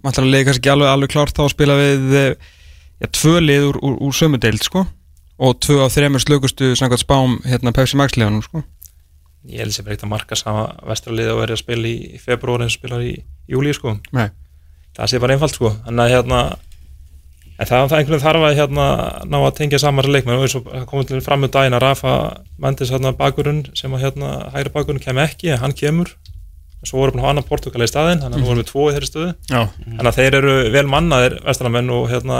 Mætlar 0.00 0.24
að 0.24 0.32
leiði 0.32 0.46
kannski 0.48 0.62
ekki 0.62 0.72
alveg, 0.72 0.88
alveg 0.88 1.12
klárt 1.12 1.36
þá 1.36 1.42
að 1.44 1.52
spila 1.52 1.76
við 1.76 2.14
eh, 2.16 2.50
já, 3.02 3.06
tvö 3.18 3.34
lið 3.44 3.66
úr, 3.68 3.78
úr, 3.84 3.96
úr 4.06 4.14
sömu 4.16 4.40
deild 4.40 4.64
sko. 4.64 4.86
Og 5.40 5.58
tvö 5.60 5.80
af 5.84 5.92
þremur 5.92 6.22
slökustu 6.24 6.70
samkvæmt 6.76 7.02
spám 7.02 7.36
hérna 7.44 7.72
Pepsi 7.76 7.98
Max 8.00 8.16
liðanum 8.16 8.40
sko. 8.44 8.62
Ég 9.48 9.60
held 9.60 9.74
sem 9.76 9.84
ekkert 9.84 10.06
að 10.06 10.12
marka 10.12 10.36
sama 10.36 10.66
vestralið 10.88 11.34
og 11.34 11.42
verið 11.42 11.56
að 11.56 11.62
spila 11.62 11.88
í, 11.88 11.94
í 12.16 12.20
februar 12.20 12.64
en 12.64 12.72
spilar 12.72 13.04
í 13.04 13.12
júli 13.48 13.72
sko. 13.76 13.98
Nei. 14.16 14.28
það 14.96 15.12
sé 15.12 15.20
bara 15.20 15.36
einfalt 15.36 15.56
sko. 15.56 15.72
Þannig 15.84 16.04
að 16.06 16.12
hérna 16.16 16.40
en 17.60 17.68
það, 17.68 17.86
það 17.90 17.98
einhvern 17.98 18.14
veginn 18.16 18.24
þarf 18.24 18.44
að 18.48 18.56
hérna 18.58 18.84
ná 19.28 19.36
að 19.44 19.54
tengja 19.58 19.78
saman 19.82 20.04
þessar 20.04 20.14
leikmenn. 20.16 20.38
Og 20.40 20.46
eins 20.46 20.56
og 20.56 20.68
komið 20.90 21.08
til 21.10 21.20
fram 21.26 21.42
með 21.44 21.50
daginn 21.56 21.76
að 21.76 21.82
Rafa 21.84 22.14
Mendes 22.64 22.90
hérna 22.94 23.12
bakurinn 23.18 23.62
sem 23.76 23.92
að 23.96 24.04
hérna 24.06 24.30
hægri 24.54 24.72
bakurinn 24.74 25.02
kem 25.04 25.20
ekki 25.20 25.56
hann 25.60 25.76
kemur. 25.76 26.14
Og 26.80 26.88
svo 26.88 27.02
voru 27.02 27.12
búin 27.12 27.20
að 27.20 27.26
hafa 27.26 27.34
annan 27.36 27.48
Portugala 27.50 27.84
í 27.84 27.90
staðinn 27.92 28.22
þannig 28.24 28.38
að 28.38 28.40
nú 28.40 28.48
vorum 28.48 28.62
við 28.62 28.70
tvo 28.70 28.86
í 28.88 28.94
þeirri 28.96 29.08
stöðu. 29.10 29.32
Já, 29.52 29.60
þannig 29.84 30.08
að 30.10 30.16
þeir 30.20 30.36
eru 30.40 30.54
vel 30.72 30.86
mannaðir 30.88 31.34
vestaramenn 31.44 31.90
og 31.92 32.06
hérna 32.08 32.38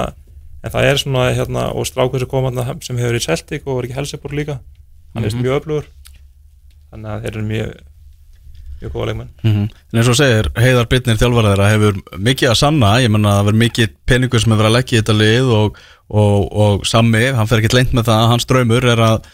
en 0.65 0.73
það 0.73 0.87
er 0.89 1.01
svona 1.03 1.27
hérna 1.37 1.67
og 1.77 1.85
strákur 1.89 2.23
sem 2.25 2.29
kom 2.33 2.49
hérna 2.49 2.65
sem 2.85 2.97
hefur 3.01 3.19
í 3.19 3.25
Celtic 3.27 3.67
og 3.69 3.77
var 3.77 3.85
ekki 3.89 3.99
Helsebor 4.01 4.33
líka. 4.33 4.59
Hann 5.15 5.25
er 5.25 5.31
Mhm. 5.35 5.43
mjög 5.45 5.61
öflugur. 5.61 5.85
Þannig 6.91 7.11
að 7.13 7.21
þeir 7.27 7.31
eru 7.37 7.45
mjög 7.53 7.71
mjög 8.81 8.95
góða 8.95 9.07
leikmenn 9.11 9.31
En 9.45 10.01
eins 10.01 10.11
og 10.11 10.19
segir, 10.19 10.51
Heiðar 10.57 10.89
Bitnir 10.91 11.21
þjálfara 11.21 11.53
þeirra 11.55 11.71
hefur 11.75 12.01
mikið 12.19 12.51
að 12.51 12.59
sanna, 12.63 12.95
ég 13.03 13.13
menna 13.13 13.35
að 13.35 13.39
það 13.41 13.49
verður 13.51 13.63
mikið 13.65 13.95
peningur 14.07 14.43
sem 14.43 14.53
hefur 14.53 14.63
verið 14.63 14.71
að 14.71 14.79
leggja 14.79 14.97
í 14.97 15.01
þetta 15.01 15.19
lið 15.21 15.53
og, 15.59 15.81
og, 16.09 16.49
og 16.65 16.89
Sammi, 16.89 17.25
hann 17.37 17.51
fer 17.51 17.63
ekki 17.63 17.77
leint 17.77 17.95
með 17.97 18.11
það, 18.11 18.27
hans 18.35 18.49
draumur 18.51 18.91
er 18.95 19.05
að 19.11 19.31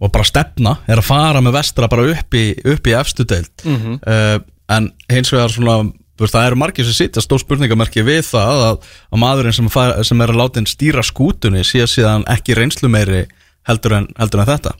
og 0.00 0.08
bara 0.14 0.24
stefna, 0.24 0.78
er 0.88 1.00
að 1.00 1.10
fara 1.10 1.42
með 1.44 1.58
vestra 1.58 1.88
bara 1.92 2.06
upp 2.08 2.36
í, 2.36 2.44
upp 2.72 2.86
í 2.88 2.94
efstu 2.96 3.26
deild. 3.28 3.52
Mhm. 3.66 3.98
uh, 4.00 4.38
en 4.70 4.92
hins 5.10 5.32
vegar 5.34 5.50
svona 5.50 5.90
það 6.28 6.46
eru 6.46 6.58
margir 6.60 6.86
sem 6.86 6.94
sitja 6.94 7.22
stór 7.24 7.40
spurningamerki 7.42 8.04
við 8.04 8.22
það 8.28 8.64
að, 8.66 8.88
að 9.10 9.22
maðurinn 9.22 9.56
sem, 9.56 9.70
far, 9.72 9.96
sem 10.04 10.20
er 10.20 10.32
að 10.32 10.40
láta 10.42 10.60
inn 10.60 10.68
stýra 10.68 11.04
skútunni 11.06 11.64
sé 11.64 11.86
síðan 11.88 12.26
ekki 12.30 12.54
reynslu 12.58 12.90
meiri 12.92 13.24
heldur 13.68 13.96
en, 13.96 14.08
heldur 14.20 14.44
en 14.44 14.50
þetta 14.50 14.74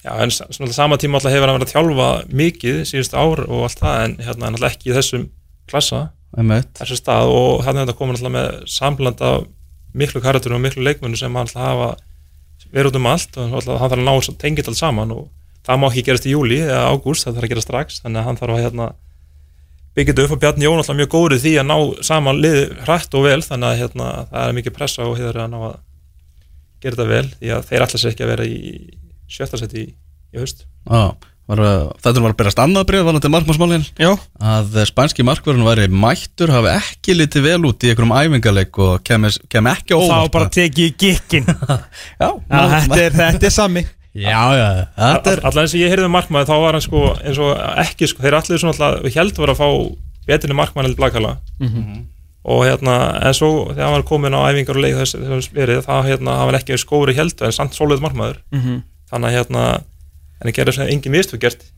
Já, 0.00 0.14
en 0.16 0.30
alltaf 0.30 0.72
sama 0.72 0.96
tíma 0.96 1.18
alltaf 1.18 1.34
hefur 1.34 1.50
hann 1.50 1.58
verið 1.58 1.68
að 1.68 1.74
þjálfa 1.74 2.08
mikið 2.40 2.76
síðust 2.88 3.16
ár 3.16 3.42
og 3.44 3.66
allt 3.66 3.82
það 3.82 4.04
en 4.04 4.14
hérna 4.24 4.46
en 4.48 4.54
alltaf 4.56 4.72
ekki 4.72 4.90
í 4.90 4.94
þessum 4.96 5.26
klassa, 5.68 6.00
þessu 6.78 6.96
stað 6.96 7.32
og 7.34 7.64
hann 7.66 7.76
er 7.76 7.84
þetta 7.84 7.98
komin 7.98 8.16
alltaf 8.16 8.32
með 8.32 8.48
samblanda 8.70 9.32
af 9.34 9.44
miklu 9.92 10.22
karakterum 10.24 10.56
og 10.56 10.64
miklu 10.64 10.86
leikmennu 10.86 11.20
sem 11.20 11.34
hann 11.36 11.44
alltaf 11.44 11.66
hafa 11.66 11.90
verið 12.70 12.92
út 12.92 12.96
um 13.00 13.10
allt 13.10 13.36
og 13.36 13.58
alltaf, 13.58 13.76
hann 13.80 13.90
þarf 13.90 14.00
að 14.00 14.08
ná 14.08 14.40
tengið 14.40 14.70
allt 14.70 14.80
saman 14.80 15.12
og 15.12 15.28
það 15.66 15.80
má 15.82 15.86
ekki 15.90 16.06
gerast 16.06 16.26
í 16.26 16.32
júli 16.32 16.62
eða 16.64 16.88
ágúst, 16.94 17.26
það 17.26 17.36
þarf 17.36 17.44
að 17.44 17.52
gera 17.52 17.66
strax 17.66 18.00
þannig 18.00 18.20
að 18.22 18.26
hann 18.28 18.40
þarf 18.40 18.54
að 18.56 18.64
hérna 18.64 18.86
byggja 19.98 20.14
þetta 20.14 20.24
upp 20.24 20.34
og 20.36 20.40
Bjarni 20.40 20.64
Jón 20.64 20.80
alltaf 20.80 20.96
mjög 20.96 21.10
góður 21.12 21.42
því 21.42 21.52
að 21.60 21.68
ná 21.68 21.76
saman 22.06 22.40
lið 22.40 22.60
hrætt 22.86 23.16
og 23.18 23.26
vel 23.26 23.42
þannig 23.44 23.68
að 23.68 23.80
hérna, 23.82 24.08
það 24.30 24.46
er 24.46 24.56
mikið 24.60 24.76
pressa 24.78 25.04
og 25.04 25.18
hefur 25.18 25.36
að 29.30 29.38
ná 29.38 29.38
að 29.38 29.38
að 29.38 29.38
að 29.38 29.38
vera 29.38 29.38
í 29.38 29.38
sjötta 29.38 29.60
seti 29.60 29.82
í, 29.82 29.90
í 30.34 30.40
haust. 30.40 30.66
Já, 30.90 31.02
var, 31.50 31.62
þetta 32.02 32.22
var 32.22 32.32
að 32.34 32.36
berast 32.40 32.60
annað 32.62 32.86
breyð 32.90 33.04
varandi 33.08 33.30
markmannsmálin. 33.34 33.86
Já, 33.98 34.10
að 34.38 34.76
spænski 34.90 35.26
markverðin 35.26 35.66
væri 35.66 35.88
mættur 35.90 36.52
hafi 36.54 36.74
ekki 36.76 37.16
litið 37.16 37.46
vel 37.46 37.64
út 37.70 37.86
í 37.86 37.90
einhverjum 37.90 38.14
æfingarleik 38.18 38.78
og 38.78 39.00
kem, 39.06 39.26
kem 39.50 39.66
ekki 39.72 39.94
þá 39.94 40.02
óvart. 40.02 40.32
bara 40.32 40.50
tekið 40.50 40.94
gikkin 41.00 41.48
já, 42.22 42.28
Já, 42.28 42.60
þetta 42.74 43.00
er, 43.00 43.18
þetta 43.18 43.46
er 43.46 43.54
sami. 43.54 43.86
Já, 44.10 44.42
já, 44.58 44.68
þetta 44.98 45.32
er 45.32 45.42
Alltaf 45.46 45.62
eins 45.62 45.74
og 45.74 45.80
ég 45.80 45.92
heyrði 45.92 46.06
um 46.08 46.14
markmaði 46.18 46.48
þá 46.50 46.56
var 46.58 46.74
hann 46.74 46.82
sko 46.82 47.02
eins 47.22 47.38
og 47.38 47.50
ekki 47.78 48.08
sko, 48.10 48.22
þeir 48.24 48.36
allir 48.40 48.58
svona 48.58 48.72
alltaf 48.74 49.04
við 49.06 49.18
heldum 49.20 49.44
var 49.46 49.52
að 49.54 49.60
fá 49.60 49.68
betri 50.26 50.56
markmaði 50.58 50.90
en 50.90 50.96
Blakala. 50.98 51.36
Og 52.50 52.62
hérna 52.64 52.94
en 53.28 53.34
svo 53.36 53.50
þegar 53.70 53.84
hann 53.86 53.94
var 53.98 54.06
komin 54.08 54.34
á 54.34 54.40
æfingar 54.50 54.78
og 54.78 54.82
leik 54.82 54.96
þess 54.98 55.50
verið 55.54 55.82
þá 55.86 55.94
hérna 56.08 56.38
hann 56.40 56.48
var 56.50 56.58
ekki 56.58 56.78
skóri 56.80 57.14
heldur 57.14 57.46
en 57.50 57.52
samt 57.54 57.76
svolítið 57.76 58.06
markmaður. 58.06 58.40
Mhm. 58.50 58.80
Þannig 59.10 59.30
að 59.30 59.36
hérna 59.36 59.66
en 60.40 60.48
það 60.48 60.56
gerði 60.58 60.76
svona 60.76 60.94
engin 60.94 61.14
mistök 61.14 61.42
gert 61.44 61.68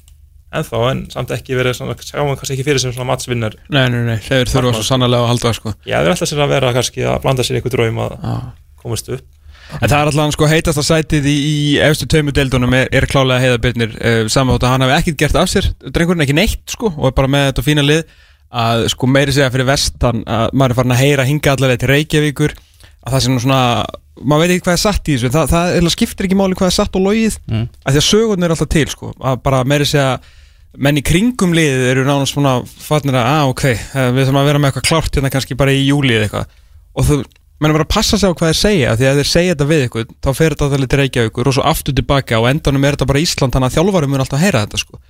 ennþá 0.53 0.81
en 0.91 1.03
samt 1.13 1.31
ekki 1.35 1.57
verið 1.57 1.79
svona 1.79 1.95
sjáum 1.99 2.29
hann 2.29 2.39
kannski 2.39 2.57
ekki 2.59 2.67
fyrir 2.67 2.83
sem 2.83 2.93
svona 2.93 3.09
matsvinnar 3.09 3.55
Nei, 3.73 3.87
nei, 3.93 4.03
nei, 4.07 4.19
þeir 4.23 4.51
þurfa 4.53 4.75
svo 4.77 4.85
sannarlega 4.87 5.25
að 5.25 5.31
halda 5.33 5.53
sko. 5.57 5.73
Já, 5.89 6.01
þeir 6.03 6.13
ætla 6.15 6.29
sér 6.29 6.43
að 6.45 6.51
vera 6.53 6.73
kannski 6.77 7.07
að 7.09 7.23
blanda 7.25 7.47
sér 7.47 7.57
í 7.57 7.61
eitthvað 7.61 7.77
draum 7.79 8.03
að 8.05 8.17
Já. 8.19 8.35
komast 8.83 9.09
upp. 9.17 9.31
En 9.73 9.89
það 9.89 9.95
er 9.97 10.11
alltaf 10.11 10.35
sko 10.37 10.49
heitasta 10.51 10.85
sætið 10.85 11.29
í, 11.31 11.37
í 11.49 11.55
efstu 11.81 12.05
tveimur 12.13 12.35
deildunum 12.37 12.75
er, 12.77 12.91
er 12.93 13.07
klálega 13.09 13.41
heiðabirnir 13.41 13.95
uh, 13.97 14.19
saman 14.29 14.59
þótt 14.59 14.67
að 14.69 14.75
hann 14.75 14.85
hafi 14.85 14.97
ekkert 14.99 15.23
gert 15.23 15.39
af 15.41 15.49
sér 15.49 15.71
drengurinn 15.89 16.27
ekki 16.27 16.37
neitt 16.37 16.75
sko 16.75 16.91
og 16.93 17.09
er 17.09 17.15
bara 17.17 17.31
með 17.33 17.47
þetta 17.49 17.65
fína 17.71 17.87
lið. 17.87 18.03
Að 18.53 18.85
sko 18.93 19.09
meiri 19.09 19.33
segja 19.33 19.49
fyrir 19.55 19.71
vestan 19.71 20.21
að 20.29 20.53
maður 20.53 20.75
er 20.75 20.81
farin 20.83 20.93
að 20.93 21.01
heyra 21.07 21.25
hinga 21.25 21.55
allavega 21.55 21.81
til 21.81 21.89
Reykjavíkur 21.95 22.55
að 23.03 23.17
það 23.17 23.29
nú 23.33 23.43
svona 23.43 23.61
maður 24.23 24.43
veit 24.45 24.53
ekki 24.57 24.65
hvað 24.67 24.77
er 24.77 24.83
satt 24.83 25.09
í 25.09 25.17
þessu 25.17 25.31
það, 25.35 25.51
það 25.53 25.73
eiginlega 25.73 25.95
skiptir 25.97 26.27
ekki 26.29 26.39
máli 26.39 26.57
hvað 26.59 26.69
er 26.71 26.77
satt 26.77 26.97
og 26.99 27.03
logið 27.07 27.37
Mm. 27.49 27.67
að 27.83 27.93
því 27.97 28.01
að 28.03 28.09
sögurinn 28.09 28.45
er 28.47 28.55
alltaf 28.55 28.69
til 28.71 28.87
sko. 28.93 29.13
Að 29.21 29.39
bara 29.43 29.63
meiri 29.65 29.87
segja 29.89 30.19
menn 30.79 30.97
í 31.01 31.03
kringum 31.05 31.53
liðið 31.57 31.87
eru 31.91 32.05
nánast 32.07 32.33
svona 32.37 32.53
farnir 32.65 33.17
að, 33.19 33.27
að 33.29 33.51
ok, 33.53 33.65
eh, 33.73 34.11
við 34.13 34.27
þurfum 34.27 34.41
að 34.43 34.47
vera 34.51 34.59
með 34.63 34.71
eitthvað 34.71 34.89
klárt 34.89 35.17
hérna 35.19 35.31
kannski 35.33 35.57
bara 35.59 35.73
í 35.75 35.83
júli 35.89 36.15
eða 36.17 36.29
eitthvað. 36.29 36.47
Og 36.97 37.09
þú, 37.09 37.17
menn 37.61 37.71
er 37.73 37.77
bara 37.77 37.85
að 37.89 37.93
passa 37.93 38.19
sig 38.21 38.29
á 38.29 38.37
hvað 38.37 38.53
þeir 38.53 38.61
segja 38.61 38.95
því 38.97 39.09
að 39.11 39.19
þeir 39.21 39.31
segja 39.33 39.55
þetta 39.55 39.67
við 39.73 39.85
ykkur, 39.89 40.07
þá 40.25 40.31
fer 40.39 40.55
þetta 40.55 40.69
allir 40.79 40.91
til 40.93 41.01
Reykjavíkur 41.03 41.49
og 41.51 41.57
svo 41.57 41.65
aftur 41.73 41.95
tilbaka 41.99 42.41
og 42.41 42.49
endanum 42.53 42.85
er 42.89 42.97
þetta 42.97 43.09
bara 43.13 43.23
Ísland 43.23 43.53
þannig 43.57 43.69
að 43.73 43.77
þjálfarum 43.77 44.11
mun 44.13 44.25
alltaf 44.25 44.39
að 44.39 44.45
heyra 44.47 44.63
þetta 44.67 44.81
sko. 44.83 45.01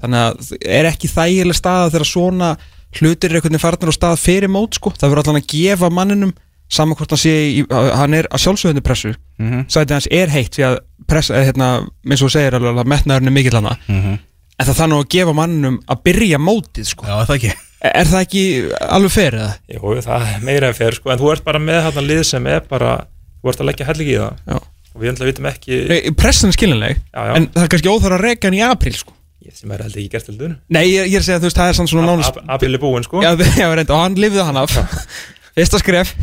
Þannig 0.00 0.20
að 0.24 0.52
er 0.80 0.88
ekki 0.90 1.10
þægileg 1.12 1.58
staða 1.60 1.90
þegar 1.92 2.08
svona 2.10 2.50
hlutir 2.98 3.30
er 3.30 3.40
veginn 3.40 3.62
farnir 3.62 3.92
á 3.92 3.94
stað 3.94 4.16
fyrir 4.24 4.50
mót 4.50 4.74
sko, 4.80 4.90
það 4.96 5.12
verður 5.12 5.22
allan 5.28 5.42
að 5.42 5.50
gefa 5.52 5.90
manninum 5.94 6.32
saman 6.70 6.94
hvort 6.98 7.10
hann 7.10 7.18
sé 7.20 7.32
í, 7.58 7.64
hann 7.70 8.14
er 8.14 8.28
að 8.30 8.42
sjálfsögðinu 8.44 8.82
pressu 8.86 9.14
Mhm. 9.40 9.64
sætið 9.72 9.94
hans 9.96 10.08
er 10.10 10.28
heitt 10.28 10.52
því 10.56 10.64
að 10.68 10.78
pressa, 11.08 11.34
eh, 11.34 11.46
hérna, 11.48 11.70
eins 12.06 12.22
og 12.22 12.30
segir 12.30 12.54
alveg 12.54 12.78
að 12.84 12.90
metnaðurinn 12.92 13.26
er 13.32 13.36
mikill 13.36 13.56
hana 13.58 13.76
Mhm. 13.88 14.18
en 14.60 14.66
það 14.66 14.78
þannig 14.80 15.00
að 15.00 15.08
gefa 15.16 15.34
manninum 15.34 15.78
að 15.88 16.02
byrja 16.04 16.38
mótið 16.38 16.86
sko. 16.86 17.06
Já, 17.06 17.24
það 17.26 17.36
ekki 17.38 17.52
er, 17.82 18.04
það 18.04 18.20
ekki 18.26 18.42
alveg 18.90 19.10
fer 19.10 19.32
eða? 19.32 19.54
Jú, 19.72 20.02
það 20.04 20.26
er 20.34 20.40
meira 20.44 20.68
en 20.68 20.74
fer 20.74 20.92
sko, 20.92 21.10
en 21.10 21.18
þú 21.18 21.32
ert 21.32 21.44
bara 21.44 21.58
með 21.58 21.80
þarna 21.88 22.06
lið 22.06 22.24
sem 22.28 22.46
er 22.46 22.60
bara 22.68 23.06
þú 23.42 23.48
ert 23.54 23.60
að 23.64 23.66
leggja 23.70 23.86
helling 23.86 24.08
í 24.08 24.18
það 24.20 24.32
Já. 24.46 24.56
og 24.94 25.00
við 25.02 25.12
ætla 25.14 25.26
vitum 25.32 25.46
ekki 25.50 25.88
Nei, 25.88 26.10
pressan 26.12 26.50
er 26.52 26.56
skiljanleg 26.58 26.96
Já, 27.14 27.24
já. 27.24 27.34
en 27.36 27.46
það 27.48 27.62
er 27.64 27.68
kannski 27.72 27.88
óþar 27.94 28.12
að 28.18 28.20
reka 28.28 28.46
hann 28.50 28.58
í 28.60 28.62
apríl 28.68 28.94
sko. 29.00 29.12
ég, 29.46 29.56
sem 29.56 29.70
er 29.72 29.78
heldur 29.78 30.02
ekki 30.02 30.10
gert 30.12 30.26
heldur 30.28 30.56
Nei, 30.68 30.84
ég, 30.92 31.06
ég 31.08 31.14
er 31.16 31.20
að 31.20 31.24
segja 31.24 31.38
að 31.38 31.40
þú 31.40 31.48
veist, 31.48 31.56
það 31.56 31.68
er 31.70 31.72
sann 31.80 31.88
svona 31.88 32.06
nánast 32.12 32.36
Apil 32.46 32.74
er 32.74 32.78
búinn 32.78 33.02
sko 33.08 33.22
Já, 33.24 33.32
já, 33.64 33.74
reynd, 33.74 33.90
og 33.90 33.96
hann 34.04 34.14
lifði 34.20 34.44
hann 34.44 34.56
af 34.60 34.76
Fyrsta 35.60 35.76
skref. 35.76 36.14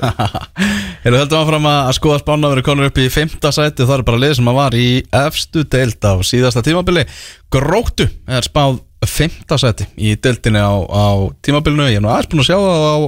Hefur 1.02 1.16
heldur 1.16 1.40
áfram 1.40 1.64
að 1.66 1.78
að 1.88 1.96
skoða 1.96 2.18
spána 2.20 2.50
verið 2.52 2.64
konur 2.68 2.86
upp 2.86 3.00
í 3.02 3.06
fymta 3.10 3.50
sæti 3.50 3.82
það 3.82 3.96
er 3.96 4.04
bara 4.06 4.20
lið 4.22 4.34
sem 4.38 4.50
að 4.52 4.58
var 4.60 4.76
í 4.78 4.84
efstu 5.20 5.64
deild 5.72 6.06
á 6.06 6.14
síðasta 6.28 6.62
tímabili. 6.62 7.02
Gróttu 7.50 8.06
er 8.30 8.46
spáð 8.46 8.78
fymta 9.10 9.58
sæti 9.58 9.88
í 9.98 10.14
deildinni 10.22 10.62
á, 10.62 10.70
á 10.86 11.34
tímabilinu. 11.42 11.88
Ég 11.90 11.98
er 11.98 12.04
nú 12.04 12.12
aðeins 12.12 12.30
búin 12.30 12.44
að 12.44 12.48
sjá 12.52 12.60
það 12.60 12.86
á 12.86 12.98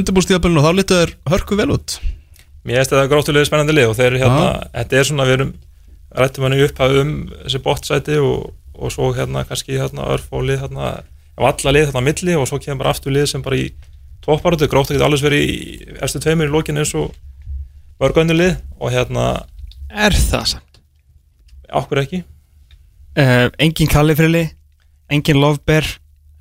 undirbúrstíðabilinu 0.00 0.64
og 0.64 0.66
þá 0.66 0.78
lítur 0.80 0.98
þeir 1.04 1.14
hörku 1.36 1.60
vel 1.62 1.68
út. 1.76 1.96
Mér 2.66 2.82
finnst 2.82 2.96
þetta 2.96 3.06
gróttulega 3.14 3.52
spennandi 3.52 3.78
lið 3.78 3.94
og 3.94 3.96
þeir 4.00 4.10
eru 4.10 4.22
hérna, 4.24 4.50
þetta 4.74 4.98
er 4.98 5.10
svona, 5.12 5.30
við 5.30 5.38
erum 5.38 5.56
rættum 6.24 6.48
hann 6.48 6.58
í 6.58 6.62
upphaf 6.66 6.98
um 7.04 7.16
þessi 7.44 7.64
bottsæti 7.70 8.18
og, 8.18 8.50
og 8.74 8.98
svo 8.98 9.14
hérna 9.14 9.46
kannski 9.46 9.78
hérna 9.78 10.10
örfólið 10.18 10.64
hérna, 10.66 10.94
af 11.38 11.50
alla 11.54 11.78
lið 11.78 11.92
hérna 11.92 12.06
milli 12.10 12.40
og 12.40 12.50
svo 12.50 12.58
kemur 12.58 12.82
bara 12.82 12.96
aftur 12.96 13.14
lið 13.14 13.30
sem 13.30 13.46
bara 13.46 13.62
í 13.62 13.68
topparötu, 14.24 14.68
gróttu 14.72 14.94
getur 14.94 15.06
alveg 15.08 15.24
verið 15.26 15.42
í 15.44 15.56
eftir 16.04 16.22
tveimur 16.24 16.48
í 16.48 16.54
lókinu 16.54 16.82
eins 16.84 16.94
og 16.98 17.12
mörg 18.02 18.20
önnur 18.24 18.38
lið 18.40 18.54
og 18.80 18.92
hérna 18.94 19.26
Er 19.94 20.14
það 20.16 20.46
samt? 20.56 20.80
okkur 21.74 22.02
ekki 22.04 22.24
Uh, 23.14 23.46
engin 23.62 23.86
kallifrili 23.86 24.40
Engin 25.14 25.36
lofber 25.38 25.84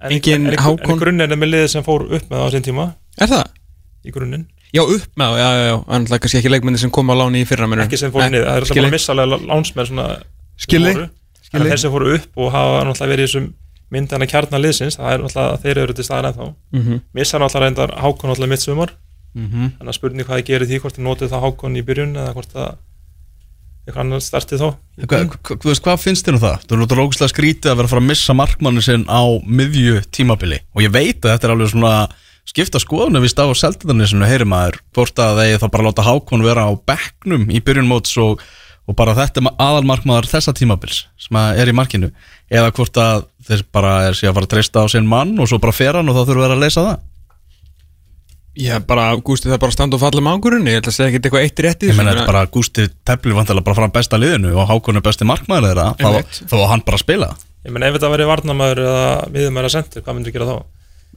en, 0.02 0.12
Engin 0.16 0.48
en, 0.48 0.54
en, 0.56 0.62
Hákon? 0.66 0.96
en 0.96 0.98
grunninn 1.04 1.30
er 1.30 1.38
með 1.38 1.52
lið 1.52 1.66
sem 1.70 1.84
fór 1.86 2.08
upp 2.08 2.24
með 2.32 2.40
það 2.40 2.48
á 2.50 2.54
sín 2.56 2.64
tíma 2.66 2.86
Er 3.22 3.30
það? 3.30 3.52
í 4.10 4.14
grunninn, 4.16 4.48
Já, 4.74 4.82
upp 4.82 5.12
með, 5.22 5.36
já, 5.38 5.50
já, 5.54 5.68
já 5.70 5.76
En 5.94 6.08
það 6.10 6.16
er 6.18 6.24
kannski 6.24 6.40
ekki 6.42 6.50
leikmyndi 6.56 6.82
sem 6.82 6.90
kom 6.96 7.14
á 7.14 7.16
láni 7.20 7.44
í 7.44 7.46
fyrra 7.46 7.68
mennur 7.70 7.86
ekki 7.86 8.00
sem 8.02 8.10
fór 8.16 8.26
niður 8.26 8.48
það 8.50 8.58
er 8.58 8.66
alltaf 8.66 8.80
bara 8.80 8.90
að 8.90 8.96
missa 8.98 9.14
alveg 9.14 9.46
lánsmenn 9.52 9.90
svona 9.92 10.08
Skilji, 10.66 10.96
skilji. 11.46 11.70
þeir 11.70 11.82
sem 11.84 11.94
fóru 11.94 12.16
upp 12.18 12.42
og 12.42 12.50
hafa 12.58 12.82
náttúrulega 12.90 13.14
verið 13.14 13.22
í 13.22 13.30
þessum 13.30 13.46
myndana 13.94 14.28
kjarnar 14.30 14.64
liðsins, 14.64 14.98
það 15.00 15.12
er 15.14 15.24
náttúrulega 15.24 15.62
þeir 15.64 15.82
eru 15.84 15.98
til 15.98 16.08
staðar 16.08 16.30
ennþá. 16.32 16.48
Mhm. 16.74 17.02
missa 17.14 17.40
náttúrulega 17.40 17.66
reyndar 17.68 17.94
Hákon 18.04 18.32
náttúrulega 18.32 18.54
mitt 18.56 18.66
sumar 18.66 18.96
mm 19.34 19.70
þannig 19.78 19.92
að 19.92 19.98
spurning 19.98 20.28
hvað 20.28 20.42
þið 20.42 20.50
gerir 20.50 20.68
því 20.70 20.80
hvort 20.82 20.98
þið 20.98 21.06
notið 21.08 21.32
það 21.32 21.44
Hákon 21.46 21.78
í 21.78 21.86
byrjun 21.86 22.18
eða 22.18 22.34
hvort 22.34 22.52
það 22.54 22.76
eitthvað 23.84 24.04
annar 24.06 24.22
startið 24.24 24.62
þá. 24.62 24.68
Hva, 25.04 25.18
hva, 25.28 25.56
hva, 25.60 25.74
Hvað 25.84 25.98
finnst 26.00 26.28
þér 26.28 26.38
um 26.38 26.44
það? 26.44 26.62
Þú 26.68 26.76
erum 26.78 27.00
lókislega 27.02 27.32
skrítið 27.34 27.72
að 27.72 27.80
vera 27.80 27.90
að 27.90 27.94
fara 27.94 28.04
að 28.04 28.12
missa 28.12 28.36
markmannin 28.38 28.86
sinn 28.86 29.04
á 29.12 29.24
miðju 29.44 30.04
tímabili. 30.16 30.60
Og 30.72 30.86
ég 30.86 30.94
veit 30.94 31.20
að 31.20 31.34
þetta 31.34 31.50
er 31.50 31.56
alveg 31.56 31.74
svona 31.74 31.96
skipta 32.48 32.80
skoðunum 32.80 33.24
við 33.24 33.34
staf 33.34 33.52
og 33.52 33.60
seldanisinu 33.60 34.28
heyri 34.28 34.48
maður 34.48 34.80
hvort 34.96 35.20
að 35.24 35.42
þeir 35.42 35.62
þá 35.62 35.68
bara 35.76 35.88
láta 35.90 36.08
Hákon 36.08 36.46
vera 36.48 36.68
á 36.68 36.72
bekknum 36.76 37.50
í 37.52 37.60
byrjun 37.64 37.90
móts 37.92 38.16
og, 38.24 38.44
og 38.84 38.98
bara 39.00 39.16
þetta 39.16 39.42
er 39.42 39.54
aðalmarkmaður 39.64 40.28
þessa 40.32 40.54
tímabils 40.58 41.06
sem 41.22 41.40
er 41.40 41.72
í 41.72 41.76
markinu. 41.76 42.12
Eða 42.52 42.74
hvort 42.76 43.00
að 43.00 43.26
þeir 43.48 43.66
bara 43.76 43.96
er 44.10 44.18
sér 44.18 44.32
að 44.32 44.38
fara 44.38 44.50
að 44.50 44.54
treysta 44.56 44.84
á 44.84 44.88
sinn 44.92 45.10
mann 45.10 45.38
og 45.40 45.50
svo 45.50 45.60
bara 45.64 45.76
fer 45.76 46.00
hann 46.00 46.12
og 46.12 46.18
þá 46.18 46.24
þurfum 46.24 46.44
við 46.44 46.56
að 46.58 46.64
leysa 46.66 46.86
það. 46.90 47.02
Já, 48.54 48.76
bara, 48.86 49.08
Gústi, 49.18 49.48
það 49.50 49.56
er 49.56 49.62
bara 49.64 49.74
að 49.74 49.78
standa 49.80 49.98
og 49.98 50.02
falla 50.04 50.22
með 50.22 50.36
ángurinn 50.38 50.68
Ég 50.70 50.76
ætla 50.78 50.92
að 50.92 50.98
segja 51.00 51.10
ekki 51.10 51.20
eitthvað 51.24 51.46
eitt 51.48 51.62
rétt 51.66 51.80
í 51.82 51.88
Ég 51.88 51.90
þessu, 51.90 51.98
menna 51.98 52.12
en 52.12 52.20
þetta 52.20 52.28
er 52.28 52.30
bara 52.30 52.50
Gústi 52.54 52.84
Tepli 53.10 53.34
vantilega 53.34 53.66
bara 53.66 53.78
fram 53.80 53.94
besta 53.96 54.20
liðinu 54.22 54.52
og 54.54 54.68
Hákon 54.70 55.00
er 55.00 55.06
besti 55.08 55.26
markmaður 55.26 55.72
þeirra 55.72 55.88
þá, 55.98 56.52
var 56.54 56.70
hann 56.70 56.84
bara 56.86 57.00
að 57.00 57.02
spila. 57.02 57.30
Ég 57.66 57.74
menn 57.74 57.88
ef 57.88 57.98
þetta 57.98 58.12
verið 58.14 58.30
varnamæður 58.30 58.82
eða 58.84 59.08
miðumæður 59.34 59.70
að 59.72 59.74
sendur, 59.74 60.06
hvað 60.06 60.20
myndir 60.20 60.36
gera 60.36 60.50
þá? 60.52 60.56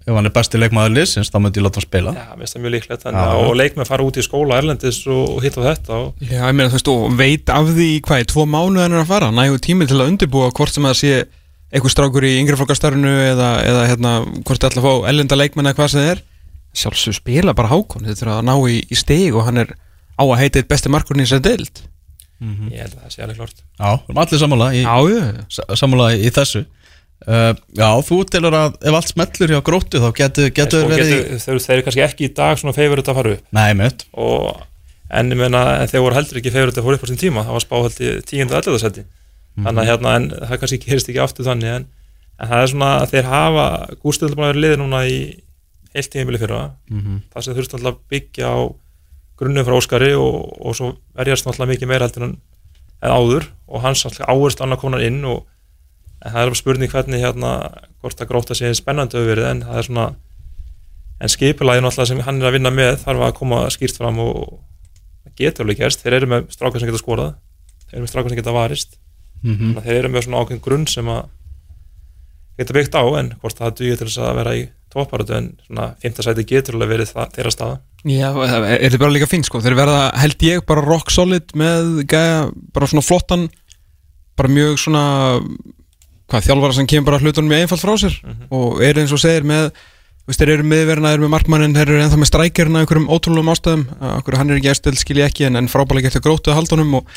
Ef 0.06 0.14
hann 0.14 0.28
er 0.28 0.34
besti 0.36 0.58
leikmaður 0.60 0.92
liðsins 0.96 1.30
þá 1.34 1.38
myndi 1.42 1.58
ég 1.60 1.64
láta 1.66 1.80
hann 1.80 1.86
spila. 1.88 2.12
Já, 2.14 2.26
mér 2.36 2.44
finnst 2.44 2.54
það 2.56 2.62
mjög 2.62 2.74
líklegt 2.76 3.06
að- 3.10 3.40
og 3.42 3.56
leikmenn 3.58 3.88
fara 3.88 4.04
út 4.06 4.16
í 4.20 4.22
skóla 4.26 4.58
erlendis 4.60 5.00
og, 5.10 5.24
og 5.36 5.40
hitt 5.42 5.56
á 5.58 5.62
þetta 5.66 5.96
og 5.98 6.14
Já, 6.22 6.42
ég 6.46 6.54
meina 6.54 6.70
þú 6.70 6.78
veist, 6.78 6.90
og 6.92 7.16
veit 7.18 7.50
af 7.50 7.66
því 7.74 7.88
hvað, 8.06 8.22
í 8.22 8.28
tvo 8.30 8.44
mánuð 8.46 8.82
hann 8.86 8.94
er 8.94 9.02
að 9.02 9.10
fara, 9.10 9.30
nægu 9.34 9.58
tími 9.66 9.88
til 9.90 9.98
að 9.98 10.12
undirbúa 10.12 10.52
hvort 10.54 10.70
sem 10.76 10.86
það 10.86 10.96
sé 11.00 11.12
einhver 11.74 11.90
strákur 11.90 12.22
í 12.28 12.36
yngri 12.38 12.54
flokkastarinu 12.60 13.10
eða, 13.32 13.50
eða 13.66 13.82
hérna, 13.90 14.12
hvort 14.46 14.62
það 14.62 14.70
ætla 14.70 14.82
að 14.84 14.86
fá 14.86 15.08
ellenda 15.10 15.36
leikmenn 15.42 15.66
eða 15.66 15.78
hvað 15.80 15.90
sem 15.90 16.00
það 16.04 16.12
er 16.14 16.22
sjálfsög 16.76 17.14
spila 17.18 17.54
bara 17.58 17.72
hákon, 17.74 18.06
þetta 18.06 18.22
er 18.26 18.30
að 18.36 18.46
ná 18.46 18.54
í, 18.70 18.78
í 18.86 18.96
stig 18.96 19.34
og 19.34 19.44
hann 19.48 19.58
er 19.64 19.74
á 20.14 20.22
að 20.22 20.38
heita 20.38 20.60
eitt 20.62 20.68
besti 20.70 20.88
í 20.88 21.26
þessari 21.26 21.42
deild. 21.42 21.82
Ég 22.70 22.80
held 22.84 22.94
að 22.94 23.00
það 23.02 23.12
sé 23.14 23.22
alveg 23.24 23.36
klart 23.40 23.60
Já, 23.80 23.90
við 23.96 24.10
erum 24.12 24.18
allir 24.20 24.40
sammála 24.42 24.66
í, 24.76 24.80
Já, 24.84 24.96
já, 25.08 25.44
sa- 25.48 25.76
sammála 25.80 26.08
í 26.20 26.28
þessu 26.36 26.60
uh, 27.24 27.52
Já, 27.76 27.88
þú 28.06 28.20
telur 28.30 28.56
að 28.56 28.78
ef 28.82 28.98
allt 28.98 29.12
smellur 29.12 29.54
hjá 29.54 29.60
gróttu 29.66 30.02
þá 30.02 30.08
getur, 30.20 30.52
getur 30.54 30.84
Sko, 30.84 30.92
verið 30.92 31.12
getur, 31.12 31.42
þeir, 31.44 31.60
þeir 31.64 31.76
eru 31.76 31.86
kannski 31.88 32.06
ekki 32.06 32.28
í 32.28 32.32
dag 32.36 32.60
svona 32.60 32.76
feyfur 32.76 33.02
að 33.02 33.12
fara 33.20 33.36
upp. 33.36 33.44
Nei, 33.56 33.70
mitt 33.78 34.06
og 34.12 34.64
en 35.16 35.30
ég 35.32 35.38
meina 35.38 35.62
þeir 35.86 36.04
voru 36.04 36.18
heldur 36.18 36.40
ekki 36.42 36.54
feyfur 36.54 36.72
að 36.74 36.82
fara 36.88 36.98
upp 36.98 37.06
á 37.06 37.10
sín 37.10 37.22
tíma. 37.22 37.46
Það 37.46 37.56
var 37.56 37.66
spá 37.66 37.76
held 37.80 38.00
í 38.02 38.14
tíundu 38.26 38.58
að 38.58 38.82
seti 38.82 39.06
þannig 39.56 39.82
að 39.82 39.88
hérna 39.88 40.14
en 40.18 40.26
það 40.34 40.58
kannski 40.60 40.80
gerist 40.82 41.08
ekki 41.08 41.22
aftur 41.22 41.46
þannig 41.46 41.72
en, 41.72 41.84
en 42.36 42.50
það 42.50 42.62
er 42.62 42.72
svona 42.72 42.90
að 43.00 43.12
þeir 43.14 43.28
hafa 43.30 43.66
gústöðum 44.02 44.36
búin 44.36 44.44
að 44.44 44.50
vera 44.52 44.62
liðið 44.64 44.82
núna 44.82 45.00
í 45.08 45.20
heilt 45.96 46.10
tímabili 46.12 46.40
fyrra. 46.42 46.64
Mhm. 46.92 47.22
það 47.32 47.46
sem 47.46 47.56
þurfti 47.56 47.78
alltaf 47.78 48.02
byggja 48.12 48.50
á 48.52 48.58
grunnum 49.40 49.64
frá 49.64 49.76
Óskari 49.76 50.12
og, 50.16 50.36
og 50.60 50.76
svo 50.76 50.90
verjast 51.16 51.48
alltaf 51.48 51.68
mikið 51.70 51.88
meira 51.88 52.08
heldur 52.08 52.28
en, 52.28 52.36
en 53.00 53.14
áður. 53.16 53.48
Og 53.68 53.84
hans 53.84 54.04
alltaf 54.04 54.28
áherslu 54.28 54.66
annað 54.66 54.82
konar 54.84 55.04
inn 55.06 55.24
og 55.24 55.46
en 56.24 56.32
það 56.32 56.40
er 56.42 56.50
bara 56.50 56.60
spurning 56.60 56.92
hvernig 56.92 57.22
hérna 57.22 57.50
hvort 58.00 58.22
að 58.22 58.30
gróta 58.30 58.56
sig 58.56 58.76
spennandi 58.78 59.18
hefur 59.18 59.32
verið 59.34 59.50
en 59.50 59.64
það 59.66 59.80
er 59.80 59.88
svona 59.88 60.06
en 61.16 61.32
skipulagin 61.32 61.88
alltaf 61.88 62.08
sem 62.10 62.22
hann 62.24 62.40
er 62.40 62.50
að 62.50 62.56
vinna 62.58 62.72
með 62.72 63.00
þarf 63.04 63.26
að 63.26 63.36
koma 63.38 63.64
skýrt 63.72 63.98
fram 64.00 64.20
og 64.24 64.38
það 65.24 65.34
getur 65.40 65.66
alveg 65.66 65.80
gerst, 65.80 66.04
þeir 66.04 66.18
eru 66.20 66.30
með 66.32 66.48
strákar 66.52 66.82
sem 66.82 66.90
geta 66.90 67.02
skorað 67.02 67.34
þeir 67.86 67.98
eru 67.98 68.04
með 68.04 68.12
strákar 68.12 68.32
sem 68.32 68.40
geta 68.40 68.56
varist. 68.56 68.96
Þannig 69.46 69.80
að 69.80 69.86
þeir 69.86 69.98
eru 70.00 70.12
með 70.12 70.24
svona 70.26 70.40
ákveðin 70.42 70.62
grunn 70.64 70.86
sem 70.90 71.10
að 71.12 71.26
geta 72.56 72.76
byggt 72.76 72.96
á 72.96 73.04
en 73.20 73.28
hvort 73.42 73.60
það 73.60 73.76
dugir 73.80 74.00
til 74.00 74.08
þess 74.08 74.22
að 74.24 74.38
vera 74.40 74.54
í 74.56 74.62
topparötu 74.92 75.36
en 75.36 75.50
svona 75.66 75.86
5. 76.02 76.22
sæti 76.24 76.46
getur 76.48 76.78
alveg 76.78 76.92
verið 76.94 77.12
það, 77.12 77.34
þeirra 77.36 77.52
staða. 77.52 77.76
Já, 78.06 78.28
er 78.32 78.80
þetta 78.86 79.02
bara 79.02 79.12
líka 79.12 79.28
fínt 79.28 79.48
sko? 79.48 79.60
Þeir 79.60 79.76
verða, 79.76 80.00
held 80.22 80.44
ég, 80.46 80.64
bara 80.66 80.84
rock 80.86 81.12
solid 81.12 81.52
með 81.58 82.02
gæja, 82.08 82.46
bara 82.74 82.88
svona 82.90 83.04
flottan 83.04 83.48
bara 84.36 84.52
mjög 84.52 84.80
svona 84.80 85.04
hvað, 86.30 86.46
þjálfara 86.48 86.76
sem 86.78 86.88
kemur 86.90 87.10
bara 87.10 87.22
hlutunum 87.22 87.52
með 87.52 87.64
einfalt 87.64 87.84
frá 87.84 87.94
sér 88.00 88.16
og 88.50 88.82
er 88.84 89.00
eins 89.02 89.14
og 89.14 89.22
segir 89.22 89.46
með 89.46 89.70
veist, 90.26 90.40
þeir 90.40 90.56
eru 90.56 90.66
miðverna, 90.66 91.12
þeir 91.12 91.20
eru 91.20 91.26
með 91.26 91.34
markmannin 91.36 91.76
þeir 91.76 91.92
eru 91.92 92.02
ennþá 92.04 92.20
með 92.22 92.30
strækjarna 92.32 92.82
einhverjum 92.82 93.10
ótrúlegum 93.14 93.52
ástæðum 93.54 93.86
okkur 94.16 94.38
hann 94.40 94.50
er 94.50 94.60
ekki 94.60 94.72
eftir, 94.72 94.98
skil 94.98 95.20
ég 95.22 95.30
ekki 95.30 95.46
en, 95.48 95.60
en 95.60 95.70
frábælega 95.70 96.10
eftir 96.10 96.24
grótu 96.24 96.52
að 96.52 96.60
haldunum 96.62 96.98
og 97.00 97.14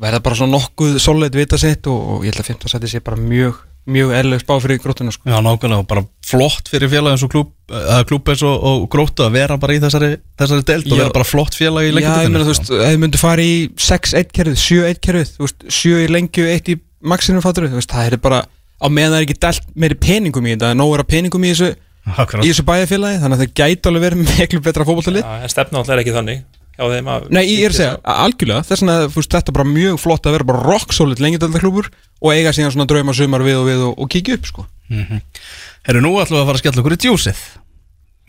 verða 0.00 0.22
bara 0.24 0.38
svona 0.38 0.56
nokkuð 0.56 1.00
solid 1.02 1.36
vita 1.36 1.58
sitt 1.60 1.88
og, 1.90 1.98
og 2.14 2.24
ég 2.24 2.32
held 2.32 2.44
að 2.44 2.54
15 2.54 2.72
sæti 2.74 2.92
sé 2.92 3.02
bara 3.04 3.20
mjög 3.20 3.66
mjög 3.90 4.12
eðlileg 4.14 4.42
spá 4.42 4.52
fyrir 4.60 4.80
grótuna 4.82 5.12
sko. 5.14 5.24
Já, 5.28 5.38
nákvæmlega, 5.42 5.80
og 5.82 5.88
bara 5.88 6.02
flott 6.26 6.68
fyrir 6.70 6.90
félag 6.92 7.14
eins 7.14 7.24
og 7.24 7.30
klúb, 7.32 7.50
uh, 7.72 8.02
klúb 8.08 8.28
eins 8.28 8.42
og, 8.46 8.66
og 8.68 8.84
gróttu 8.92 9.24
að 9.24 9.38
vera 9.38 9.56
bara 9.60 9.76
í 9.76 9.80
þessari, 9.82 10.10
þessari 10.38 10.66
deild 10.68 10.90
og 10.90 10.92
Já. 10.92 11.00
vera 11.00 11.14
bara 11.16 11.28
flott 11.28 11.56
félag 11.56 11.88
í 11.88 11.94
Já, 11.94 12.12
ég 12.26 12.30
meina, 12.32 12.44
þú 12.44 12.52
veist, 12.52 12.70
ef 12.76 12.92
þið 12.92 13.00
myndu 13.04 13.20
fara 13.20 13.46
í 13.46 13.56
6-1 13.80 14.34
kerfið, 14.36 14.60
7-1 14.66 15.02
kerfið, 15.06 15.32
þú 15.36 15.46
veist, 15.46 15.66
7 15.80 16.04
í 16.04 16.10
lengju, 16.12 16.46
1 16.52 16.72
í 16.74 16.78
maxinu 17.00 17.42
fattur, 17.44 17.68
þú 17.70 17.80
veist, 17.80 17.92
það 17.92 18.12
er 18.12 18.20
bara 18.22 18.40
á 18.80 18.86
meðan 18.88 19.14
það 19.14 19.20
er 19.20 19.26
ekki 19.28 19.38
delt 19.44 19.68
meiri 19.76 19.98
peningum 20.00 20.46
í 20.48 20.54
þetta, 20.54 20.72
nóg 20.78 20.94
er 20.96 21.04
að 21.04 21.10
peningum 21.14 21.44
í 21.44 21.52
þessu, 21.52 21.70
Akkurat. 22.16 22.44
í 22.44 22.50
þessu 22.52 22.64
bæjarfélagi, 22.68 23.20
þannig 23.22 23.36
að 23.38 23.44
það 23.44 23.54
gæti 23.60 23.90
alveg 23.90 24.04
verið 24.06 24.22
með 24.22 24.40
miklu 24.40 24.62
betra 24.64 24.86
fótboltalið. 24.88 25.24
ja, 25.26 25.36
en 25.44 25.52
stefna 25.52 25.80
alltaf 25.80 25.94
er 25.96 26.02
ekki 26.04 26.16
þannig 26.16 26.42
Nei, 26.80 27.42
ég 27.44 27.66
er 27.66 27.74
að 27.74 27.76
segja, 27.76 27.96
algjörlega, 28.24 28.64
þess 28.64 28.80
vegna 28.80 28.94
þú 29.04 29.18
veist, 29.20 29.34
þetta 29.34 29.52
er 29.52 29.56
bara 29.58 29.68
mjög 29.68 29.98
flott 30.00 30.24
að 30.28 30.32
vera 30.38 30.46
bara 30.48 30.62
rock 30.64 30.94
solid 30.96 31.20
lengjadöldaklúpur 31.20 31.90
og 32.24 32.30
eiga 32.32 32.54
síðan 32.56 32.72
svona 32.72 32.86
drauma 32.88 33.12
sumar 33.12 33.44
við 33.44 33.58
og 33.60 33.66
við 33.68 33.82
og, 33.84 33.98
og 34.00 34.08
kíkja 34.14 34.38
upp, 34.38 34.48
sko. 34.48 34.64
Herru, 34.88 36.00
nú 36.00 36.14
ætlum 36.22 36.38
við 36.38 36.40
að 36.40 36.48
fara 36.48 36.56
að 36.56 36.62
skella 36.62 36.80
okkur 36.80 36.96
í 36.96 37.00
djúsið. 37.04 37.42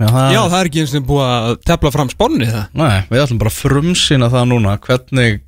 Já, 0.02 0.08
það, 0.10 0.28
Já, 0.34 0.42
það 0.42 0.58
er 0.60 0.70
ekki 0.72 0.84
eins 0.84 0.98
og 0.98 1.08
búið 1.08 1.24
að 1.30 1.56
tefla 1.70 1.94
fram 1.96 2.12
spánni 2.12 2.50
það. 2.52 2.68
Nei, 2.82 3.00
við 3.08 3.24
ætlum 3.24 3.42
bara 3.46 3.54
að 3.54 3.58
frumsýna 3.62 4.30
það 4.36 4.48
núna 4.52 4.76
hvernig 4.84 5.40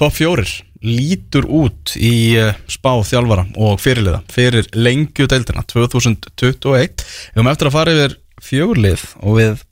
topp 0.00 0.16
fjórir 0.16 0.52
lítur 0.84 1.44
út 1.44 1.94
í 2.00 2.36
uh, 2.40 2.54
spá 2.70 2.92
þjálfara 3.04 3.46
og 3.60 3.80
fyrirliða 3.82 4.22
fyrir 4.32 4.68
lengju 4.72 5.26
deildina 5.28 5.64
2021 5.68 7.04
Við 7.04 7.36
höfum 7.36 7.50
eftir 7.52 7.68
að 7.68 7.76
fara 7.76 7.96
yfir 7.96 8.16
fjórlið 8.40 9.04
og 9.20 9.36
við 9.36 9.64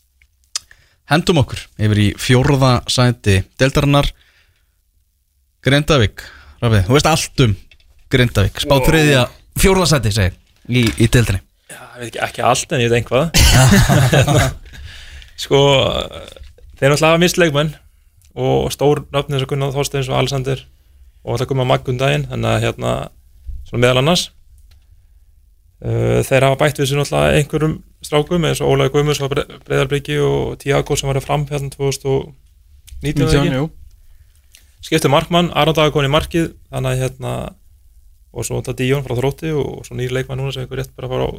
hendum 1.08 1.40
okkur 1.40 1.62
yfir 1.80 2.02
í 2.02 2.08
fjórða 2.20 2.72
sæti 2.90 3.40
deildarinnar. 3.60 4.10
Grindavík 5.64 6.22
Rafið, 6.62 6.84
þú 6.86 6.96
veist 6.96 7.08
allt 7.08 7.44
um 7.44 7.56
Grindavík. 8.12 8.62
Spá 8.64 8.76
þriðja 8.84 9.24
fjórða 9.58 9.88
sæti 9.90 10.12
segi, 10.14 10.36
í, 10.68 10.84
í 10.84 11.08
deildinni. 11.08 11.42
Já, 11.68 11.80
ég 11.98 12.00
veit 12.00 12.08
ekki, 12.08 12.22
ekki 12.28 12.44
allt 12.48 12.72
en 12.72 12.82
ég 12.84 12.92
veit 12.92 13.02
einhvað 13.02 13.26
Sko 15.42 15.58
þeir 16.78 16.92
náttúrulega 16.92 17.10
hafa 17.12 17.20
mist 17.22 17.38
leikmenn 17.40 17.74
og 18.38 18.72
stór 18.72 19.04
nöfnir 19.14 19.44
og 19.44 19.50
Gunnar 19.50 19.74
Þorsteins 19.74 20.08
og 20.10 20.18
Alexander 20.18 20.62
og 21.28 21.34
alltaf 21.34 21.50
koma 21.50 21.68
Maggun 21.68 22.00
daginn 22.00 22.24
þannig 22.30 22.54
að 22.54 22.64
hérna, 22.64 22.92
svona 23.68 23.82
meðal 23.84 24.02
annars. 24.02 24.28
Uh, 25.78 26.24
þeir 26.26 26.48
hafa 26.48 26.58
bætt 26.64 26.80
við 26.80 26.88
sér 26.90 26.98
náttúrulega 26.98 27.38
einhverjum 27.38 27.74
strákum 28.02 28.46
eins 28.48 28.62
og 28.64 28.72
Ólaði 28.72 28.96
Guðmus 28.96 29.20
á 29.22 29.30
Breiðarbyggi 29.30 30.16
og 30.24 30.56
Tiago 30.58 30.96
sem 30.98 31.10
var 31.12 31.20
fram 31.22 31.44
hérna 31.46 31.70
2019 31.76 33.28
eða 33.28 33.44
ekki? 33.44 33.60
jú 33.60 33.68
skipti 34.84 35.10
markmann, 35.10 35.50
Aron 35.54 35.74
Dagur 35.76 35.96
kom 35.96 36.06
í 36.06 36.12
markið 36.12 36.52
þannig 36.70 36.90
að 36.92 37.02
hérna 37.02 37.32
og 38.32 38.46
svo 38.46 38.60
þetta 38.60 38.76
Díón 38.78 39.04
frá 39.04 39.16
Þrótti 39.18 39.50
og 39.56 39.86
svo 39.86 39.96
nýr 39.98 40.14
leikmann 40.14 40.38
núna 40.40 40.54
sem 40.54 40.64
einhver 40.64 40.82
rétt 40.82 40.94
bara 40.96 41.08
að 41.08 41.14
fara 41.14 41.26
á 41.26 41.30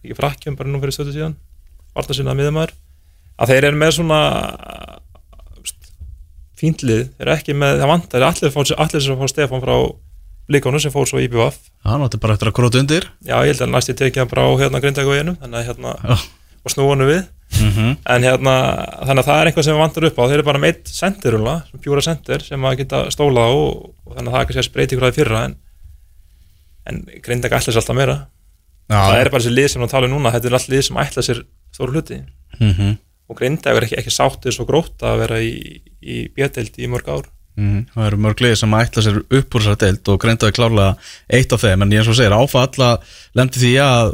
ekki 0.00 0.16
frakkjum 0.16 0.58
bara 0.58 0.70
nú 0.70 0.80
fyrir 0.82 0.96
stöðu 0.96 1.14
síðan. 1.16 1.36
Varta 1.96 2.16
sinna 2.16 2.34
að 2.34 2.40
miðumæður 2.40 2.74
að 3.40 3.52
þeir 3.52 3.66
eru 3.70 3.80
með 3.80 3.94
svona 3.96 4.20
fínt 6.60 6.84
lið, 6.86 7.08
þeir 7.18 7.32
ekki 7.34 7.56
með 7.56 7.80
það 7.80 7.92
vantar, 7.94 8.28
allir, 8.28 8.54
fá, 8.54 8.60
allir 8.76 9.04
sem 9.04 9.20
fá 9.20 9.26
Stefán 9.32 9.64
frá 9.64 9.76
líkánu 10.50 10.80
sem 10.82 10.92
fór 10.92 11.08
svo 11.08 11.20
í 11.22 11.28
BVF 11.30 11.70
Já, 11.80 11.96
náttu 11.96 12.18
bara 12.20 12.36
eftir 12.36 12.50
að 12.50 12.56
króta 12.58 12.80
undir. 12.82 13.06
Já, 13.24 13.38
ég 13.40 13.54
held 13.54 13.62
að 13.64 13.70
næst 13.72 13.88
ég 13.88 13.96
tekið 13.96 14.20
hann 14.20 14.30
bara 14.30 14.42
á 14.44 14.52
hérna 14.60 14.80
að 14.80 15.62
hérna 15.64 15.94
Já. 15.96 16.16
og 16.60 16.72
snúa 16.74 16.92
hann 16.92 17.06
við. 17.08 17.22
Mm 17.60 17.70
en 18.04 18.22
hérna, 18.22 18.54
þannig 19.08 19.22
að 19.22 19.28
það 19.28 19.40
er 19.40 19.46
eitthvað 19.48 19.64
sem 19.64 19.80
vantar 19.80 20.04
upp 20.04 20.18
á. 20.20 20.24
Þeir 20.28 20.36
eru 20.36 20.44
bara 20.44 20.58
með 20.60 20.68
eitt 20.68 20.88
sendir, 20.92 21.36
sem 21.70 21.80
pjúra 21.80 22.02
sendir 22.04 22.44
sem 22.44 22.64
að 22.64 22.76
geta 22.76 23.10
stólað 23.10 23.48
á 23.48 23.52
og, 23.56 23.94
og 24.04 24.16
þannig 24.16 24.28
að 24.28 24.34
það 24.34 24.40
er 24.40 24.46
kannski 24.50 24.60
að 24.60 24.68
spreyti 24.68 24.94
ykkur 24.94 25.08
að 25.08 25.16
fyrra 25.16 25.44
en, 25.44 25.56
en 26.84 27.02
Grindæk 27.24 27.56
ætla 27.56 27.72
sér 27.72 27.80
alltaf 27.80 27.96
meira. 27.96 28.18
Það 28.90 29.20
er 29.20 29.30
bara 29.30 29.42
þessi 29.42 29.54
lið 29.56 29.68
sem 29.72 29.82
við 29.82 29.90
tala 29.90 30.06
um 30.06 30.14
núna 30.14 30.32
þetta 30.34 30.48
er 30.50 30.58
allt 30.58 30.68
lið 30.68 30.84
sem 30.86 31.00
ætla 31.00 31.24
sér 31.24 31.42
stóru 31.72 31.96
hluti. 31.96 32.20
Mm 32.60 32.72
-hmm. 32.74 32.96
Og 33.30 33.38
Grindæk 33.38 33.76
er 33.76 33.86
ekki, 33.86 33.98
ekki 34.00 34.14
sáttið 34.14 34.56
svo 34.56 34.66
grótt 34.68 35.04
að 35.06 35.20
vera 35.22 35.38
í, 35.42 35.52
í 36.02 36.24
bjöðdeild 36.34 36.80
í 36.82 36.88
mörg 36.90 37.12
ár. 37.12 37.28
Mm, 37.60 37.84
það 37.92 38.06
eru 38.06 38.18
mörg 38.24 38.42
liðir 38.42 38.58
sem 38.58 38.74
ætla 38.78 39.04
sér 39.04 39.20
upp 39.22 39.54
úr 39.54 39.64
þessar 39.64 39.78
deild 39.82 40.10
og 40.10 40.18
greindaði 40.22 40.56
klárlega 40.56 41.12
eitt 41.38 41.54
af 41.54 41.62
þeim. 41.62 41.84
En 41.84 41.94
ég 41.94 42.02
eins 42.02 42.10
og 42.10 42.18
segir 42.18 42.34
áfall 42.34 42.84
að 42.86 43.16
lendi 43.38 43.62
því 43.62 43.72
að 43.84 44.12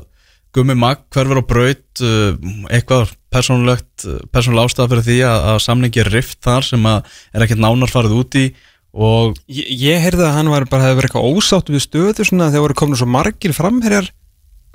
Gummi 0.56 0.76
Magg 0.78 1.02
hverfur 1.12 1.42
á 1.42 1.44
braut 1.44 2.02
uh, 2.04 2.52
eitthvað 2.72 3.12
persónulegt 3.32 4.06
persónulega 4.32 4.70
ástæða 4.70 4.88
fyrir 4.92 5.06
því 5.10 5.18
að, 5.28 5.40
að 5.52 5.58
samningi 5.66 6.02
er 6.02 6.12
rift 6.14 6.40
þar 6.46 6.64
sem 6.64 6.88
að 6.88 7.18
er 7.36 7.44
ekkert 7.44 7.62
nánar 7.62 7.92
farið 7.92 8.16
út 8.16 8.38
í 8.40 8.46
og 8.96 9.36
Ég, 9.52 9.66
ég 9.68 10.00
heyrði 10.00 10.24
að 10.24 10.38
hann 10.38 10.52
var 10.54 10.64
bara 10.70 10.86
hefði 10.86 11.00
verið 11.02 11.10
eitthvað 11.10 11.36
ósátt 11.36 11.72
við 11.74 11.84
stöðu 11.84 12.24
svona 12.24 12.48
þegar 12.48 12.64
voru 12.64 12.78
komin 12.80 12.96
svo 12.96 13.08
margir 13.12 13.52
framherjar. 13.56 14.08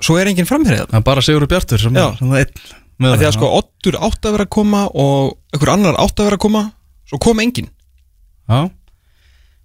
Svo 0.02 0.18
er 0.18 0.30
enginn 0.30 0.46
framherjað 0.46 0.86
það 0.92 1.00
er 1.00 1.08
bara 1.10 1.26
Sigur 1.26 1.48
Bjartur 1.50 1.82
sem, 1.82 1.98
sem 1.98 2.30
það 2.30 2.38
er 2.38 2.46
einn 2.46 2.81
með 3.00 3.16
Því 3.20 3.28
að 3.28 3.34
sko 3.38 3.50
Ottur 3.58 3.98
átt 3.98 4.28
að 4.28 4.36
vera 4.36 4.46
að 4.48 4.54
koma 4.58 4.84
og 4.92 5.32
einhver 5.54 5.72
annar 5.74 5.98
átt 6.02 6.20
að 6.20 6.28
vera 6.30 6.38
að 6.40 6.44
koma 6.44 6.64
svo 7.08 7.20
kom 7.22 7.40
enginn. 7.42 7.70
Já, 8.48 8.68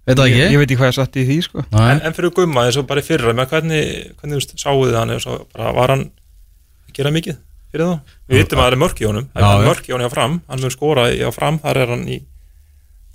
veit 0.08 0.16
það 0.18 0.30
ég, 0.30 0.38
ekki? 0.38 0.54
ég 0.54 0.62
veit 0.62 0.68
ekki 0.68 0.78
hvað 0.80 0.90
ég 0.90 0.96
satt 0.98 1.18
í 1.18 1.26
því 1.28 1.38
sko. 1.46 1.66
En, 1.72 2.00
en 2.08 2.16
fyrir 2.16 2.34
Gumma 2.36 2.68
eins 2.68 2.78
og 2.80 2.88
bara 2.88 3.02
í 3.02 3.06
fyrra 3.06 3.34
með 3.36 3.52
hvernig, 3.52 3.92
hvernig 4.20 4.36
þú 4.36 4.40
veist, 4.40 4.56
sáuð 4.60 4.88
þið 4.88 4.98
hann 5.00 5.14
og 5.18 5.44
bara, 5.52 5.74
var 5.76 5.94
hann 5.94 6.08
að 6.08 6.96
gera 6.98 7.14
mikið 7.14 7.38
fyrir 7.72 7.84
þá? 7.84 8.16
Við 8.28 8.42
vitum 8.42 8.60
að 8.60 8.64
það 8.64 8.74
er 8.74 8.82
mörk 8.82 9.00
í 9.00 9.06
honum 9.08 9.28
það 9.34 9.54
er 9.54 9.68
mörk 9.68 9.88
í 9.88 9.94
honum 9.94 10.08
hjá 10.08 10.14
fram, 10.14 10.36
hann 10.48 10.64
mun 10.64 10.74
skora 10.74 11.06
í 11.12 11.20
á 11.20 11.30
fram 11.34 11.58
þar 11.62 11.80
er 11.82 11.92
hann 11.94 12.04
í 12.08 12.18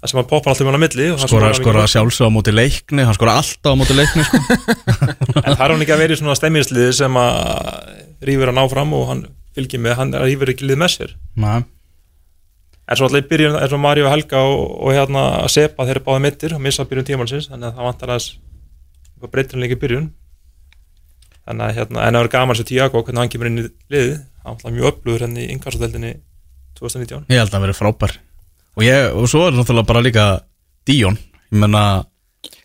það 0.03 0.11
sem 0.11 0.19
hann 0.19 0.30
poppar 0.30 0.53
alltaf 0.53 0.68
með 0.68 0.73
hann 0.73 0.77
á 0.77 0.84
milli 0.84 1.07
skora 1.23 1.52
mikið 1.53 1.94
sjálfsög 1.94 2.30
á 2.30 2.35
móti 2.35 2.53
leikni 2.53 3.06
hann 3.07 3.18
skora 3.18 3.38
alltaf 3.41 3.73
á 3.73 3.77
móti 3.80 3.98
leikni 3.98 4.26
sko. 4.27 4.41
en 5.45 5.56
það 5.56 5.64
er 5.65 5.73
hann 5.73 5.85
ekki 5.85 5.95
að 5.95 6.03
vera 6.03 6.18
í 6.18 6.19
svona 6.22 6.38
stemmingsliði 6.38 6.98
sem 6.99 7.19
að 7.23 7.31
rýfur 8.30 8.52
hann 8.52 8.61
áfram 8.61 8.94
og 8.98 9.07
hann 9.10 9.23
fylgir 9.56 9.82
með, 9.84 9.96
hann 10.00 10.16
rýfur 10.24 10.54
ekki 10.54 10.68
lið 10.70 10.82
með 10.82 10.94
sér. 10.96 11.16
Nei, 11.40 11.64
en 12.84 13.00
svo 13.00 13.08
alltaf 13.08 13.24
í 13.24 13.30
byrjun 13.30 13.56
eins 13.60 13.76
og 13.76 13.82
Mario 13.82 14.10
Helga 14.12 14.42
og, 14.44 14.64
og 14.84 14.92
hérna 14.96 15.24
að 15.44 15.54
Sepa 15.56 15.86
þeir 15.88 15.98
eru 15.98 16.06
báði 16.08 16.24
mittir 16.26 16.56
og 16.58 16.64
missa 16.64 16.86
byrjun 16.88 17.08
tímalsins 17.08 17.48
þannig 17.52 17.70
að 17.70 17.80
það 17.80 17.90
vantar 17.90 18.16
breytir 19.32 19.56
hann 19.56 19.64
líka 19.64 19.78
í 19.78 19.80
byrjun. 19.80 20.10
Þannig 21.44 21.66
að 21.66 21.78
hérna, 21.78 22.04
en 22.04 22.18
það 22.18 22.26
er 22.26 22.32
gaman 22.34 22.58
sem 22.60 22.68
Tiago 22.68 23.04
hvernig 23.04 23.22
hann 23.22 23.32
kemur 23.32 23.50
inn 23.50 23.62
í 23.62 23.66
liðið. 23.92 24.18
Hann 24.44 24.60
var 24.64 24.74
mjög 24.76 24.90
öflugur 24.90 25.24
henni 25.24 25.46
í 25.46 25.52
innkassadeldinni 25.54 26.14
2019 26.80 27.30
ég 27.32 27.40
held 27.40 27.52
að 27.52 27.56
hann 27.56 27.66
verið 27.68 27.80
frábær. 27.80 28.18
Og, 28.74 28.84
ég, 28.84 29.06
og 29.14 29.30
svo 29.32 29.46
er 29.48 29.56
náttúrulega 29.56 29.88
bara 29.88 30.04
líka 30.04 30.26
Díón, 30.88 31.16
ég 31.54 31.62
menna 31.64 31.84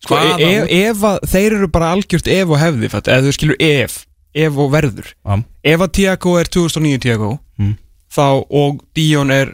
Sko, 0.03 0.19
ef, 0.19 0.71
ef 0.75 1.03
að 1.07 1.19
þeir 1.31 1.57
eru 1.59 1.69
bara 1.71 1.93
algjört 1.95 2.31
ef 2.33 2.51
og 2.51 2.59
hefði 2.59 2.89
ef 2.91 3.27
þú 3.27 3.35
skilur 3.37 3.59
ef 3.63 3.99
ef 4.35 4.59
og 4.59 4.71
verður 4.73 5.13
Já. 5.25 5.43
ef 5.65 5.81
að 5.81 5.93
Tiago 5.93 6.37
er 6.39 6.45
2009 6.49 6.99
Tiago 7.01 7.39
Mm. 7.59 7.75
þá 8.15 8.45
og 8.51 8.85
Dion 8.95 9.31
er 9.35 9.49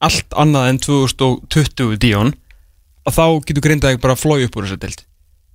allt 0.00 0.28
annað 0.36 0.68
en 0.68 0.78
2020 0.78 1.96
Dion 2.02 2.34
að 3.08 3.14
þá 3.16 3.24
getur 3.46 3.62
Grindavík 3.64 4.00
bara 4.02 4.14
flói 4.18 4.44
upp 4.44 4.56
úr 4.56 4.66
þessa 4.66 4.78
deild 4.82 5.04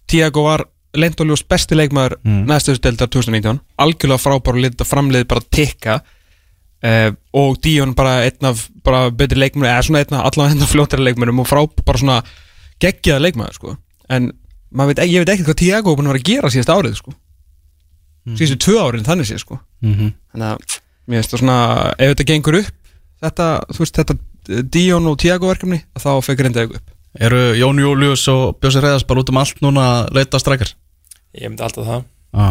Tiago 0.08 0.44
var 0.48 0.66
leindoljós 0.98 1.44
besti 1.48 1.76
leikmaður 1.76 2.18
Mm. 2.24 2.46
næstu 2.50 2.72
þessu 2.74 2.82
deildar 2.88 3.08
2019 3.14 3.60
algjörlega 3.78 4.24
frábár 4.24 4.56
og 4.58 4.64
lítið 4.64 4.88
framleið 4.90 5.28
bara 5.28 5.42
tikka 5.52 6.02
uh, 6.84 7.12
og 7.34 7.62
Dion 7.62 7.94
bara 7.94 8.24
einn 8.26 8.46
af 8.50 8.68
bara 8.84 9.12
betri 9.12 9.38
leikmennum 9.40 9.70
eða 9.70 9.84
svona 9.86 10.00
einn 10.02 10.18
af 10.18 10.32
allavega 10.32 10.66
fljóttari 10.72 11.04
leikmennum 11.04 11.40
og 11.44 11.48
frá 11.50 11.62
bara 11.86 11.98
svona 12.02 12.24
geggjaða 12.82 13.22
leikmaður 13.28 13.54
sko 13.60 13.78
en 14.10 14.32
veit, 14.72 14.98
ég 15.06 15.22
veit 15.22 15.30
ekki 15.36 15.46
hvað 15.48 15.62
Tiago 15.62 15.92
er 15.94 15.98
búin 15.98 16.08
að 16.10 16.14
vera 16.16 16.24
að 16.24 16.30
gera 16.32 16.50
síðast 16.54 16.74
árið 16.74 16.96
sko 16.98 17.14
síðustu 18.36 18.58
tvö 18.66 18.82
árin 18.84 19.08
þannig 19.08 19.30
sé 19.30 19.38
sko. 19.40 19.60
Mm 19.82 19.94
-hmm. 19.94 20.14
þannig 20.34 20.48
að 20.52 20.78
mér 21.08 21.22
finnst 21.22 21.32
það 21.32 21.40
svona 21.40 21.60
ef 21.98 22.12
þetta 22.12 22.30
gengur 22.34 22.60
upp 22.60 22.76
þetta, 23.24 23.48
þú 23.74 23.84
veist, 23.84 24.02
þetta 24.02 24.18
Dion 24.48 25.10
og 25.10 25.18
Tiago 25.20 25.50
verkefni 25.50 25.82
þá 26.00 26.12
fekk 26.24 26.40
Grindavík 26.42 26.78
upp. 26.80 26.92
Eru 27.20 27.54
Jón 27.58 27.82
Július 27.82 28.28
og 28.32 28.60
Bjössi 28.62 28.82
Reyðars 28.84 29.08
bara 29.08 29.24
út 29.24 29.32
um 29.34 29.40
allt 29.42 29.62
núna 29.64 29.86
að 29.88 30.12
leita 30.20 30.40
strækjar? 30.40 30.74
ég 31.38 31.50
myndi 31.52 31.64
alltaf 31.66 31.86
það. 31.86 32.04
Já, 32.38 32.48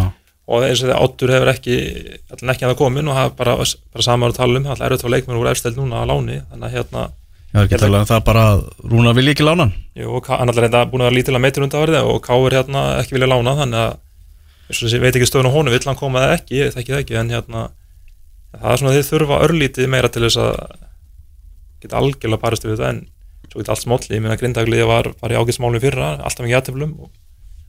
og 0.47 0.65
eins 0.67 0.81
og 0.83 0.89
þegar 0.89 1.05
Ottur 1.05 1.33
hefur 1.35 1.53
ekki 1.53 1.77
allan 2.33 2.53
ekki 2.53 2.67
að 2.67 2.73
það 2.73 2.81
komin 2.81 3.11
og 3.11 3.19
það 3.19 3.29
er 3.29 3.37
bara, 3.39 3.55
bara 3.97 4.07
saman 4.07 4.33
að 4.33 4.41
tala 4.41 4.61
um 4.61 4.67
það 4.67 4.83
er 4.83 4.95
auðvitað 4.95 5.15
leikmenn 5.15 5.41
úr 5.41 5.51
efsteld 5.51 5.81
núna 5.81 6.03
á 6.03 6.11
láni 6.11 6.37
þannig 6.51 6.69
að 6.69 6.77
hérna 6.77 7.05
ég 7.07 7.57
er 7.57 7.67
ekki 7.67 7.79
að 7.79 7.85
tala 7.87 8.03
um 8.03 8.11
það 8.11 8.23
bara 8.29 8.45
að 8.53 8.63
Rúna 8.93 9.15
vilja 9.17 9.35
ekki 9.35 9.47
lána 9.47 9.67
hann. 9.67 9.75
Jú, 9.97 10.11
og 10.19 10.31
hann 10.31 10.43
er 10.45 10.53
alltaf 10.53 10.65
reynda 10.67 10.85
búin 10.91 11.05
að 11.05 11.11
vera 11.11 11.19
lítilega 11.19 11.45
meitur 11.47 11.67
undanverði 11.67 12.03
og 12.05 12.21
Ká 12.27 12.35
er 12.37 12.59
hérna 12.61 12.85
ekki 13.01 13.17
vilja 13.17 13.31
lána 13.33 13.57
þannig 13.63 13.83
að 13.87 13.97
þessi 14.69 15.01
veit 15.03 15.15
ekki 15.15 15.29
stöðun 15.29 15.51
á 15.51 15.57
honum 15.57 15.75
vill 15.75 15.85
hann 15.87 15.99
koma 15.99 16.25
eða 16.25 16.39
ekki, 16.41 16.61
ég 16.61 16.75
þekki 16.75 16.95
það 16.95 17.03
ekki 17.03 17.19
en 17.21 17.35
hérna 17.35 17.67
það 18.57 18.73
er 18.73 18.81
svona 18.81 18.93
að 18.93 18.99
þið 18.99 19.11
þurfa 19.11 19.43
örlítið 19.47 19.93
meira 19.93 20.11
til 20.13 20.25
þess 20.27 20.41
að 20.43 20.57
geta 21.83 22.01
algjörlega 22.01 22.43
barist 22.43 22.67
við 22.67 22.75
þetta 22.75 22.91
en 22.93 23.01
svo 23.47 23.61
geta 23.61 23.75
allt 23.75 23.85
smólli, 23.85 24.17
ég 24.17 24.25
meina 24.25 24.39
grindagliði 24.41 24.89
var, 24.89 25.11
var 25.21 25.35
í 25.35 25.39
ágætsmálum 25.39 25.83
fyrra, 25.83 26.13
alltaf 26.19 26.45
mikið 26.45 26.59
aðtöflum 26.61 26.95
og, 27.05 27.11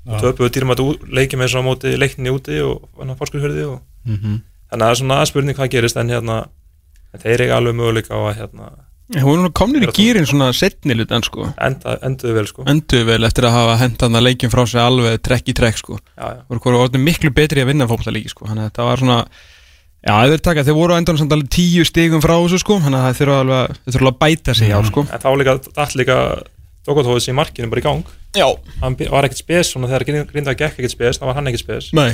og 0.07 0.24
töpuðu 0.24 0.53
dýrum 0.56 0.74
að 0.74 0.84
leikja 1.19 1.40
með 1.40 1.53
svo 1.53 1.64
á 1.64 1.68
móti 1.68 1.94
leikninni 1.99 2.34
úti 2.34 2.61
og 2.64 2.88
fórskurhörði 3.19 3.68
og 3.68 3.82
mm 4.07 4.15
-hmm. 4.15 4.40
þannig 4.72 4.84
að 4.84 4.88
það 4.88 4.94
er 4.94 5.02
svona 5.02 5.26
spurning 5.26 5.57
hvað 5.57 5.74
gerist 5.76 5.98
en 5.98 6.10
hérna 6.10 6.38
en 7.14 7.24
þeir 7.24 7.44
eiga 7.44 7.57
alveg 7.57 7.76
möguleika 7.76 8.15
á 8.15 8.22
að 8.22 8.38
hérna, 8.41 8.72
hún 9.16 9.46
er 9.48 9.54
komnir 9.56 9.86
í 9.88 9.92
gýrin 9.96 10.28
svona 10.28 10.50
setni 10.56 10.96
lutan 10.98 11.24
sko. 11.24 11.48
Enda, 11.64 11.96
enduðu 12.04 12.34
vel 12.36 12.48
sko. 12.50 12.66
Endur 12.68 13.06
vel 13.08 13.22
eftir 13.28 13.48
að 13.48 13.56
hafa 13.56 13.78
hentan 13.80 14.20
að 14.20 14.26
leikjum 14.28 14.52
frá 14.52 14.64
sig 14.68 14.82
alveg 14.84 15.22
trekk 15.24 15.54
í 15.54 15.56
trekk 15.56 15.80
sko. 15.80 16.00
Já, 16.18 16.26
já. 16.36 16.42
voru 16.52 16.82
orðin 16.82 17.06
miklu 17.06 17.32
betri 17.36 17.64
að 17.64 17.72
vinna 17.72 17.88
fótbollalíki 17.88 18.34
sko. 18.34 18.50
Þannig 18.50 18.66
að 18.66 18.70
þetta 18.72 18.90
var 18.90 19.04
svona 19.04 19.20
já, 19.24 20.14
þeir, 20.14 20.44
taka, 20.50 20.68
þeir 20.68 20.80
voru 20.82 20.98
endan 20.98 21.22
samt 21.22 21.38
alveg 21.38 21.54
tíu 21.56 21.88
stigum 21.88 22.24
frá 22.24 22.36
þessu 22.36 22.60
sko. 22.66 22.82
Þannig 22.84 23.00
að 23.00 23.08
þeir 23.08 23.22
þurfa 23.24 23.40
alveg, 23.46 23.80
þeir 23.80 23.96
þurfa 23.96 24.04
alveg 24.04 24.14
að 24.14 24.22
bæta 24.26 24.58
sig 24.60 24.76
á 24.76 24.80
sko. 24.92 25.06
En 25.08 25.24
þá 25.24 25.30
líka, 25.40 25.58
dætt 25.72 25.98
líka 26.02 26.20
Dogotóðis 26.88 27.28
í 27.28 27.36
markinu 27.36 27.68
bara 27.72 27.82
í 27.82 27.84
gang. 27.84 28.12
Já, 28.38 28.48
hann 28.80 28.96
var 29.12 29.28
ekkert 29.28 29.42
spes 29.42 29.74
svona 29.74 29.90
þegar 29.92 30.28
Grinda 30.30 30.54
gekk 30.56 30.78
ekkert 30.78 30.94
spes 30.94 31.20
þá 31.20 31.26
var 31.28 31.36
hann 31.40 31.50
ekkert 31.52 31.66
spes. 31.66 31.90
Nei. 31.98 32.14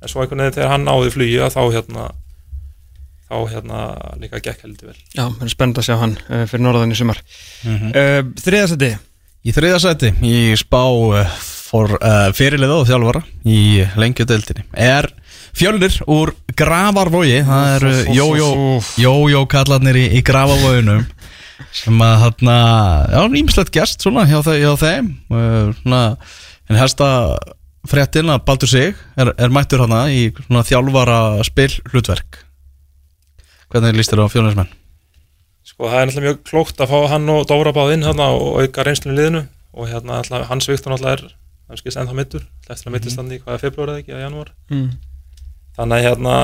En 0.00 0.12
svo 0.12 0.20
einhvern 0.20 0.42
veginn 0.44 0.58
þegar 0.58 0.74
hann 0.74 0.84
náði 0.84 1.30
að 1.40 1.54
þá 1.54 1.62
hérna 1.72 2.10
þá 3.30 3.36
hérna 3.52 3.84
líka 4.18 4.42
gekk 4.42 4.66
heldur 4.66 4.90
vel. 4.90 4.98
Já, 5.14 5.22
það 5.28 5.46
er 5.46 5.54
spennt 5.54 5.78
að 5.78 5.86
sjá 5.86 5.94
hann 6.02 6.18
uh, 6.26 6.42
fyrir 6.50 6.66
norðan 6.66 6.92
í 6.92 6.98
sumar. 6.98 7.22
Mm. 7.62 7.78
-hmm. 7.78 8.34
Þriðasæti 8.42 8.96
Í 9.40 9.54
þriðasæti, 9.56 10.10
í 10.20 10.52
spá 10.60 10.82
uh, 10.84 11.28
for, 11.40 11.94
uh, 11.96 12.28
fyrirlið 12.36 12.74
og 12.74 12.82
þjálfara 12.90 13.22
í 13.48 13.60
lengjudeldinni 13.96 14.66
er 14.76 15.08
fjölnir 15.56 15.96
úr 16.04 16.34
Gravarvogi 16.60 17.38
það 17.46 17.70
eru 17.78 17.92
jójó 18.18 18.50
jójó 19.00 19.40
kallarnir 19.48 19.96
í, 19.96 20.02
í 20.18 20.20
Gravarvoginum 20.28 21.06
sem 21.80 22.04
að 22.04 22.26
þarna 22.26 22.58
já, 23.14 23.18
nýmislegt 23.32 23.72
gest 23.72 24.04
svona 24.04 24.26
hjá, 24.28 24.42
þe 24.44 24.58
hjá 24.60 24.74
þeim. 24.82 25.08
Svona, 25.80 26.02
en 26.68 26.80
helsta 26.82 27.08
fréttin 27.88 28.28
að 28.34 28.44
Baldur 28.44 28.68
Sig 28.68 28.92
er, 29.16 29.32
er 29.40 29.56
mættur 29.56 29.86
hana 29.86 30.04
í 30.12 30.26
svona 30.42 30.66
þjálfara 30.68 31.20
spil 31.48 31.72
hlutverk 31.94 32.42
hvernig 33.70 33.96
líst 33.96 34.12
þér 34.12 34.24
á 34.26 34.32
fjölnismenn? 34.32 34.70
Sko 35.66 35.90
það 35.90 36.00
er 36.00 36.08
náttúrulega 36.08 36.26
mjög 36.26 36.40
klókt 36.48 36.80
að 36.82 36.90
fá 36.90 36.98
hann 37.12 37.28
og 37.30 37.46
Dóra 37.48 37.72
báð 37.76 37.94
inn 37.94 38.06
hérna 38.06 38.30
og 38.34 38.60
auka 38.62 38.84
reynslunni 38.86 39.16
í 39.16 39.20
liðinu. 39.20 39.42
Og 39.76 39.88
hérna 39.90 40.18
náttúrulega 40.18 40.50
hans 40.50 40.68
Viktor 40.70 40.94
náttúrulega 40.94 41.18
er 41.18 41.24
hann 41.70 41.78
skilst 41.78 42.00
ennþá 42.00 42.16
mittur, 42.18 42.46
eftir 42.66 42.90
að 42.90 42.94
mittist 42.96 43.20
hann 43.20 43.30
í 43.30 43.38
hvaða 43.38 43.62
februar 43.62 43.92
eða 43.92 44.02
ekki, 44.02 44.14
eða 44.16 44.24
janúar. 44.24 44.52
Mm. 44.72 44.88
þannig 45.78 45.96
að 45.96 46.06
hérna 46.08 46.36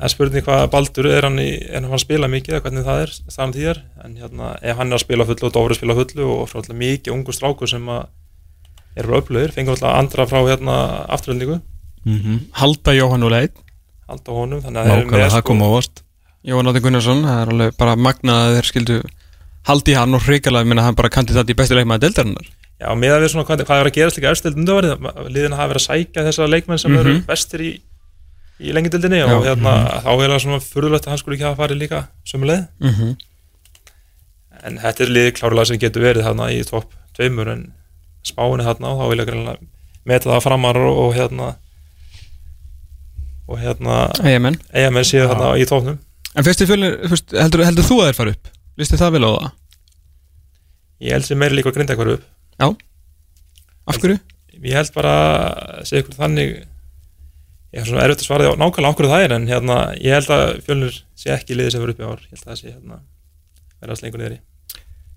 er 0.00 0.12
spurning 0.12 0.44
hvað 0.46 0.64
Baldur 0.72 1.08
er 1.10 1.26
hann, 1.28 1.38
í, 1.38 1.50
er 1.68 1.84
hann 1.84 1.94
að 1.94 2.02
spila 2.02 2.28
mikið 2.30 2.56
eða 2.56 2.64
hvernig 2.64 2.86
það 2.86 3.02
er 3.04 3.12
staðan 3.20 3.54
tíðar 3.54 3.80
en 4.04 4.16
hérna 4.18 4.52
ef 4.58 4.80
hann 4.80 4.90
er 4.90 4.98
að 4.98 5.04
spila 5.04 5.26
fullu 5.28 5.48
og 5.48 5.54
Dóri 5.54 5.76
spila 5.78 5.96
fullu 5.98 6.28
og 6.34 6.42
frá 6.50 6.60
alltaf 6.62 6.78
mikið 6.80 7.14
ungu 7.14 7.36
strákur 7.36 7.70
sem 7.70 7.90
að 7.94 8.08
eru 8.98 9.18
upplöðir, 9.20 9.54
fengur 9.54 9.76
alltaf 9.76 9.98
andra 10.00 10.26
frá 10.26 10.40
hérna 10.48 10.78
afturöldingu, 11.08 11.60
Mm 12.00 12.18
-hmm. 12.18 12.38
Halda 12.52 12.92
Jóhann 12.96 13.22
og 13.22 13.30
Leit 13.30 13.52
halda 14.08 14.32
honum 14.32 14.62
þannig 14.62 14.80
að 14.80 14.86
eru 14.86 15.04
Nákvæmlega, 15.04 15.26
með, 15.26 15.32
það 15.34 15.64
ávast 15.68 16.02
Jóhann 16.46 16.70
Átti 16.70 16.80
Gunnarsson, 16.80 17.20
það 17.26 17.40
er 17.42 17.50
alveg 17.52 17.74
bara 17.80 17.96
magnað 18.00 18.38
að 18.46 18.54
þeir 18.56 18.68
skildu 18.70 18.96
haldi 19.68 19.96
hann 19.98 20.16
og 20.16 20.22
hrikalega 20.24 20.68
minna 20.68 20.84
hann 20.86 20.96
bara 20.96 21.10
kandidat 21.12 21.50
í 21.52 21.56
bestu 21.56 21.76
leikmaði 21.76 22.06
deildarinnar. 22.06 22.46
Já, 22.80 22.88
með 22.96 23.12
að 23.12 23.24
við 23.24 23.32
svona 23.34 23.44
hvað, 23.44 23.64
er 23.76 23.90
að 23.90 23.96
gerast 23.98 24.16
líka 24.16 24.30
efstild 24.32 24.56
undarvarið, 24.56 25.08
liðin 25.28 25.56
hafa 25.58 25.68
verið 25.74 25.82
að 25.82 25.88
sækja 25.90 26.24
þessa 26.24 26.46
leikmenn 26.48 26.80
sem 26.80 26.96
eru 26.96 27.12
Mhm. 27.12 27.26
bestir 27.28 27.60
í, 27.60 27.70
í 28.60 28.72
lengindildinni 28.72 29.20
Já, 29.20 29.26
og 29.36 29.44
hérna, 29.44 29.74
þá 30.00 30.12
er 30.16 30.30
það 30.32 30.40
svona 30.46 30.60
furðulegt 30.64 31.04
að 31.04 31.12
hann 31.12 31.18
skulle 31.20 31.36
ekki 31.36 31.48
hafa 31.50 31.60
farið 31.60 31.82
líka 31.82 32.00
sömu 32.24 32.48
leið, 32.48 32.64
mm 32.80 32.94
-hmm. 32.94 33.16
en 34.64 34.78
þetta 34.78 35.04
er 35.04 35.12
liðið 35.12 35.36
klárlega 35.36 35.66
sem 35.66 35.78
getur 35.78 36.02
verið 36.02 36.24
þarna 36.24 36.50
í 36.56 36.64
topp 36.64 36.88
tveimur 37.16 37.48
en 37.52 37.72
spáinu 38.24 38.64
þarna 38.64 38.88
og 38.88 39.00
þá 39.00 39.08
vil 39.10 39.20
ég 39.20 39.26
greinlega 39.28 39.58
meta 40.06 40.30
það 40.30 40.42
framar 40.42 40.76
og, 40.76 40.98
og 41.04 41.14
hérna 41.14 41.54
og 43.48 43.58
hérna 43.58 44.08
Eyjamenn 44.24 45.04
séu 45.04 45.28
þarna 45.28 45.56
í 45.60 45.66
toppnum 45.68 45.98
En 46.38 46.46
fyrst 46.46 46.62
í 46.62 46.68
fyrst, 46.70 47.32
heldur, 47.34 47.64
heldur 47.66 47.86
þú 47.86 48.00
að 48.02 48.10
þeir 48.10 48.18
fara 48.20 48.34
upp? 48.36 48.52
Listu 48.80 48.98
það 49.00 49.16
vel 49.16 49.26
á 49.26 49.30
það? 49.32 49.50
ég 51.00 51.16
held 51.16 51.26
sem 51.26 51.40
meiri 51.40 51.56
líka 51.56 51.70
að 51.72 51.78
grinda 51.78 51.96
hverju 51.96 52.18
upp 52.18 52.26
Já 52.60 52.66
Af 53.88 54.00
hverju? 54.02 54.18
ég 54.60 54.76
held 54.76 54.92
bara 54.92 55.14
að 55.80 55.86
segja 55.88 56.02
ykkur 56.04 56.18
þannig 56.18 56.50
ég 57.70 57.80
er 57.80 57.86
svona 57.88 58.04
erfitt 58.04 58.20
að 58.20 58.26
svara 58.28 58.44
því 58.44 58.52
á 58.52 58.60
nákvæmlega 58.60 58.92
okkur 58.92 59.08
það 59.08 59.24
er 59.24 59.34
en 59.36 59.46
hérna, 59.48 59.76
ég 59.96 60.16
held 60.18 60.32
að 60.34 60.44
fjölnir 60.66 60.98
sé 61.16 61.32
ekki 61.32 61.56
liðið 61.56 61.72
sem 61.72 61.84
verður 61.84 61.94
upp 61.94 62.02
í 62.02 62.08
ár 62.10 62.24
ég 62.26 62.34
held 62.34 62.42
að 62.42 62.50
það 62.50 62.58
sé 62.60 62.72
hérna, 62.74 62.98
verðast 63.80 64.04
lengur 64.04 64.20
niður 64.20 64.36
í 64.36 64.40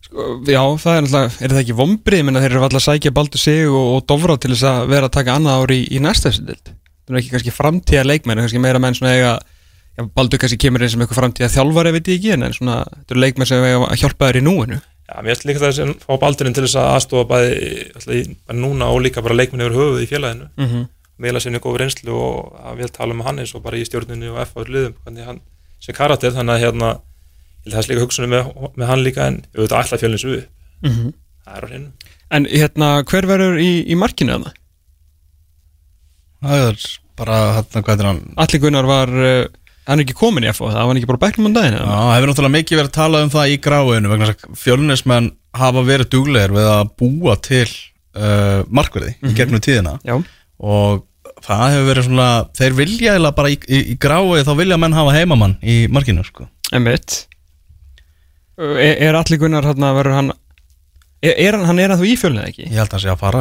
Sko, 0.04 0.24
já, 0.48 0.62
það 0.84 0.96
er 0.98 1.04
náttúrulega, 1.04 1.36
er 1.44 1.54
það 1.54 1.62
ekki 1.64 1.76
vombrið 1.80 2.24
menn 2.28 2.38
að 2.40 2.44
þeir 2.46 2.54
eru 2.54 2.64
alltaf 2.68 2.80
að 2.82 2.88
sækja 2.88 3.12
Baldur 3.16 3.40
sig 3.44 3.62
og, 3.68 3.86
og 3.98 4.02
Dofra 4.12 4.36
til 4.36 4.52
þess 4.52 4.66
að 4.68 4.90
vera 4.92 5.08
að 5.08 5.16
taka 5.16 5.36
annað 5.40 5.62
ár 5.64 5.72
í, 5.76 5.80
í 5.88 6.02
næsta 6.04 6.32
eftirdild 6.32 6.72
Það 7.04 7.14
er 7.14 7.20
ekki 7.20 7.32
kannski 7.34 7.54
framtíða 7.56 8.04
leikmenn 8.08 8.42
kannski 8.44 8.64
meira 8.64 8.82
menn 8.84 8.96
svona 8.96 9.14
eiga 9.16 9.32
já, 9.98 10.04
Baldur 10.16 10.40
kannski 10.42 10.58
kemur 10.64 10.82
inn 10.86 10.90
sem 10.94 11.02
eitthvað 11.04 11.20
framtíða 11.22 11.52
þjálfari 11.54 11.92
veit 11.96 12.08
ég 12.12 12.18
ekki, 12.20 12.32
en 12.34 12.44
en 12.48 12.54
svona, 12.58 12.80
þetta 12.96 13.14
eru 13.16 13.24
leikmenn 13.24 13.50
sem 13.50 13.64
að 13.68 13.96
hjálpa 14.02 14.30
þér 14.32 14.40
í 14.42 14.44
núinu. 14.48 14.80
Já, 15.04 15.16
mér 15.22 15.34
finnst 15.36 15.46
líka 15.50 15.60
það 15.64 15.74
sem 15.78 15.94
fá 16.02 16.14
baldurinn 16.22 16.54
til 16.56 16.64
þess 16.66 16.78
að 16.80 16.92
aðstofa 16.96 17.28
bæði 17.30 17.56
alltaf, 17.94 18.14
í- 18.18 18.36
bara 18.48 18.58
núna 18.60 18.86
og 18.94 19.02
líka 19.04 19.22
bara 19.26 19.36
leikminni 19.36 19.66
yfir 19.68 19.78
höfuð 19.78 20.04
í 20.06 20.10
félaginu. 20.10 20.50
Mm 20.58 20.68
-hmm. 20.70 20.86
meðla 21.24 21.40
sinni 21.44 21.60
góð 21.62 21.78
reynslu 21.78 22.12
og 22.16 22.56
að 22.66 22.78
vel 22.78 22.90
tala 22.90 23.14
um 23.14 23.22
hann 23.22 23.40
eins 23.40 23.54
og 23.56 23.62
bara 23.64 23.78
í 23.78 23.86
stjórnunni 23.86 24.28
og 24.32 24.40
F 24.42 24.56
á 24.58 24.62
liðum 24.66 24.96
hvernig 25.04 25.26
hann 25.26 25.40
sé 25.80 25.94
karakter 25.94 26.32
þannig 26.32 26.56
að 26.56 26.64
hérna 26.64 26.90
ég 27.66 27.74
held 27.74 27.74
að 27.74 27.78
það 27.78 27.84
er 27.84 27.90
líka 27.94 28.04
hugsunum 28.04 28.30
með, 28.30 28.44
með 28.76 28.88
hann 28.88 29.04
líka 29.04 29.28
en 29.28 29.38
auðvitað 29.56 29.84
ætla 29.84 29.98
fjölnins 30.02 30.26
við 30.26 30.44
það 31.46 31.58
er 31.58 31.64
á 31.64 31.68
hreinu. 31.70 31.90
En 32.32 32.46
hérna, 32.46 33.04
hver 33.04 33.26
verður 33.28 33.60
í, 33.62 33.86
í 33.88 33.96
markinu 33.96 34.32
þarna? 34.34 34.52
Það 36.44 36.64
er 36.68 36.80
bara, 37.20 37.38
hérna, 37.60 37.84
hvað 37.86 38.00
er 38.02 38.08
hann? 38.10 38.22
Alli 38.44 38.60
Gunnar 38.64 38.86
var, 38.90 39.10
uh, 39.14 39.46
hann 39.88 40.00
er 40.00 40.06
ekki 40.06 40.16
komin 40.18 40.46
í 40.48 40.52
FO 40.56 40.70
það 40.72 40.80
var 40.80 40.90
hann 40.92 41.00
ekki 41.02 41.10
bara 41.12 41.22
bæknum 41.26 41.50
um 41.50 41.56
daginn 41.56 41.78
Já, 41.80 41.88
hefur 42.16 42.30
náttúrulega 42.32 42.56
mikið 42.58 42.80
verið 42.80 42.90
að 42.92 42.98
tala 43.00 43.24
um 43.26 43.32
það 43.34 43.54
í 43.54 43.58
gráinu 43.66 44.12
vegna 44.12 44.28
þess 44.30 44.46
að 44.48 44.60
fjölunismenn 44.64 45.32
hafa 45.60 45.84
verið 45.88 46.12
duglegir 46.16 46.54
við 46.56 46.70
að 46.74 46.94
búa 47.02 47.36
til 47.46 47.66
uh, 47.68 48.62
markverði 48.74 49.16
í 49.22 49.34
gegnum 49.38 49.62
tíðina. 49.64 49.98
Já, 50.08 50.16
og 50.64 51.04
það 51.44 51.64
hefur 51.74 51.90
verið 51.92 52.08
svona 52.08 52.30
þeir 52.58 52.78
vilja 52.80 53.18
eða 53.20 53.34
bara 53.36 53.52
í, 53.52 53.58
í, 53.68 53.82
í 53.94 53.98
grái 54.02 54.46
þá 54.48 54.54
vilja 54.58 54.78
menn 54.80 54.96
hafa 54.96 55.14
heimamann 55.18 55.58
í 55.62 55.84
markinu 55.92 56.26
sko. 56.28 56.48
emitt 56.74 57.24
Uh, 58.54 58.76
Er, 58.78 59.00
er 59.08 59.16
Alli 59.18 59.38
Gunnar 59.42 59.66
hann 59.66 59.82
verður 59.98 60.14
hann 60.14 60.28
Er, 61.26 61.34
er 61.42 61.56
hann, 61.66 61.80
er 61.82 61.90
að 61.96 62.04
þú 62.04 62.10
í 62.12 62.18
fjölnið 62.22 62.44
ekki? 62.52 62.66
ég 62.68 62.76
held 62.78 62.84
að 62.86 62.92
það 62.94 63.02
sé 63.02 63.10
að 63.10 63.22
fara. 63.24 63.40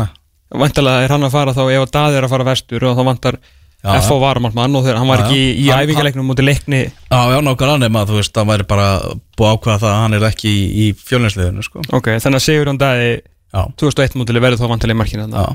Vantalega 0.62 1.02
er 1.04 1.12
hann 1.12 1.26
að 1.26 1.34
fara 1.34 1.52
þá 1.52 1.60
ef 1.66 1.82
að 1.82 1.90
Daði 1.96 2.16
er 2.20 2.26
að 2.26 2.32
fara 2.32 2.46
vestur 2.48 2.86
og 2.88 2.94
þá 2.96 3.02
vantar 3.10 3.36
FO 3.82 4.18
varamartmann 4.22 4.76
og 4.78 4.84
þegar 4.86 5.00
hann 5.00 5.08
var 5.10 5.24
ekki 5.24 5.38
í, 5.40 5.46
í 5.64 5.66
hann- 5.72 5.82
æfingaleiknum 5.82 6.28
mútið 6.30 6.46
leikni. 6.46 6.80
Já, 7.10 7.20
já, 7.34 7.38
nákvæmlega 7.42 7.80
nema 7.82 8.04
að 8.04 8.12
þú 8.12 8.18
veist, 8.20 8.32
það 8.36 8.46
væri 8.52 8.66
bara 8.70 8.86
búið 9.34 9.48
að 9.48 9.56
ákveða 9.58 9.78
það 9.82 9.90
að 9.90 10.00
hann 10.02 10.14
er 10.18 10.26
ekki 10.28 10.52
í, 10.52 10.62
í 10.84 10.86
fjölunisliðinu 11.02 11.64
sko. 11.66 11.82
Ok, 11.98 12.08
þannig 12.22 12.38
að 12.38 12.46
Sigur 12.46 12.70
hann 12.70 12.78
Daði 12.78 13.10
Já, 13.52 13.62
2001 13.76 14.14
mútið 14.16 14.40
verður 14.40 14.62
þá 14.62 14.68
vantilega 14.70 14.96
í 14.96 15.00
markinu 15.02 15.26
já, 15.28 15.48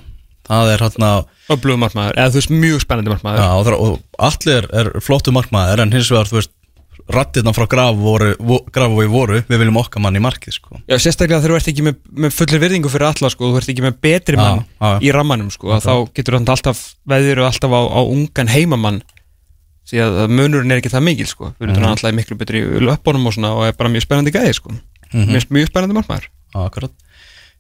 það 0.47 0.73
er 0.75 0.83
hérna 0.85 1.11
Öflugum 1.49 1.79
markmaður, 1.81 2.17
eða 2.19 2.29
þú 2.33 2.37
veist 2.41 2.51
mjög 2.51 2.81
spennandi 2.83 3.09
markmaður. 3.13 3.39
Já, 3.39 3.49
og, 3.55 3.67
og 3.87 4.27
allir 4.27 4.67
er 4.75 4.89
flottu 4.99 5.31
markmaður 5.31 5.81
en 5.85 5.93
hins 5.95 6.11
vegar, 6.11 6.27
þú 6.27 6.37
veist, 6.41 6.51
rattirna 7.09 7.53
frá 7.55 7.65
graf 7.71 7.95
voru, 7.95 8.33
voru 8.39 9.41
við 9.47 9.57
viljum 9.61 9.77
okkar 9.79 10.01
mann 10.03 10.15
í 10.15 10.21
markið, 10.23 10.53
sko. 10.57 10.79
Já, 10.89 10.97
sérstaklega 10.99 11.39
þegar 11.41 11.53
þú 11.53 11.59
ert 11.61 11.69
ekki 11.71 11.85
með, 11.87 11.95
með 12.25 12.33
fullir 12.35 12.59
virðingu 12.63 12.89
fyrir 12.91 13.07
alla 13.07 13.29
sko, 13.31 13.51
þú 13.53 13.57
ert 13.61 13.69
ekki 13.73 13.85
með 13.85 13.95
betri 14.03 14.35
Já, 14.37 14.41
mann 14.43 14.63
já. 14.65 14.99
í 15.07 15.13
rammanum 15.15 15.51
sko, 15.53 15.71
að 15.77 15.85
þá 15.87 15.93
getur 16.19 16.37
hann 16.37 16.47
alltaf 16.51 16.81
veður 17.07 17.43
og 17.43 17.47
alltaf 17.51 17.71
á, 17.71 17.81
á 17.87 18.01
ungan 18.03 18.51
heimamann. 18.51 19.01
Að 19.87 20.27
munurinn 20.35 20.71
er 20.75 20.81
ekki 20.81 20.91
það 20.91 21.05
mikil 21.07 21.27
sko, 21.31 21.53
við 21.61 21.69
erum 21.69 21.77
Mhm. 21.79 21.91
alltaf 21.95 22.13
miklu 22.13 22.35
betri 22.37 22.59
í 22.59 22.79
löpunum 22.83 23.27
og 23.27 23.33
svona 23.33 23.53
og 23.55 23.63
er 23.69 23.71
bara 23.77 23.89
mjög 23.89 24.03
spennandi 24.03 24.33
gæði 24.35 24.53
sko, 24.55 24.71
Mhm. 25.13 25.29
mjög, 25.31 25.45
mjög 25.47 25.67
spennandi 25.71 25.95
markmaður. 25.95 26.27
Já, 26.53 26.59
akkurat. 26.67 26.91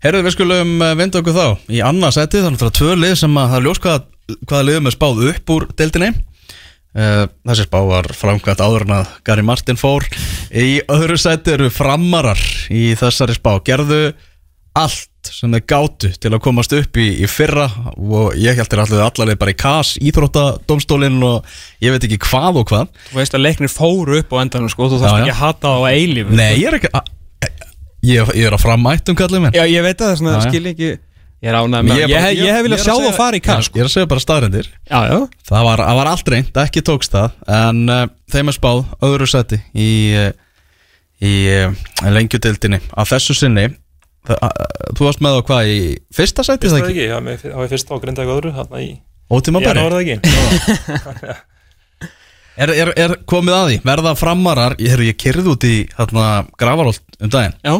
Herðu, 0.03 0.23
við 0.27 0.31
skulum 0.35 0.81
eh, 0.81 0.93
vinda 0.95 1.19
okkur 1.21 1.33
þá 1.33 1.57
í 1.71 1.79
annað 1.81 2.11
seti, 2.13 2.37
þannig 2.43 2.59
að 2.59 2.67
það 2.67 2.67
er 2.67 2.77
tvö 2.77 2.95
lið 2.99 3.15
sem 3.17 3.33
að 3.33 3.47
það 3.49 3.57
er 3.57 3.63
ljós 3.63 3.79
hvaða, 3.79 4.65
liðum 4.67 4.85
er 4.87 4.91
spáð 4.91 5.29
upp 5.31 5.45
úr 5.55 5.67
deildinni 5.79 6.09
þessi 6.95 7.65
spá 7.67 7.77
var 7.85 8.07
framkvæmt 8.17 8.61
áður 8.63 8.85
en 8.87 8.95
að 9.01 9.11
Gary 9.27 9.43
Martin 9.45 9.77
fór. 9.79 10.05
Í 10.51 10.79
öðru 10.89 11.17
seti 11.21 11.53
eru 11.57 11.69
framarar 11.73 12.39
í 12.73 12.91
þessari 12.97 13.35
spá. 13.37 13.57
Gerðu 13.67 14.13
allt 14.77 15.09
sem 15.27 15.51
þeir 15.51 15.63
gátu 15.67 16.09
til 16.21 16.29
að 16.31 16.41
komast 16.45 16.71
upp 16.77 16.97
í, 17.01 17.07
í 17.19 17.27
fyrra 17.27 17.65
og 17.97 18.35
ég 18.39 18.55
held 18.55 18.69
þér 18.71 18.81
allir 18.85 19.01
allarleið 19.03 19.39
bara 19.41 19.51
í 19.51 19.57
kas 19.59 19.95
íþróttadómstólinn 19.99 21.17
og 21.27 21.57
ég 21.83 21.91
veit 21.95 22.05
ekki 22.07 22.19
hvað 22.29 22.61
og 22.61 22.67
hvað. 22.71 22.91
Þú 23.09 23.19
veist 23.19 23.35
að 23.35 23.43
leiknir 23.43 23.73
fóru 23.73 24.21
upp 24.21 24.31
á 24.37 24.41
endanum 24.45 24.71
sko, 24.71 24.87
þú 24.93 25.01
þarfst 25.01 25.23
ekki 25.25 25.33
að 25.33 25.41
hata 25.41 25.73
það 25.73 25.83
á 25.83 25.89
eilíf 25.91 26.31
Nei, 26.37 26.51
ég 26.61 26.69
er 26.69 26.77
ekki 26.79 26.93
a- 26.93 27.03
ég, 28.07 28.31
ég 28.37 28.45
er 28.47 28.55
að 28.55 28.63
framættum 28.63 29.17
kallið 29.19 29.43
minn. 29.43 29.57
Já, 29.57 29.65
ég 29.67 29.83
veit 29.83 29.97
að 29.97 30.05
það 30.05 30.13
er 30.13 30.21
svona, 30.21 30.37
já. 30.37 30.47
skil 30.47 30.71
ekki 30.71 30.91
Ég 31.37 31.51
er 31.51 31.55
ánægð 31.59 31.83
með, 31.85 31.99
Ég 32.01 32.09
ég, 32.09 32.23
ég, 32.33 32.39
ég 32.47 32.55
hef 32.55 32.63
viljað 32.65 32.79
sjá 32.81 32.89
að 32.89 32.97
það 32.97 33.03
segja- 33.05 33.17
fara 33.19 33.37
í 33.37 33.41
Já, 33.41 33.45
kast 33.45 33.67
sko. 33.69 33.77
Ég 33.77 33.83
er 33.83 33.87
að 33.89 33.93
segja 33.93 34.07
bara 34.09 34.23
staðrendir 34.23 34.69
Já, 34.89 34.99
já, 35.11 35.17
Það 35.49 35.65
var, 35.67 35.83
það 35.85 35.97
var 35.99 36.09
allt 36.11 36.31
reynd, 36.33 36.57
ekki 36.63 36.81
tókst 36.89 37.13
það 37.13 37.35
En 37.57 37.81
uh, 37.93 37.99
þeim 38.33 38.49
er 38.49 38.55
spáð 38.57 38.79
öðru 39.05 39.27
seti 39.29 39.59
Í, 39.77 39.89
uh, 40.17 40.31
í 41.21 41.33
uh, 41.53 41.75
lengjudeildinni. 42.17 42.79
Að 42.97 43.11
þessu 43.13 43.35
sinni 43.37 43.67
það, 44.25 44.41
uh, 44.41 44.49
Þú 44.97 45.05
varst 45.11 45.21
með 45.27 45.37
á 45.37 45.41
hvað 45.51 45.69
í 45.75 45.77
fyrsta 46.17 46.47
seti 46.47 46.65
Fyrst 46.65 46.73
það 46.73 46.81
það 46.81 46.89
ekki? 46.89 46.97
ekki, 46.97 47.11
já, 47.13 47.19
með, 47.27 47.45
þá 47.45 47.61
er 47.67 47.71
fyrst 47.75 47.93
á 47.93 47.95
grinda 48.01 48.25
eitthvað 48.25 48.39
öðru 48.41 48.55
þarna 48.57 48.81
í 48.81 48.89
Ótíma 49.37 49.61
janúar 49.61 49.93
bæri 49.93 50.09
eða 50.09 50.17
ekki? 50.17 51.37
Er, 52.57 52.71
er, 52.73 52.89
er 52.97 53.11
komið 53.29 53.53
að 53.53 53.67
því, 53.69 53.75
verða 53.85 54.11
framarar? 54.17 54.73
Ég, 54.81 54.97
ég 55.05 55.17
kyrði 55.21 55.51
út 55.51 55.65
í 55.69 55.73
hérna, 55.93 56.23
Gravarolt 56.57 57.03
um 57.21 57.29
daginn. 57.29 57.53
Já 57.61 57.75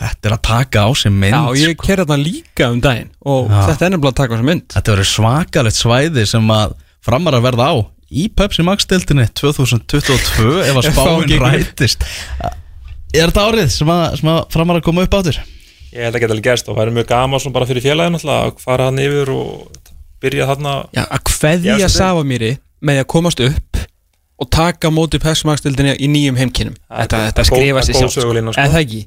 Þetta 0.00 0.30
er 0.30 0.34
að 0.36 0.42
taka 0.48 0.82
á 0.84 0.88
sig 0.96 1.12
mynd 1.12 1.34
Já, 1.34 1.42
ég 1.60 1.74
sko. 1.76 1.86
kerði 1.86 2.04
þarna 2.06 2.24
líka 2.24 2.68
um 2.72 2.80
daginn 2.84 3.10
og 3.20 3.50
Já. 3.50 3.58
þetta 3.68 3.86
er 3.86 3.92
nefnilega 3.94 4.12
að 4.14 4.18
taka 4.22 4.32
á 4.32 4.36
sem 4.40 4.48
mynd 4.48 4.66
Þetta 4.74 4.94
verður 4.94 5.10
svakalegt 5.10 5.76
svæði 5.80 6.24
sem 6.30 6.52
að 6.56 6.74
framarar 7.04 7.44
verða 7.44 7.68
á 7.68 7.74
Í 8.10 8.24
Pepsi 8.34 8.64
Max 8.66 8.88
deildinni 8.90 9.28
2022 9.38 10.54
Ef 10.64 10.80
að 10.80 10.86
Ef 10.88 10.94
spáin 10.94 10.96
fáum 10.96 11.26
gengur. 11.28 11.52
rætist 11.52 12.06
Er 13.10 13.28
þetta 13.28 13.44
árið 13.50 13.72
sem 13.74 13.90
að, 13.92 14.04
sem 14.22 14.30
að 14.32 14.40
framarar 14.54 14.84
koma 14.86 15.04
upp 15.04 15.16
áttur? 15.20 15.40
Ég 15.90 16.06
held 16.06 16.14
að 16.14 16.22
geta 16.22 16.34
alveg 16.36 16.46
gerst 16.46 16.68
og 16.70 16.76
það 16.78 16.84
er 16.86 16.96
mjög 17.00 17.08
gaman 17.10 17.54
bara 17.54 17.66
fyrir 17.66 17.82
félagin 17.84 18.18
að 18.22 18.50
fara 18.62 18.88
hann 18.88 19.00
yfir 19.02 19.32
og 19.34 19.80
byrja 20.22 20.46
þarna 20.50 20.74
Já, 20.94 21.04
að 21.04 21.24
kveðja 21.26 21.76
Já, 21.76 21.86
sem 21.88 21.96
Savamýri 21.98 22.50
með 22.80 22.96
því 23.00 23.04
að 23.04 23.08
komast 23.10 23.42
upp 23.44 23.80
og 24.40 24.48
taka 24.54 24.88
á 24.88 24.92
móti 24.94 25.20
pepsimagstildinni 25.20 25.96
í 26.00 26.08
nýjum 26.08 26.38
heimkinnum 26.38 26.76
Það 26.86 27.02
þetta, 27.02 27.22
þetta 27.26 27.46
skrifa 27.50 27.82
sér 27.84 27.98
er 27.98 28.12
sjálf 28.14 28.38
eða 28.54 28.70
það 28.70 28.78
ekki 28.84 29.00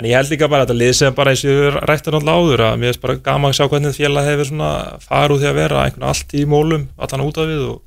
En 0.00 0.06
ég 0.08 0.16
held 0.16 0.30
líka 0.32 0.48
bara 0.48 0.64
að 0.64 0.70
þetta 0.70 0.80
lið 0.80 0.92
sem 0.96 1.16
bara 1.16 1.32
eins 1.34 1.42
og 1.44 1.50
ég 1.52 1.74
rættur 1.84 2.14
alltaf 2.16 2.38
áður 2.40 2.62
að 2.64 2.76
mér 2.80 2.92
finnst 2.92 3.02
bara 3.02 3.16
gaman 3.26 3.52
að 3.52 3.58
sjá 3.58 3.66
hvernig 3.68 3.96
félag 3.98 4.28
hefur 4.30 4.48
svona 4.48 4.70
farið 5.04 5.42
því 5.42 5.48
að 5.50 5.58
vera 5.58 5.82
einhvern 5.84 6.06
allt 6.08 6.32
í 6.32 6.44
mólum, 6.48 6.86
allan 6.96 7.24
út 7.26 7.40
af 7.42 7.50
við 7.50 7.64
og, 7.68 7.82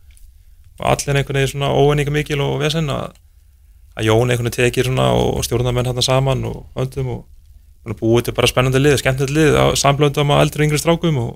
og 0.78 0.86
allir 0.92 1.18
einhvern 1.18 1.40
veginn 1.40 1.52
svona 1.56 1.72
óenninga 1.74 2.14
mikil 2.14 2.44
og 2.46 2.60
vesen 2.62 2.94
að, 2.94 3.18
að 3.98 4.08
Jón 4.12 4.30
einhvern 4.30 4.52
veginn 4.52 4.58
tekir 4.60 4.92
svona 4.92 5.10
og 5.18 5.42
stjórnarmenn 5.50 5.90
hann 5.90 6.06
saman 6.06 6.46
og 6.52 6.86
öndum 6.86 7.12
og, 7.16 7.26
og 7.90 7.98
búið 8.04 8.30
til 8.30 8.38
bara 8.38 8.54
spennandi 8.54 8.86
lið, 8.86 9.00
skemmtilegt 9.02 9.34
lið 9.34 9.62
samblöndum 9.82 10.38
á 10.38 10.46
eldri 10.46 10.62
og 10.62 10.70
yngri 10.70 10.86
strákum 10.86 11.22
og, 11.26 11.36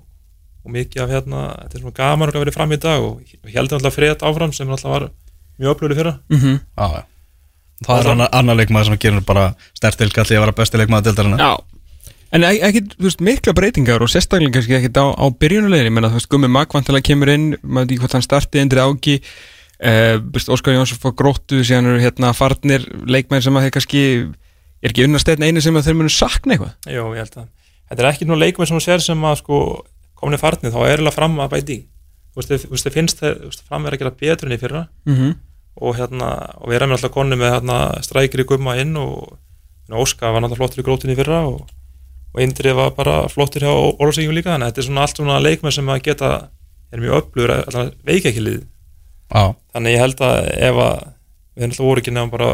og 0.62 0.76
mikið 0.78 1.08
af 1.08 1.16
hérna, 1.18 1.46
þetta 1.66 1.80
er 1.80 1.88
svona 1.88 2.02
gaman 2.04 2.30
að 2.30 2.44
vera 2.44 2.60
fram 2.60 2.78
í 2.78 2.84
dag 2.86 3.10
og 3.10 3.38
heldur 3.50 3.82
alltaf 3.82 3.98
frétt 3.98 4.22
áfram 4.22 4.54
sem 4.54 4.70
alltaf 4.70 5.00
var 5.00 5.10
mjög 5.58 5.74
öflugur 5.74 5.98
í 5.98 6.04
fyrra. 6.04 6.20
Mm 6.30 6.60
Já, 6.78 6.86
já 6.94 7.08
Það 7.86 8.00
er 8.04 8.08
annar, 8.12 8.30
annar 8.36 8.58
leikmaður 8.60 8.86
sem 8.92 8.98
gerir 9.00 9.22
bara 9.26 9.54
stertilkalli 9.78 10.36
að 10.36 10.44
vera 10.46 10.56
besti 10.58 10.78
leikmaður 10.82 11.04
dildarinn 11.10 11.40
Já. 11.40 11.52
En 12.32 12.44
ek- 12.46 12.62
ekkit, 12.68 12.90
þú 13.00 13.08
veist, 13.08 13.22
mikla 13.26 13.54
breytingar 13.58 14.04
og 14.06 14.10
sérstaklega 14.12 14.52
kannski 14.60 14.76
ekkit 14.78 14.98
á, 15.02 15.06
á 15.18 15.26
byrjunulegin 15.34 15.88
ég 15.90 15.94
menna, 15.96 16.10
þú 16.12 16.20
veist, 16.20 16.30
Gummi 16.30 16.48
Magg 16.52 16.74
vantilega 16.76 17.08
kemur 17.08 17.30
inn 17.34 17.56
maður 17.64 17.88
veit 17.88 17.92
ekki 17.96 18.02
hvort 18.04 18.14
hann 18.20 18.26
starti 18.28 18.60
endri 18.62 18.84
áki 18.84 19.16
uh, 19.24 20.20
veist, 20.36 20.52
Óskar 20.54 20.76
Jónsson 20.76 21.00
fór 21.02 21.16
gróttu 21.18 21.64
síðan 21.66 21.90
eru 21.90 22.04
hérna 22.04 22.34
farnir 22.38 22.86
leikmenn 23.10 23.42
sem 23.42 23.56
að 23.58 23.66
þeir 23.66 23.76
kannski 23.78 24.04
er 24.84 24.92
ekki 24.94 25.08
unnastegn 25.08 25.44
einu 25.48 25.62
sem 25.64 25.76
að 25.80 25.88
þeir 25.90 25.98
munu 26.00 26.14
sakna 26.14 26.54
eitthvað? 26.54 26.76
Jó, 26.94 27.04
ég 27.16 27.24
held 27.24 27.40
að. 27.42 27.48
Þetta 27.90 28.04
er 28.06 28.10
ekki 28.12 28.28
nú 28.30 28.38
leikmenn 28.38 28.68
sem 28.70 28.78
þú 28.78 28.84
sér 28.86 29.02
sem 29.02 29.26
að 29.26 29.40
sko 29.42 29.62
komin 30.20 30.38
í 30.38 30.42
farnið, 30.44 30.76
þá 30.76 30.80
er 30.84 30.92
eiginlega 30.94 31.16
fram 31.16 31.40
að 31.40 31.54
bæti 31.56 31.80
í. 31.80 31.82
þú 32.36 32.44
veist, 32.70 32.86
þið 32.86 32.94
finnst 32.94 33.20
þeir 33.24 33.38
þú 33.42 33.50
veist, 33.50 33.64
fram 33.68 33.86
er 33.88 33.96
að 33.96 34.00
gera 34.04 34.12
betur 34.20 34.48
enn 34.48 34.54
í 34.54 34.60
fyrra. 34.62 34.82
Mm 35.10 35.16
-hmm. 35.16 35.36
Og 35.80 35.96
hérna, 35.98 36.30
og 36.60 36.70
við 36.70 36.80
erum 36.80 36.96
alltaf 36.96 37.14
konni 37.14 37.38
með 37.40 37.54
hérna 37.56 37.78
strækir 38.06 38.44
í 38.44 38.48
gumma 38.50 38.76
inn 38.82 38.96
og 39.00 39.38
Óskar 39.90 40.36
var 40.36 40.44
náttúrulega 40.44 40.60
flottur 40.60 40.84
í 40.84 40.86
grótinni 40.86 41.16
fyrra 41.18 41.40
og, 41.50 41.62
og 42.36 42.42
Indri 42.44 42.74
var 42.78 42.92
bara 42.98 43.24
flottur 43.32 43.64
hjá 43.66 43.72
Ólafsvíkjum 43.74 44.36
líka, 44.38 44.52
þannig 44.54 44.68
að 44.68 44.74
þetta 44.74 44.84
er 44.84 44.88
svona 44.90 45.06
allt 45.06 45.22
svona 45.22 45.40
leikmenn 45.42 45.74
sem 45.74 45.90
að 45.90 46.04
geta, 46.06 46.34
er 46.94 47.02
mjög 47.02 47.24
öflugur 47.24 47.56
alltaf 47.56 47.94
veik 48.06 48.28
ekki 48.30 48.44
lið, 48.44 48.60
Já, 49.30 49.56
þannig 49.74 49.96
ég 49.96 50.04
held 50.04 50.22
að 50.26 50.52
ef 50.58 50.84
að 50.84 51.00
við 51.00 51.64
erum 51.64 51.74
alltaf 51.74 51.88
voru 51.88 52.04
ekki 52.04 52.14
nefnum 52.14 52.36
bara 52.36 52.52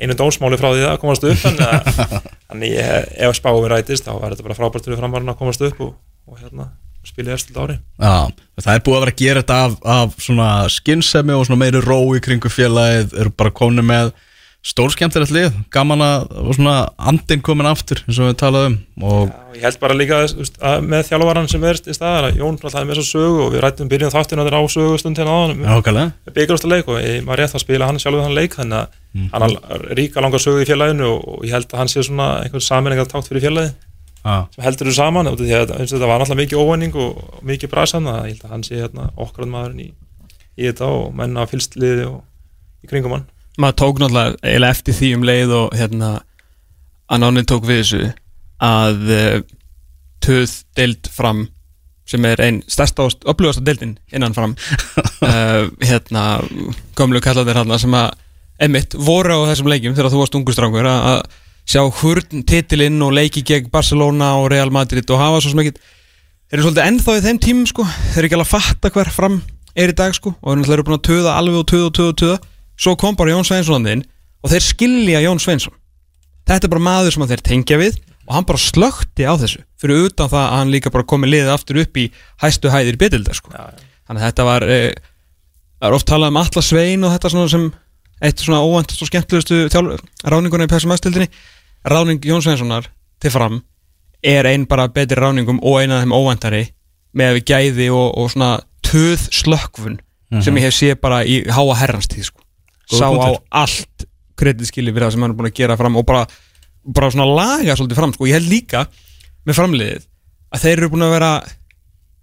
einu 0.00 0.16
dómsmáli 0.16 0.58
frá 0.60 0.70
því 0.72 0.86
að 0.88 1.00
komast 1.02 1.26
upp 1.28 1.42
þannig 1.42 2.78
að 2.80 3.02
ef 3.26 3.36
spáum 3.38 3.60
við 3.64 3.72
rætist 3.74 4.06
þá 4.06 4.14
er 4.16 4.32
þetta 4.32 4.46
bara 4.46 4.58
frábært 4.58 4.86
fyrir 4.86 5.00
framarinn 5.02 5.32
að 5.34 5.40
komast 5.42 5.66
upp 5.66 5.82
og, 5.84 5.92
og 6.30 6.40
hérna 6.40 6.70
spila 7.08 7.32
í 7.32 7.36
eftir 7.36 7.60
ári. 7.60 7.76
Já, 8.00 8.16
það 8.60 8.74
er 8.74 8.82
búið 8.86 8.96
að 8.96 9.04
vera 9.04 9.14
að 9.14 9.22
gera 9.22 9.44
þetta 9.44 9.60
af, 9.66 9.78
af 9.98 10.18
svona 10.20 10.48
skinnsemi 10.72 11.36
og 11.36 11.46
svona 11.48 11.62
meiri 11.64 11.84
ró 11.84 12.00
í 12.16 12.24
kringu 12.24 12.52
félagið 12.52 13.16
eru 13.22 13.32
bara 13.36 13.54
komin 13.54 13.86
með 13.86 14.12
stórskemmtilegt 14.60 15.32
lið, 15.32 15.54
gaman 15.72 16.02
að 16.04 16.24
svona 16.52 16.74
andinn 17.08 17.40
komin 17.44 17.68
aftur 17.70 18.02
eins 18.04 18.18
og 18.20 18.28
við 18.28 18.34
talaðum 18.42 18.74
og 19.00 19.30
Já, 19.30 19.54
ég 19.56 19.62
held 19.64 19.78
bara 19.80 19.96
líka 19.96 20.18
að 20.20 20.84
með 20.84 21.06
þjálfvaran 21.08 21.48
sem 21.48 21.64
er 21.64 21.80
í 21.80 21.94
staðar 21.96 22.28
að 22.28 22.40
Jón 22.42 22.58
alltaf 22.58 22.76
er 22.82 22.90
með 22.90 23.00
svo 23.00 23.06
sögu 23.08 23.38
og 23.46 23.54
við 23.54 23.64
rættum 23.64 23.88
byrjun 23.88 24.12
þáttinu 24.12 24.44
að 24.44 24.50
þetta 24.50 24.58
er 24.58 24.68
á 24.68 24.74
sögustund 24.76 25.20
hérna 25.22 25.32
á 25.32 25.40
hann 25.40 25.64
ákvæmlega 25.64 26.34
byggjast 26.36 26.68
leik 26.68 26.92
og 26.92 27.00
ég 27.00 27.24
var 27.30 27.40
rétt 27.40 27.56
að 27.56 27.64
spila 27.64 27.88
hann 27.88 28.02
sjálfur 28.02 28.26
þann 28.26 28.36
leik 28.36 28.58
þannig 28.58 28.82
að 28.84 29.32
hann 29.32 29.46
har 29.48 29.86
ríka 29.96 30.24
langa 30.26 30.42
sögu 30.44 30.60
í 30.60 30.68
félaginu 30.68 31.08
og, 31.08 31.40
ég 31.48 31.56
held 31.56 31.72
að 31.72 31.80
hann 31.80 31.92
sé 31.94 32.04
svona 32.04 32.28
einhvern 32.44 32.66
saminningar 32.68 33.08
tátt 33.08 33.32
fyrir 33.32 33.48
félagi 33.48 33.72
Já, 34.20 34.44
sem 34.52 34.64
heldur 34.66 34.90
þú 34.90 34.94
saman 34.96 35.30
því 35.32 35.52
að 35.56 35.70
eins 35.78 35.92
og 35.92 35.96
þetta 35.96 36.08
var 36.10 36.20
náttúrulega 36.20 36.40
mikið 36.42 36.60
óvæning 36.60 36.96
og, 37.00 37.20
mikið 37.48 37.70
brasan 37.72 38.08
að 38.10 38.18
ég 38.28 38.34
held 38.34 38.42
að 38.44 38.54
hann 38.54 38.64
sé 38.66 38.80
hérna, 38.80 39.06
okkar 39.16 39.48
maðurinn 39.48 39.84
í, 39.86 39.92
í 40.60 40.66
þetta 40.66 40.90
og 40.92 41.14
menna 41.16 41.46
fylst 41.48 41.78
liði 41.80 42.04
og 42.10 42.84
í 42.84 42.90
kringum 42.90 43.16
hann. 43.16 43.24
Maður 43.60 43.78
tók 43.80 44.02
náttúrulega 44.02 44.68
eftir 44.68 44.98
því 44.98 45.14
um 45.16 45.24
leið 45.30 45.56
og 45.56 45.78
hérna 45.80 46.10
að 47.10 47.24
nánin 47.24 47.48
tók 47.48 47.64
við 47.68 47.80
þessu 47.82 48.02
að 48.60 49.10
uh, 49.16 49.40
töð 50.20 50.56
deild 50.76 51.10
fram 51.14 51.46
sem 52.10 52.24
er 52.26 52.42
einn 52.44 52.60
stærsta 52.68 53.06
og 53.06 53.28
upplöfasta 53.30 53.64
deildin 53.64 53.96
innan 54.12 54.36
fram. 54.36 54.56
Uh, 55.22 55.70
hérna 55.90 56.42
gömlu 56.98 57.22
kallatir 57.24 57.56
hérna 57.56 57.80
sem 57.80 57.94
að 57.96 58.10
emitt 58.60 58.96
voru 59.00 59.40
á 59.40 59.48
þessum 59.48 59.70
leikjum 59.72 59.96
þegar 59.96 60.12
þú 60.12 60.20
varst 60.20 60.36
ungustrangur 60.36 60.88
að 60.90 61.06
að 61.14 61.22
sjá 61.68 61.82
hurn 62.00 62.44
titilinn 62.48 63.00
og 63.04 63.14
leiki 63.16 63.42
gegn 63.46 63.70
Barcelona 63.72 64.34
og 64.40 64.50
Real 64.52 64.72
Madrid 64.74 65.08
og 65.10 65.20
hafa 65.20 65.40
svo 65.42 65.54
smekit 65.54 65.80
þeir 65.80 66.58
eru 66.58 66.66
svolítið 66.66 66.86
ennþá 66.86 67.16
í 67.16 67.24
þeim 67.26 67.40
tímum 67.44 67.66
sko. 67.70 67.86
Þeir 67.86 68.20
eru 68.20 68.28
ekki 68.28 68.38
alveg 68.38 68.48
að 68.48 68.54
fatta 68.54 68.92
hver 68.94 69.10
fram 69.14 69.40
er 69.78 69.92
í 69.92 69.96
dag 69.96 70.14
sko. 70.16 70.34
Og 70.42 70.64
þeir 70.64 70.78
eru 70.78 70.86
búin 70.88 70.98
að 70.98 71.06
töða 71.06 71.36
alveg 71.38 71.60
og 71.60 71.68
töða 71.70 71.90
og 71.90 71.94
töða 71.98 72.14
og 72.14 72.20
töða. 72.22 72.38
Svo 72.80 72.96
kom 72.98 73.18
bara 73.18 73.34
Jón 73.34 73.46
Sveinsson 73.46 73.86
þinn 73.86 74.06
og 74.40 74.52
þeir 74.54 74.66
skilja 74.66 75.20
Jón 75.26 75.42
Sveinsson. 75.42 75.76
Þetta 76.48 76.66
er 76.66 76.72
bara 76.72 76.86
maður 76.88 77.14
sem 77.14 77.26
að 77.26 77.34
þeir 77.34 77.44
tengja 77.46 77.78
við 77.80 78.00
og 78.26 78.34
hann 78.34 78.46
bara 78.48 78.62
slökti 78.62 79.26
á 79.26 79.34
þessu. 79.38 79.62
Fyrir 79.80 80.08
utan 80.08 80.30
það 80.30 80.42
að 80.46 80.56
hann 80.56 80.72
líka 80.74 80.92
bara 80.94 81.06
komið 81.12 81.32
liðið 81.34 81.52
aftur 81.54 81.80
upp 81.82 82.00
í 82.00 82.08
hæstu 82.42 82.72
hæðir 82.72 82.98
betildar 82.98 83.38
sko. 83.38 83.52
Þannig 83.52 84.22
að 84.22 84.26
þetta 84.26 84.46
var 84.48 84.66
e, 84.66 84.80
það 85.78 85.88
er 85.88 85.96
oft 85.96 86.08
talað 86.10 86.32
um 86.32 86.40
Alla 86.40 86.64
Svein 86.64 87.06
og 87.06 87.14
þetta 87.14 87.32
svona 87.34 87.52
sem 87.52 87.66
eitt 88.20 88.42
svona 88.42 88.60
óvæntast 88.64 89.02
og 89.02 89.10
skemmtilegustu 89.10 89.60
ráninguna 90.28 90.66
í 90.66 90.70
PSM 90.70 90.94
aðstildinni 90.94 91.30
ráning 91.88 92.20
Jón 92.24 92.44
Sveinssonar 92.44 92.90
til 93.20 93.32
fram 93.32 93.60
er 94.22 94.48
ein 94.50 94.66
bara 94.68 94.88
betri 94.92 95.16
ráningum 95.20 95.62
og 95.62 95.80
eina 95.80 95.98
af 95.98 96.04
þeim 96.04 96.16
óvæntari 96.16 96.62
með 97.16 97.30
að 97.30 97.38
við 97.38 97.46
gæði 97.50 97.88
og, 97.94 98.08
og 98.20 98.30
svona 98.32 98.50
töð 98.84 99.26
slökkvun 99.34 99.98
sem 100.44 100.60
ég 100.60 100.68
hef 100.68 100.76
séð 100.76 101.00
bara 101.02 101.24
í 101.26 101.40
háa 101.50 101.74
herranstíð 101.80 102.28
sko. 102.28 102.44
Sá 102.90 103.08
á 103.10 103.30
allt 103.62 104.06
kreditskili 104.38 104.92
fyrir 104.92 105.08
það 105.08 105.14
sem 105.16 105.24
hann 105.24 105.34
er 105.34 105.38
búin 105.38 105.50
að 105.50 105.56
gera 105.58 105.78
fram 105.78 105.98
og 105.98 106.06
bara, 106.06 106.24
bara 106.86 107.10
svona 107.10 107.26
laga 107.28 107.76
svolítið 107.76 107.98
fram 107.98 108.14
sko. 108.14 108.28
ég 108.30 108.38
held 108.38 108.50
líka 108.50 108.84
með 109.46 109.58
framliðið 109.58 110.06
að 110.50 110.64
þeir 110.64 110.76
eru 110.76 110.90
búin 110.92 111.06
að 111.06 111.16
vera 111.16 111.32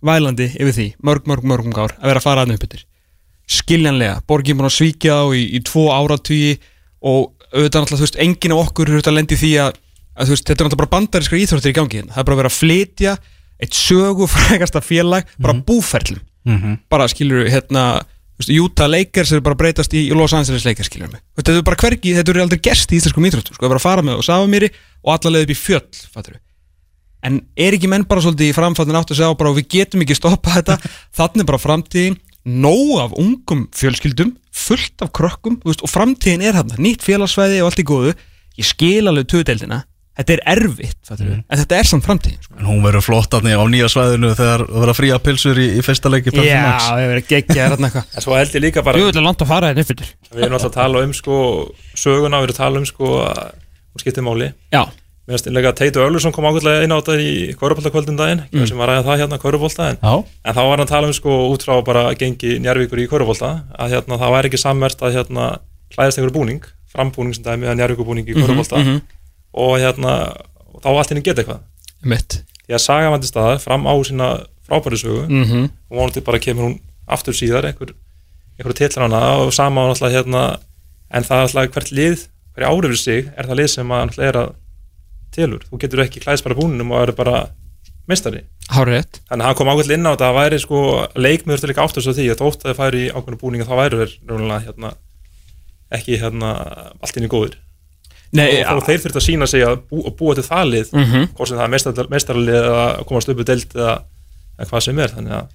vælandi 0.07 0.47
yfir 0.53 0.75
því, 0.77 0.87
mörg, 1.03 1.27
mörg, 1.29 1.47
mörgum 1.51 1.75
ár 1.75 1.95
að 1.97 2.11
vera 2.11 2.21
að 2.21 2.27
fara 2.27 2.45
aðeins 2.45 2.61
upp 2.61 2.67
yfir 2.69 2.86
skiljanlega, 3.47 4.21
borgin 4.27 4.57
búin 4.59 4.67
að 4.69 4.75
svíkja 4.77 5.17
þá 5.21 5.35
í, 5.37 5.43
í 5.55 5.61
tvo 5.63 5.87
áratugi 5.95 6.57
og 7.07 7.33
auðvitað 7.53 7.83
náttúrulega, 7.83 7.99
þú 8.01 8.05
veist, 8.07 8.19
enginn 8.25 8.55
af 8.57 8.61
okkur 8.65 8.89
er 8.89 8.97
auðvitað 8.97 9.13
að 9.13 9.17
lendi 9.21 9.37
því 9.39 9.51
að, 9.63 9.77
að 10.19 10.31
veist, 10.33 10.43
þetta 10.49 10.51
er 10.51 10.67
náttúrulega 10.67 10.81
bara 10.83 10.93
bandarískar 10.97 11.39
íþróttir 11.39 11.71
í 11.71 11.77
gangi 11.77 11.99
hérna. 12.01 12.11
það 12.15 12.21
er 12.23 12.27
bara 12.27 12.35
að 12.35 12.41
vera 12.43 12.51
að 12.51 12.57
flytja 12.57 13.13
eitt 13.63 13.77
sögu 13.77 14.27
frægasta 14.29 14.81
félag 14.83 15.31
bara 15.39 15.53
mm 15.55 15.63
búferlum, 15.67 16.21
Mhm. 16.47 16.75
bara 16.89 17.07
skilur 17.11 17.47
hérna, 17.51 17.85
þú 18.37 18.43
veist, 18.43 18.51
Utah 18.63 18.87
Lakers 18.87 19.31
er 19.31 19.41
bara 19.41 19.55
breytast 19.55 19.91
í, 19.93 20.09
Los 20.15 20.31
Angeles 20.33 20.63
Lakers, 20.65 20.87
skilur 20.87 21.11
mig. 21.11 21.21
Þetta 21.35 21.57
er 21.57 21.63
bara 21.63 21.75
hvergi, 21.75 22.13
þetta 22.15 22.29
eru 22.35 22.41
aldrei 22.45 22.59
gerst 22.61 22.91
í 22.91 22.99
íþróttum 22.99 23.53
sko, 23.55 23.63
það 23.63 23.67
er 23.67 23.73
bara 23.73 23.81
að 23.81 23.87
fara 23.87 24.01
með 24.07 24.19
og 24.21 24.23
Safamýri 24.27 24.69
og 25.03 25.11
alla 25.15 25.33
leið 25.37 25.47
upp 25.47 25.55
í 25.55 25.59
fjöll, 25.59 26.03
fattur 26.13 26.37
en 27.27 27.41
er 27.57 27.73
ekki 27.75 27.89
menn 27.89 28.05
bara 28.07 28.21
svolítið 28.21 28.51
í 28.51 28.55
framfattin 28.55 28.95
átt 28.95 29.11
að 29.11 29.17
segja 29.19 29.35
bara 29.37 29.49
og 29.51 29.57
við 29.57 29.67
getum 29.73 30.03
ekki 30.05 30.15
stoppa 30.15 30.53
þetta. 30.53 30.75
Þannig 31.17 31.47
bara 31.49 31.57
framtíðin 31.59 32.15
nóg 32.47 32.95
af 33.03 33.11
ungum 33.19 33.67
fjölskyldum 33.75 34.35
fullt 34.57 35.03
af 35.05 35.11
krökkum 35.13 35.59
þú 35.61 35.69
veist, 35.71 35.83
og 35.85 35.91
framtíðin 35.91 36.41
er 36.47 36.57
hann 36.57 36.71
nýtt 36.79 37.03
félagsvæði 37.05 37.61
og 37.61 37.69
allt 37.71 37.83
í 37.83 37.87
góðu. 37.87 38.15
Ég 38.57 38.65
skil 38.65 39.05
alveg 39.07 39.27
töðdeldina 39.29 39.83
þetta 40.17 40.33
er 40.33 40.41
erfitt, 40.49 40.97
fattur 41.05 41.27
Mhm. 41.29 41.43
en 41.47 41.59
þetta 41.61 41.75
er 41.77 41.83
samt 41.85 42.05
framtíðin 42.07 42.41
sko. 42.41 42.55
En 42.57 42.65
hún 42.65 42.81
verður 42.81 43.03
flott 43.05 43.29
á 43.53 43.65
nýja 43.69 43.85
svæðinu 43.85 44.31
þegar 44.33 44.63
það 44.65 44.79
verður 44.81 44.89
að 44.93 44.97
fría 44.97 45.19
pilsur 45.21 45.59
í, 45.61 45.67
í 45.77 45.81
fyrsta 45.85 46.09
leiki 46.09 46.31
Max. 46.71 46.83
ég 47.03 47.09
verið 47.11 47.27
geggja 47.27 47.65
er 47.65 47.69
hann 47.75 47.85
eitthvað. 47.85 48.05
En 48.15 48.21
svo 48.25 48.33
held 48.33 48.49
ég 48.57 48.61
líka 48.65 48.83
bara 48.83 48.97
er 48.97 49.77
að 49.77 49.83
uppfyrir 49.83 50.09
við 50.33 50.41
erum 50.47 50.57
alltaf 50.57 50.71
að 50.71 50.79
tala 50.79 51.03
um 51.03 51.13
sko 51.13 51.37
söguna, 51.93 52.39
við 52.41 52.47
erum 52.47 52.55
að 52.55 52.61
tala 52.63 52.77
um 52.81 52.85
sko 52.89 53.05
að 53.29 53.43
hún 53.93 54.01
skiptir 54.01 54.23
máli. 54.25 54.53
Já, 54.73 54.89
Mér 55.27 55.35
finnst 55.35 55.47
einlega 55.49 55.73
að 55.73 55.79
Teitur 55.81 56.05
Ölursson 56.05 56.31
kom 56.31 56.45
ákveðlega 56.47 56.85
inn 56.85 56.93
á 56.95 57.03
þetta 57.03 57.15
í 57.19 57.31
Köruboltakvöldin 57.59 58.15
daginn, 58.15 58.41
mm. 58.47 58.61
sem 58.69 58.79
var 58.79 58.93
að 58.93 59.01
ræða 59.01 59.07
það 59.09 59.21
hérna 59.21 59.39
Körubolta, 59.41 59.87
en, 59.91 59.97
en 59.99 60.55
þá 60.55 60.59
var 60.61 60.69
hann 60.71 60.83
að 60.85 60.91
tala 60.93 61.09
um 61.09 61.15
sko 61.17 61.39
út 61.51 61.65
frá 61.67 61.73
bara 61.83 62.03
gengi 62.15 62.53
Njarvíkur 62.63 63.01
í 63.03 63.07
Körubolta, 63.11 63.49
að 63.75 63.97
hérna 63.97 64.19
það 64.21 64.31
væri 64.37 64.47
ekki 64.47 64.61
sammert 64.61 65.01
að 65.03 65.17
hérna 65.17 65.47
klæðast 65.91 66.21
einhverju 66.21 66.35
búning, 66.37 66.69
frambúning 66.93 67.35
sem 67.35 67.43
dæmi 67.43 67.67
að 67.67 67.75
Njarvíkur 67.81 68.07
búning 68.07 68.29
í 68.31 68.37
mhm. 68.39 69.01
og 69.51 69.73
hérna 69.83 70.13
og 70.71 70.85
þá 70.85 70.87
allt 70.93 71.11
henni 71.11 71.25
geta 71.25 71.43
eitthvað. 71.43 71.59
mitt 72.07 72.39
Því 72.67 72.75
að 72.77 72.83
saga 72.83 73.11
vandi 73.11 73.27
staðar 73.27 73.59
fram 73.63 73.83
á 73.83 73.95
sína 74.07 74.29
frábæri 74.67 74.99
sögu 74.99 75.25
mm 75.27 75.43
-hmm. 75.43 75.69
og 75.89 75.97
vonandi 75.97 76.21
bara 76.21 76.39
kemur 76.39 76.63
hún 76.63 76.79
aftur 77.07 77.33
síðar 77.33 77.65
einhver, 77.65 77.95
náttúrulega 79.91 80.15
hérna 80.15 80.59
en 81.11 81.23
það 81.23 81.37
er 81.37 81.43
náttúrulega 81.43 81.73
hvert 81.73 81.91
lið, 81.91 82.27
hverja 82.53 82.71
árið 82.71 82.87
fyrir 82.87 82.97
sig 82.97 83.31
er 83.37 83.45
það 83.45 83.59
lið 83.59 83.67
sem 83.67 83.91
að 83.91 84.01
er 84.27 84.37
að 84.37 84.49
telur, 85.37 85.63
þú 85.69 85.79
getur 85.83 86.03
ekki 86.03 86.23
klæðist 86.23 86.47
bara 86.47 86.57
búninum 86.57 86.93
og 86.93 87.03
eru 87.05 87.15
bara 87.17 87.41
mistari, 88.07 88.43
Hárið 88.71 89.19
þannig 89.27 89.43
að 89.43 89.47
hann 89.47 89.57
kom 89.59 89.69
ákveðlega 89.71 89.99
inn 89.99 90.07
á 90.07 90.11
þetta 90.13 90.27
að 90.27 90.33
það 90.33 90.39
væri 90.41 90.59
sko 90.63 90.81
leikmiður 91.15 91.61
til 91.61 91.69
líka 91.71 91.85
áttur 91.85 92.05
svo 92.05 92.13
því 92.17 92.25
að 92.31 92.41
þótt 92.41 92.65
að 92.65 92.69
það 92.71 92.79
færi 92.81 93.03
í 93.03 93.11
ákveðinu 93.13 93.39
búninga 93.43 93.67
þá 93.67 93.75
þeir 93.77 94.13
raunlega 94.27 94.59
hérna 94.65 94.91
ekki 95.97 96.19
hérna 96.19 96.51
allt 96.99 97.19
inn 97.19 97.27
í 97.27 97.31
góðir. 97.31 97.55
Nei, 98.35 98.59
og, 98.59 98.81
og 98.81 98.83
þeir 98.83 98.99
þurft 99.05 99.19
að 99.21 99.23
sína 99.23 99.47
sig 99.47 99.63
að 99.63 99.77
bú, 99.87 100.01
að 100.03 100.15
búa 100.19 100.35
til 100.35 100.43
það 100.43 100.65
lið 100.73 100.89
mm 100.91 101.05
-hmm. 101.05 101.29
hvort 101.37 101.49
sem 101.49 101.59
það 101.59 101.67
er 101.67 102.09
meistaralið 102.11 102.57
eða 102.59 102.81
að 102.87 103.05
komast 103.07 103.31
upp 103.31 103.39
í 103.39 103.47
deild 103.47 103.75
eða, 103.75 103.93
eða 104.57 104.69
hvað 104.71 104.83
sem 104.83 104.99
er. 104.99 105.13
Þannig 105.15 105.37
að 105.37 105.47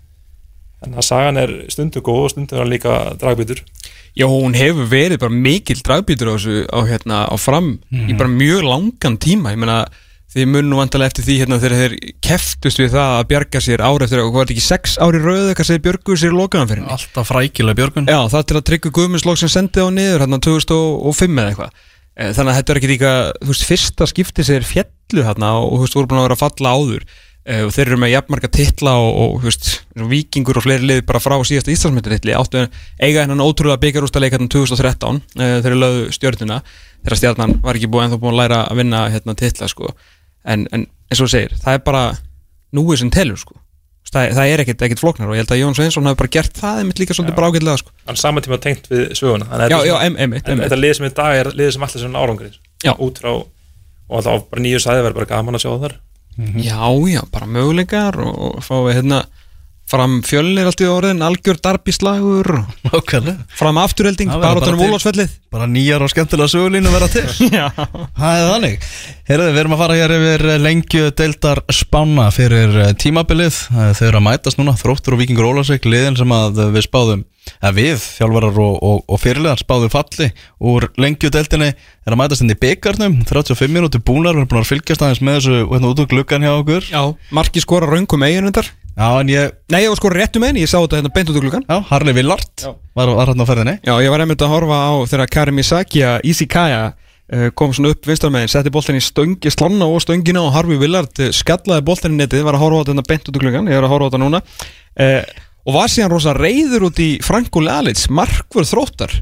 Þannig 0.83 0.99
að 0.99 1.07
sagan 1.07 1.39
er 1.39 1.53
stundum 1.71 2.03
góð 2.03 2.25
og 2.25 2.33
stundum 2.33 2.59
er 2.59 2.65
hann 2.65 2.73
líka 2.73 2.95
dragbítur 3.21 3.61
Já, 4.13 4.27
hún 4.29 4.53
hefur 4.57 4.89
verið 4.91 5.21
bara 5.23 5.33
mikil 5.33 5.79
dragbítur 5.81 6.33
á 6.33 6.37
á, 6.37 6.81
hérna, 6.85 7.25
á 7.33 7.37
fram 7.41 7.79
í 7.93 8.13
bara 8.19 8.29
mjög 8.29 8.65
langan 8.67 9.17
tíma. 9.17 9.55
Ég 9.55 9.61
meina 9.63 9.79
þið 10.33 10.49
mun 10.49 10.69
nú 10.69 10.79
vantarlega 10.81 11.13
eftir 11.13 11.25
því 11.27 11.37
hérna 11.43 11.59
þegar 11.61 11.81
þeir 11.81 11.95
keftust 12.25 12.81
við 12.81 12.93
það 12.95 13.15
að 13.19 13.27
bjarga 13.33 13.61
sér 13.61 13.83
ári 13.85 14.07
eftir 14.07 14.21
og 14.23 14.29
hvað 14.31 14.39
var 14.39 14.47
þetta 14.49 14.57
ekki 14.57 14.65
sex 14.67 14.95
ári 15.01 15.21
rauð 15.21 15.49
eitthvað 15.51 15.69
sem 15.69 15.77
þeir 15.77 15.87
björguðu 15.87 16.21
sér 16.23 16.37
í 16.37 16.61
henni 16.73 16.93
Alltaf 16.97 17.29
frækilega 17.29 17.79
Björgun. 17.81 18.09
Já, 18.09 18.21
það 18.33 18.47
til 18.49 18.57
að 18.61 18.67
tryggja 18.71 18.95
Guðmundslokk 18.97 19.41
sem 19.43 19.53
sendi 19.53 19.85
á 19.85 19.89
niður 19.93 20.25
hérna 20.25 20.41
2005 20.45 21.37
eða 21.43 21.53
eitthvað. 21.53 21.75
Eh, 22.13 22.33
Þannig 22.37 22.53
að 22.53 22.59
þetta 22.61 22.73
er 22.73 22.81
ekki 22.81 22.93
líka, 22.93 23.13
þú 23.41 23.53
veist, 23.53 23.67
fyrsta 23.69 24.09
skipti 24.09 24.45
sem 24.45 24.59
þeir 24.61 24.69
fjallu 24.69 25.27
hérna 25.29 25.53
og 25.61 25.77
þú 25.77 25.85
veist, 25.87 25.97
voru 25.97 26.09
búin 26.11 26.21
að 26.21 26.27
vera 26.29 26.37
að 26.37 26.45
falla 26.45 26.75
áður 26.77 27.07
Eh, 27.43 27.65
og 27.67 27.73
þeir 27.75 27.89
eru 27.89 27.99
með 27.99 28.13
jafnmarga 28.13 28.49
titla 28.55 28.93
og, 29.03 29.41
og 29.43 29.47
og 30.03 30.09
vikingur 30.11 30.61
og 30.61 30.63
fleiri 30.63 30.87
liði 30.87 31.03
bara 31.09 31.19
frá 31.19 31.35
síðasta 31.43 31.73
Íslandsmyndir 31.75 32.37
áttu 32.39 32.69
eiga 33.03 33.25
hennan 33.25 33.43
ótrúlega 33.43 33.81
byggjarústaleik 33.83 34.37
hérna 34.37 34.47
2013 34.47 35.19
uh, 35.19 35.57
þeir 35.65 35.75
lögðu 35.75 36.05
stjórnuna 36.15 36.61
þegar 37.03 37.19
stjarnan 37.19 37.57
var 37.65 37.79
ekki 37.79 37.91
búið 37.91 38.07
ennþá 38.07 38.21
búin 38.23 38.37
að 38.37 38.41
læra 38.45 38.61
að 38.69 38.79
vinna 38.79 39.01
hérna 39.11 39.35
titla 39.39 39.67
sko. 39.71 39.91
En, 40.47 40.69
en 40.71 40.87
eins 41.11 41.23
og 41.23 41.31
segir, 41.33 41.57
það 41.65 41.79
er 41.79 41.83
bara 41.87 42.05
núið 42.79 43.03
sem 43.03 43.11
telur 43.15 43.41
sko. 43.43 43.59
Það, 44.13 44.29
það 44.37 44.53
er 44.53 44.63
ekkert, 44.63 44.85
ekkert 44.87 45.01
flóknar 45.01 45.31
og 45.31 45.35
ég 45.35 45.43
held 45.43 45.55
að 45.55 45.61
Jón 45.63 45.77
Sveinsson 45.77 46.07
hafi 46.07 46.19
bara 46.21 46.33
gert 46.35 46.59
það 46.61 46.83
einmitt 46.83 46.99
líka 47.01 47.17
svolítið 47.17 47.39
bara 47.39 47.49
ágætlega 47.49 47.81
sko. 47.81 47.95
Hann 48.05 48.19
er 48.19 48.21
saman 48.21 48.45
tíma 48.45 48.59
tengt 48.61 48.91
við 48.93 49.05
söguna. 49.17 49.49
Þannig 49.49 49.73
Já, 49.73 49.79
já, 49.89 49.95
einmitt, 50.05 50.51
en. 50.53 50.63
Þetta 50.67 50.79
lið 50.79 50.95
sem 50.99 51.07
í 51.09 51.13
dag 51.17 51.39
er 51.39 51.51
lið 51.57 51.71
sem 51.75 51.87
allir 51.87 52.05
sem 52.05 52.19
árangri. 52.21 52.51
Já. 52.85 52.93
Út 53.01 53.23
frá 53.23 53.33
Og 54.13 54.19
alltaf 54.21 54.49
bara 54.53 54.61
nýju 54.61 54.83
sæði 54.83 55.07
verður 55.07 55.23
bara 55.23 55.31
gaman 55.31 55.57
að 55.57 55.65
sjá 55.65 55.71
það 56.37 56.57
þar 56.57 56.67
Já, 56.67 56.83
já, 57.13 57.23
bara 57.33 57.47
möguleikar 57.47 58.21
og, 58.25 58.37
og 58.49 58.67
fáið 58.67 58.95
hérna 59.01 59.23
fram 59.91 60.21
fjölnir 60.25 60.69
allt 60.69 60.83
í 60.83 60.89
orðin, 60.89 61.23
algjör 61.25 61.59
og 61.59 62.59
Nákvæmlega. 62.87 63.47
Fram 63.59 63.81
afturhelding, 63.83 64.31
Það 64.33 64.45
verður 64.47 65.27
bara 65.53 65.67
nýjar 65.69 66.05
og 66.05 66.09
skemmtilega 66.13 66.49
sögulínu 66.49 66.93
vera 66.93 67.09
til. 67.13 67.27
Það 68.21 68.39
er 68.39 68.47
þannig. 68.49 68.87
Herðu, 69.29 69.51
við 69.53 69.61
erum 69.63 69.75
að 69.77 69.83
fara 69.83 69.99
hér 69.99 70.15
yfir 70.17 70.47
lengju 70.63 71.11
deildar 71.19 71.61
spána 71.73 72.31
fyrir 72.35 72.79
eh, 72.87 72.95
tímabilið. 72.97 73.59
Eh, 73.73 73.93
Þau 73.99 74.07
eru 74.09 74.23
að 74.23 74.27
mætast 74.31 74.61
núna, 74.61 74.75
þróttur 74.81 75.17
og 75.17 75.23
vikingur 75.23 75.51
Ólasveik 75.51 75.87
liðin 75.89 76.19
sem 76.19 76.35
að 76.37 76.65
við 76.73 76.89
spáðum 76.89 77.27
eða 77.59 77.73
við, 77.75 78.03
þjálfarar 78.17 78.59
og, 78.63 78.77
og, 78.87 79.01
og 79.11 79.19
fyrirlegar 79.21 79.61
spáðum 79.61 79.93
falli 79.93 80.29
úr 80.73 80.89
lengju 81.03 81.31
deildinni. 81.35 81.73
Er 82.07 82.15
að 82.15 82.21
mætast 82.23 82.45
inn 82.45 82.55
í 82.55 82.59
byggarnum 82.59 83.19
35 83.29 83.71
minúti 83.71 84.01
búnar, 84.03 84.35
við 84.35 84.45
erum 84.45 84.53
búin 84.55 84.63
að 84.63 84.71
fylgjast 84.73 85.05
aðeins 85.05 85.23
með 85.23 85.41
þessu 85.41 85.59
hérna 85.73 85.91
út 85.93 86.03
úr 86.03 86.11
gluggan 86.11 86.47
hjá 86.47 86.55
okkur. 86.55 86.89
Já, 86.91 87.03
marki 87.35 87.63
skora 87.63 87.91
raungum 87.91 88.25
eigin 88.27 88.49
Já, 88.93 89.07
en 89.23 89.31
ég, 89.33 89.53
Nei, 89.73 89.83
ég 89.87 89.93
var 89.93 89.97
skora 89.97 90.19
réttum 90.21 90.45
eigin, 90.45 90.61
ég 90.61 90.69
sá 90.69 90.77
þetta 90.77 90.99
hérna 90.99 91.13
beint 91.15 91.31
út 91.33 91.39
úr 91.39 91.47
gluggan 91.47 91.63
já, 91.65 91.77
Harley 91.89 92.13
Villard 92.17 92.65
var, 92.93 93.09
var 93.09 93.31
hérna 93.31 93.47
á 93.47 93.49
ferðinni. 93.49 93.75
Já, 93.89 93.95
ég 94.05 94.13
var 94.13 94.25
einmitt 94.25 94.45
að 94.45 94.53
horfa 94.53 94.81
á 94.85 94.93
þegar 95.09 95.31
Karim 95.33 95.63
Isakia, 95.63 96.11
Isikaya 96.29 96.83
uh, 96.93 97.47
kom 97.57 97.73
svona 97.73 97.95
upp 97.95 98.09
vinstarmegin, 98.11 98.53
setti 98.53 98.73
boltin 98.75 99.01
í 99.01 99.05
stöngi 99.05 99.53
slanna 99.55 99.89
og 99.89 100.05
stöngina 100.05 100.43
og 100.45 100.53
Harfi 100.53 100.77
Villard 100.83 101.23
uh, 101.25 101.31
skallaði 101.33 101.87
boltin 101.89 102.19
í 102.19 102.21
netið, 102.21 102.45
var 102.45 102.59
að 102.59 102.67
horfa 102.67 102.83
á 102.85 102.87
þetta 102.91 103.07
beint 103.09 103.33
út 103.33 103.41
úr 103.41 103.47
gluggan, 103.47 103.73
ég 103.73 103.81
er 103.81 103.89
að 103.89 103.95
horfa 103.95 104.05
á 104.05 104.09
þetta 104.11 104.23
núna. 104.27 104.43
Uh, 104.93 105.19
og 105.65 105.79
var 105.79 105.95
síðan 105.95 106.13
rosa 106.13 106.37
reyður 106.37 106.89
út 106.91 107.01
í 107.01 107.11
Franko 107.25 107.65
Lalitz, 107.65 108.05
markvörð 108.13 108.75
þróttar. 108.75 109.17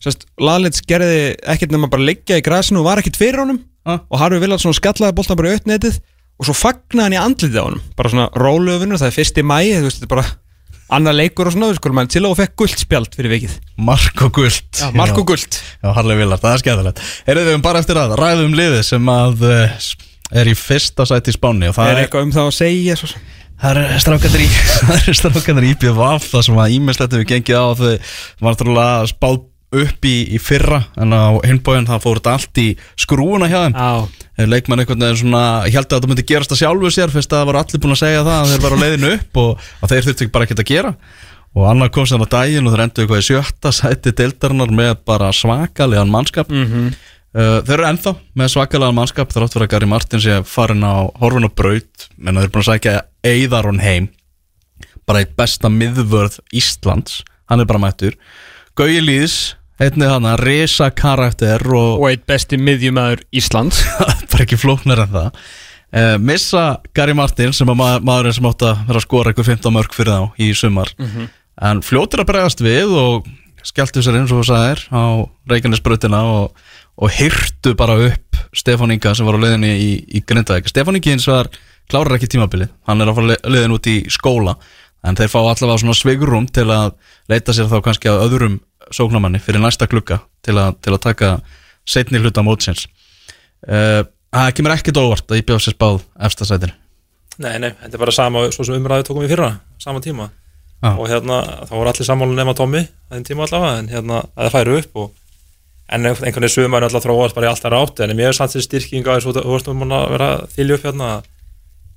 Sest, 0.00 0.24
Lalitz 0.40 0.80
gerði 0.88 1.34
ekkert 1.44 1.76
nema 1.76 1.92
bara 1.92 2.08
liggja 2.08 2.40
í 2.40 2.44
græsinu 2.44 2.80
og 2.80 2.88
var 2.88 3.04
ekkert 3.04 3.20
fyrir 3.20 3.44
honum. 3.44 3.60
Ah. 3.84 4.00
og 4.08 4.16
Harfi 4.16 4.38
Villard 4.40 4.62
skallaði 4.64 5.12
boltan 5.12 5.36
bara 5.36 5.50
í 5.50 5.58
aukt 5.58 5.66
netið 5.68 5.98
og 6.38 6.48
svo 6.48 6.54
fagnaði 6.56 7.04
hann 7.04 7.16
í 7.16 7.20
andlitið 7.22 7.60
á 7.60 7.66
honum. 7.68 7.82
Bara 7.98 8.12
svona 8.12 8.30
rólöfinu, 8.38 8.98
það 9.00 9.10
er 9.10 9.16
fyrsti 9.18 9.44
mæ 9.46 9.58
þú 9.68 9.84
veist, 9.86 10.00
þetta 10.00 10.08
er 10.08 10.14
bara 10.14 10.26
annar 10.94 11.16
leikur 11.16 11.48
og 11.48 11.54
svona, 11.54 11.68
við 11.72 11.78
skulum 11.80 12.00
hann 12.02 12.10
til 12.12 12.24
og 12.28 12.34
fekk 12.38 12.56
guldspjald 12.60 13.14
fyrir 13.16 13.32
vikið. 13.32 13.54
Marko 13.86 14.28
Guld 14.34 14.80
Já, 14.80 14.88
Marko 14.94 15.24
Guld 15.26 15.56
Já, 15.56 15.88
Harley 15.96 16.18
Villard, 16.18 16.42
það 16.42 16.56
er 16.56 16.64
skemmtilegt. 16.64 17.00
Herðu, 17.28 17.46
við 17.46 17.54
erum 17.54 17.64
bara 17.64 17.80
eftir 17.82 18.00
að 18.02 18.16
ræðum 18.20 18.58
liðið 18.58 18.82
sem 18.90 19.08
að 19.14 19.46
uh, 19.48 19.86
er 20.42 20.50
í 20.50 20.56
fyrsta 20.58 21.06
sæti 21.08 21.32
í 21.32 21.38
spáni 21.38 21.70
og 21.70 21.78
Það 21.78 21.90
er 21.90 21.96
er, 21.96 22.02
eitthvað 22.04 22.26
um 22.28 22.34
það 22.36 22.50
að 22.50 22.54
segja 22.58 22.98
svo. 23.00 23.10
sem. 23.14 23.32
það 23.64 23.80
er 23.80 23.98
strákandir 24.04 24.44
í 24.44 24.48
er 25.62 25.66
í 25.70 25.74
BVF 25.80 26.30
það 26.34 26.46
sem 26.48 26.62
að 26.64 26.76
ímestlegt 26.76 27.16
hefur 27.16 27.28
gengið 27.32 27.60
á 27.60 27.66
þau 27.78 27.92
var 27.94 28.48
náttúrulega 28.50 29.10
spáð 29.14 29.36
upp 29.82 30.06
í, 30.08 30.14
í 30.34 30.38
fyrra 30.42 30.80
en 31.00 31.14
á 31.14 31.34
hinbóin 31.44 31.86
það 31.88 32.02
fór 32.04 32.20
þetta 32.20 32.34
allt 32.38 32.60
í 32.62 32.66
skrúuna 33.00 33.48
hjá 33.50 33.58
þeim. 33.64 33.76
Já, 33.76 34.46
leikmann 34.50 34.82
einhvern 34.82 35.04
veginn 35.04 35.20
svona 35.20 35.44
held 35.66 35.86
að 35.86 35.94
þetta 35.96 36.10
myndi 36.10 36.26
gerast 36.28 36.54
það 36.54 36.60
sjálfu 36.62 36.90
sér 36.94 37.14
fyrst 37.14 37.32
að 37.32 37.40
það 37.42 37.50
var 37.50 37.60
allir 37.60 37.82
búin 37.84 37.94
að 37.96 38.02
segja 38.02 38.24
það 38.26 38.40
að 38.40 38.52
þeir 38.52 38.64
var 38.64 38.74
á 38.74 38.82
leiðinu 38.82 39.12
upp 39.18 39.40
og 39.44 39.68
að 39.80 39.94
þeir 39.94 40.06
þurftu 40.08 40.26
ekki 40.26 40.34
bara 40.34 40.48
ekki 40.48 40.58
að 40.58 40.70
gera. 40.72 40.94
Og 41.54 41.68
annar 41.70 41.92
kom 41.94 42.08
sér 42.10 42.24
á 42.26 42.28
daginn 42.34 42.66
og 42.66 42.74
þeir 42.74 42.84
endur 42.84 43.04
eitthvað 43.04 43.22
í 43.22 43.28
sjötta 43.28 43.74
sæti 43.74 44.14
deildarinnar 44.18 44.74
með 44.74 44.94
bara 45.06 45.30
svakalegan 45.34 46.10
mannskap. 46.10 46.50
Mhm. 46.50 46.90
uh, 47.34 47.60
þeir 47.62 47.78
eru 47.78 47.88
ennþá 47.92 48.16
með 48.34 48.52
svakalegan 48.56 48.98
mannskap 48.98 49.30
þrátt 49.34 49.54
fyrir 49.54 49.68
að 49.68 49.72
Gary 49.76 49.86
Martin 49.90 50.22
sé 50.22 50.40
farin 50.42 50.82
á 50.82 51.06
horfin 51.22 51.46
og 51.46 51.54
braut. 51.54 52.08
Menn 52.18 52.34
þeir 52.34 52.48
eru 52.48 52.54
búin 52.56 52.66
að 52.66 52.72
sækja 52.72 53.00
Eiðarón 53.24 53.82
heim 53.82 54.10
bara 55.06 55.22
eitt 55.22 55.36
besta 55.36 55.70
miðvörð 55.72 56.40
Íslands. 56.56 57.22
Hann 57.50 57.60
er 57.62 57.68
bara 57.68 57.82
mættur. 57.82 58.16
Gauji 58.74 59.02
Lýðs 59.04 59.54
einnig 59.82 60.10
hann 60.10 60.26
að 60.30 60.42
risa 60.46 60.90
karakter 60.94 61.64
og, 61.74 62.00
og 62.02 62.08
eitt 62.10 62.26
besti 62.30 62.58
miðjumæður 62.60 63.24
Íslands. 63.34 63.80
Bara 64.30 64.44
ekki 64.46 64.58
flóknar 64.60 65.04
en 65.06 65.14
það. 65.14 65.40
Uh, 65.94 66.16
missa 66.18 66.64
Gary 66.96 67.14
Martin 67.14 67.52
sem 67.54 67.68
að 67.70 67.78
maður, 67.78 68.04
maðurinn 68.08 68.34
sem 68.38 68.46
átt 68.50 68.64
að 68.66 68.80
vera 68.88 68.98
að 69.00 69.04
skora 69.06 69.30
eitthvað 69.30 69.50
15 69.52 69.74
mörg 69.76 69.94
fyrir 69.94 70.16
þá 70.16 70.40
í 70.42 70.48
sumar. 70.58 70.90
En 71.62 71.82
fljótir 71.86 72.22
að 72.24 72.30
bregðast 72.32 72.62
við 72.66 72.94
og 72.98 73.28
skelltu 73.64 74.02
sér 74.02 74.18
eins 74.18 74.32
og 74.34 74.42
þú 74.42 74.46
sagðir 74.48 74.80
á 74.90 75.02
Reykjanesbrautina 75.52 76.18
og, 76.28 76.64
og 76.98 77.14
hyrtu 77.14 77.76
bara 77.78 77.94
upp 78.10 78.40
Stefán 78.54 78.90
Inga 78.92 79.14
sem 79.14 79.26
var 79.26 79.38
á 79.38 79.42
leiðinni 79.44 79.70
í, 79.78 79.92
í 80.18 80.22
Grindavík. 80.26 80.66
Stefán 80.70 80.98
Ingi 80.98 81.14
eins 81.14 81.28
var 81.30 81.48
klárar 81.90 82.18
ekki 82.18 82.28
tímabilið. 82.34 82.72
Hann 82.90 83.00
er 83.04 83.10
að 83.12 83.20
fara 83.20 83.30
le- 83.30 83.54
leiðin 83.54 83.76
út 83.78 83.88
í 83.90 83.96
skóla. 84.12 84.56
En 85.04 85.16
þeir 85.18 85.30
fá 85.30 85.38
allavega 85.44 85.78
svona 85.82 85.94
svigurum 85.96 86.46
til 86.50 86.66
að 86.72 86.94
leita 87.30 87.54
sér 87.54 87.70
þá 87.70 87.78
kannski 87.86 88.10
að 88.10 88.22
öðrum 88.26 88.58
sóknamanni 88.94 89.42
fyrir 89.42 89.62
næsta 89.62 89.88
klukka 89.90 90.20
til 90.44 90.56
að, 90.60 90.78
til 90.84 90.94
að 90.94 91.02
taka 91.04 91.34
setni 91.88 92.20
hluta 92.22 92.44
mótsins. 92.46 92.86
Uh, 93.66 94.04
það 94.34 94.54
kemur 94.58 94.74
ekkert 94.76 95.00
óvart 95.00 95.30
að 95.34 95.44
bjóð 95.48 95.66
sér 95.66 95.76
spáð 95.76 96.00
efsta 96.28 96.48
sætinu. 96.48 96.76
Nei, 97.42 97.56
nei, 97.58 97.72
þetta 97.80 97.96
er 97.96 98.02
bara 98.04 98.14
sama 98.14 98.46
svo 98.54 98.66
sem 98.66 98.76
umræði 98.78 99.08
tókum 99.08 99.24
við 99.24 99.32
fyrra 99.34 99.56
Sama 99.82 99.98
tíma. 99.98 100.28
Já. 100.84 100.92
Og 100.92 101.08
hérna, 101.10 101.40
þá 101.66 101.72
voru 101.74 101.90
allir 101.90 102.06
sammálu 102.06 102.36
nema 102.36 102.54
Tommy 102.54 102.82
Það 102.84 103.16
er 103.18 103.24
tíma 103.26 103.46
allavega, 103.46 103.78
en 103.80 103.88
hérna, 103.90 104.20
að 104.36 104.46
það 104.46 104.54
færu 104.54 104.74
upp 104.78 104.98
og, 105.02 105.12
En 105.94 106.08
einhvern 106.08 106.24
veginn 106.28 106.52
sumar 106.52 106.82
er 106.82 106.88
alltaf 106.88 107.04
þróast 107.04 107.36
bara 107.36 107.48
í 107.48 107.50
alltaf 107.50 107.72
rátt 107.72 108.02
En 108.04 108.12
mér 108.16 108.30
er 108.30 108.36
samt 108.36 108.54
sér 108.54 108.64
styrking 108.64 109.08
á 109.08 109.16
þessu 109.16 109.34
Þú 109.34 109.74
múin 109.78 109.96
að 109.96 110.06
vera 110.14 110.28
þýlju 110.52 110.78
upp 110.78 110.86
hérna. 110.88 111.08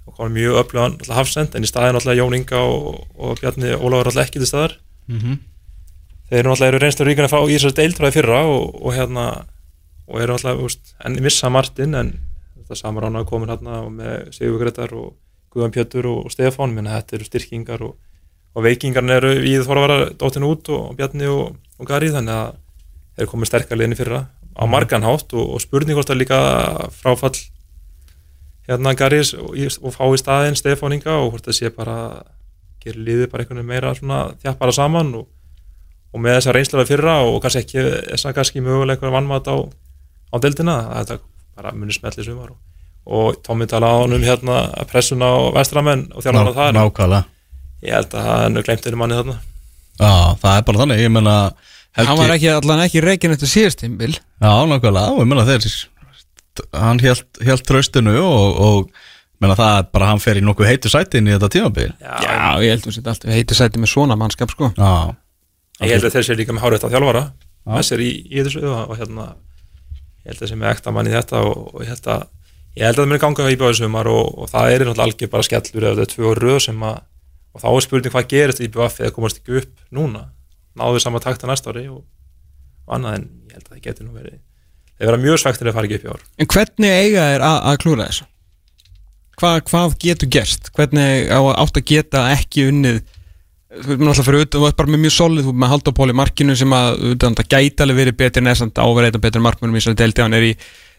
Og 0.08 0.16
komið 0.18 0.34
mjög 0.40 0.60
öflugan 0.64 0.98
alltaf 0.98 1.20
hafsend 1.20 1.58
En 1.58 1.68
í 1.68 1.70
staðin 1.70 2.00
alltaf 2.00 2.18
Jón 2.18 2.38
Inga 2.38 2.64
og, 2.64 3.04
og 3.20 3.42
Bjarni 3.42 3.76
Ólafur 3.76 4.12
alltaf 4.12 4.26
ekki 4.26 4.42
til 4.42 4.50
staðar. 4.50 4.80
Mm 5.12 5.38
þeir 6.30 6.40
eru 6.42 6.52
náttúrulega 6.52 6.82
reynslu 6.84 7.08
ríkan 7.08 7.28
að 7.28 7.34
fá 7.34 7.40
í 7.44 7.54
þessari 7.56 7.78
deildræði 7.82 8.16
fyrra 8.18 8.42
og, 8.52 8.76
og 8.82 8.96
hérna 8.96 9.28
og 10.08 10.20
eru 10.22 10.36
náttúrulega, 10.36 10.66
úst, 10.68 10.94
en 11.04 11.18
missa 11.24 11.52
Martin 11.52 11.96
en 11.96 12.12
þetta 12.58 12.80
samar 12.80 13.08
án 13.08 13.20
að 13.20 13.30
komin 13.30 13.52
hérna 13.52 13.82
með 13.92 14.32
Sigur 14.36 14.62
Gretar 14.62 14.94
og 14.98 15.16
Guðan 15.54 15.74
Pjötur 15.76 16.10
og, 16.12 16.26
og 16.28 16.34
Stefán, 16.34 16.76
menn 16.76 16.90
þetta 16.92 17.18
eru 17.18 17.28
styrkingar 17.28 17.84
og, 17.88 17.96
og 18.54 18.66
veikingarn 18.66 19.14
eru 19.16 19.34
í 19.40 19.56
þorvara 19.64 20.12
dóttinu 20.20 20.52
út 20.52 20.72
og, 20.76 20.90
Bjarni 21.00 21.30
og, 21.32 21.56
og 21.80 21.90
Gary 21.90 22.12
þannig 22.14 22.36
að 22.36 22.58
þeir 23.16 23.26
eru 23.26 23.32
komið 23.34 23.52
sterkar 23.52 23.80
liðinni 23.80 24.00
fyrra 24.00 24.26
á 24.58 24.64
margan 24.68 25.06
hátt 25.06 25.32
og, 25.38 25.54
og 25.56 25.64
spurning 25.64 25.96
hvort 25.96 26.10
það 26.10 26.22
líka 26.24 26.42
fráfall 26.98 27.38
hérna 28.68 28.96
Garys 29.00 29.32
og, 29.38 29.56
fá 29.96 30.04
í 30.12 30.20
staðinn 30.20 30.60
Stefán 30.60 30.98
Inga 30.98 31.22
og 31.22 31.32
hvort 31.32 31.48
það 31.48 31.60
sé 31.62 31.72
bara 31.72 31.98
gerir 32.84 33.04
liðið 33.06 33.32
bara 33.32 33.44
einhvern 33.44 33.62
veginn 33.62 33.72
meira 33.72 33.96
svona 33.96 34.22
þjappara 34.42 34.76
saman 34.76 35.14
og 35.22 35.28
og 36.18 36.24
með 36.26 36.40
þessa 36.40 36.56
reynslega 36.56 36.90
fyrra 36.90 37.16
og 37.28 37.38
kannski 37.44 37.62
ekki 37.64 37.84
þess 38.10 38.28
að 38.28 38.38
kannski 38.40 38.64
mögulega 38.66 38.98
eitthvað 38.98 39.14
vannmat 39.14 39.50
á, 39.54 39.56
á 40.34 40.36
deildina, 40.42 40.78
að 40.90 41.12
þetta 41.12 41.18
bara 41.58 41.74
munir 41.78 41.98
smelli 41.98 42.26
sumar 42.26 42.52
og, 42.54 42.58
og 43.08 43.40
Tómi 43.46 43.68
tala 43.70 43.92
á 43.94 43.96
hann 44.02 44.18
um 44.18 44.26
hérna 44.26 44.60
pressuna 44.90 45.30
á 45.30 45.38
vestramenn 45.58 46.08
og 46.14 46.26
þjálfana 46.26 46.56
það 46.58 46.72
er, 46.72 46.78
nákvæmlega. 46.80 47.24
Ég 47.86 47.94
held 47.94 48.16
að 48.18 48.30
hann 48.32 48.58
er 48.58 48.66
glemt 48.66 48.88
einu 48.90 49.00
manni 49.00 49.20
þarna. 49.20 49.36
Já, 49.98 50.14
það 50.42 50.54
er 50.56 50.66
bara 50.70 50.82
þannig, 50.84 51.04
ég 51.06 51.14
meina 51.14 51.36
Helgi, 51.98 52.10
Hann 52.12 52.20
var 52.20 52.32
ekki, 52.36 52.50
allan 52.54 52.82
ekki 52.84 53.02
reikin 53.02 53.34
eftir 53.34 53.50
síðast 53.50 53.80
tímbil 53.82 54.12
Já, 54.14 54.52
nákvæmlega, 54.70 55.14
og 55.14 55.24
ég 55.24 55.30
meina 55.32 55.46
þeir 55.48 55.70
hann 56.74 57.02
hélt 57.02 57.64
tröstinu 57.70 58.18
og, 58.22 58.60
og 58.68 58.92
meina 59.42 59.58
það 59.58 59.80
er 59.80 59.88
bara 59.94 60.10
hann 60.12 60.22
fer 60.22 60.40
í 60.40 60.44
nokkuð 60.46 60.70
heitu 60.72 60.90
sæti 60.92 61.20
inn 61.22 61.30
í 61.30 61.34
þetta 61.36 61.50
tímabil. 61.54 61.92
Já, 62.02 62.14
Já, 62.26 62.38
ég 62.66 62.74
held 62.74 62.88
að 62.88 62.98
þetta 62.98 63.14
alltaf 63.14 63.34
heiti 63.36 63.58
sæti 63.58 63.82
með 63.82 63.92
svona 63.94 64.18
mannskap 64.20 64.54
sko. 64.54 64.72
Já, 64.78 64.94
ég 65.84 65.94
held 65.94 66.08
að 66.08 66.16
þeir 66.16 66.26
sé 66.28 66.38
líka 66.38 66.56
með 66.56 66.66
hárið 66.66 66.88
að 66.88 66.96
þjálfara 66.96 67.24
Já. 67.28 67.70
með 67.74 67.86
sér 67.90 68.04
í, 68.04 68.10
í 68.32 68.46
þessu 68.48 68.64
og, 68.66 68.80
og 68.88 68.98
hérna 69.02 69.28
ég 69.28 70.32
held 70.32 70.38
að 70.38 70.42
þeir 70.42 70.52
sé 70.52 70.58
með 70.62 70.72
ekta 70.74 70.94
mann 70.96 71.10
í 71.10 71.14
þetta 71.14 71.44
og, 71.46 71.60
og 71.74 71.84
ég 71.84 71.92
held 71.94 72.10
að 72.14 72.26
ég 72.78 72.86
held 72.86 72.98
að 72.98 73.04
það 73.04 73.12
muni 73.12 73.22
ganga 73.26 73.52
í 73.52 73.60
báðu 73.60 73.78
sumar 73.82 74.10
og, 74.12 74.34
og 74.38 74.52
það 74.52 74.72
er 74.72 74.86
náttúrulega 74.86 75.08
algjör 75.08 75.32
bara 75.34 75.48
skellur 75.48 75.88
er 75.92 76.12
tvö 76.14 76.34
röð 76.38 76.60
sem 76.68 76.88
að 76.88 76.98
og 77.58 77.64
þá 77.64 77.70
er 77.72 77.86
spurning 77.88 78.14
hvað 78.14 78.30
gerist 78.34 78.62
í 78.62 78.70
BVF 78.70 79.00
eða 79.02 79.16
komast 79.16 79.40
ekki 79.42 79.62
upp 79.62 79.86
núna 79.94 80.28
náðu 80.78 80.98
við 80.98 81.06
sama 81.08 81.22
takta 81.24 81.50
næsta 81.50 81.74
ári 81.74 81.88
og, 81.90 82.04
annað 82.88 83.18
en 83.18 83.30
ég 83.50 83.58
held 83.58 83.66
að 83.66 83.72
það 83.74 83.86
geti 83.88 84.06
nú 84.06 84.14
verið 84.14 84.38
þeir 84.98 85.10
vera 85.10 85.22
mjög 85.24 85.42
svektir 85.42 85.70
að 85.70 85.78
fara 85.78 85.90
ekki 85.90 85.98
upp 86.00 86.06
í 86.06 86.12
ár 86.14 86.26
En 86.38 86.52
hvernig 86.54 86.98
eiga 87.02 87.24
er 87.34 87.46
að, 87.46 87.58
að 87.72 87.80
klúra 87.84 88.08
þessu? 88.08 88.28
Hva, 89.38 89.52
hvað 89.70 89.96
getur 90.02 90.32
gerst? 90.34 90.72
Hvernig 90.74 91.30
á 91.30 91.40
átt 91.54 91.78
að 91.78 91.90
geta 91.92 92.24
ekki 92.34 92.70
unnið 92.72 93.02
þú 93.82 93.92
veist, 93.92 94.02
maður 94.02 94.12
alltaf 94.14 94.28
fyrir 94.28 94.40
auðvitað, 94.42 94.60
þú 94.62 94.68
ert 94.70 94.80
bara 94.80 95.00
mjög 95.04 95.14
solid 95.16 95.46
þú 95.46 95.54
ert 95.54 95.62
með 95.62 95.72
halda 95.74 95.94
pól 95.98 96.10
í 96.10 96.18
markinu 96.18 96.56
sem 96.58 96.76
að 96.78 96.90
auðvitað, 96.98 97.38
það 97.38 97.50
gæti 97.54 97.86
alveg 97.86 98.00
verið 98.02 98.18
betri 98.22 98.42
en 98.44 98.50
þess 98.52 98.66
að 98.66 98.82
áverið 98.84 99.20
betri 99.24 99.44
markmennum 99.44 99.78
í 99.78 99.82
þessari 99.82 100.00
delti 100.02 100.24
hann 100.24 100.38
er 100.38 100.48
í, 100.48 100.52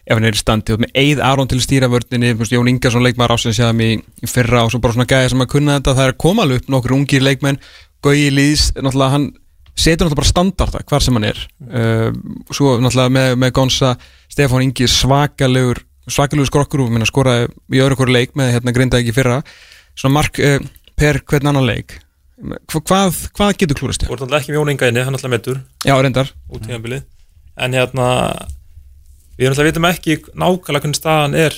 ef 0.05 0.15
hann 0.15 0.27
er 0.29 0.37
í 0.37 0.41
standi. 0.41 0.75
Og 0.75 0.79
með 0.83 0.91
Eið 1.03 1.23
Aron 1.25 1.49
til 1.49 1.59
að 1.59 1.65
stýra 1.65 1.91
vördninni, 1.91 2.33
þú 2.33 2.43
veist, 2.43 2.55
Jón 2.55 2.71
Ingarsson 2.71 3.05
leikmaður 3.05 3.35
ásins 3.35 3.59
séðum 3.59 3.83
í, 3.85 3.91
í 3.99 4.29
fyrra 4.29 4.63
og 4.65 4.73
svo 4.73 4.81
bara 4.83 4.95
svona 4.97 5.09
gæði 5.09 5.33
sem 5.33 5.45
að 5.45 5.51
kunna 5.53 5.77
þetta, 5.77 5.95
það 5.99 6.07
er 6.07 6.15
að 6.15 6.21
koma 6.25 6.45
alveg 6.45 6.63
upp 6.63 6.73
nokkur 6.73 6.95
ungir 6.97 7.25
leikmenn, 7.25 7.61
Gauji 8.03 8.29
Lýðs 8.31 8.65
náttúrulega 8.79 9.15
hann 9.15 9.29
setur 9.79 10.07
náttúrulega 10.07 10.19
bara 10.21 10.29
standarda 10.29 10.83
hvar 10.87 11.03
sem 11.03 11.15
hann 11.19 11.29
er. 11.29 11.39
Uh, 11.67 12.09
svo 12.51 12.77
náttúrulega 12.79 13.11
með, 13.11 13.35
með 13.43 13.51
Gonsa 13.59 13.95
Hvað, 22.39 23.17
hvað 23.35 23.57
getur 23.59 23.79
klúrast 23.81 24.05
og 24.05 24.13
náttúrulega 24.13 24.39
ekki 24.39 24.53
með 24.53 24.57
Jón 24.59 24.71
Inga 24.71 24.87
inni, 24.91 25.01
hann 25.03 25.15
náttúrulega 25.15 25.35
metur 25.35 25.57
Já, 25.83 25.95
reyndar. 25.99 26.29
En 27.59 27.75
hérna 27.75 28.07
við 29.35 29.49
náttúrulega 29.49 29.69
vitum 29.73 29.87
ekki 29.89 30.17
nákvæmlega 30.31 30.83
hvernig 30.85 30.99
staðan 30.99 31.35
er 31.35 31.57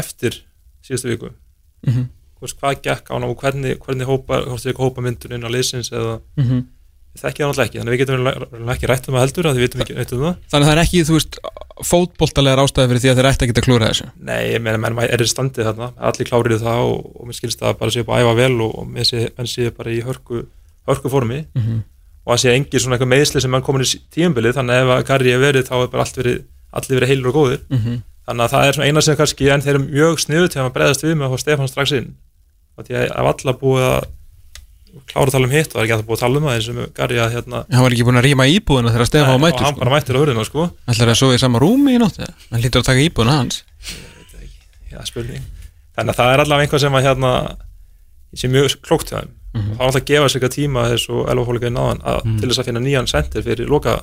eftir 0.00 0.42
síðustu 0.86 1.10
viku. 1.10 1.32
Mhm. 1.86 2.08
Hvers, 2.40 2.54
hvað 2.56 2.82
gekk 2.86 3.10
á 3.10 3.12
hann 3.12 3.26
og 3.26 3.34
hvernig, 3.42 3.78
hvernig 3.82 4.08
hópa, 4.08 4.38
hópa 4.78 5.02
myndun 5.04 5.34
inn 5.36 5.44
á 5.44 5.50
liðsins 5.50 5.90
eða 5.92 6.20
mm 6.36 6.44
-hmm. 6.44 6.62
Þekkið 7.18 7.42
það 7.42 7.48
náttúrulega 7.50 7.66
ekki 7.66 7.78
þannig 7.80 7.90
að 7.90 7.94
við 7.94 8.00
getum 8.00 8.70
ekki 8.70 8.86
rætt 8.90 9.06
um 9.08 9.14
það 9.16 9.24
heldur 9.24 9.46
að 9.50 9.56
við 9.58 9.64
vitum 9.66 9.80
ekki 9.82 9.94
neitt 9.96 10.12
um 10.14 10.20
það. 10.24 10.34
Þannig 10.52 10.66
að 10.66 10.70
það 10.70 10.76
er 10.76 10.82
ekki, 10.84 10.98
þú 11.08 11.14
veist, 11.16 11.34
fótboltalegar 11.90 12.62
ástæði 12.62 12.88
fyrir 12.90 13.02
því 13.02 13.10
að 13.10 13.16
þeir 13.18 13.28
ætti 13.30 13.42
að 13.42 13.50
geta 13.50 13.66
klúra 13.66 13.90
þessu? 13.90 14.06
Nei, 14.28 14.42
ég 14.52 14.60
meina, 14.62 14.78
menn 14.78 14.98
er 15.02 15.20
í 15.20 15.26
standið 15.26 15.66
þarna? 15.70 15.88
Allir 16.10 16.26
klárið 16.28 16.62
það 16.62 16.80
og, 16.86 16.98
og 17.16 17.22
mér 17.26 17.36
skilst 17.40 17.62
það 17.64 17.78
bara 17.80 17.90
séu 17.94 18.04
bara 18.06 18.16
að 18.20 18.24
æfa 18.28 18.34
vel 18.38 18.56
og, 18.66 18.72
og 18.78 18.84
mér 18.94 19.06
séu 19.50 19.70
bara 19.74 19.90
í 19.90 20.00
hörku, 20.06 20.36
hörku 20.86 21.08
formi. 21.10 21.40
Mm 21.56 21.62
-hmm. 21.62 21.78
og 22.24 22.30
það 22.30 22.40
sé 22.44 22.48
engin 22.54 22.80
svona 22.80 22.94
eitthvað 22.94 23.14
meðsli 23.14 23.38
sem 23.40 23.50
mann 23.50 23.66
komin 23.66 23.82
í 23.82 23.84
tíumbilið 24.14 24.54
þannig 24.54 24.74
að 24.76 24.82
ef 24.84 24.90
að 24.94 25.06
Garri 25.08 25.30
er 25.32 25.40
verið 25.40 25.64
þá 25.66 25.76
er 25.82 25.90
bara 25.90 26.02
allt 26.04 26.16
verið, 26.20 26.36
allir 26.70 26.96
verið 27.00 27.10
heilur 27.10 27.30
og 27.32 27.34
góðir. 27.34 27.60
Mm 27.70 27.78
-hmm. 27.78 27.96
þannig 28.26 28.44
klára 35.10 35.26
að 35.28 35.34
tala 35.34 35.48
um 35.48 35.54
hitt 35.54 35.70
og 35.70 35.76
það 35.76 35.80
er 35.80 35.86
ekki 35.86 35.94
að 35.94 36.00
það 36.00 36.08
búið 36.08 36.18
að 36.18 36.24
tala 36.24 36.40
um 36.40 36.46
það 36.46 36.56
eins 36.56 36.68
og 36.70 36.76
með 36.76 36.88
Garri 36.98 37.18
að 37.20 37.32
hérna 37.34 37.62
Hann 37.70 37.84
var 37.84 37.94
ekki 37.94 38.06
búin 38.08 38.20
að 38.20 38.26
rýma 38.26 38.46
íbúðuna 38.50 38.92
þegar 38.94 39.08
Stefán 39.10 39.28
var 39.30 39.38
og 39.38 39.42
mættur 39.44 39.66
hann 39.66 39.74
sko. 39.74 39.80
bara 39.80 39.94
mættir 39.94 40.18
á 40.18 40.20
örðina 40.20 40.44
sko. 40.48 40.66
Það 40.86 41.10
að 41.10 41.18
sofa 41.20 41.36
í 41.36 41.42
sama 41.42 41.62
rúmi 41.62 41.94
í 41.96 42.00
nóttu? 42.00 42.28
Hann 42.50 42.64
lítur 42.64 42.82
að 42.82 42.88
taka 42.90 43.04
íbúðuna 43.04 43.36
hans. 43.38 43.62
Já, 44.90 44.98
spurning. 45.06 45.44
Þannig 45.96 46.14
að 46.14 46.20
það 46.20 46.32
er 46.34 46.42
allavega 46.44 46.66
einhvað 46.66 46.84
sem 46.84 46.98
að 46.98 47.06
hérna 47.06 47.32
sé 48.34 48.50
mjög 48.50 48.76
klókt 48.86 49.12
hjá 49.12 49.18
þeim. 49.20 49.36
Mhm. 49.50 49.70
og 49.70 49.76
það 49.76 49.80
er 49.80 49.86
alltaf 49.86 50.00
að 50.00 50.10
gefa 50.10 50.26
sér 50.30 50.36
eitthvað 50.38 50.54
tíma 50.54 50.82
þess 50.86 51.08
og 51.10 51.30
elva 51.32 51.44
fólk 51.48 51.64
í 51.66 51.70
náðan 51.74 52.02
að, 52.06 52.20
til 52.38 52.50
þess 52.50 52.60
að 52.62 52.68
finna 52.68 52.82
nýjan 52.84 53.08
sendir 53.10 53.42
fyrir 53.42 53.66
loka 53.66 53.96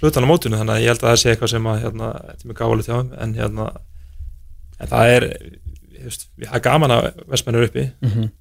hlutan 0.00 0.24
á 0.24 0.28
mótinu. 0.30 0.56
Þannig 0.56 0.74
að 0.74 0.80
ég 0.80 0.88
held 0.88 1.02
að 1.02 1.10
það 1.10 1.18
sé 1.20 1.32
eitthvað 1.34 1.52
sem 1.52 1.66
að 1.68 1.82
hérna, 1.82 2.08
þetta 2.30 2.40
er 2.40 2.48
mjög 2.48 2.60
gáðalegt 2.62 2.88
hjá 2.88 2.94
þeim. 2.96 3.10
En 3.20 3.34
hérna 3.36 3.66
en 4.80 4.90
það 4.94 5.12
er, 5.16 5.26
það 6.46 6.56
er 6.56 6.64
gaman 6.64 6.94
að 6.96 7.10
vestmennur 7.34 7.68
uppi. 7.68 7.84
Mm 8.00 8.10
-hmm. 8.14 8.32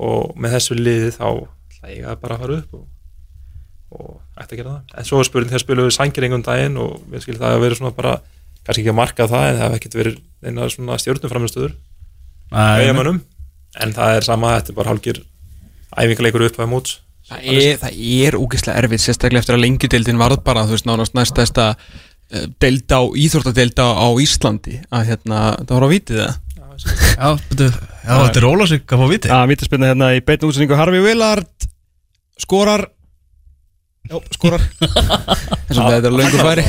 Og 0.00 0.32
með 0.40 0.56
þessu 0.56 0.78
liði 0.78 1.12
þá 1.16 1.26
ætla 1.28 1.92
ég 1.92 2.08
að 2.08 2.20
bara 2.22 2.38
fara 2.40 2.58
upp 2.60 2.78
og, 2.78 2.86
og 3.96 4.40
ætti 4.40 4.56
að 4.56 4.62
gera 4.62 4.74
það. 4.74 4.94
En 4.96 5.08
svo 5.10 5.20
er 5.20 5.28
spurning 5.28 5.52
þegar 5.52 5.64
spilum 5.64 5.88
við 5.88 5.96
sangringum 5.96 6.46
daginn 6.46 6.80
og 6.80 6.96
mér 7.10 7.24
skil 7.24 7.36
það 7.38 7.56
að 7.56 7.64
vera 7.66 7.80
svona 7.80 7.96
bara 7.96 8.14
kannski 8.64 8.84
ekki 8.84 8.94
að 8.94 9.00
marka 9.00 9.28
það 9.30 9.46
en 9.48 9.60
það 9.60 9.66
hef 9.66 9.78
ekkert 9.78 9.98
verið 10.00 10.18
eina 10.44 10.70
svona 10.72 10.98
stjórnumframistöður 11.00 11.76
vegjamönnum 12.50 13.20
en 13.80 13.94
það 13.94 14.16
er 14.16 14.26
sama, 14.26 14.56
þetta 14.58 14.72
er 14.72 14.78
bara 14.80 14.92
hálgir 14.92 15.22
æfingarleikur 15.94 16.46
upp 16.48 16.60
að 16.60 16.70
mót 16.72 16.96
Það 17.30 17.44
er, 17.46 17.76
það 17.78 17.98
er 18.10 18.36
úkislega 18.40 18.80
erfitt, 18.80 19.02
sérstaklega 19.04 19.44
eftir 19.44 19.54
að 19.54 19.62
lengjudeildin 19.62 20.18
varð 20.18 20.40
bara, 20.42 20.64
þú 20.66 20.74
veist, 20.74 20.86
nánast 20.88 21.14
næstæsta 21.14 21.66
uh, 21.76 22.46
deilda 22.58 22.98
á, 22.98 23.02
á 24.02 24.08
Íslandi, 24.18 24.80
að 24.90 25.12
hérna, 25.12 25.42
það 25.60 25.74
voru 25.76 25.86
að 25.86 25.94
vitið 25.94 26.22
það. 26.24 26.40
Já, 26.88 27.34
betur, 27.50 27.74
já 28.04 28.14
þetta 28.24 28.40
er 28.40 28.46
Ólasvík 28.48 28.94
að 28.94 29.02
fá 29.02 29.10
viti 29.10 29.30
Já, 29.30 29.38
vítaspilna 29.50 29.90
hérna 29.90 30.14
í 30.16 30.22
beitn 30.24 30.48
útsendingu 30.48 30.78
Harfi 30.78 31.02
Willard 31.04 31.66
skorar 32.40 32.86
Já, 34.08 34.16
skorar 34.34 34.64
eins 35.68 35.76
og 35.76 35.90
þetta 35.90 36.08
er 36.08 36.16
löngu 36.16 36.40
færi 36.40 36.64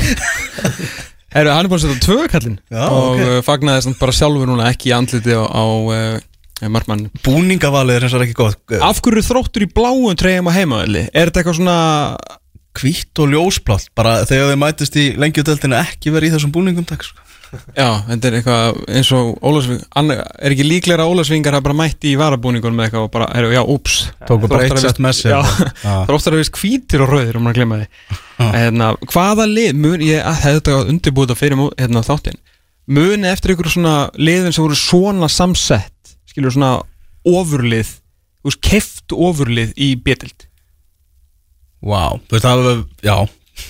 Herru, 1.31 1.53
hann 1.53 1.63
er 1.63 1.69
búin 1.71 1.79
að 1.79 1.85
setja 1.85 2.03
tvö 2.03 2.27
kallinn 2.31 2.59
Já, 2.67 2.83
og 2.89 2.97
ok. 2.97 3.21
okay. 3.21 3.45
fagnaði 3.47 3.85
samt 3.87 4.01
bara 4.01 4.17
sjálfur 4.17 4.51
núna 4.51 4.67
ekki 4.73 4.91
í 4.91 4.93
andliti 4.97 5.31
á, 5.31 5.47
á 5.47 5.63
uh, 5.63 6.67
markmann 6.67 7.07
Búningavalið 7.23 8.01
er 8.01 8.17
og 8.19 8.25
ekki 8.27 8.37
gott 8.37 8.75
Af 8.83 8.99
hverju 8.99 9.23
er 9.23 9.29
þróttur 9.29 9.65
í 9.65 9.71
bláum 9.71 10.19
treyjum 10.19 10.51
á 10.51 10.57
heimavelli? 10.59 11.07
Er 11.15 11.31
þetta 11.31 11.43
eitthvað 11.43 11.59
svona 11.61 11.79
Hvítt 12.77 13.23
og 13.23 13.31
ljósplátt 13.31 13.89
Bara 13.95 14.21
þegar 14.27 14.51
þið 14.51 14.61
mætist 14.65 14.99
í 14.99 15.07
lengjudeldinu 15.19 15.79
ekki 15.79 16.13
verið 16.13 16.31
í 16.31 16.35
þessum 16.35 16.53
búningum 16.55 16.87
takk 16.87 17.07
sko. 17.07 17.30
Já, 17.75 17.87
þetta 18.07 18.29
er 18.29 18.35
eitthvað 18.39 18.77
eins 18.95 19.09
og 19.17 19.87
Anna, 19.99 20.17
Er 20.39 20.53
ekki 20.55 20.67
líklega 20.67 21.03
að 21.03 21.11
Ólasvíkingar 21.13 21.57
hafa 21.57 21.65
bara 21.67 21.77
mætti 21.81 22.13
í 22.13 22.19
varabúningun 22.19 22.75
með 22.77 22.87
eitthvað 22.87 23.07
og 23.07 23.11
bara, 23.11 23.27
herru, 23.35 23.51
já, 23.55 23.61
úps. 23.63 23.97
Tóku 24.29 24.49
bara 24.51 24.67
eitt 24.69 25.01
með 25.03 25.17
sér. 25.19 25.33
Já, 25.35 25.67
Já. 25.83 25.95
þróttar 26.07 26.37
að 26.37 26.43
vist 26.43 26.61
hvítir 26.61 27.03
og 27.03 27.11
rauðir 27.11 27.39
um 27.41 27.49
að 27.51 27.57
glemma 27.59 27.81
því. 27.81 27.89
Hérna, 28.41 28.93
Hvaða 29.11 29.49
lið, 29.51 29.73
mun, 29.83 30.05
ég 30.05 30.23
hefði 30.45 30.61
þetta 30.61 30.77
undirbúið 30.93 31.33
þetta 31.33 31.41
fyrir 31.41 31.65
hérna, 31.77 32.05
þáttinn. 32.07 32.39
Muni 32.91 33.29
eftir 33.29 33.53
ykkur 33.53 33.69
svona 33.71 33.95
liðin 34.17 34.55
sem 34.55 34.65
voru 34.65 34.77
svona 34.79 35.29
samsett 35.31 36.15
skilur 36.31 36.53
svona 36.55 36.79
ofurlið 37.27 37.97
keft 38.63 39.13
ofurlið 39.13 39.75
í 39.77 39.93
betild 40.01 40.47
Vá, 41.81 42.17
þú 42.17 42.35
veist 42.35 42.45
það 42.45 42.63
var 42.65 42.81
Já, 43.05 43.15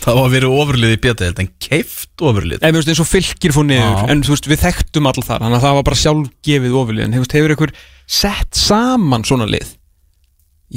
það 0.04 0.18
var 0.20 0.32
verið 0.34 0.56
ofurlið 0.62 0.94
í 0.96 1.00
bjötið 1.06 1.42
En 1.44 1.50
keift 1.62 2.24
ofurlið 2.24 2.60
Eða, 2.62 2.72
þú 2.72 2.80
veist, 2.80 2.92
eins 2.94 3.02
og 3.04 3.10
fylgir 3.10 3.56
fór 3.56 3.68
niður 3.68 3.90
Já. 3.98 4.06
en 4.14 4.24
þú 4.26 4.34
veist, 4.36 4.50
við 4.52 4.62
þekktum 4.66 5.10
all 5.12 5.22
þar 5.22 5.44
þannig 5.46 5.58
að 5.58 5.66
það 5.66 5.78
var 5.78 5.88
bara 5.90 6.00
sjálfgefið 6.02 6.78
ofurlið 6.82 7.06
en 7.08 7.18
hefur, 7.18 7.32
hefur 7.38 7.56
ykkur 7.56 7.74
sett 8.12 8.62
saman 8.62 9.26
svona 9.28 9.48
lið 9.50 9.74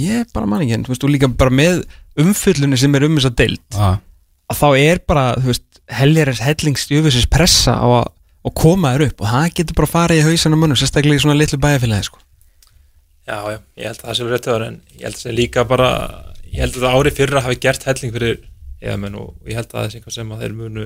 ég 0.04 0.26
bara 0.34 0.48
man 0.50 0.64
ekki 0.64 0.74
en 0.78 0.84
þú 0.86 0.94
veist, 0.94 1.06
og 1.06 1.14
líka 1.14 1.30
bara 1.30 1.54
með 1.54 1.84
umfyllunni 2.20 2.78
sem 2.80 2.98
er 2.98 3.06
um 3.06 3.16
þessa 3.18 3.34
deild 3.38 3.78
Já, 3.78 3.88
að 4.50 4.60
þá 4.60 4.68
er 4.80 5.00
bara, 5.06 5.24
þú 5.38 5.52
veist, 5.52 5.64
heljaris 5.94 6.42
hellingstjöfisins 6.44 7.30
pressa 7.30 7.76
á 7.78 7.86
að, 8.00 8.10
að 8.48 8.54
koma 8.60 8.94
þér 8.94 9.06
upp 9.10 9.24
og 9.24 9.32
það 9.32 9.48
getur 9.60 9.78
bara 9.80 9.92
farið 9.94 10.20
í 10.22 10.26
hausan 10.28 10.56
á 10.56 10.58
munum, 10.58 10.78
sérstaklega 10.78 11.20
í 11.20 11.24
svona 11.24 11.38
litlu 11.38 11.60
bæjarfélagi 11.62 12.08
sko. 12.08 12.22
já, 13.28 13.38
já, 13.54 13.58
ég 13.80 13.88
held 13.90 14.00
að 14.02 14.08
það 14.08 14.18
sé 14.18 14.28
rétt 14.30 14.48
höfður 14.50 14.66
en 14.68 14.80
ég 14.98 15.04
held 15.06 15.14
að 15.14 15.20
það 15.20 15.26
sé 15.28 15.36
líka 15.38 15.66
bara 15.68 15.90
ég 16.50 16.60
held 16.64 16.76
að 16.78 16.84
það 16.86 16.98
árið 16.98 17.18
fyrra 17.20 17.44
hafi 17.44 17.60
gert 17.62 17.86
helling 17.88 18.14
fyrir 18.14 18.34
eðamenn 18.84 19.16
og 19.20 19.48
ég 19.48 19.58
held 19.58 19.70
að 19.70 19.80
það 19.80 19.88
sé 19.90 19.98
eitthvað 20.00 20.18
sem 20.18 20.34
að 20.34 20.44
þeir 20.44 20.54
munu 20.60 20.84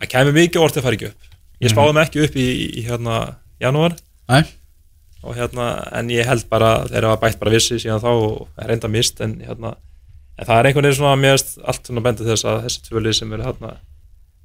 það 0.00 0.10
kemur 0.14 0.36
mikið 0.38 0.64
orðið 0.64 0.80
að 0.80 0.88
fara 0.88 0.98
ekki 0.98 1.12
upp. 1.12 1.30
Ég 1.62 1.72
spáði 1.72 1.94
mig 1.94 2.08
ekki 2.08 2.24
upp 2.26 2.36
í, 2.42 2.48
í 2.80 2.84
hérna 2.88 3.20
janúar. 3.62 3.94
Nei, 4.32 4.42
og 5.22 5.38
hérna, 5.38 5.68
en 5.94 6.10
ég 6.10 6.26
held 6.26 6.48
bara 6.50 6.82
þeir 6.90 7.06
hafa 7.06 7.20
bætt 7.22 7.38
bara 7.40 7.54
vissi 7.54 7.78
síðan 7.78 8.02
þá 8.02 8.10
og 8.10 8.48
er 8.58 8.72
reynda 8.72 8.90
mist 8.90 9.22
en 9.22 9.36
hérna, 9.44 9.76
en 10.38 10.48
það 10.48 10.58
er 10.58 10.68
einhvern 10.68 10.88
veginn 10.88 10.98
svona 10.98 11.20
mjögst 11.20 11.54
allt 11.62 11.86
svona 11.86 12.02
bendið 12.06 12.32
þess 12.32 12.48
að 12.50 12.64
þessi 12.66 12.82
tvölið 12.88 13.18
sem 13.20 13.36
eru 13.36 13.46
hérna 13.46 13.76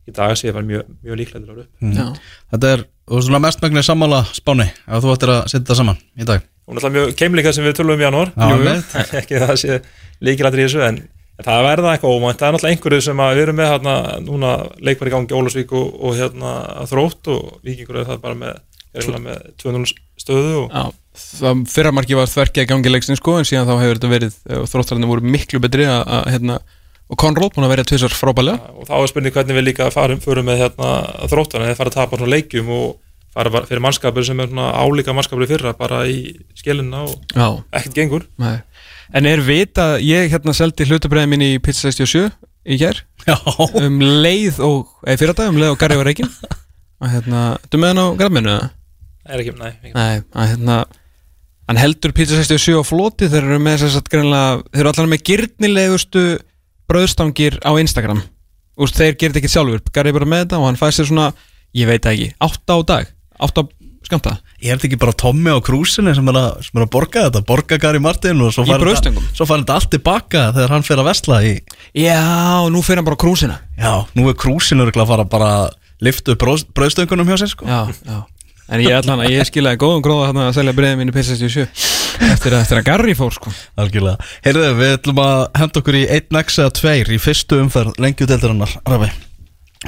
í 0.07 0.13
dag 0.15 0.35
sé 0.39 0.53
var 0.55 0.67
mjög, 0.67 0.85
mjög 1.03 1.19
líklega 1.19 1.41
til 1.41 1.49
að 1.49 1.55
vera 1.55 1.65
upp. 1.65 1.97
Já. 1.97 2.05
þetta 2.53 2.71
er 2.75 2.85
veist 2.85 3.27
svona 3.27 3.41
mestmægni 3.43 3.83
sammála 3.83 4.21
spáni 4.37 4.67
Ef 4.69 5.03
þú 5.03 5.13
ættir 5.15 5.33
að 5.33 5.41
setja 5.51 5.67
það 5.71 5.81
saman 5.81 5.99
í 6.13 6.29
dag. 6.29 6.45
Og 6.67 6.75
náttúrulega 6.75 6.95
mjög 6.97 7.17
keimleika 7.19 7.53
sem 7.55 7.65
við 7.65 7.77
tölum 7.79 7.95
um 7.95 8.01
í 8.01 8.05
janúar. 8.05 8.33
Ekki 9.19 9.41
það 9.41 9.53
sé 9.63 9.79
líkilættir 10.23 10.61
í 10.61 10.67
þessu 10.67 10.85
en 10.85 11.01
það 11.45 11.65
verða 11.67 11.93
eitthvað 11.93 12.15
ómænt 12.15 12.39
það 12.39 12.47
er 12.47 12.55
náttúrulega 12.55 12.75
einhverju 12.75 13.03
sem 13.05 13.19
að 13.21 13.33
við 13.35 13.43
erum 13.43 13.59
með 13.59 13.69
hérna, 13.73 13.95
núna 14.25 14.53
leikvar 14.81 15.09
í 15.09 15.13
gangi 15.13 15.37
Ólasvík 15.37 15.73
og, 15.77 15.91
og 16.01 16.15
hérna 16.17 16.53
þrótt 16.89 17.29
og 17.33 17.43
vikingur 17.67 17.99
er 18.01 18.07
það 18.09 18.23
bara 18.23 18.39
með, 18.39 18.63
með 19.27 19.43
2-0 19.61 19.83
stöðu 20.17 20.63
og 20.63 20.95
það 21.17 21.61
fyrramarki 21.73 22.17
var 22.17 22.31
þverkja 22.31 22.65
í 22.65 22.71
gangi 22.71 22.93
leiksins 22.93 23.21
sko, 23.21 23.37
en 23.37 23.47
síðan 23.47 23.69
þá 23.69 23.75
hefur 23.83 23.99
þetta 23.99 24.11
verið 24.13 24.39
og 24.57 24.67
þróttararnir 24.73 25.11
voru 25.13 25.33
miklu 25.37 25.61
betri 25.61 25.87
að, 25.89 26.03
að 26.17 26.29
hérna, 26.33 26.59
og 27.07 27.19
Conrad 27.21 27.55
búin 27.55 27.65
að 27.67 27.73
vera 27.75 27.87
tvisar 27.89 28.13
frábælega 28.17 28.73
og 28.73 28.89
þá 28.89 28.95
er 28.97 29.11
spurning 29.13 29.37
hvernig 29.37 29.57
við 29.57 29.67
líka 29.69 29.91
farum, 29.93 30.21
förum 30.21 30.49
með 30.49 30.63
hérna, 30.65 30.93
þróttan 31.29 31.65
eða 31.65 31.77
fara 31.77 31.93
að 31.93 31.99
tapa 31.99 32.19
svona 32.19 32.33
leikjum 32.33 32.73
og 32.73 32.87
fara 33.37 33.63
fyrir 33.69 33.83
mannskapur 33.85 34.25
sem 34.25 34.41
er 34.41 34.49
svona 34.49 34.71
álíka 34.73 35.13
mannskapur 35.13 35.49
fyrra 35.49 35.73
bara 35.77 36.03
í 36.09 36.33
skilina 36.57 37.03
og 37.05 37.17
ekkert 37.69 37.97
gengur. 37.97 38.29
Nei 38.41 38.57
En 39.15 39.27
er 39.29 39.41
vita, 39.45 39.95
ég 40.03 40.31
hérna 40.33 40.53
seldi 40.55 40.87
hlutabræði 40.87 41.31
mín 41.31 41.45
í 41.45 41.51
Pizza 41.63 41.91
67 41.91 42.27
í 42.67 42.77
Já, 42.77 43.35
um 43.79 43.99
leið 44.01 44.59
og, 44.63 44.87
eða 45.05 45.19
fyrir 45.21 45.35
dag 45.37 45.51
um 45.51 45.59
leið 45.59 45.73
og 45.73 45.79
Garri 45.79 45.97
var 45.99 46.07
reikin 46.07 46.29
og 47.01 47.11
hérna, 47.11 47.43
þú 47.67 47.79
með 47.81 47.93
hann 47.93 48.01
á 48.03 48.07
grafminu 48.19 48.51
eða? 48.53 48.69
Er 49.27 49.43
ekki, 49.43 49.53
nei, 49.59 49.71
ekki. 49.73 49.93
Nei, 49.95 50.23
að 50.31 50.49
hérna 50.53 50.77
hann 51.67 51.79
heldur 51.81 52.13
pizza 52.15 52.37
67 52.39 52.79
á 52.79 52.83
floti 52.87 53.27
þeir 53.31 53.43
eru 53.43 53.59
með 53.63 53.81
þess 53.83 53.99
að 53.99 54.11
greinlega 54.13 54.53
þeir 54.71 54.83
eru 54.83 54.91
allan 54.93 55.11
með 55.11 55.23
gyrnilegustu 55.31 56.25
bröðstangir 56.87 57.59
á 57.67 57.71
Instagram. 57.75 58.21
Úst, 58.79 58.95
þeir 58.95 59.17
gerir 59.17 59.33
þetta 59.33 59.41
ekki 59.43 59.51
sjálfur, 59.51 59.83
Garri 59.91 60.13
er 60.13 60.19
bara 60.19 60.29
með 60.29 60.43
þetta 60.45 60.61
og 60.61 60.67
hann 60.69 60.79
fæst 60.79 61.01
sér 61.01 61.09
svona, 61.09 61.27
ég 61.75 61.89
veit 61.89 62.07
ekki 62.07 62.29
8 62.47 62.77
á 62.77 62.79
dag, 62.87 63.11
8 63.43 63.65
skamta 64.07 64.33
Ég 64.63 64.71
er 64.73 64.79
þetta 64.79 64.87
ekki 64.89 64.99
bara 65.03 65.13
Tommy 65.21 65.51
á 65.53 65.59
krúsinu 65.61 66.13
sem 66.17 66.31
er, 66.31 66.37
að, 66.41 66.61
sem 66.65 66.79
er 66.79 66.85
að 66.87 66.91
borga 66.95 67.25
þetta, 67.27 67.41
borga 67.47 67.77
Gary 67.83 67.99
Martin 68.01 68.41
og 68.41 68.53
svo 68.55 68.63
Í 68.65 68.69
fær 68.71 68.73
þetta, 68.79 68.85
brauðstöngum? 68.87 69.27
svo 69.37 69.45
fær 69.49 69.61
þetta 69.61 69.75
allt 69.77 69.91
tilbaka 69.93 70.45
þegar 70.55 70.73
hann 70.77 70.87
fer 70.87 71.01
að 71.03 71.09
vesla 71.11 71.41
í 71.45 71.53
Já, 72.07 72.21
nú 72.73 72.81
fyrir 72.85 73.01
hann 73.03 73.07
bara 73.11 73.19
á 73.19 73.23
krúsina. 73.23 73.59
Já, 73.77 73.93
nú 74.17 74.25
er 74.31 74.39
krúsinu 74.39 74.85
örugglega 74.87 75.05
að 75.05 75.13
fara 75.13 75.27
bara 75.35 75.51
að 75.67 75.77
lifta 76.07 76.33
upp 76.33 76.41
brauð- 76.43 76.67
brauðstöngunum 76.77 77.29
hjá 77.31 77.37
sér 77.43 77.53
sko. 77.53 77.65
Já, 77.69 77.87
já. 78.05 78.17
En 78.67 78.81
ég 78.83 78.91
ætla 78.97 79.13
hann 79.15 79.23
að 79.23 79.31
ég 79.31 79.47
skilaði 79.47 79.79
góðum 79.79 80.01
gróða 80.03 80.25
þarna 80.27 80.49
að 80.49 80.57
selja 80.57 80.73
breiðið 80.75 80.97
mínu 80.99 81.13
pizza 81.15 81.37
67 81.39 81.63
eftir, 82.33 82.51
að- 82.51 82.61
eftir 82.65 82.81
að 82.81 82.83
Garri 82.89 83.13
fór 83.15 83.31
sko. 83.37 83.53
Algjörlega. 83.79 84.17
Heyrðu, 84.43 84.65
við 84.81 84.91
ætlum 84.97 85.21
að 85.23 85.39
henda 85.61 85.79
okkur 85.81 85.97
í 86.01 86.03
1x 86.17 86.57
eða 86.65 86.73
2 86.81 87.15
í 87.15 87.19
fyrstu 87.23 87.61
umferð 87.63 87.95
lengjudeldarinnar 88.03 88.73
Rafi. 88.91 89.09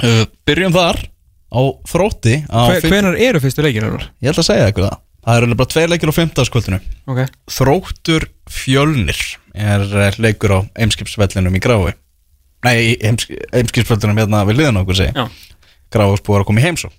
Uh, 0.00 0.24
Byrjum 0.48 0.72
þar 0.72 1.02
á 1.50 1.60
þrótti 1.90 2.36
Hve, 2.46 2.80
Hvenar 2.86 3.18
eru 3.18 3.40
fyrstu 3.42 3.64
leikir 3.66 3.86
hennar? 3.86 4.08
Ég 4.22 4.32
ætla 4.32 4.44
að 4.44 4.50
segja 4.52 4.68
eitthvað 4.70 4.88
það. 4.90 5.00
Það 5.20 5.36
eru 5.40 5.56
bara 5.60 5.70
tveir 5.74 5.90
leikir 5.92 6.10
á 6.10 6.14
15. 6.16 6.78
Ok. 7.10 7.20
Þróttur 7.52 8.26
Fjölnir 8.50 9.20
er 9.52 9.84
eh, 10.06 10.16
leikur 10.22 10.54
á 10.56 10.58
Eimskipsvellinum 10.80 11.58
í 11.58 11.62
Grái. 11.62 11.92
Nei, 12.64 12.96
Eimskipsvellinum 13.00 14.20
hérna 14.20 14.42
við 14.48 14.60
liðan 14.60 14.80
okkur 14.82 14.98
segi 14.98 15.16
Já. 15.16 15.26
Gráus 15.90 16.22
búið 16.24 16.42
að 16.42 16.48
koma 16.50 16.60
í 16.60 16.64
heimsó 16.66 16.90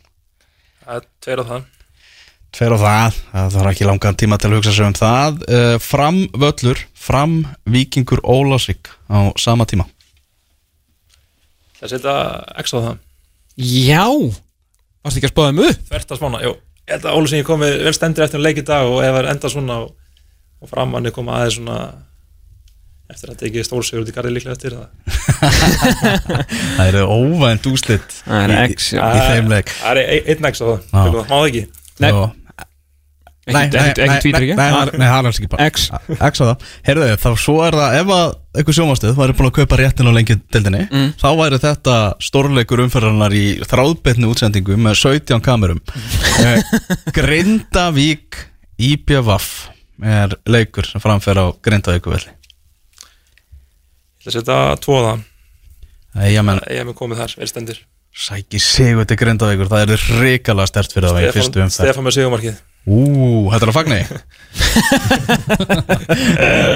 Það 0.81 0.95
er 0.97 1.05
tveir 1.23 1.41
á 1.41 1.45
það. 1.51 1.67
Tveir 2.51 2.73
á 2.75 2.79
það, 2.81 3.19
það 3.31 3.53
þarf 3.55 3.69
ekki 3.71 3.87
langan 3.87 4.17
tíma 4.19 4.37
til 4.41 4.49
að 4.49 4.57
hugsa 4.57 4.73
sig 4.75 4.87
um 4.89 4.95
það. 4.97 5.37
Uh, 5.45 5.75
Fram 5.79 6.17
völlur, 6.35 6.81
fram 6.97 7.35
vikingur 7.69 8.19
Ólásvík 8.27 8.89
á 9.07 9.31
sama 9.39 9.67
tíma. 9.69 9.85
Það 11.79 11.93
setja 11.93 12.15
x 12.59 12.75
á 12.75 12.79
það 12.81 12.97
Já 13.61 14.05
Varstu 15.01 15.17
ekki 15.21 15.29
að 15.29 15.33
spáða 15.33 15.53
um 15.55 15.63
upp? 15.67 15.81
Þvert 15.89 16.13
að 16.15 16.21
smána, 16.21 16.43
jú 16.45 16.53
Ég 16.81 16.93
held 16.95 17.05
að 17.07 17.17
Ólu 17.19 17.29
sem 17.31 17.39
ég 17.41 17.47
komið 17.47 17.75
vel 17.85 17.93
stendur 17.95 18.25
eftir 18.25 18.39
að 18.41 18.45
leik 18.47 18.61
í 18.61 18.67
dag 18.67 18.87
og 18.89 19.01
ef 19.05 19.11
það 19.13 19.19
er 19.21 19.27
enda 19.31 19.51
svona 19.53 19.75
og, 19.83 19.91
og 20.61 20.71
framanni 20.71 21.11
koma 21.15 21.37
aðeins 21.39 21.59
svona 21.59 21.77
eftir 23.11 23.27
að 23.29 23.35
þetta 23.35 23.47
ekki 23.49 23.63
stórsigur 23.67 24.03
út 24.05 24.09
í 24.11 24.15
garði 24.15 24.33
líklega 24.37 24.55
eftir 24.55 24.75
það 24.77 24.87
Það 26.77 26.87
eru 26.87 27.03
óvænt 27.11 27.67
úslit 27.71 28.17
Það 28.23 28.43
er 28.45 28.53
í, 28.55 28.75
X, 28.75 28.89
í, 28.93 28.97
já. 28.97 29.03
í 29.11 29.23
þeim 29.29 29.51
leik 29.51 29.73
Það 29.77 30.01
er 30.01 30.11
einn 30.35 30.49
x 30.51 30.63
á 30.63 30.65
það, 30.65 30.79
það. 30.91 31.17
má 31.21 31.35
það 31.35 31.47
ekki 31.51 31.63
Nei. 32.01 32.11
Ekki, 33.41 33.77
ekki, 33.81 34.03
ekki? 34.05 34.31
Nei, 34.37 34.53
nei, 34.53 34.89
nei, 35.01 35.07
það 35.09 35.15
er 35.17 35.27
alls 35.31 35.39
ekki 35.41 35.47
bara. 35.49 35.65
X. 35.71 35.87
X 36.13 36.41
á 36.41 36.45
það. 36.45 36.65
Heyrðu, 36.85 37.05
þá 37.23 37.29
svo 37.41 37.55
er 37.65 37.77
það 37.79 37.95
ef 37.97 38.11
að 38.13 38.33
einhver 38.61 38.75
sjómastuð 38.77 39.15
væri 39.17 39.35
búin 39.39 39.49
að 39.49 39.55
kaupa 39.55 39.79
réttin 39.81 40.09
á 40.11 40.13
lengi 40.13 40.35
deildinni 40.53 40.83
Mm. 40.91 41.07
þá 41.17 41.27
væri 41.39 41.59
þetta 41.63 41.95
stórleikur 42.21 42.83
umferðarnar 42.85 43.33
í 43.33 43.45
þráðbetni 43.65 44.29
útsendingu 44.29 44.77
með 44.77 44.99
17 45.01 45.41
kamerum. 45.45 45.81
Eh, 46.41 46.61
Grindavík 47.13 48.37
IPVAF 48.81 49.47
er 50.01 50.31
leikur 50.49 50.87
sem 50.87 51.01
framfer 51.03 51.37
á 51.37 51.45
Grindavíkuvelli 51.61 52.31
Ég 54.21 54.29
ætla 54.29 54.31
að 54.31 54.37
setja 54.37 54.57
tvo 54.81 54.95
á 54.97 55.03
það. 55.05 55.21
Ég 56.29 56.37
hef 56.37 56.45
mér 56.87 56.95
komið 56.97 57.21
þar, 57.23 57.35
vel 57.41 57.49
stendur 57.51 57.81
sæki 58.11 58.59
sigur 58.59 59.05
til 59.07 59.17
Grindavíkur 59.19 59.69
það 59.71 59.93
er 59.95 60.03
hrikalega 60.19 60.67
stert 60.69 60.91
fyrir 60.93 61.13
það 61.13 61.23
í 61.23 61.31
fyrstu 61.37 61.61
umferð. 61.63 61.87
Stefán 61.87 62.05
með 62.07 62.17
sigumarkið 62.17 62.59
Ú, 62.81 63.01
þetta 63.53 63.65
er 63.67 63.69
að 63.69 63.75
fagna 63.77 63.97
því 64.01 64.05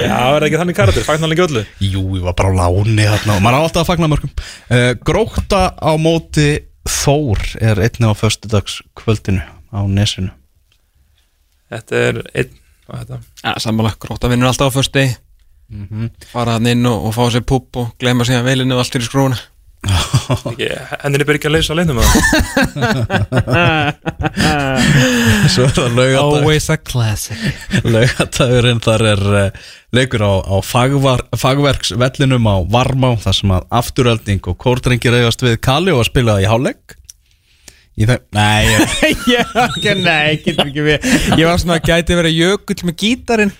Já, 0.06 0.14
það 0.14 0.36
er 0.36 0.46
ekki 0.46 0.60
þannig 0.60 0.76
karakter, 0.78 1.04
fagnar 1.06 1.34
ekki 1.34 1.44
öllu? 1.48 1.62
Jú, 1.82 2.04
ég 2.14 2.22
var 2.28 2.36
bara 2.38 2.52
á 2.54 2.58
láni 2.62 3.08
þarna 3.08 3.36
og 3.36 3.42
maður 3.42 3.58
á 3.58 3.64
alltaf 3.66 3.82
að 3.82 3.90
fagna 3.90 4.08
mörgum. 4.12 4.30
Uh, 4.70 4.92
Gróta 5.02 5.62
á 5.74 5.92
móti 5.98 6.48
Þór 6.86 7.42
er 7.58 7.80
einnig 7.82 8.06
á 8.06 8.14
föstudags 8.14 8.78
kvöldinu 8.94 9.42
á 9.74 9.80
nesinu. 9.90 10.30
Þetta 11.74 11.98
er 11.98 12.22
einn 12.30 12.54
Hvað 12.86 13.00
er 13.00 13.02
þetta? 13.02 13.18
Já, 13.42 13.52
sammála, 13.64 13.90
gróta 13.98 14.30
vinnur 14.30 14.46
alltaf 14.52 14.70
á 14.70 14.76
först 14.78 14.94
degi. 14.94 15.16
Fara 16.30 16.54
hann 16.60 16.70
inn 16.70 16.86
og, 16.86 17.08
og 17.08 17.16
fá 17.16 17.24
sér 17.34 17.42
púp 17.42 17.74
og 17.82 17.88
gleyma 17.98 18.22
síðan 18.28 18.46
veilinu 18.46 18.76
og 18.76 18.84
allt 18.84 18.94
fyrir 18.94 19.08
skrúna 19.10 19.40
Henni 20.26 21.22
byrja 21.22 21.38
ekki 21.38 21.48
að 21.48 21.54
leysa 21.54 21.74
að 21.74 21.78
leynum 21.80 21.98
Svo 25.52 25.66
er 25.66 25.72
það 25.76 25.94
laugardag 25.94 26.20
Always 26.22 26.66
a 26.72 26.76
classic. 26.80 27.38
Laugatagurinn 27.86 28.82
þar 28.82 29.02
er 29.12 29.22
uh, 29.30 29.44
leikur 29.94 30.22
á, 30.26 30.32
á 30.42 30.56
fagvar, 30.66 31.22
fagverksvellinum 31.38 32.48
á 32.50 32.56
Varmá 32.72 33.10
þar 33.22 33.36
sem 33.38 33.54
að 33.54 33.68
afturölding 33.80 34.42
og 34.50 34.58
kórdrengir 34.62 35.14
eigast 35.20 35.44
við 35.46 35.60
Kali 35.64 35.94
og 35.94 36.02
að 36.02 36.10
spila 36.10 36.40
í 36.42 36.48
hálfleik. 36.50 36.96
Í 37.96 38.04
þeim, 38.04 38.22
nei, 38.36 38.64
ég, 39.32 39.54
nei, 40.04 40.36
getur 40.44 40.66
ekki 40.66 40.82
við. 40.84 41.06
Ég 41.38 41.46
var 41.48 41.62
svona 41.62 41.78
að 41.78 41.86
gæti 41.88 42.18
verið 42.18 42.42
jökull 42.42 42.82
með 42.90 42.98
gítarinn 43.04 43.54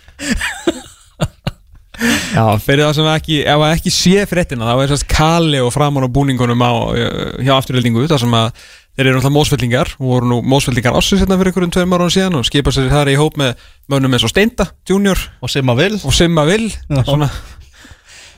Já, 1.97 2.45
fyrir 2.63 2.85
það 2.85 2.97
sem 2.99 3.11
ekki 3.13 3.39
ef 3.43 3.61
það 3.63 3.77
ekki 3.77 3.93
sé 3.95 4.25
fréttina, 4.29 4.67
þá 4.69 4.83
er 4.83 4.91
þess 4.95 5.07
Kali 5.11 5.63
og 5.65 5.71
framan 5.75 6.05
á 6.05 6.11
búningunum 6.13 6.65
á 6.65 6.73
uh, 6.73 6.99
hjá 7.41 7.55
afturöldingu, 7.57 8.05
það 8.11 8.23
sem 8.25 8.37
að 8.37 8.67
þeir 8.97 9.11
eru 9.11 9.19
náttúrulega 9.19 9.37
mósfellingar 9.37 9.93
og 9.99 10.07
voru 10.09 10.31
nú 10.31 10.39
mósfellingar 10.49 10.97
ásins 10.97 11.21
hérna 11.21 11.37
fyrir 11.37 11.53
einhverjum 11.53 11.73
tveim 11.75 11.95
ára 11.97 12.09
síðan 12.13 12.39
og 12.39 12.47
skipa 12.49 12.73
sér 12.73 12.89
þar 12.93 13.13
í 13.13 13.17
hóp 13.21 13.37
með 13.41 13.65
mönnum 13.93 14.17
eins 14.17 14.25
og 14.25 14.33
Steinda, 14.33 14.71
Junior 14.89 15.21
og 15.45 15.53
að 15.53 15.77
vil. 15.83 15.95
Og 16.01 16.17
Simma 16.17 16.47
Vil 16.49 16.71
svona 17.05 17.29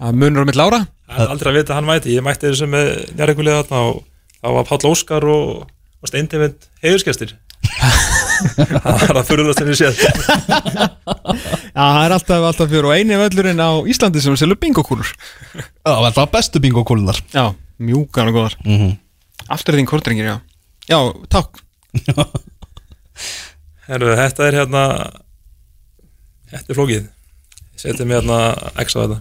að 0.03 0.19
munur 0.19 0.43
á 0.43 0.49
mitt 0.49 0.59
Lára 0.59 0.85
Það 1.09 1.25
er 1.25 1.33
aldrei 1.33 1.51
að 1.53 1.59
vita 1.59 1.73
að 1.73 1.79
hann 1.79 1.89
mæti. 1.89 2.15
Ég 2.19 2.25
mætti 2.27 2.51
þessu 2.51 2.69
með 2.69 2.91
njárreikulega 3.15 3.63
þarna 3.65 3.85
og 3.89 4.03
það 4.43 4.59
var 4.59 4.69
Páll 4.69 4.91
Óskar 4.91 5.29
og, 5.31 5.65
og 6.03 6.11
Steindivind 6.11 6.69
heiðurskestir 6.85 7.37
Það 8.39 9.05
er 9.09 9.19
að 9.19 9.29
fyrirlast 9.29 9.63
henni 9.63 9.77
séð 9.79 10.01
Já, 10.03 11.85
það 11.85 12.01
er 12.05 12.15
alltaf, 12.17 12.47
alltaf 12.51 12.71
fyrir 12.71 12.89
og 12.89 12.95
eini 12.95 13.19
völlurinn 13.21 13.63
á 13.63 13.71
Íslandi 13.91 14.23
sem 14.23 14.37
selur 14.39 14.59
bingokúlur. 14.61 15.11
Já, 15.57 15.93
þetta 15.93 16.21
var 16.21 16.33
bestu 16.33 16.63
bingokúlunar 16.63 17.21
Já, 17.35 17.55
mjúkan 17.79 18.31
og 18.31 18.39
góðar. 18.39 18.59
Mm 18.65 18.79
-hmm. 18.79 18.97
Afturðin 19.49 19.87
kortringir, 19.87 20.27
já. 20.27 20.37
Já, 20.89 20.99
takk. 21.29 21.63
Herru, 23.89 24.17
þetta 24.17 24.49
er 24.49 24.55
hérna 24.55 24.85
Þetta 26.49 26.73
er 26.73 26.77
flókið. 26.77 27.09
Ég 27.85 28.01
hérna 28.11 28.39
x 28.83 28.97
á 28.97 28.99
þetta. 29.05 29.19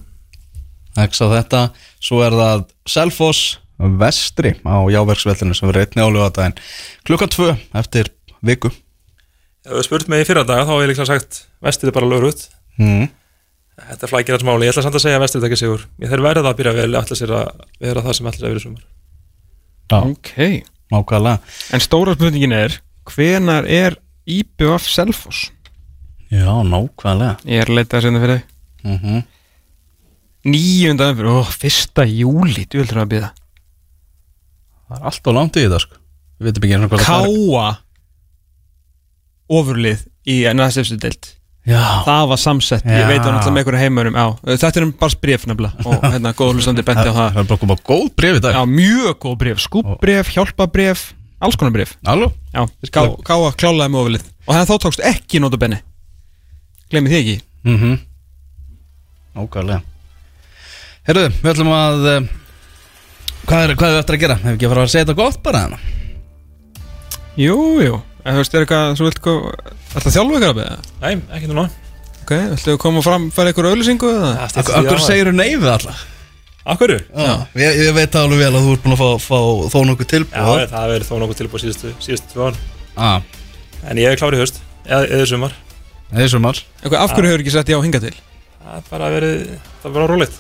X 1.08 1.22
á 1.22 1.28
þetta, 1.30 1.62
svo 2.00 2.24
er 2.26 2.32
það 2.32 2.66
Selfoss 2.88 3.58
vestri 3.78 4.56
á 4.66 4.78
jáverksvellinu 4.90 5.56
sem 5.56 5.70
verður 5.70 5.86
einni 5.86 6.02
álega 6.04 6.34
daginn 6.34 6.58
klukkan 7.06 7.30
tvö 7.30 7.54
eftir 7.78 8.10
viku 8.42 8.72
spurt 9.86 10.10
mig 10.12 10.24
í 10.24 10.28
fyrra 10.28 10.46
daga 10.48 10.66
þá 10.68 10.74
hef 10.74 10.84
ég 10.84 10.92
líklega 10.92 11.10
sagt 11.10 11.40
Vestið 11.66 11.92
er 11.92 11.96
bara 11.98 12.10
lögrut 12.12 12.48
mm. 12.80 13.08
Þetta 13.78 14.10
flækir 14.10 14.36
alls 14.38 14.46
máli, 14.48 14.66
ég 14.66 14.74
ætla 14.74 14.84
samt 14.88 14.98
að 14.98 15.04
segja 15.04 15.18
að 15.20 15.24
Vestið 15.24 15.44
tekja 15.46 15.60
sigur. 15.60 15.84
Ég 16.02 16.10
þeir 16.10 16.24
verða 16.26 16.50
að 16.50 16.56
byrja 16.58 16.72
vel, 16.80 16.88
ætla 16.98 17.18
sér 17.20 17.34
að 17.38 17.60
vera 17.84 18.02
það 18.08 18.16
sem 18.18 18.30
ætla 18.32 18.48
að 18.48 18.50
vera 18.50 18.64
sumar. 18.64 18.86
Já, 19.92 19.98
Ok. 20.00 20.32
Nákvæmlega. 20.92 21.54
En 21.76 21.84
stóra 21.84 22.16
spurningin 22.16 22.56
er 22.56 22.78
Hvenar 23.08 23.68
er 23.70 23.98
IBF 24.26 24.88
Selfoss? 24.90 25.52
Já, 26.32 26.50
nákvæmlega. 26.66 27.38
Ég 27.46 27.62
er 27.62 27.70
að 27.70 27.78
leita 27.78 28.00
að 28.00 28.08
senda 28.08 28.24
fyrir 28.24 28.40
þig. 28.40 28.46
Mm 28.84 28.98
-hmm. 29.04 29.24
Níunda 30.48 31.12
umfyrir, 31.12 31.32
ó, 31.38 31.44
fyrsta 31.44 32.08
júli. 32.08 32.66
Þú 32.66 32.82
heldur 32.82 33.04
að 33.04 33.12
býða 33.14 33.30
Það 34.88 34.98
er 34.98 35.04
alltaf 35.10 35.34
langt 35.36 35.58
í 35.58 35.64
þetta 35.66 35.80
sko. 35.84 35.96
Við 36.40 36.48
veitum 36.48 36.64
ekki 36.64 36.76
eins 36.76 36.86
og 36.86 36.92
hvað 36.92 37.04
það 37.04 37.26
er 37.28 37.28
Káa 37.28 37.78
Ofurlið 39.48 40.06
í 40.28 40.42
næstefstu 40.58 41.00
deild 41.00 41.34
Já, 41.68 41.82
Það 42.06 42.26
var 42.32 42.40
samsett, 42.40 42.86
Já. 42.88 42.96
ég 43.02 43.10
veit 43.10 43.26
hann 43.26 43.36
alltaf 43.36 43.52
með 43.52 43.60
einhverju 43.66 43.80
heimurum 43.82 44.16
Já, 44.16 44.26
þetta 44.54 44.80
er 44.80 44.86
um 44.86 44.92
bara 44.96 45.18
bref 45.20 45.46
nefnilega. 45.50 45.84
Og 45.84 46.06
hérna, 46.14 46.32
góð 46.32 46.54
hlustandi 46.56 46.86
benti 46.88 47.04
á 47.04 47.12
það 47.12 47.18
það. 47.18 47.40
er 47.42 47.50
bara 47.50 47.62
komað 47.64 47.82
góð 47.90 48.06
bref 48.16 48.38
í 48.38 48.44
dag. 48.46 48.56
Já, 48.56 48.62
mjög 48.72 49.18
góð 49.26 49.36
bref, 49.42 49.60
skúbbref, 49.66 50.32
hjálpabref 50.32 51.04
Alls 51.44 51.60
konar 51.60 51.76
bref? 51.76 51.92
Já, 52.08 52.64
ká, 52.88 53.02
káa 53.28 53.52
klálaði 53.60 53.94
með 53.94 54.00
ofurlið. 54.00 54.24
Og 54.48 54.56
það 54.56 54.72
þá 54.72 54.80
tókst 54.86 55.04
ekki 55.12 55.44
nótu 55.44 55.60
benni 55.60 55.82
Glemmi 56.88 57.12
því 57.12 57.20
ekki? 57.20 57.38
Mm 57.68 57.78
-hmm. 57.82 58.00
Nákvæmlega. 59.36 59.82
Herðu, 61.08 61.28
við 61.44 61.52
ætlum 61.52 61.74
að 61.76 62.08
uh, 62.08 62.30
hvað, 63.44 63.64
er, 63.64 63.76
hvað 63.76 63.90
er 63.90 63.96
við 63.96 64.00
eftir 64.00 64.16
að 64.16 64.24
gera? 64.24 64.40
Hefur 64.40 64.56
ekki 64.56 64.66
að 64.66 64.74
fara 64.74 64.84
að 64.88 64.94
segja 64.94 65.06
þetta 65.06 65.20
gott 65.20 65.44
bara 65.44 65.66
hana? 65.68 65.80
Jú, 67.36 67.58
jú 67.84 68.00
En 68.28 68.36
þú 68.36 68.42
veist, 68.42 68.56
er 68.56 68.66
eitthvað, 68.66 68.94
þú 69.00 69.08
vilt 69.08 69.20
hvað 69.24 69.46
Alltaf 69.96 70.14
þjálfu 70.14 70.38
ykkur 70.38 70.52
að 70.52 70.58
beða? 70.60 70.78
Nei, 71.04 71.14
ekki 71.38 71.50
núna 71.52 71.66
Ok, 72.28 72.34
að 72.36 72.78
koma 72.84 73.04
fram, 73.06 73.30
fara 73.32 73.54
ykkur 73.54 73.70
auðlýsingu 73.70 74.12
eða? 74.12 74.32
Akkur 74.82 75.00
segir 75.00 75.30
þú 75.32 75.36
nei 75.38 75.54
við 75.56 75.70
alltaf? 75.72 76.02
Akkur? 76.68 76.98
Já, 77.00 77.34
ég, 77.56 77.78
ég 77.86 77.94
veit 77.96 78.16
alveg 78.20 78.42
vel 78.44 78.52
að 78.52 78.66
þú 78.66 78.74
ert 78.76 78.84
búin 78.84 78.96
að 78.98 79.00
fá, 79.00 79.10
fá 79.24 79.38
þó 79.72 79.78
nokkuð 79.88 80.04
Já, 80.04 80.12
tilbúð 80.12 80.36
það 80.36 80.76
hefur 80.76 80.92
verið 80.92 81.08
þó 81.08 81.14
nokkuð 81.22 81.40
tilbúið 81.40 81.64
síðustu, 81.64 81.92
síðustu 82.04 82.34
tvö 82.34 82.50
ár 82.50 82.60
ah, 83.00 83.22
En 83.88 84.02
ég 84.04 84.12
er 84.12 84.20
klár 84.20 84.36
í 84.36 84.42
höst, 84.42 84.60
eða, 84.84 85.08
eða 85.08 85.30
sumar 85.32 85.56
Það 86.10 86.26
er 86.26 86.34
sumar 86.34 86.60
af 86.84 87.16
hverju 87.16 87.32
hefur 87.32 87.46
ekki 87.46 87.56
sett 87.56 87.72
já 87.72 87.80
hinga 87.80 88.04
til? 88.04 88.16
það 88.68 88.78
er 88.82 88.88
bara 88.92 89.12
verið, 89.16 89.44
það 89.80 89.90
er 89.90 89.96
bara 89.96 90.10
rólegt 90.12 90.40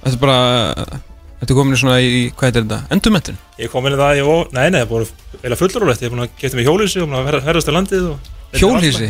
Þetta 0.00 0.14
er 0.14 0.22
bara 0.22 1.00
Þetta 1.40 1.54
er 1.54 1.56
komin 1.56 1.72
í 1.72 1.80
svona 1.80 1.96
í, 2.04 2.08
hvað 2.36 2.46
heitir 2.50 2.64
þetta? 2.66 2.78
Endurmentin? 2.92 3.38
Ég 3.56 3.70
kom 3.72 3.86
inn 3.88 3.94
í 3.96 4.00
það, 4.00 4.18
ég 4.18 4.26
var, 4.28 4.50
nei, 4.52 4.66
nei, 4.74 4.82
það 4.82 4.84
er 4.84 4.90
búin 4.90 5.46
eða 5.48 5.56
fullur 5.56 5.84
rólegt, 5.86 6.02
ég 6.04 6.10
er 6.10 6.12
búin 6.12 6.24
að 6.26 6.34
geta 6.42 6.58
mig 6.58 6.68
hjólísi 6.68 7.00
og 7.00 7.08
búin 7.08 7.16
að 7.16 7.40
ferðast 7.46 7.70
til 7.70 7.76
landið 7.78 8.04
og 8.10 8.28
Hjólhísi? 8.60 9.08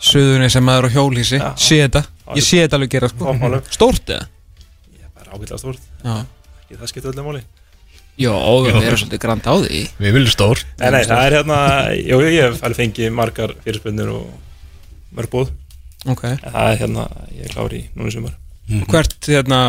Suðurinn 0.00 0.50
sem 0.50 0.64
maður 0.64 0.88
á 0.88 0.94
hjólhísi 0.96 1.38
Já. 1.38 1.48
Sé 1.60 1.78
þetta? 1.84 2.02
Ég 2.34 2.46
sé 2.46 2.60
þetta 2.64 2.78
alveg 2.78 2.92
gera 2.94 3.10
sko. 3.12 3.26
Toppmálum. 3.28 3.64
Stórt 3.70 4.12
eða? 4.16 4.26
Ég 4.96 5.04
er 5.04 5.10
bara 5.14 5.36
ágætlega 5.36 5.60
stórt, 5.60 5.88
Já. 6.02 6.14
Ekki 6.64 6.78
það 6.80 6.92
skipta 6.94 7.12
öllum 7.12 7.28
máli. 7.30 7.42
Jó, 8.20 8.34
við 8.64 8.78
erum 8.80 9.00
svolítið 9.00 9.20
grand 9.22 9.46
á 9.48 9.54
því. 9.62 9.80
Við 10.00 10.16
viljum 10.16 10.32
stór 10.34 10.62
Nei, 10.80 10.90
nei, 10.96 11.02
það 11.08 11.22
er 11.24 11.36
hérna, 11.38 11.58
jú, 12.00 12.18
ég 12.26 12.42
hef 12.48 12.64
alveg 12.66 12.80
fengið 12.80 13.14
margar 13.16 13.54
fyrirspunnir 13.64 14.10
og 14.12 14.26
mörg 15.16 15.32
bóð 15.32 15.52
Ok. 16.08 16.24
En 16.32 16.40
það 16.48 16.66
er 16.72 16.80
hérna, 16.80 17.06
ég 17.36 17.44
er 17.46 17.54
klár 17.54 17.76
í 17.76 17.80
núna 17.92 18.12
sumar. 18.14 18.36
Hvert, 18.88 19.16
hérna 19.28 19.60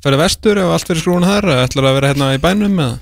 Fyrir 0.00 0.20
vestur 0.20 0.60
ef 0.62 0.74
allt 0.74 0.90
fyrir 0.90 1.02
skrúin 1.04 1.26
þar 1.28 1.48
eða 1.54 1.68
Ætlar 1.68 1.88
að 1.90 1.96
vera 1.98 2.12
hérna 2.14 2.34
í 2.36 2.42
bænum 2.42 2.82
eða? 2.84 2.98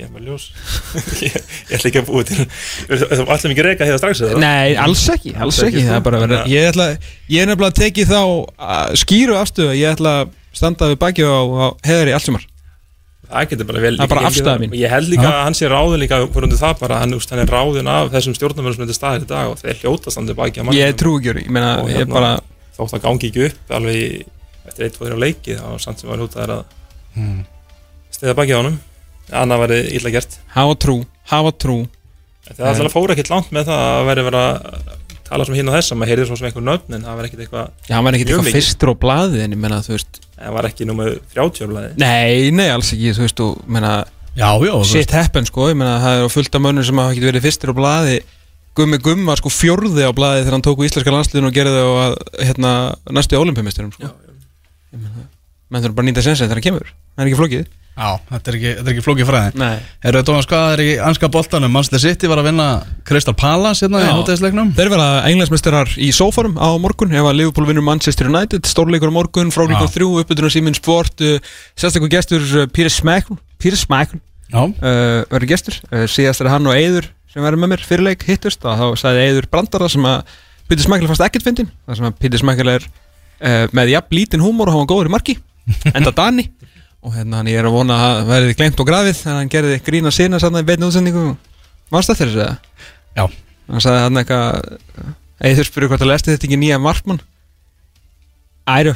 ekki 0.00 0.06
með 0.14 0.28
ljós 0.30 0.44
ég, 1.26 1.34
ég 1.34 1.76
ætla 1.76 1.90
ekki 1.90 2.00
að 2.00 2.08
búið 2.08 2.30
til 2.30 2.44
þú 2.88 3.24
ætlum 3.34 3.54
ekki 3.54 3.62
að 3.64 3.68
reyka 3.68 3.88
hérna 3.88 4.00
strax 4.00 4.22
eða? 4.24 4.40
Nei, 4.40 4.76
alls 4.80 5.02
ekki, 5.12 5.34
alls 5.34 5.58
Alls 5.58 5.62
ekki, 5.66 5.82
ekki 5.82 5.88
Það 5.90 5.98
er 5.98 6.04
vera 6.24 6.44
Ég 6.50 6.68
ætla 6.70 6.86
Ég 7.34 7.42
er 7.44 7.50
nefnilega 7.50 7.72
að 7.72 7.80
teki 7.82 8.06
þá 8.08 8.20
skýru 9.02 9.36
afstöðu 9.40 9.74
Ég 9.76 9.96
ætla 9.96 10.14
að 10.22 10.32
standa 10.60 10.90
við 10.90 11.00
baki 11.02 11.26
á, 11.26 11.34
á 11.36 11.66
heðari 11.86 12.16
allt 12.16 12.28
sumar 12.30 12.46
það 13.30 13.50
getur 13.52 13.68
bara 13.68 13.82
vel 13.84 13.92
Það 14.00 14.14
er 14.16 14.32
það. 14.42 14.64
Og 14.66 14.72
ég 14.80 14.90
held 14.90 15.10
líka 15.12 15.28
að 15.28 15.44
hann 15.44 15.56
sé 15.56 15.68
ráðin 15.70 16.02
líka 16.02 16.18
það 16.24 16.80
bara, 16.80 16.96
hann, 16.98 17.14
úst, 17.14 17.30
hann 17.30 17.42
er 17.44 17.52
ráðin 17.54 17.90
af 17.90 18.10
þessum 18.10 18.34
stjórnarmennum 18.34 18.74
sem 18.74 18.82
þetta 18.88 18.96
staðir 18.98 19.26
í 19.26 19.28
dag 19.30 19.52
og 19.52 19.60
þeir 19.60 19.78
hljóta 19.84 20.10
standi 20.10 20.34
baki 20.34 20.64
Ég 20.74 20.96
trú 20.98 21.12
ekki, 21.20 21.36
ég 21.44 21.52
meina, 21.54 21.76
Og 21.84 21.92
ég 21.92 22.00
hérna- 22.02 22.16
bara 22.16 22.32
þótt 22.74 22.96
að 22.98 23.04
gangi 23.06 23.30
ekki 23.30 23.46
upp 23.46 23.76
alveg 23.78 24.00
í- 24.02 24.24
eftir 24.80 24.88
eitt, 24.88 24.96
tvo, 24.96 25.06
þrjá 25.08 25.20
leiki 25.20 25.56
þá 25.60 25.64
var 25.70 25.82
samt 25.84 26.00
sem 26.02 26.10
var 26.10 26.24
þær 26.32 26.54
að 26.56 26.64
Hmm. 27.14 27.40
stiða 28.14 28.34
baki 28.38 28.54
á 28.54 28.60
honum. 28.60 28.76
Annað 29.30 29.62
væri 29.64 29.78
illa 29.98 30.10
gert. 30.14 30.38
Hafa 30.54 30.74
trú, 30.78 30.96
hafa 31.30 31.50
trú. 31.58 31.76
Það 32.50 32.60
er 32.66 32.70
alltaf 32.74 32.94
fóra 32.94 33.14
ekkert 33.14 33.30
langt 33.30 33.50
með 33.54 33.68
það 33.70 33.82
að 33.90 34.06
veri 34.08 34.24
verið 34.26 34.44
að 34.46 34.94
tala 35.30 35.44
sem 35.46 35.54
hinn 35.54 35.68
og 35.70 35.74
þess 35.76 35.92
að 35.92 35.98
maður 36.00 36.10
heyrði 36.10 36.26
svo 36.26 36.36
sem 36.38 36.46
einhver 36.48 36.64
nöfn 36.66 36.94
en 36.96 37.04
það 37.06 37.18
var 37.18 37.26
ekkert 37.28 37.42
eitthvað, 37.44 37.68
Já, 37.86 37.94
hann 37.94 38.04
var 38.06 38.16
ekkert 38.18 38.30
eitthvað 38.32 38.56
fyrstur 38.56 38.90
á 38.90 38.94
blaði 39.04 39.42
En 39.44 39.52
ég 39.54 39.60
meina, 39.62 39.78
þú 39.86 39.92
veist 39.94 40.18
það 40.34 40.56
var 40.56 40.68
ekki 40.70 40.86
númer 40.88 41.12
30 41.34 41.66
árblæði 41.66 41.90
Nei, 42.02 42.50
nei, 42.50 42.66
alls 42.74 42.90
ekki, 42.96 43.12
þú 43.14 43.22
veist, 43.26 43.42
og 43.44 43.60
meina 43.70 43.92
Já, 44.34 44.48
já 44.66 44.72
Shit 44.90 45.14
happen, 45.14 45.46
sko, 45.46 45.68
ég 45.70 45.78
meina, 45.78 46.00
það 46.02 46.24
er 46.24 46.34
fullt 46.34 46.58
af 46.58 46.64
mönnum 46.66 46.86
sem 46.86 46.98
hafa 47.02 47.14
ekki 47.14 47.26
verið 47.28 47.46
fyrstur 47.46 47.70
á 47.70 47.74
blaði. 47.78 48.16
Gummi 48.78 48.98
Gumma, 49.02 49.34
sko, 49.38 49.50
fjórði 49.50 50.06
á 50.06 50.10
blaði 50.14 50.42
þegar 50.44 50.54
hann 50.56 50.62
tók 50.66 50.78
úr 50.82 50.86
íslenska 50.86 51.10
landsliðinu 51.14 51.50
og 51.50 51.54
gerði 51.54 51.78
það 51.78 51.90
á, 51.90 52.06
hérna, 52.46 52.72
næstu 53.10 53.38
olimpíumisturum, 53.38 53.90
sko 53.94 54.10
Menn 54.90 55.84
þurfa 55.84 55.94
bara 55.96 56.06
að 56.06 56.10
nýta 56.10 56.24
sensin 56.24 56.48
þegar 56.48 56.58
hann 56.58 56.66
kemur. 56.66 56.88
Það 57.14 57.22
er 57.22 57.30
ekki 57.30 57.38
flókið. 57.38 57.68
Já, 58.00 58.14
þetta 58.30 58.50
er 58.50 58.56
ekki, 58.56 58.70
þetta 58.78 58.88
er 58.88 58.94
ekki 58.94 59.02
flókið 59.04 59.26
fræði. 59.28 59.50
Nei. 59.60 59.80
Herru, 60.00 60.20
Tómas, 60.24 60.46
hvað 60.48 60.72
er 60.72 60.80
í 60.82 60.88
anska 61.04 61.28
boltanum? 61.34 61.72
Manchester 61.74 62.00
City 62.00 62.30
var 62.30 62.40
að 62.40 62.46
vinna 62.48 62.66
Crystal 63.06 63.34
Palace 63.36 63.84
hérna 63.84 64.00
í 64.00 64.06
Já. 64.06 64.12
hóteðisleiknum 64.16 64.70
Þeir 64.78 64.90
verða 64.94 65.08
englandsmeistarar 65.28 65.92
í 66.00 66.08
sófarum 66.16 66.56
á 66.56 66.70
morgun 66.80 67.12
ef 67.12 67.28
að 67.28 67.36
Liverpool 67.42 67.68
vinnur 67.68 67.84
Manchester 67.84 68.30
United. 68.30 68.64
Stórleikur 68.70 69.12
á 69.12 69.18
morgun, 69.18 69.52
frá 69.52 69.66
líka 69.66 69.84
Já. 69.84 69.92
þrjú 69.98 70.08
uppbytunar 70.22 70.54
Simin 70.54 70.78
Sport, 70.78 71.20
uh, 71.26 71.52
sérstaklega 71.76 72.16
gestur 72.16 72.46
uh, 72.62 72.66
Píris 72.72 72.96
Smækl, 73.02 73.36
Píris 73.60 73.84
Smækl 73.84 74.16
uh, 74.54 74.72
verður 75.28 75.50
gestur. 75.50 75.76
Síðast 76.08 76.46
er 76.46 76.50
hann 76.54 76.70
og 76.70 76.78
Eiður 76.78 77.10
sem 77.30 77.44
verður 77.44 77.62
með 77.66 77.74
mér 77.74 77.84
fyrirleik 77.86 78.24
hittust 78.26 78.64
og 78.64 78.80
þá 78.80 79.04
sagði 79.04 79.28
Eiður 79.28 79.50
brandara 79.52 79.90
sem 79.92 80.08
að 80.08 80.24
Pítur 80.70 80.86
Smækkel 80.88 81.10
fannst 81.10 81.26
ekkert 81.28 81.46
fyndin 81.46 81.70
þar 81.84 82.00
sem 82.00 82.08
að 82.08 82.18
Pítur 82.22 82.42
Smækkel 82.42 82.72
er 82.78 82.88
uh, 83.40 83.66
með 83.76 83.94
jafn 83.94 84.16
lítinn 84.18 84.44
húmor 84.44 84.70
og 84.70 84.76
hann 84.76 84.84
var 84.84 84.90
góður 84.92 85.10
í 85.10 85.14
marki. 85.16 85.36
Enda 85.96 86.12
Dani. 86.16 86.46
Og 87.00 87.14
hérna 87.16 87.40
hann 87.40 87.48
ég 87.48 87.60
er 87.60 87.68
að 87.68 87.76
vona 87.78 87.96
að 87.96 88.18
það 88.18 88.32
verði 88.34 88.56
glemt 88.58 88.82
og 88.82 88.88
grafið 88.90 89.22
en 89.24 89.38
hann 89.38 89.52
gerði 89.52 89.78
grína 89.86 90.12
sína 90.12 90.40
sann 90.42 90.58
í 90.60 90.66
beinu 90.68 90.90
útsendingu. 90.90 91.30
Mannst 91.90 92.12
þetta 92.12 92.26
þess 92.26 92.42
að 92.44 92.52
já. 93.16 93.24
Hann 93.70 93.84
sagði 93.84 94.04
hann 94.04 94.20
eitthvað 94.20 95.16
Eiður 95.40 95.64
spurði 95.64 95.88
hvort 95.88 96.02
að 96.04 96.10
lesti 96.10 96.34
þetta 96.34 96.48
ekki 96.50 96.58
nýja 96.60 96.76
markmann. 96.82 97.22
Æru 98.68 98.92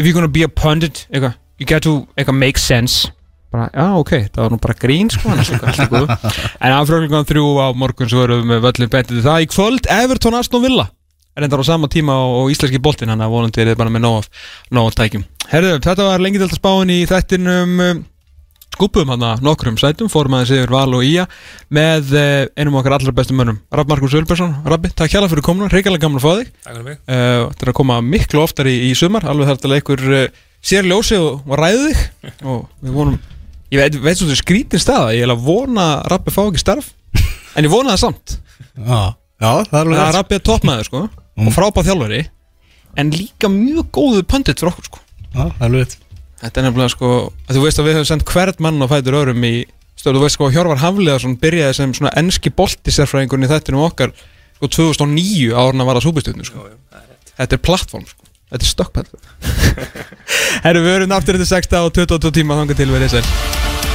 if 0.00 0.06
you're 0.06 0.14
gonna 0.14 0.28
be 0.28 0.42
a 0.42 0.48
pundit 0.48 1.06
eitthvað, 1.10 1.34
you 1.58 1.66
got 1.66 1.82
to 1.82 2.06
eitthvað 2.16 2.38
make 2.38 2.58
sense. 2.58 3.10
Bara, 3.50 3.66
já 3.74 3.98
ok, 3.98 4.12
það 4.30 4.44
var 4.44 4.52
nú 4.54 4.60
bara 4.62 4.76
grín 4.78 5.10
sko, 5.10 5.32
en 5.34 6.74
afröðlingan 6.76 7.26
þrjú 7.26 7.48
á 7.58 7.66
morgun 7.74 8.10
svo 8.10 8.22
erum 8.22 8.44
við 8.44 8.52
með 8.52 8.62
völlin 8.68 8.92
bentið 8.92 9.24
það. 9.26 9.42
Í 9.42 9.48
kvöld 9.50 9.88
Everton 9.90 10.38
Aston 10.38 10.62
Villa 10.62 10.86
endar 11.38 11.62
á 11.62 11.64
sama 11.66 11.90
tíma 11.90 12.16
og, 12.20 12.36
og 12.42 12.54
íslenski 12.54 12.80
boltinn 12.82 13.12
hann 13.12 13.22
að 13.24 13.34
vonandi 13.34 13.62
er 13.62 13.72
þið 13.72 13.80
bara 13.80 13.92
með 13.94 14.06
nóg 14.74 14.94
tækjum. 14.98 15.26
Herðu, 15.50 15.76
þetta 15.84 16.08
var 16.08 16.22
lengi 16.22 16.40
delta 16.42 16.58
spáin 16.58 16.92
í 16.94 17.02
þættinum 17.10 17.84
um, 17.86 18.02
skúpum 18.80 19.10
hann 19.12 19.24
að 19.26 19.42
nokkrum 19.44 19.78
sætum 19.80 20.10
fórum 20.12 20.36
aðeins 20.38 20.52
yfir 20.54 20.72
Val 20.72 20.94
og 20.96 21.02
Ía 21.04 21.26
með 21.74 22.14
eh, 22.16 22.44
einum 22.56 22.78
okkar 22.80 22.96
allra 22.96 23.14
bestum 23.16 23.40
mönnum 23.40 23.58
Rapp 23.74 23.90
Markus 23.90 24.14
Ölbersson, 24.16 24.54
Rabbi, 24.64 24.92
takk 24.96 25.12
hjá 25.12 25.26
fyrir 25.26 25.44
komuna 25.44 25.68
reyngarlega 25.72 26.06
gaman 26.06 26.20
að 26.20 26.24
fá 26.24 26.30
þig. 26.38 26.52
Takk 26.62 26.76
fyrir 26.76 26.86
mig. 26.86 27.00
Uh, 27.04 27.50
Þetta 27.50 27.66
er 27.66 27.72
að 27.72 27.78
koma 27.80 27.98
miklu 28.06 28.44
oftar 28.44 28.70
í, 28.70 28.76
í 28.88 28.94
sumar 28.96 29.26
alveg 29.28 29.50
þar 29.50 29.60
til 29.60 29.72
að 29.72 29.82
ykkur 29.82 30.06
uh, 30.06 30.24
sér 30.70 30.88
ljósi 30.88 31.18
og, 31.20 31.42
og 31.44 31.60
ræði 31.60 31.90
þig. 31.90 32.06
Og 32.50 32.64
við 32.80 32.96
vonum 32.96 33.20
ég 33.70 33.78
veit, 33.78 33.98
veit 34.02 34.18
svo 34.18 34.26
þetta 34.26 34.36
er 34.38 34.42
skrítin 34.42 34.82
staða 34.82 35.14
ég 35.14 35.26
er 35.26 35.34
að 35.34 35.44
vona 35.46 35.86
að 35.96 36.08
Rabbi 36.14 36.34
fá 36.34 36.42
ekki 36.46 36.62
starf 36.62 36.90
en 37.54 37.66
ég 37.66 37.72
vona 37.72 37.94
það 37.94 38.02
samt. 38.06 38.38
Já, 38.80 39.02
já 39.40 39.50
það 39.70 39.78
er 39.80 39.80
alveg 39.80 40.00
það 40.00 40.20
er 40.20 40.36
er 40.36 40.44
toppmaður 40.50 40.90
sko 40.90 41.02
og 41.40 41.54
frábæð 41.56 41.90
þjálfari 41.90 42.22
en 43.00 43.12
líka 43.14 43.50
mjög 43.52 43.90
góðu 43.94 44.24
pöndit 44.28 44.60
fyrir 44.60 44.74
okkur 44.74 44.90
sko 44.90 45.06
Já, 45.30 45.44
það 45.46 45.60
er 45.60 45.66
alveg 45.68 45.84
rétt. 45.84 45.98
Þetta 46.40 46.60
er 46.60 46.66
nefnilega 46.66 46.92
sko 46.94 47.10
að 47.20 47.54
Þú 47.54 47.62
veist 47.64 47.80
að 47.80 47.86
við 47.86 47.96
höfum 47.98 48.08
sendt 48.08 48.30
hvert 48.32 48.62
mann 48.64 48.82
á 48.82 48.86
fætur 48.90 49.18
öðrum 49.20 49.44
í 49.46 49.52
stöðu, 50.00 50.16
þú 50.16 50.24
veist 50.24 50.38
sko 50.38 50.48
að 50.48 50.56
Hjörvar 50.56 50.80
Hafliðarsson 50.80 51.36
byrjaði 51.42 51.76
sem 51.76 51.92
svona 51.96 52.12
enski 52.18 52.52
boltisérfræðingun 52.56 53.46
í 53.46 53.50
þættinum 53.50 53.84
okkar 53.84 54.14
sko 54.56 54.70
2009 54.78 55.52
árna 55.60 55.86
var 55.86 56.00
að 56.00 56.08
súbistutnu 56.08 56.48
sko. 56.48 56.66
Þetta 57.36 57.56
er 57.56 57.62
plattform 57.62 58.08
sko. 58.08 58.26
Þetta 58.50 58.66
er 58.66 58.72
stokkpall 58.72 59.06
Herru, 60.64 60.82
við 60.82 60.96
höfum 60.96 61.14
aftur 61.14 61.38
þetta 61.38 61.60
6 61.60 61.76
og 61.78 61.92
22 62.00 62.32
tíma 62.40 62.58
þangar 62.58 62.80
til 62.80 62.90
við 62.90 63.06
þessar 63.06 63.89